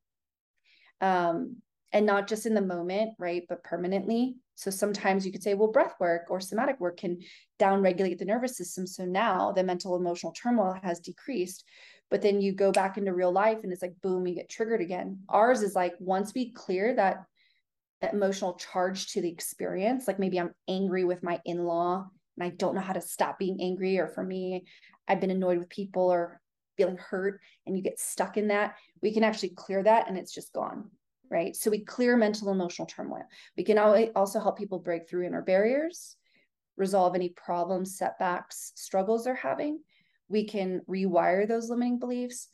Um, 1.00 1.62
and 1.94 2.06
not 2.06 2.28
just 2.28 2.46
in 2.46 2.54
the 2.54 2.62
moment, 2.62 3.14
right? 3.18 3.44
But 3.48 3.64
permanently. 3.64 4.36
So 4.56 4.72
sometimes 4.72 5.26
you 5.26 5.32
could 5.32 5.44
say, 5.44 5.54
well, 5.54 5.72
breath 5.72 5.96
work 6.00 6.28
or 6.30 6.42
somatic 6.42 6.80
work 6.80 6.98
can 6.98 7.20
downregulate 7.60 8.18
the 8.18 8.26
nervous 8.26 8.58
system. 8.58 8.86
So 8.86 9.06
now 9.06 9.54
the 9.54 9.64
mental 9.64 9.96
emotional 9.96 10.34
turmoil 10.34 10.78
has 10.84 11.00
decreased. 11.00 11.64
But 12.12 12.22
then 12.22 12.42
you 12.42 12.54
go 12.54 12.72
back 12.72 12.98
into 12.98 13.14
real 13.14 13.32
life 13.32 13.60
and 13.64 13.72
it's 13.72 13.82
like, 13.82 14.00
boom, 14.02 14.28
you 14.28 14.36
get 14.36 14.50
triggered 14.50 14.82
again. 14.82 15.20
Ours 15.30 15.62
is 15.62 15.76
like, 15.76 15.94
once 16.00 16.34
we 16.34 16.52
clear 16.52 16.94
that 16.96 17.26
emotional 18.14 18.54
charge 18.56 19.08
to 19.14 19.22
the 19.22 19.30
experience, 19.30 20.08
like 20.08 20.20
maybe 20.20 20.40
I'm 20.40 20.54
angry 20.68 21.04
with 21.04 21.24
my 21.24 21.42
in 21.46 21.64
law 21.64 22.06
and 22.38 22.44
I 22.46 22.50
don't 22.56 22.76
know 22.76 22.82
how 22.82 22.94
to 22.94 23.02
stop 23.02 23.40
being 23.40 23.60
angry. 23.62 23.98
Or 23.98 24.08
for 24.08 24.24
me, 24.24 24.66
I've 25.08 25.20
been 25.20 25.32
annoyed 25.32 25.58
with 25.58 25.70
people 25.70 26.04
or 26.04 26.40
feeling 26.78 26.98
hurt 26.98 27.42
and 27.66 27.76
you 27.76 27.82
get 27.82 28.00
stuck 28.00 28.38
in 28.38 28.50
that. 28.50 28.76
We 29.02 29.14
can 29.14 29.24
actually 29.24 29.50
clear 29.56 29.82
that 29.82 30.08
and 30.08 30.18
it's 30.18 30.34
just 30.34 30.54
gone 30.54 30.92
right? 31.30 31.56
So 31.56 31.72
we 31.72 31.84
clear 31.84 32.18
mental 32.18 32.52
emotional 32.52 32.86
turmoil. 32.86 33.24
We 33.58 33.64
can 33.64 33.78
also 34.16 34.40
help 34.40 34.58
people 34.58 34.80
break 34.80 35.10
through 35.10 35.26
inner 35.26 35.42
barriers, 35.42 36.18
resolve 36.78 37.16
any 37.16 37.30
problems, 37.30 37.98
setbacks, 37.98 38.72
struggles 38.76 39.24
they're 39.24 39.36
having. 39.36 39.80
We 40.30 40.46
can 40.46 40.82
rewire 40.90 41.48
those 41.48 41.70
limiting 41.70 42.00
beliefs. 42.00 42.50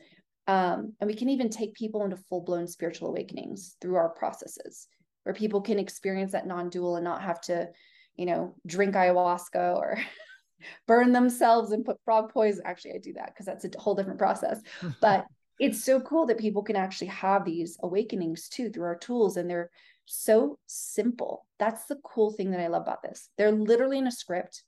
Um, 0.48 0.94
and 1.00 1.08
we 1.08 1.16
can 1.16 1.30
even 1.30 1.50
take 1.50 1.74
people 1.76 2.04
into 2.04 2.18
full 2.30 2.42
blown 2.42 2.68
spiritual 2.68 3.10
awakenings 3.10 3.76
through 3.80 3.96
our 3.96 4.10
processes 4.10 4.88
where 5.24 5.36
people 5.36 5.62
can 5.62 5.80
experience 5.80 6.32
that 6.32 6.48
non 6.48 6.70
dual 6.70 6.96
and 6.96 7.04
not 7.04 7.22
have 7.22 7.40
to, 7.42 7.70
you 8.16 8.26
know, 8.26 8.56
drink 8.66 8.96
ayahuasca 8.96 9.76
or 9.76 10.00
burn 10.88 11.12
themselves 11.12 11.72
and 11.72 11.86
put 11.86 12.02
frog 12.04 12.34
poison. 12.34 12.64
Actually, 12.66 12.94
I 12.96 12.98
do 12.98 13.14
that 13.14 13.28
because 13.28 13.46
that's 13.46 13.66
a 13.66 13.80
whole 13.80 13.96
different 13.96 14.20
process. 14.20 14.60
But 15.02 15.26
it's 15.62 15.84
so 15.84 16.00
cool 16.02 16.26
that 16.26 16.40
people 16.40 16.64
can 16.64 16.76
actually 16.76 17.08
have 17.08 17.46
these 17.46 17.78
awakenings 17.84 18.50
too 18.50 18.72
through 18.72 18.86
our 18.86 18.98
tools 18.98 19.38
and 19.38 19.48
they're 19.50 19.70
so 20.06 20.58
simple 20.66 21.46
that's 21.60 21.86
the 21.86 21.98
cool 22.04 22.32
thing 22.32 22.52
that 22.52 22.60
i 22.60 22.68
love 22.68 22.82
about 22.82 23.04
this 23.04 23.30
they're 23.38 23.52
literally 23.52 24.00
in 24.00 24.08
a 24.08 24.12
script 24.12 24.64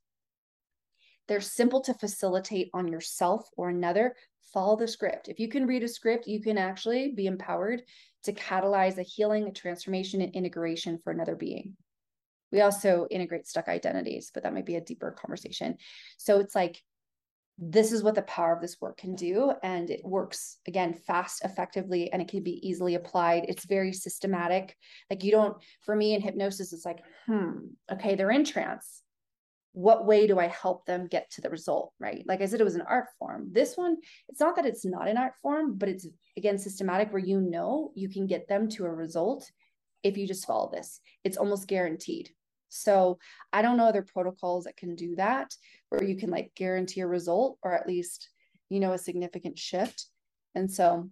they're 1.33 1.41
simple 1.41 1.81
to 1.81 1.95
facilitate 1.95 2.69
on 2.75 2.87
yourself 2.87 3.49
or 3.57 3.69
another 3.69 4.15
follow 4.53 4.75
the 4.75 4.87
script. 4.87 5.29
If 5.29 5.39
you 5.39 5.47
can 5.47 5.65
read 5.65 5.81
a 5.81 5.87
script 5.87 6.27
you 6.27 6.39
can 6.39 6.59
actually 6.59 7.11
be 7.11 7.25
empowered 7.25 7.81
to 8.25 8.33
catalyze 8.33 8.99
a 8.99 9.01
healing 9.01 9.47
a 9.47 9.51
transformation 9.51 10.21
and 10.21 10.35
integration 10.35 10.99
for 11.03 11.09
another 11.09 11.35
being. 11.35 11.75
We 12.51 12.61
also 12.61 13.07
integrate 13.09 13.47
stuck 13.47 13.67
identities 13.67 14.29
but 14.31 14.43
that 14.43 14.53
might 14.53 14.67
be 14.67 14.75
a 14.75 14.81
deeper 14.81 15.09
conversation. 15.09 15.77
So 16.19 16.39
it's 16.39 16.53
like 16.53 16.79
this 17.57 17.91
is 17.91 18.03
what 18.03 18.13
the 18.13 18.21
power 18.21 18.53
of 18.53 18.61
this 18.61 18.79
work 18.79 18.97
can 18.97 19.15
do 19.15 19.53
and 19.63 19.89
it 19.89 20.01
works 20.05 20.57
again 20.67 20.93
fast 20.93 21.43
effectively 21.43 22.13
and 22.13 22.21
it 22.21 22.27
can 22.27 22.43
be 22.43 22.59
easily 22.61 22.93
applied. 22.93 23.45
It's 23.47 23.65
very 23.65 23.91
systematic. 23.91 24.77
Like 25.09 25.23
you 25.23 25.31
don't 25.31 25.57
for 25.81 25.95
me 25.95 26.13
in 26.13 26.21
hypnosis 26.21 26.73
it's 26.73 26.85
like 26.85 26.99
hmm 27.25 27.53
okay 27.91 28.13
they're 28.13 28.29
in 28.29 28.45
trance 28.45 29.01
what 29.73 30.05
way 30.05 30.27
do 30.27 30.39
i 30.39 30.47
help 30.47 30.85
them 30.85 31.07
get 31.07 31.29
to 31.31 31.41
the 31.41 31.49
result 31.49 31.93
right 31.99 32.23
like 32.27 32.41
i 32.41 32.45
said 32.45 32.61
it 32.61 32.65
was 32.65 32.75
an 32.75 32.83
art 32.87 33.07
form 33.19 33.49
this 33.51 33.75
one 33.75 33.97
it's 34.29 34.39
not 34.39 34.55
that 34.55 34.65
it's 34.65 34.85
not 34.85 35.07
an 35.07 35.17
art 35.17 35.33
form 35.41 35.77
but 35.77 35.89
it's 35.89 36.07
again 36.37 36.57
systematic 36.57 37.11
where 37.11 37.23
you 37.23 37.41
know 37.41 37.91
you 37.95 38.07
can 38.07 38.27
get 38.27 38.47
them 38.47 38.69
to 38.69 38.85
a 38.85 38.89
result 38.89 39.49
if 40.03 40.17
you 40.17 40.27
just 40.27 40.45
follow 40.45 40.69
this 40.71 40.99
it's 41.23 41.37
almost 41.37 41.67
guaranteed 41.67 42.29
so 42.73 43.19
I 43.51 43.61
don't 43.61 43.77
know 43.77 43.85
other 43.85 44.01
protocols 44.01 44.63
that 44.63 44.77
can 44.77 44.95
do 44.95 45.15
that, 45.15 45.55
where 45.89 46.03
you 46.03 46.17
can 46.17 46.29
like 46.29 46.51
guarantee 46.55 47.01
a 47.01 47.07
result 47.07 47.57
or 47.61 47.73
at 47.73 47.87
least, 47.87 48.29
you 48.69 48.79
know, 48.79 48.93
a 48.93 48.97
significant 48.97 49.59
shift. 49.59 50.07
And 50.55 50.71
so 50.71 51.09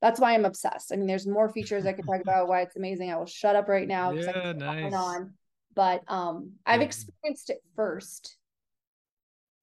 that's 0.00 0.18
why 0.18 0.32
I'm 0.32 0.44
obsessed. 0.44 0.92
I 0.92 0.96
mean, 0.96 1.06
there's 1.06 1.26
more 1.26 1.50
features 1.50 1.86
I 1.86 1.92
could 1.92 2.06
talk 2.06 2.20
about 2.22 2.48
why 2.48 2.62
it's 2.62 2.76
amazing. 2.76 3.12
I 3.12 3.16
will 3.16 3.26
shut 3.26 3.56
up 3.56 3.68
right 3.68 3.86
now 3.86 4.12
yeah, 4.12 4.52
nice. 4.52 4.92
on. 4.94 5.34
But 5.76 6.02
um, 6.08 6.54
I've 6.64 6.80
experienced 6.80 7.50
it 7.50 7.62
first, 7.76 8.36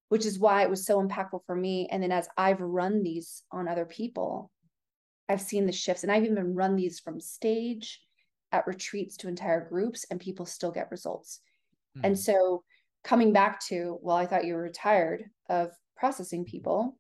which 0.09 0.25
is 0.25 0.39
why 0.39 0.61
it 0.61 0.69
was 0.69 0.85
so 0.85 1.01
impactful 1.01 1.41
for 1.45 1.55
me. 1.55 1.89
And 1.91 2.01
then 2.01 2.11
as 2.11 2.29
I've 2.37 2.61
run 2.61 3.03
these 3.03 3.43
on 3.51 3.67
other 3.67 3.85
people, 3.85 4.51
I've 5.27 5.41
seen 5.41 5.65
the 5.65 5.71
shifts, 5.71 6.03
and 6.03 6.11
I've 6.11 6.23
even 6.23 6.53
run 6.53 6.75
these 6.75 6.99
from 6.99 7.19
stage 7.19 7.99
at 8.51 8.67
retreats 8.67 9.17
to 9.17 9.27
entire 9.27 9.67
groups 9.67 10.05
and 10.09 10.19
people 10.19 10.45
still 10.45 10.71
get 10.71 10.91
results. 10.91 11.39
Mm-hmm. 11.97 12.05
And 12.05 12.19
so 12.19 12.63
coming 13.03 13.33
back 13.33 13.59
to, 13.67 13.97
well, 14.01 14.15
I 14.15 14.27
thought 14.27 14.45
you 14.45 14.53
were 14.53 14.61
retired 14.61 15.23
of 15.49 15.71
processing 15.97 16.45
people. 16.45 16.95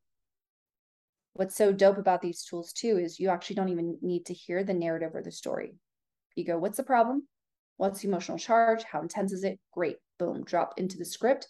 What's 1.33 1.55
so 1.55 1.71
dope 1.71 1.99
about 1.99 2.21
these 2.21 2.43
tools 2.43 2.73
too 2.73 2.97
is 2.97 3.19
you 3.19 3.29
actually 3.29 3.55
don't 3.57 3.69
even 3.69 3.99
need 4.01 4.25
to 4.25 4.33
hear 4.33 4.63
the 4.63 4.73
narrative 4.73 5.11
or 5.13 5.21
the 5.21 5.31
story. 5.31 5.75
You 6.35 6.45
go, 6.45 6.57
what's 6.57 6.77
the 6.77 6.83
problem? 6.83 7.27
What's 7.77 8.01
the 8.01 8.07
emotional 8.07 8.37
charge? 8.37 8.83
How 8.83 9.01
intense 9.01 9.31
is 9.31 9.43
it? 9.43 9.59
Great. 9.71 9.97
Boom, 10.19 10.43
drop 10.43 10.73
into 10.77 10.97
the 10.97 11.05
script. 11.05 11.47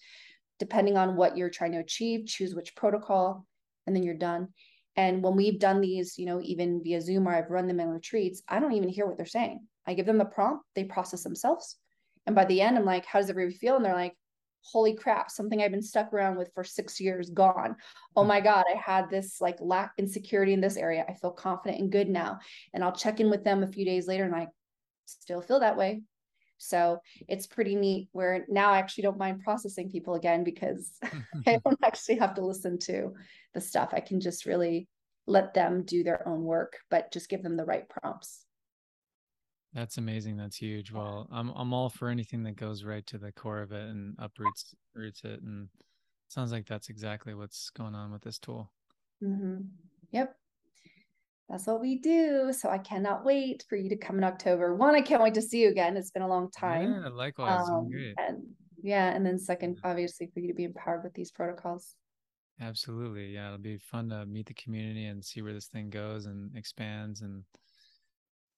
Depending 0.60 0.98
on 0.98 1.16
what 1.16 1.38
you're 1.38 1.50
trying 1.50 1.74
to 1.74 1.80
achieve, 1.80 2.26
choose 2.26 2.56
which 2.56 2.76
protocol, 2.76 3.46
and 3.86 3.96
then 3.96 4.04
you're 4.04 4.14
done. 4.14 4.50
And 4.96 5.24
when 5.24 5.36
we've 5.36 5.60
done 5.60 5.82
these, 5.82 6.18
you 6.18 6.26
know, 6.26 6.40
even 6.42 6.84
via 6.84 7.02
Zoom 7.02 7.28
or 7.28 7.36
I've 7.36 7.50
run 7.50 7.68
them 7.68 7.80
in 7.80 7.90
retreats, 7.90 8.44
I 8.48 8.60
don't 8.60 8.74
even 8.74 8.90
hear 8.90 9.08
what 9.08 9.18
they're 9.18 9.26
saying. 9.26 9.68
I 9.88 9.96
give 9.96 10.06
them 10.06 10.20
the 10.20 10.26
prompt, 10.26 10.64
they 10.76 10.84
process 10.84 11.24
themselves. 11.24 11.78
And 12.26 12.36
by 12.36 12.46
the 12.46 12.62
end, 12.62 12.78
I'm 12.78 12.86
like, 12.86 13.06
how 13.06 13.20
does 13.20 13.30
everybody 13.30 13.58
feel? 13.58 13.76
And 13.76 13.84
they're 13.84 13.94
like, 13.94 14.16
holy 14.62 14.96
crap, 14.96 15.30
something 15.30 15.62
I've 15.62 15.72
been 15.72 15.82
stuck 15.82 16.14
around 16.14 16.38
with 16.38 16.52
for 16.54 16.64
six 16.64 17.00
years 17.00 17.30
gone. 17.30 17.76
Oh 18.16 18.22
hmm. 18.22 18.30
my 18.30 18.40
God, 18.42 18.66
I 18.74 18.78
had 18.78 19.10
this 19.10 19.42
like 19.42 19.58
lack 19.60 19.92
insecurity 19.98 20.54
in 20.54 20.62
this 20.62 20.78
area. 20.78 21.06
I 21.08 21.14
feel 21.14 21.32
confident 21.32 21.82
and 21.82 21.92
good 21.92 22.10
now. 22.10 22.40
And 22.74 22.84
I'll 22.84 22.96
check 22.96 23.20
in 23.20 23.30
with 23.30 23.44
them 23.44 23.64
a 23.64 23.68
few 23.68 23.86
days 23.86 24.08
later 24.08 24.24
and 24.24 24.36
I 24.36 24.48
still 25.06 25.42
feel 25.42 25.60
that 25.60 25.78
way. 25.78 26.04
So 26.58 27.00
it's 27.28 27.48
pretty 27.48 27.76
neat 27.76 28.10
where 28.12 28.46
now 28.50 28.72
I 28.72 28.78
actually 28.78 29.04
don't 29.04 29.18
mind 29.18 29.44
processing 29.44 29.90
people 29.90 30.16
again 30.16 30.44
because 30.44 31.00
I 31.48 31.60
don't 31.64 31.80
actually 31.84 32.18
have 32.18 32.34
to 32.36 32.46
listen 32.46 32.78
to 32.80 33.14
the 33.54 33.62
stuff. 33.62 33.90
I 33.94 34.00
can 34.00 34.20
just 34.20 34.46
really 34.46 34.88
let 35.28 35.54
them 35.54 35.84
do 35.84 36.04
their 36.04 36.28
own 36.28 36.44
work, 36.44 36.78
but 36.90 37.12
just 37.12 37.30
give 37.30 37.44
them 37.44 37.58
the 37.58 37.66
right 37.66 37.88
prompts. 37.88 38.46
That's 39.74 39.98
amazing. 39.98 40.38
That's 40.38 40.58
huge. 40.58 40.92
Well, 40.92 41.28
I'm 41.32 41.50
I'm 41.56 41.74
all 41.74 41.90
for 41.90 42.10
anything 42.10 42.44
that 42.44 42.56
goes 42.56 42.84
right 42.84 43.06
to 43.08 43.18
the 43.18 43.32
core 43.32 43.62
of 43.62 43.72
it 43.72 43.90
and 43.90 44.16
uproots 44.20 44.76
roots 44.94 45.24
it. 45.24 45.42
And 45.42 45.68
sounds 46.28 46.52
like 46.52 46.68
that's 46.68 46.90
exactly 46.90 47.34
what's 47.34 47.72
going 47.72 47.96
on 47.96 48.12
with 48.12 48.22
this 48.22 48.38
tool. 48.38 48.72
Mm-hmm. 49.24 49.62
Yep. 50.12 50.36
That's 51.50 51.68
what 51.68 51.82
we 51.82 52.00
do. 52.00 52.54
So 52.54 52.70
I 52.70 52.78
cannot 52.78 53.26
wait 53.26 53.66
for 53.68 53.76
you 53.76 53.90
to 53.90 53.98
come 53.98 54.18
in 54.18 54.24
October. 54.24 54.76
One, 54.76 54.96
I 54.96 55.02
can't 55.02 55.22
wait 55.22 55.34
to 55.36 55.42
see 55.42 55.62
you 55.62 55.70
again. 55.70 55.98
It's 55.98 56.12
been 56.12 56.24
a 56.24 56.28
long 56.28 56.50
time. 56.50 57.02
Yeah, 57.04 57.10
likewise. 57.10 57.68
Um, 57.70 57.90
and 58.18 58.44
yeah, 58.82 59.14
and 59.14 59.26
then 59.26 59.38
second, 59.38 59.80
obviously, 59.84 60.30
for 60.34 60.40
you 60.40 60.48
to 60.48 60.54
be 60.54 60.64
empowered 60.64 61.04
with 61.04 61.14
these 61.14 61.32
protocols. 61.32 61.96
Absolutely. 62.62 63.34
Yeah, 63.34 63.48
it'll 63.48 63.58
be 63.58 63.78
fun 63.78 64.10
to 64.10 64.26
meet 64.26 64.46
the 64.46 64.54
community 64.54 65.06
and 65.06 65.24
see 65.24 65.42
where 65.42 65.54
this 65.54 65.68
thing 65.68 65.90
goes 65.90 66.26
and 66.26 66.56
expands 66.56 67.22
and 67.22 67.44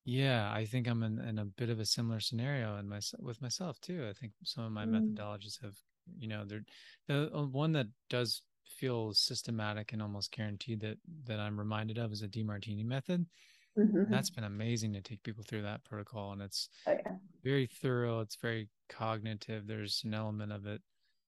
yeah, 0.05 0.51
I 0.53 0.65
think 0.65 0.87
I'm 0.87 1.01
in, 1.01 1.19
in 1.19 1.39
a 1.39 1.45
bit 1.45 1.71
of 1.71 1.79
a 1.79 1.85
similar 1.85 2.19
scenario 2.19 2.77
in 2.77 2.87
my 2.87 2.99
with 3.19 3.41
myself 3.41 3.81
too. 3.81 4.05
I 4.07 4.13
think 4.13 4.33
some 4.43 4.63
of 4.63 4.71
my 4.71 4.85
mm. 4.85 4.91
methodologies 4.91 5.59
have, 5.63 5.73
you 6.19 6.27
know, 6.27 6.43
they're 6.45 6.63
the 7.07 7.35
uh, 7.35 7.45
one 7.47 7.71
that 7.71 7.87
does 8.07 8.43
feel 8.67 9.13
systematic 9.13 9.93
and 9.93 10.01
almost 10.01 10.31
guaranteed 10.31 10.81
that 10.81 10.97
that 11.25 11.39
I'm 11.39 11.57
reminded 11.57 11.97
of 11.97 12.11
is 12.11 12.21
a 12.21 12.27
Demartini 12.27 12.85
method. 12.85 13.25
Mm-hmm. 13.77 14.11
That's 14.11 14.29
been 14.29 14.45
amazing 14.45 14.93
to 14.93 15.01
take 15.01 15.23
people 15.23 15.43
through 15.43 15.63
that 15.63 15.83
protocol, 15.83 16.31
and 16.31 16.41
it's 16.41 16.69
oh, 16.87 16.91
yeah. 16.93 17.13
very 17.43 17.65
thorough. 17.65 18.21
It's 18.21 18.37
very 18.37 18.69
cognitive. 18.89 19.67
There's 19.67 20.01
an 20.05 20.13
element 20.13 20.51
of 20.51 20.65
it 20.65 20.81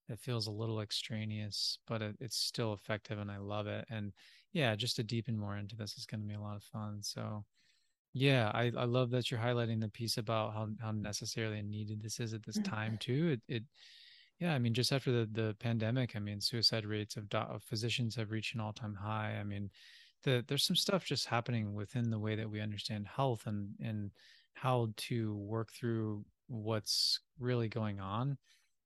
that 0.08 0.20
feels 0.20 0.48
a 0.48 0.52
little 0.52 0.80
extraneous, 0.80 1.80
but 1.88 2.02
it, 2.02 2.16
it's 2.22 2.38
still 2.38 2.74
effective, 2.74 3.20
and 3.20 3.30
I 3.30 3.38
love 3.38 3.68
it. 3.68 3.86
And 3.90 4.14
yeah, 4.54 4.76
just 4.76 4.96
to 4.96 5.04
deepen 5.04 5.38
more 5.38 5.58
into 5.58 5.76
this 5.76 5.98
is 5.98 6.06
going 6.06 6.22
to 6.22 6.28
be 6.28 6.36
a 6.36 6.40
lot 6.40 6.56
of 6.56 6.64
fun. 6.64 7.00
So 7.02 7.44
yeah, 8.14 8.52
I, 8.54 8.72
I 8.78 8.86
love 8.86 9.12
that 9.12 9.30
you're 9.30 9.40
highlighting 9.40 9.82
the 9.82 9.90
piece 9.90 10.18
about 10.18 10.54
how, 10.54 10.70
how 10.82 10.92
necessarily 10.92 11.62
needed 11.62 12.02
this 12.02 12.20
is 12.20 12.34
at 12.34 12.44
this 12.44 12.58
mm-hmm. 12.58 12.74
time 12.74 12.98
too. 13.00 13.38
It, 13.48 13.56
it 13.56 13.64
yeah, 14.40 14.54
I 14.54 14.60
mean, 14.60 14.74
just 14.74 14.92
after 14.92 15.12
the, 15.12 15.30
the 15.32 15.56
pandemic, 15.60 16.16
I 16.16 16.20
mean, 16.20 16.40
suicide 16.40 16.86
rates 16.86 17.18
of, 17.18 17.28
do- 17.30 17.38
of 17.38 17.64
physicians 17.64 18.16
have 18.16 18.32
reached 18.32 18.54
an 18.54 18.62
all 18.62 18.74
time 18.74 18.94
high. 18.94 19.38
I 19.40 19.44
mean, 19.44 19.70
the, 20.24 20.44
there's 20.48 20.66
some 20.66 20.76
stuff 20.76 21.06
just 21.06 21.26
happening 21.26 21.74
within 21.74 22.10
the 22.10 22.20
way 22.20 22.36
that 22.36 22.50
we 22.50 22.62
understand 22.62 23.08
health 23.08 23.44
and, 23.48 23.70
and 23.82 24.12
how 24.54 24.90
to 24.98 25.36
work 25.36 25.72
through 25.72 26.24
what's 26.48 27.20
really 27.40 27.68
going 27.68 28.00
on. 28.00 28.38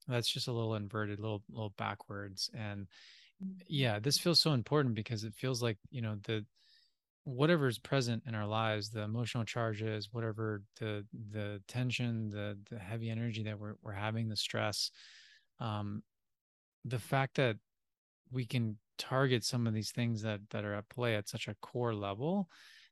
That's 0.07 0.29
just 0.29 0.47
a 0.47 0.53
little 0.53 0.75
inverted, 0.75 1.19
little, 1.19 1.43
little 1.49 1.73
backwards. 1.77 2.49
And 2.53 2.87
yeah, 3.67 3.99
this 3.99 4.17
feels 4.17 4.39
so 4.39 4.53
important 4.53 4.95
because 4.95 5.23
it 5.23 5.33
feels 5.35 5.61
like, 5.61 5.77
you 5.89 6.01
know, 6.01 6.15
the, 6.23 6.45
whatever 7.23 7.67
is 7.67 7.77
present 7.77 8.23
in 8.25 8.33
our 8.33 8.47
lives 8.47 8.89
the 8.89 9.01
emotional 9.01 9.43
charges 9.43 10.09
whatever 10.11 10.63
the 10.79 11.05
the 11.31 11.61
tension 11.67 12.31
the 12.31 12.57
the 12.71 12.79
heavy 12.79 13.11
energy 13.11 13.43
that 13.43 13.59
we're, 13.59 13.75
we're 13.83 13.91
having 13.91 14.27
the 14.27 14.35
stress 14.35 14.89
um 15.61 16.03
the 16.83 16.99
fact 16.99 17.35
that 17.35 17.55
we 18.31 18.45
can 18.45 18.77
target 18.97 19.43
some 19.43 19.65
of 19.67 19.73
these 19.73 19.91
things 19.91 20.21
that 20.21 20.39
that 20.49 20.65
are 20.65 20.73
at 20.73 20.89
play 20.89 21.15
at 21.15 21.29
such 21.29 21.47
a 21.47 21.55
core 21.61 21.93
level 21.93 22.49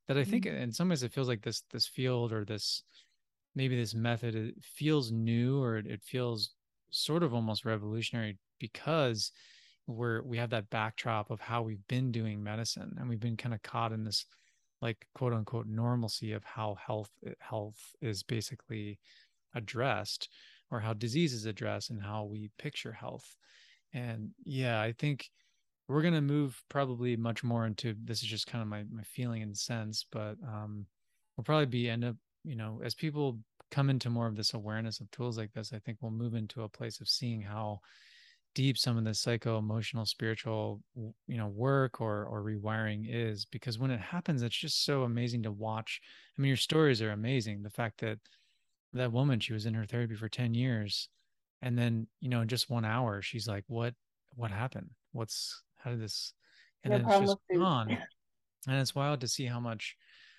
that 0.07 0.17
i 0.17 0.23
think 0.23 0.45
mm-hmm. 0.45 0.63
in 0.63 0.71
some 0.71 0.89
ways 0.89 1.03
it 1.03 1.13
feels 1.13 1.27
like 1.27 1.41
this 1.41 1.63
this 1.71 1.87
field 1.87 2.31
or 2.31 2.45
this 2.45 2.83
maybe 3.55 3.75
this 3.75 3.93
method 3.93 4.35
it 4.35 4.55
feels 4.61 5.11
new 5.11 5.61
or 5.61 5.77
it, 5.77 5.85
it 5.85 6.01
feels 6.03 6.51
sort 6.91 7.23
of 7.23 7.33
almost 7.33 7.65
revolutionary 7.65 8.37
because 8.59 9.31
we're 9.87 10.21
we 10.23 10.37
have 10.37 10.51
that 10.51 10.69
backdrop 10.69 11.31
of 11.31 11.41
how 11.41 11.61
we've 11.61 11.85
been 11.87 12.11
doing 12.11 12.41
medicine 12.41 12.95
and 12.99 13.09
we've 13.09 13.19
been 13.19 13.37
kind 13.37 13.53
of 13.53 13.61
caught 13.63 13.91
in 13.91 14.03
this 14.03 14.25
like 14.81 15.05
quote 15.13 15.33
unquote 15.33 15.67
normalcy 15.67 16.31
of 16.31 16.43
how 16.43 16.75
health 16.75 17.11
health 17.39 17.79
is 18.01 18.23
basically 18.23 18.99
addressed 19.55 20.29
or 20.71 20.79
how 20.79 20.93
disease 20.93 21.33
is 21.33 21.45
addressed 21.45 21.89
and 21.89 22.01
how 22.01 22.25
we 22.25 22.51
picture 22.57 22.91
health. 22.91 23.35
And 23.93 24.31
yeah 24.45 24.79
i 24.79 24.91
think 24.91 25.29
we're 25.87 26.03
going 26.03 26.13
to 26.13 26.21
move 26.21 26.61
probably 26.69 27.17
much 27.17 27.43
more 27.43 27.65
into 27.65 27.95
this 28.03 28.21
is 28.21 28.29
just 28.29 28.45
kind 28.45 28.61
of 28.61 28.67
my 28.67 28.83
my 28.91 29.01
feeling 29.01 29.41
and 29.41 29.57
sense 29.57 30.05
but 30.11 30.35
um 30.47 30.85
we'll 31.35 31.43
probably 31.43 31.65
be 31.65 31.89
end 31.89 32.05
up 32.05 32.15
you 32.43 32.55
know 32.55 32.79
as 32.83 32.93
people 32.93 33.39
come 33.71 33.89
into 33.89 34.11
more 34.11 34.27
of 34.27 34.35
this 34.35 34.53
awareness 34.53 34.99
of 34.99 35.09
tools 35.09 35.39
like 35.39 35.51
this 35.53 35.73
i 35.73 35.79
think 35.79 35.97
we'll 36.01 36.11
move 36.11 36.35
into 36.35 36.61
a 36.61 36.69
place 36.69 37.01
of 37.01 37.09
seeing 37.09 37.41
how 37.41 37.79
deep 38.55 38.77
some 38.77 38.97
of 38.97 39.03
the 39.03 39.13
psycho 39.13 39.57
emotional 39.57 40.05
spiritual 40.05 40.81
you 40.95 41.37
know 41.37 41.47
work 41.47 42.01
or 42.01 42.25
or 42.25 42.41
rewiring 42.43 43.05
is 43.07 43.45
because 43.45 43.77
when 43.77 43.91
it 43.91 43.99
happens 43.99 44.41
it's 44.41 44.57
just 44.57 44.85
so 44.85 45.03
amazing 45.03 45.43
to 45.43 45.51
watch. 45.51 46.01
I 46.37 46.41
mean 46.41 46.49
your 46.49 46.57
stories 46.57 47.01
are 47.01 47.11
amazing. 47.11 47.61
The 47.61 47.69
fact 47.69 47.99
that 48.01 48.17
that 48.93 49.11
woman 49.11 49.39
she 49.39 49.53
was 49.53 49.65
in 49.65 49.73
her 49.73 49.85
therapy 49.85 50.15
for 50.15 50.29
10 50.29 50.53
years 50.53 51.09
and 51.61 51.77
then 51.77 52.07
you 52.19 52.29
know 52.29 52.41
in 52.41 52.47
just 52.47 52.69
one 52.69 52.85
hour 52.85 53.21
she's 53.21 53.47
like 53.47 53.63
what 53.67 53.93
what 54.35 54.51
happened? 54.51 54.89
What's 55.11 55.63
how 55.77 55.91
did 55.91 56.01
this 56.01 56.33
and 56.83 56.91
no 56.91 56.97
then 56.97 57.07
it's 57.07 57.31
just 57.31 57.37
gone. 57.53 57.97
And 58.67 58.77
it's 58.77 58.95
wild 58.95 59.21
to 59.21 59.27
see 59.27 59.45
how 59.45 59.59
much 59.59 59.95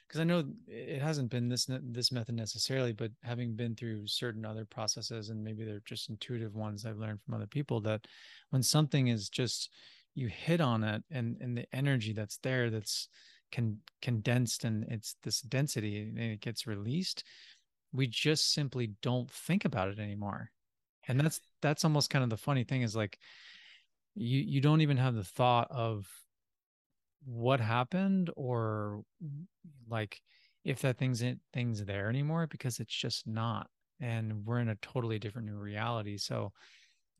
because 0.06 0.20
I 0.20 0.24
know 0.24 0.44
it 0.66 1.00
hasn't 1.00 1.30
been 1.30 1.48
this 1.48 1.68
this 1.82 2.12
method 2.12 2.34
necessarily, 2.34 2.92
but 2.92 3.10
having 3.22 3.54
been 3.54 3.74
through 3.74 4.06
certain 4.06 4.44
other 4.44 4.64
processes 4.64 5.30
and 5.30 5.42
maybe 5.42 5.64
they're 5.64 5.82
just 5.84 6.10
intuitive 6.10 6.54
ones 6.54 6.84
I've 6.84 6.98
learned 6.98 7.20
from 7.22 7.34
other 7.34 7.46
people 7.46 7.80
that 7.82 8.06
when 8.50 8.62
something 8.62 9.08
is 9.08 9.28
just 9.28 9.70
you 10.14 10.28
hit 10.28 10.60
on 10.60 10.82
it 10.82 11.02
and 11.10 11.36
and 11.40 11.56
the 11.56 11.66
energy 11.72 12.12
that's 12.12 12.38
there 12.38 12.70
that's 12.70 13.08
con- 13.52 13.78
condensed 14.02 14.64
and 14.64 14.84
it's 14.88 15.16
this 15.22 15.40
density 15.40 16.02
and 16.02 16.18
it 16.18 16.40
gets 16.40 16.66
released, 16.66 17.24
we 17.92 18.06
just 18.06 18.52
simply 18.52 18.92
don't 19.02 19.30
think 19.30 19.64
about 19.64 19.88
it 19.88 19.98
anymore. 19.98 20.50
And 21.08 21.18
that's 21.18 21.40
that's 21.62 21.84
almost 21.84 22.10
kind 22.10 22.22
of 22.22 22.30
the 22.30 22.36
funny 22.36 22.64
thing 22.64 22.82
is 22.82 22.94
like 22.94 23.18
you 24.14 24.40
you 24.40 24.60
don't 24.60 24.80
even 24.80 24.96
have 24.96 25.14
the 25.14 25.24
thought 25.24 25.68
of 25.70 26.06
what 27.24 27.60
happened 27.60 28.30
or 28.36 29.02
like 29.88 30.20
if 30.64 30.80
that 30.82 30.98
thing's 30.98 31.22
in, 31.22 31.40
thing's 31.52 31.84
there 31.84 32.08
anymore 32.08 32.46
because 32.46 32.80
it's 32.80 32.94
just 32.94 33.26
not. 33.26 33.68
And 34.00 34.44
we're 34.46 34.60
in 34.60 34.68
a 34.68 34.76
totally 34.76 35.18
different 35.18 35.48
new 35.48 35.58
reality. 35.58 36.16
So 36.16 36.52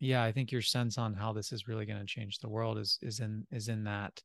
yeah 0.01 0.25
i 0.25 0.33
think 0.33 0.51
your 0.51 0.63
sense 0.63 0.99
on 0.99 1.15
how 1.15 1.33
this 1.33 1.53
is 1.53 1.69
really 1.69 1.87
going 1.87 2.01
to 2.01 2.07
change 2.07 2.39
the 2.39 2.49
world 2.49 2.79
is 2.79 2.99
is 3.03 3.21
in 3.21 3.47
is 3.53 3.69
in 3.69 3.85
that 3.85 4.21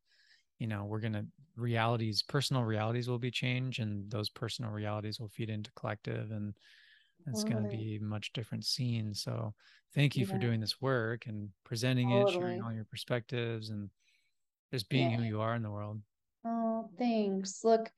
you 0.60 0.68
know 0.68 0.86
we're 0.86 1.00
going 1.00 1.14
to 1.14 1.26
realities 1.58 2.22
personal 2.22 2.64
realities 2.64 3.08
will 3.08 3.20
be 3.20 3.32
changed 3.32 3.80
and 3.80 4.10
those 4.12 4.30
personal 4.30 4.72
realities 4.72 5.20
will 5.20 5.30
feed 5.30 5.50
into 5.50 5.72
collective 5.72 6.32
and 6.32 6.54
it's 7.28 7.44
totally. 7.44 7.62
going 7.62 7.72
to 7.72 7.78
be 7.78 8.00
much 8.00 8.34
different 8.34 8.66
scene 8.66 9.14
so 9.14 9.54
thank 9.94 10.16
you 10.16 10.26
yeah. 10.26 10.34
for 10.34 10.38
doing 10.38 10.60
this 10.60 10.82
work 10.82 11.28
and 11.28 11.50
presenting 11.64 12.10
totally. 12.10 12.32
it 12.32 12.38
sharing 12.38 12.62
all 12.62 12.74
your 12.74 12.86
perspectives 12.86 13.70
and 13.70 13.90
just 14.72 14.90
being 14.90 15.12
yeah. 15.12 15.18
who 15.18 15.24
you 15.24 15.42
are 15.42 15.56
in 15.56 15.64
the 15.64 15.72
world 15.72 16.00
oh 16.46 16.90
thanks 16.98 17.62
look 17.64 17.90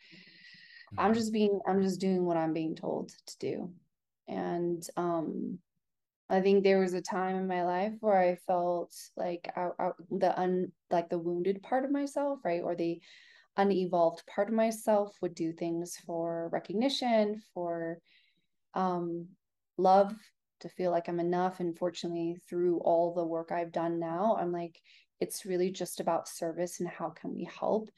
i'm 0.98 1.12
mm-hmm. 1.12 1.20
just 1.20 1.34
being 1.34 1.60
i'm 1.68 1.82
just 1.82 2.00
doing 2.00 2.26
what 2.26 2.38
i'm 2.38 2.54
being 2.54 2.76
told 2.76 3.12
to 3.26 3.38
do 3.40 3.72
and 4.28 4.88
um 4.98 5.58
i 6.30 6.42
think 6.42 6.64
there 6.64 6.80
was 6.80 6.94
a 6.94 7.02
time 7.02 7.36
in 7.36 7.48
my 7.48 7.64
life 7.64 7.94
where 8.02 8.20
i 8.20 8.36
felt 8.48 8.94
like 9.16 9.52
the 10.12 10.34
un 10.40 10.72
like 10.92 11.10
the 11.10 11.20
wounded 11.20 11.62
part 11.64 11.86
of 11.86 11.92
myself 11.92 12.40
right 12.44 12.62
or 12.64 12.76
the 12.76 13.00
unevolved 13.58 14.26
part 14.28 14.50
of 14.50 14.54
myself 14.54 15.16
would 15.22 15.34
do 15.34 15.52
things 15.52 15.98
for 16.06 16.50
recognition 16.52 17.42
for 17.54 18.00
um 18.76 19.28
love 19.78 20.14
to 20.60 20.70
feel 20.70 20.92
like 20.92 21.08
i'm 21.08 21.20
enough. 21.20 21.60
And 21.60 21.78
fortunately 21.78 22.38
through 22.48 22.80
all 22.80 23.14
the 23.14 23.26
work 23.26 23.52
i've 23.52 23.72
done 23.72 24.00
now 24.00 24.38
i'm 24.40 24.52
like 24.52 24.80
it's 25.20 25.46
really 25.46 25.72
just 25.72 26.00
about 26.00 26.28
service 26.28 26.80
and 26.80 26.88
how 26.88 27.10
can 27.10 27.34
we 27.34 27.50
help? 27.60 27.90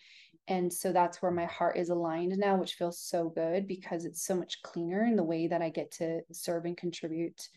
And 0.47 0.71
so 0.71 0.93
that's 0.93 1.21
where 1.21 1.31
my 1.31 1.45
heart 1.45 1.77
is 1.77 1.89
aligned 1.89 2.37
now 2.37 2.55
which 2.55 2.75
feels 2.75 2.97
so 2.99 3.29
good 3.29 3.67
because 3.67 4.05
it's 4.05 4.25
so 4.25 4.35
much 4.35 4.61
cleaner 4.63 5.03
in 5.03 5.17
the 5.17 5.23
way 5.23 5.47
that 5.47 5.61
i 5.61 5.69
get 5.69 5.91
to 5.91 6.21
serve 6.31 6.65
and 6.65 6.77
contribute 6.77 7.49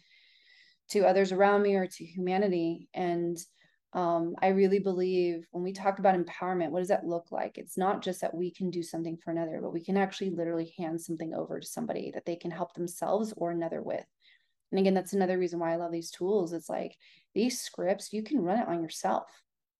to 0.91 1.07
others 1.07 1.33
around 1.33 1.63
me 1.63 1.75
or 1.75 1.87
to 1.87 2.05
humanity. 2.05 2.89
And 2.95 3.39
um, 3.95 4.35
i 4.41 4.49
really 4.49 4.79
believe 4.79 5.47
when 5.51 5.63
we 5.63 5.73
talk 5.73 5.99
about 5.99 6.15
empowerment 6.19 6.71
what 6.71 6.79
does 6.79 6.89
that 6.89 7.07
look 7.07 7.31
like? 7.31 7.59
It's 7.59 7.77
not 7.77 8.03
just 8.03 8.23
that 8.23 8.35
we 8.35 8.51
can 8.51 8.71
do 8.71 8.83
something 8.83 9.19
for 9.19 9.31
another 9.31 9.59
but 9.61 9.73
we 9.73 9.85
can 9.85 9.97
actually 9.97 10.31
literally 10.31 10.75
hand 10.79 11.01
something 11.01 11.35
over 11.35 11.61
to 11.61 11.67
somebody 11.67 12.11
that 12.15 12.25
they 12.25 12.37
can 12.37 12.51
help 12.51 12.75
themselves 12.75 13.35
or 13.37 13.51
another 13.51 13.83
with. 13.83 14.05
And 14.71 14.81
again 14.81 14.95
that's 14.95 15.13
another 15.13 15.39
reason 15.39 15.59
why 15.59 15.73
i 15.73 15.77
love 15.77 15.93
these 15.93 16.11
tools. 16.11 16.53
It's 16.53 16.71
like 16.71 16.97
these 17.35 17.61
scripts 17.61 18.13
you 18.13 18.23
can 18.23 18.41
run 18.41 18.61
it 18.61 18.69
on 18.69 18.83
yourself. 18.83 19.25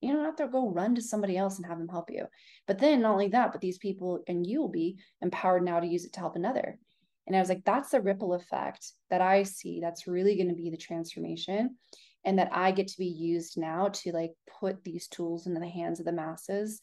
You 0.03 0.13
don't 0.13 0.25
have 0.25 0.37
to 0.37 0.49
go 0.49 0.69
run 0.69 0.95
to 0.97 1.03
somebody 1.03 1.39
else 1.39 1.57
and 1.57 1.67
have 1.67 1.79
them 1.79 1.89
help 1.89 2.11
you. 2.11 2.27
But 2.67 2.79
then 2.79 3.03
not 3.03 3.13
only 3.13 3.29
that, 3.29 3.53
but 3.53 3.61
these 3.61 3.79
people 3.79 4.23
and 4.29 4.47
you 4.47 4.61
will 4.61 4.69
be 4.69 4.99
empowered 5.23 5.65
now 5.65 5.81
to 5.81 5.87
use 5.87 6.05
it 6.05 6.13
to 6.15 6.21
help 6.21 6.37
another. 6.37 6.79
And 7.27 7.37
I 7.37 7.39
was 7.39 7.49
like, 7.49 7.65
that's 7.65 7.91
the 7.91 8.01
ripple 8.01 8.35
effect 8.35 8.93
that 9.11 9.21
I 9.21 9.45
see. 9.45 9.81
That's 9.81 10.07
really 10.07 10.37
going 10.37 10.49
to 10.49 10.55
be 10.55 10.71
the 10.71 10.77
transformation. 10.77 11.77
And 12.25 12.39
that 12.39 12.51
I 12.53 12.73
get 12.73 12.89
to 12.89 12.99
be 12.99 13.07
used 13.07 13.59
now 13.59 13.89
to 13.89 14.13
like 14.13 14.33
put 14.61 14.85
these 14.85 15.09
tools 15.09 15.47
into 15.47 15.61
the 15.61 15.69
hands 15.69 15.99
of 15.99 16.07
the 16.07 16.13
masses 16.13 16.81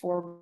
for 0.00 0.38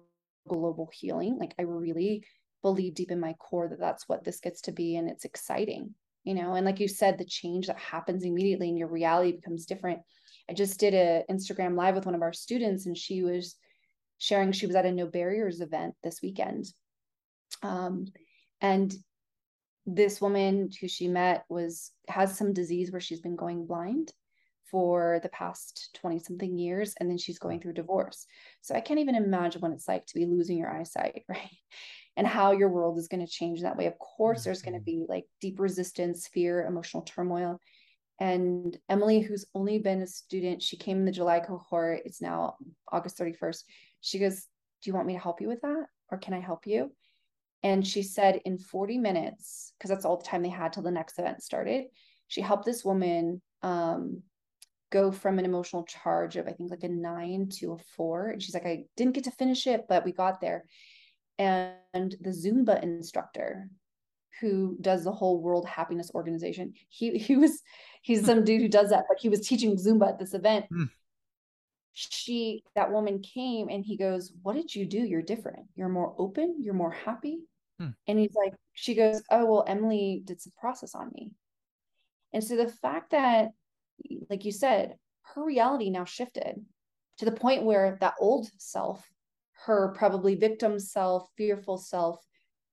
global 0.47 0.91
healing. 0.93 1.39
Like 1.39 1.55
I 1.59 1.63
really 1.63 2.25
believe 2.63 2.95
deep 2.95 3.11
in 3.11 3.21
my 3.21 3.35
core 3.35 3.69
that 3.69 3.81
that's 3.81 4.09
what 4.09 4.25
this 4.25 4.41
gets 4.41 4.63
to 4.63 4.73
be. 4.73 4.97
And 4.97 5.09
it's 5.09 5.25
exciting, 5.25 5.95
you 6.25 6.35
know, 6.35 6.55
and 6.55 6.67
like 6.67 6.81
you 6.81 6.89
said, 6.89 7.17
the 7.17 7.25
change 7.25 7.69
that 7.69 7.79
happens 7.79 8.25
immediately 8.25 8.69
and 8.69 8.79
your 8.79 8.89
reality 8.89 9.33
becomes 9.33 9.67
different 9.67 10.01
I 10.49 10.55
just 10.55 10.79
did 10.79 10.95
an 10.95 11.25
Instagram 11.31 11.77
live 11.77 11.95
with 11.95 12.07
one 12.07 12.15
of 12.15 12.23
our 12.23 12.33
students, 12.33 12.87
and 12.87 12.97
she 12.97 13.23
was 13.23 13.57
sharing 14.19 14.53
she 14.53 14.67
was 14.67 14.77
at 14.77 14.87
a 14.87 14.93
No 14.93 15.07
Barriers 15.07 15.61
event 15.61 15.95
this 16.03 16.23
weekend. 16.23 16.67
Um, 17.63 18.07
and 18.61 18.95
this 19.87 20.21
woman 20.21 20.69
who 20.81 20.89
she 20.89 21.09
met 21.09 21.45
was 21.49 21.93
has 22.09 22.37
some 22.37 22.53
disease 22.53 22.91
where 22.91 23.01
she's 23.01 23.21
been 23.21 23.37
going 23.37 23.67
blind 23.67 24.13
for 24.71 25.21
the 25.23 25.29
past 25.29 25.91
20 26.01 26.19
something 26.19 26.59
years 26.59 26.95
and 26.99 27.09
then 27.09 27.19
she's 27.19 27.39
going 27.39 27.61
through 27.61 27.73
divorce 27.73 28.27
so 28.63 28.75
i 28.75 28.81
can't 28.81 28.99
even 28.99 29.15
imagine 29.15 29.61
what 29.61 29.71
it's 29.71 29.87
like 29.87 30.05
to 30.07 30.15
be 30.15 30.27
losing 30.27 30.59
your 30.59 30.69
eyesight 30.69 31.23
right 31.29 31.51
and 32.17 32.27
how 32.27 32.51
your 32.51 32.69
world 32.69 32.99
is 32.99 33.09
going 33.09 33.25
to 33.25 33.31
change 33.31 33.63
that 33.63 33.77
way 33.77 33.87
of 33.87 33.97
course 33.99 34.43
there's 34.43 34.63
going 34.63 34.75
to 34.75 34.81
mm-hmm. 34.81 35.03
be 35.03 35.07
like 35.09 35.25
deep 35.41 35.61
resistance 35.61 36.27
fear 36.27 36.67
emotional 36.67 37.05
turmoil 37.05 37.61
and 38.19 38.77
Emily, 38.89 39.21
who's 39.21 39.45
only 39.55 39.79
been 39.79 40.03
a 40.03 40.07
student, 40.07 40.63
she 40.63 40.77
came 40.77 40.99
in 40.99 41.05
the 41.05 41.13
July 41.13 41.41
cohort. 41.41 42.01
It's 42.05 42.23
now 42.23 42.57
August 42.91 43.19
31st. 43.19 43.63
She 44.01 44.19
goes, 44.19 44.47
Do 44.83 44.91
you 44.91 44.95
want 44.95 45.07
me 45.07 45.15
to 45.15 45.19
help 45.19 45.41
you 45.41 45.49
with 45.49 45.61
that? 45.61 45.87
Or 46.11 46.19
can 46.19 46.33
I 46.33 46.41
help 46.41 46.67
you? 46.67 46.93
And 47.67 47.85
she 47.85 48.05
said, 48.05 48.41
in 48.45 48.59
40 48.59 48.97
minutes, 48.99 49.73
because 49.77 49.91
that's 49.91 50.05
all 50.05 50.19
the 50.19 50.25
time 50.25 50.45
they 50.45 50.49
had 50.49 50.73
till 50.73 50.85
the 50.85 50.91
next 50.93 51.19
event 51.19 51.43
started, 51.43 51.87
she 52.29 52.41
helped 52.41 52.65
this 52.65 52.85
woman 52.85 53.43
um, 53.63 54.23
go 54.91 55.11
from 55.11 55.41
an 55.41 55.45
emotional 55.45 55.83
charge 55.83 56.37
of, 56.37 56.47
I 56.47 56.53
think, 56.53 56.71
like 56.71 56.85
a 56.85 56.89
nine 56.89 57.49
to 57.55 57.73
a 57.73 57.79
four. 57.97 58.29
And 58.29 58.41
she's 58.41 58.55
like, 58.55 58.67
I 58.67 58.85
didn't 58.97 59.15
get 59.15 59.25
to 59.25 59.33
finish 59.33 59.67
it, 59.67 59.87
but 59.89 60.05
we 60.05 60.13
got 60.13 60.41
there. 60.41 60.65
And 61.41 61.75
the 62.21 62.31
Zumba 62.31 62.81
instructor 62.85 63.69
who 64.41 64.77
does 64.81 65.03
the 65.03 65.11
whole 65.11 65.41
World 65.41 65.67
Happiness 65.67 66.13
Organization. 66.15 66.75
He 66.89 67.19
he 67.19 67.35
was 67.37 67.63
he's 68.03 68.25
some 68.25 68.45
dude 68.45 68.63
who 68.63 68.69
does 68.69 68.91
that, 68.91 69.07
but 69.09 69.19
he 69.19 69.29
was 69.29 69.41
teaching 69.41 69.77
Zumba 69.77 70.11
at 70.11 70.19
this 70.21 70.35
event. 70.35 70.67
Mm. 70.73 70.89
She 71.95 72.63
that 72.77 72.93
woman 72.93 73.23
came 73.23 73.71
and 73.71 73.85
he 73.85 73.97
goes, 73.97 74.33
"What 74.43 74.55
did 74.55 74.73
you 74.75 74.87
do? 74.87 74.99
You're 74.99 75.23
different. 75.23 75.67
You're 75.75 75.89
more 75.89 76.15
open. 76.17 76.59
You're 76.61 76.75
more 76.75 76.93
happy." 76.93 77.41
Mm. 77.81 77.95
And 78.07 78.19
he's 78.19 78.35
like, 78.35 78.55
she 78.73 78.95
goes, 78.95 79.23
"Oh 79.31 79.47
well, 79.47 79.65
Emily 79.67 80.23
did 80.25 80.41
some 80.41 80.53
process 80.59 80.95
on 80.95 81.11
me." 81.15 81.31
And 82.33 82.43
so 82.43 82.57
the 82.57 82.69
fact 82.69 83.11
that, 83.11 83.51
like 84.31 84.45
you 84.45 84.53
said, 84.53 84.97
her 85.35 85.45
reality 85.45 85.91
now 85.91 86.05
shifted 86.05 86.65
to 87.19 87.25
the 87.25 87.33
point 87.33 87.65
where 87.65 87.97
that 88.01 88.15
old 88.21 88.49
self 88.59 89.09
her 89.65 89.95
probably 89.97 90.35
victim 90.35 90.79
self, 90.79 91.29
fearful 91.37 91.79
self 91.79 92.23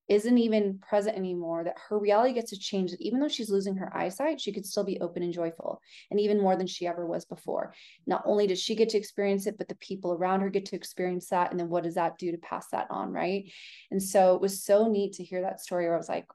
isn't 0.10 0.38
even 0.38 0.80
present 0.80 1.16
anymore, 1.16 1.64
that 1.64 1.78
her 1.88 1.98
reality 1.98 2.34
gets 2.34 2.50
to 2.50 2.60
change. 2.60 2.92
That 2.92 3.02
even 3.02 3.20
though 3.20 3.30
she's 3.30 3.50
losing 3.50 3.78
her 3.78 3.96
eyesight, 3.96 4.42
she 4.42 4.52
could 4.52 4.66
still 4.66 4.84
be 4.84 5.00
open 5.00 5.24
and 5.24 5.32
joyful, 5.34 5.80
and 6.12 6.20
even 6.20 6.42
more 6.42 6.56
than 6.56 6.68
she 6.68 6.86
ever 6.86 7.06
was 7.06 7.26
before. 7.26 7.74
Not 8.06 8.24
only 8.26 8.46
does 8.46 8.62
she 8.62 8.76
get 8.76 8.90
to 8.90 8.98
experience 8.98 9.48
it, 9.48 9.58
but 9.58 9.68
the 9.68 9.76
people 9.76 10.12
around 10.12 10.42
her 10.42 10.50
get 10.50 10.66
to 10.66 10.76
experience 10.76 11.30
that. 11.30 11.52
And 11.52 11.60
then 11.60 11.70
what 11.70 11.84
does 11.84 11.96
that 11.96 12.18
do 12.18 12.32
to 12.32 12.38
pass 12.38 12.68
that 12.72 12.88
on? 12.90 13.12
Right. 13.14 13.52
And 13.92 14.04
so 14.04 14.36
it 14.36 14.42
was 14.42 14.64
so 14.64 14.88
neat 14.90 15.14
to 15.14 15.24
hear 15.24 15.42
that 15.42 15.62
story 15.62 15.86
where 15.86 15.96
I 15.96 15.98
was 15.98 16.10
like, 16.10 16.26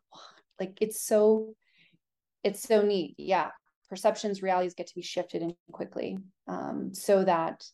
like 0.58 0.78
it's 0.80 1.02
so, 1.02 1.54
it's 2.42 2.62
so 2.62 2.82
neat. 2.82 3.14
Yeah. 3.18 3.50
Perceptions, 3.90 4.42
realities 4.42 4.74
get 4.74 4.88
to 4.88 4.94
be 4.94 5.02
shifted 5.02 5.40
in 5.40 5.54
quickly 5.72 6.18
um, 6.46 6.92
so 6.92 7.24
that 7.24 7.64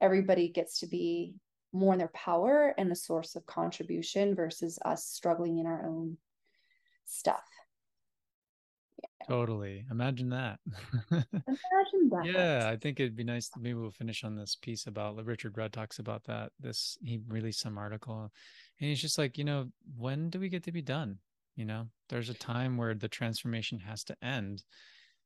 everybody 0.00 0.48
gets 0.48 0.80
to 0.80 0.86
be 0.88 1.34
more 1.74 1.92
in 1.92 1.98
their 1.98 2.08
power 2.14 2.72
and 2.78 2.90
a 2.90 2.96
source 2.96 3.34
of 3.34 3.44
contribution 3.46 4.34
versus 4.34 4.78
us 4.84 5.04
struggling 5.04 5.58
in 5.58 5.66
our 5.66 5.84
own 5.84 6.16
stuff. 7.04 7.42
Yeah. 9.02 9.26
Totally. 9.26 9.84
Imagine 9.90 10.30
that. 10.30 10.60
Imagine 11.10 12.08
that. 12.10 12.24
yeah, 12.24 12.70
I 12.70 12.76
think 12.76 13.00
it'd 13.00 13.16
be 13.16 13.24
nice. 13.24 13.48
To, 13.50 13.60
maybe 13.60 13.74
we'll 13.74 13.90
finish 13.90 14.22
on 14.22 14.36
this 14.36 14.54
piece 14.54 14.86
about 14.86 15.22
Richard 15.24 15.58
Rudd 15.58 15.72
talks 15.72 15.98
about 15.98 16.22
that. 16.24 16.52
This 16.60 16.96
he 17.02 17.20
released 17.28 17.60
some 17.60 17.76
article, 17.76 18.30
and 18.80 18.88
he's 18.88 19.00
just 19.00 19.18
like, 19.18 19.36
you 19.36 19.44
know, 19.44 19.66
when 19.96 20.30
do 20.30 20.38
we 20.38 20.48
get 20.48 20.62
to 20.64 20.72
be 20.72 20.82
done? 20.82 21.18
You 21.56 21.64
know, 21.64 21.88
there's 22.08 22.30
a 22.30 22.34
time 22.34 22.76
where 22.76 22.94
the 22.94 23.08
transformation 23.08 23.80
has 23.80 24.04
to 24.04 24.16
end, 24.22 24.62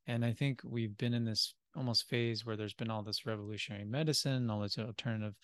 and 0.06 0.24
I 0.24 0.32
think 0.32 0.60
we've 0.64 0.96
been 0.96 1.14
in 1.14 1.24
this 1.24 1.54
almost 1.76 2.08
phase 2.08 2.44
where 2.44 2.56
there's 2.56 2.74
been 2.74 2.90
all 2.90 3.02
this 3.02 3.26
revolutionary 3.26 3.84
medicine, 3.84 4.50
all 4.50 4.60
this 4.60 4.78
alternative 4.78 5.34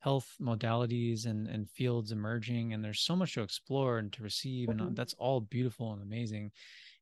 health 0.00 0.34
modalities 0.40 1.26
and, 1.26 1.48
and 1.48 1.68
fields 1.70 2.12
emerging 2.12 2.72
and 2.72 2.84
there's 2.84 3.00
so 3.00 3.16
much 3.16 3.34
to 3.34 3.42
explore 3.42 3.98
and 3.98 4.12
to 4.12 4.22
receive 4.22 4.68
and 4.68 4.80
uh, 4.80 4.84
mm-hmm. 4.84 4.94
that's 4.94 5.14
all 5.18 5.40
beautiful 5.40 5.92
and 5.92 6.02
amazing 6.02 6.50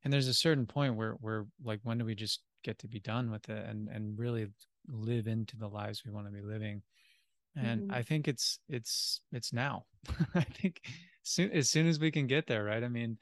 and 0.03 0.11
there's 0.11 0.27
a 0.27 0.33
certain 0.33 0.65
point 0.65 0.95
where 0.95 1.13
where 1.21 1.45
like 1.63 1.79
when 1.83 1.97
do 1.97 2.05
we 2.05 2.15
just 2.15 2.41
get 2.63 2.79
to 2.79 2.87
be 2.87 2.99
done 2.99 3.29
with 3.29 3.49
it 3.49 3.65
and 3.69 3.87
and 3.89 4.17
really 4.17 4.47
live 4.87 5.27
into 5.27 5.57
the 5.57 5.67
lives 5.67 6.03
we 6.05 6.11
want 6.11 6.25
to 6.25 6.31
be 6.31 6.41
living 6.41 6.81
and 7.55 7.83
mm-hmm. 7.83 7.93
i 7.93 8.01
think 8.01 8.27
it's 8.27 8.59
it's 8.67 9.21
it's 9.31 9.53
now 9.53 9.85
i 10.35 10.41
think 10.41 10.81
soon 11.21 11.51
as 11.51 11.69
soon 11.69 11.87
as 11.87 11.99
we 11.99 12.09
can 12.09 12.25
get 12.25 12.47
there 12.47 12.63
right 12.63 12.83
i 12.83 12.87
mean 12.87 13.17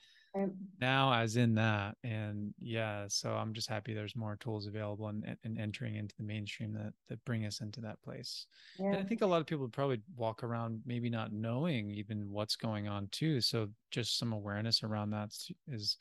now 0.81 1.13
as 1.13 1.37
in 1.37 1.55
that 1.55 1.95
and 2.03 2.53
yeah 2.59 3.05
so 3.07 3.31
i'm 3.31 3.53
just 3.53 3.69
happy 3.69 3.93
there's 3.93 4.15
more 4.15 4.35
tools 4.39 4.67
available 4.67 5.07
and, 5.07 5.37
and 5.43 5.59
entering 5.59 5.95
into 5.95 6.13
the 6.17 6.23
mainstream 6.23 6.73
that 6.73 6.93
that 7.07 7.23
bring 7.25 7.45
us 7.45 7.61
into 7.61 7.79
that 7.79 8.01
place 8.01 8.47
yeah. 8.77 8.87
and 8.87 8.97
i 8.97 9.03
think 9.03 9.21
a 9.21 9.25
lot 9.25 9.39
of 9.39 9.47
people 9.47 9.67
probably 9.67 10.01
walk 10.15 10.43
around 10.43 10.81
maybe 10.85 11.09
not 11.09 11.31
knowing 11.31 11.89
even 11.89 12.29
what's 12.29 12.55
going 12.55 12.87
on 12.87 13.07
too 13.11 13.39
so 13.39 13.67
just 13.91 14.17
some 14.17 14.33
awareness 14.33 14.83
around 14.83 15.09
that 15.09 15.31
is 15.67 15.97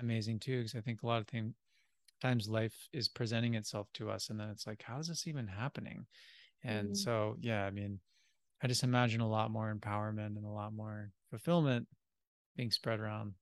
amazing 0.00 0.38
too 0.38 0.58
because 0.58 0.74
i 0.74 0.80
think 0.80 1.02
a 1.02 1.06
lot 1.06 1.20
of 1.20 1.26
things 1.28 1.52
times 2.22 2.48
life 2.48 2.88
is 2.92 3.08
presenting 3.08 3.54
itself 3.54 3.86
to 3.92 4.10
us 4.10 4.30
and 4.30 4.40
then 4.40 4.48
it's 4.48 4.66
like 4.66 4.82
how 4.82 4.98
is 4.98 5.08
this 5.08 5.26
even 5.26 5.46
happening 5.46 6.06
and 6.62 6.86
mm-hmm. 6.86 6.94
so 6.94 7.36
yeah 7.40 7.66
i 7.66 7.70
mean 7.70 7.98
i 8.62 8.66
just 8.66 8.82
imagine 8.82 9.20
a 9.20 9.28
lot 9.28 9.50
more 9.50 9.74
empowerment 9.74 10.36
and 10.36 10.46
a 10.46 10.48
lot 10.48 10.72
more 10.72 11.10
fulfillment 11.28 11.86
being 12.56 12.70
spread 12.70 12.98
around 12.98 13.34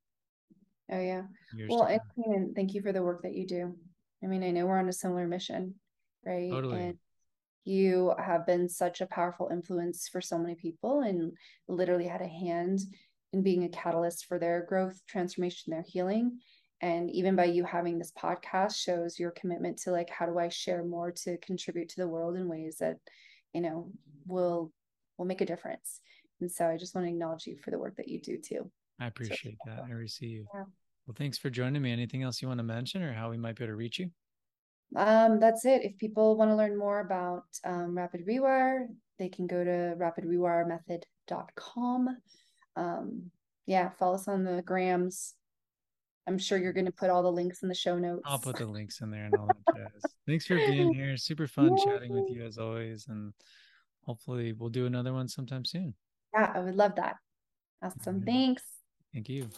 Oh 0.92 1.00
yeah. 1.00 1.22
Well, 1.68 1.84
and, 2.26 2.54
thank 2.54 2.74
you 2.74 2.82
for 2.82 2.92
the 2.92 3.02
work 3.02 3.22
that 3.22 3.34
you 3.34 3.46
do. 3.46 3.74
I 4.22 4.26
mean, 4.26 4.42
I 4.42 4.50
know 4.50 4.66
we're 4.66 4.78
on 4.78 4.88
a 4.88 4.92
similar 4.92 5.26
mission, 5.26 5.74
right? 6.24 6.50
Totally. 6.50 6.80
And 6.80 6.98
you 7.64 8.12
have 8.18 8.46
been 8.46 8.68
such 8.68 9.00
a 9.00 9.06
powerful 9.06 9.48
influence 9.50 10.08
for 10.08 10.20
so 10.20 10.38
many 10.38 10.54
people 10.54 11.00
and 11.00 11.32
literally 11.66 12.06
had 12.06 12.20
a 12.20 12.28
hand 12.28 12.80
in 13.32 13.42
being 13.42 13.64
a 13.64 13.68
catalyst 13.68 14.26
for 14.26 14.38
their 14.38 14.66
growth, 14.68 15.00
transformation, 15.08 15.70
their 15.70 15.84
healing. 15.86 16.38
And 16.82 17.10
even 17.10 17.36
by 17.36 17.44
you 17.44 17.64
having 17.64 17.98
this 17.98 18.12
podcast 18.12 18.76
shows 18.76 19.18
your 19.18 19.30
commitment 19.30 19.78
to 19.78 19.92
like 19.92 20.10
how 20.10 20.26
do 20.26 20.38
I 20.38 20.48
share 20.48 20.84
more 20.84 21.12
to 21.22 21.38
contribute 21.38 21.88
to 21.90 22.00
the 22.00 22.08
world 22.08 22.36
in 22.36 22.48
ways 22.48 22.76
that, 22.80 22.98
you 23.54 23.62
know, 23.62 23.90
will 24.26 24.72
will 25.16 25.26
make 25.26 25.40
a 25.40 25.46
difference. 25.46 26.00
And 26.40 26.50
so 26.50 26.66
I 26.66 26.76
just 26.76 26.94
want 26.94 27.06
to 27.06 27.12
acknowledge 27.12 27.46
you 27.46 27.56
for 27.56 27.70
the 27.70 27.78
work 27.78 27.96
that 27.96 28.08
you 28.08 28.20
do 28.20 28.36
too. 28.36 28.70
I 29.00 29.06
appreciate 29.06 29.56
so, 29.64 29.70
that. 29.70 29.84
I 29.88 29.92
receive. 29.92 30.44
Yeah. 30.52 30.64
Well, 31.06 31.14
thanks 31.18 31.38
for 31.38 31.50
joining 31.50 31.82
me. 31.82 31.92
Anything 31.92 32.22
else 32.22 32.40
you 32.40 32.48
want 32.48 32.58
to 32.58 32.64
mention 32.64 33.02
or 33.02 33.12
how 33.12 33.30
we 33.30 33.36
might 33.36 33.56
be 33.56 33.64
able 33.64 33.72
to 33.72 33.76
reach 33.76 33.98
you? 33.98 34.10
Um, 34.94 35.40
that's 35.40 35.64
it. 35.64 35.84
If 35.84 35.98
people 35.98 36.36
want 36.36 36.50
to 36.50 36.54
learn 36.54 36.78
more 36.78 37.00
about 37.00 37.44
um, 37.64 37.96
Rapid 37.96 38.26
Rewire, 38.26 38.86
they 39.18 39.28
can 39.28 39.46
go 39.46 39.64
to 39.64 39.96
rapidrewiremethod.com. 39.98 42.16
Um, 42.76 43.30
yeah, 43.66 43.90
follow 43.98 44.14
us 44.14 44.28
on 44.28 44.44
the 44.44 44.62
grams. 44.62 45.34
I'm 46.26 46.38
sure 46.38 46.58
you're 46.58 46.72
going 46.72 46.86
to 46.86 46.92
put 46.92 47.10
all 47.10 47.22
the 47.22 47.32
links 47.32 47.62
in 47.62 47.68
the 47.68 47.74
show 47.74 47.98
notes. 47.98 48.22
I'll 48.24 48.38
put 48.38 48.56
the 48.56 48.66
links 48.72 49.00
in 49.00 49.10
there 49.10 49.24
and 49.24 49.34
all 49.34 49.48
that 49.48 49.76
jazz. 49.76 50.12
Thanks 50.26 50.46
for 50.46 50.56
being 50.56 50.94
here. 50.98 51.16
Super 51.16 51.46
fun 51.46 51.76
yeah. 51.76 51.84
chatting 51.84 52.12
with 52.12 52.30
you 52.30 52.44
as 52.44 52.58
always. 52.58 53.06
And 53.08 53.32
hopefully 54.04 54.52
we'll 54.52 54.68
do 54.68 54.86
another 54.86 55.12
one 55.12 55.28
sometime 55.28 55.64
soon. 55.64 55.94
Yeah, 56.34 56.52
I 56.54 56.60
would 56.60 56.76
love 56.76 56.94
that. 56.96 57.16
Awesome. 57.82 58.22
Thanks. 58.22 58.62
Thank 59.12 59.28
you. 59.28 59.48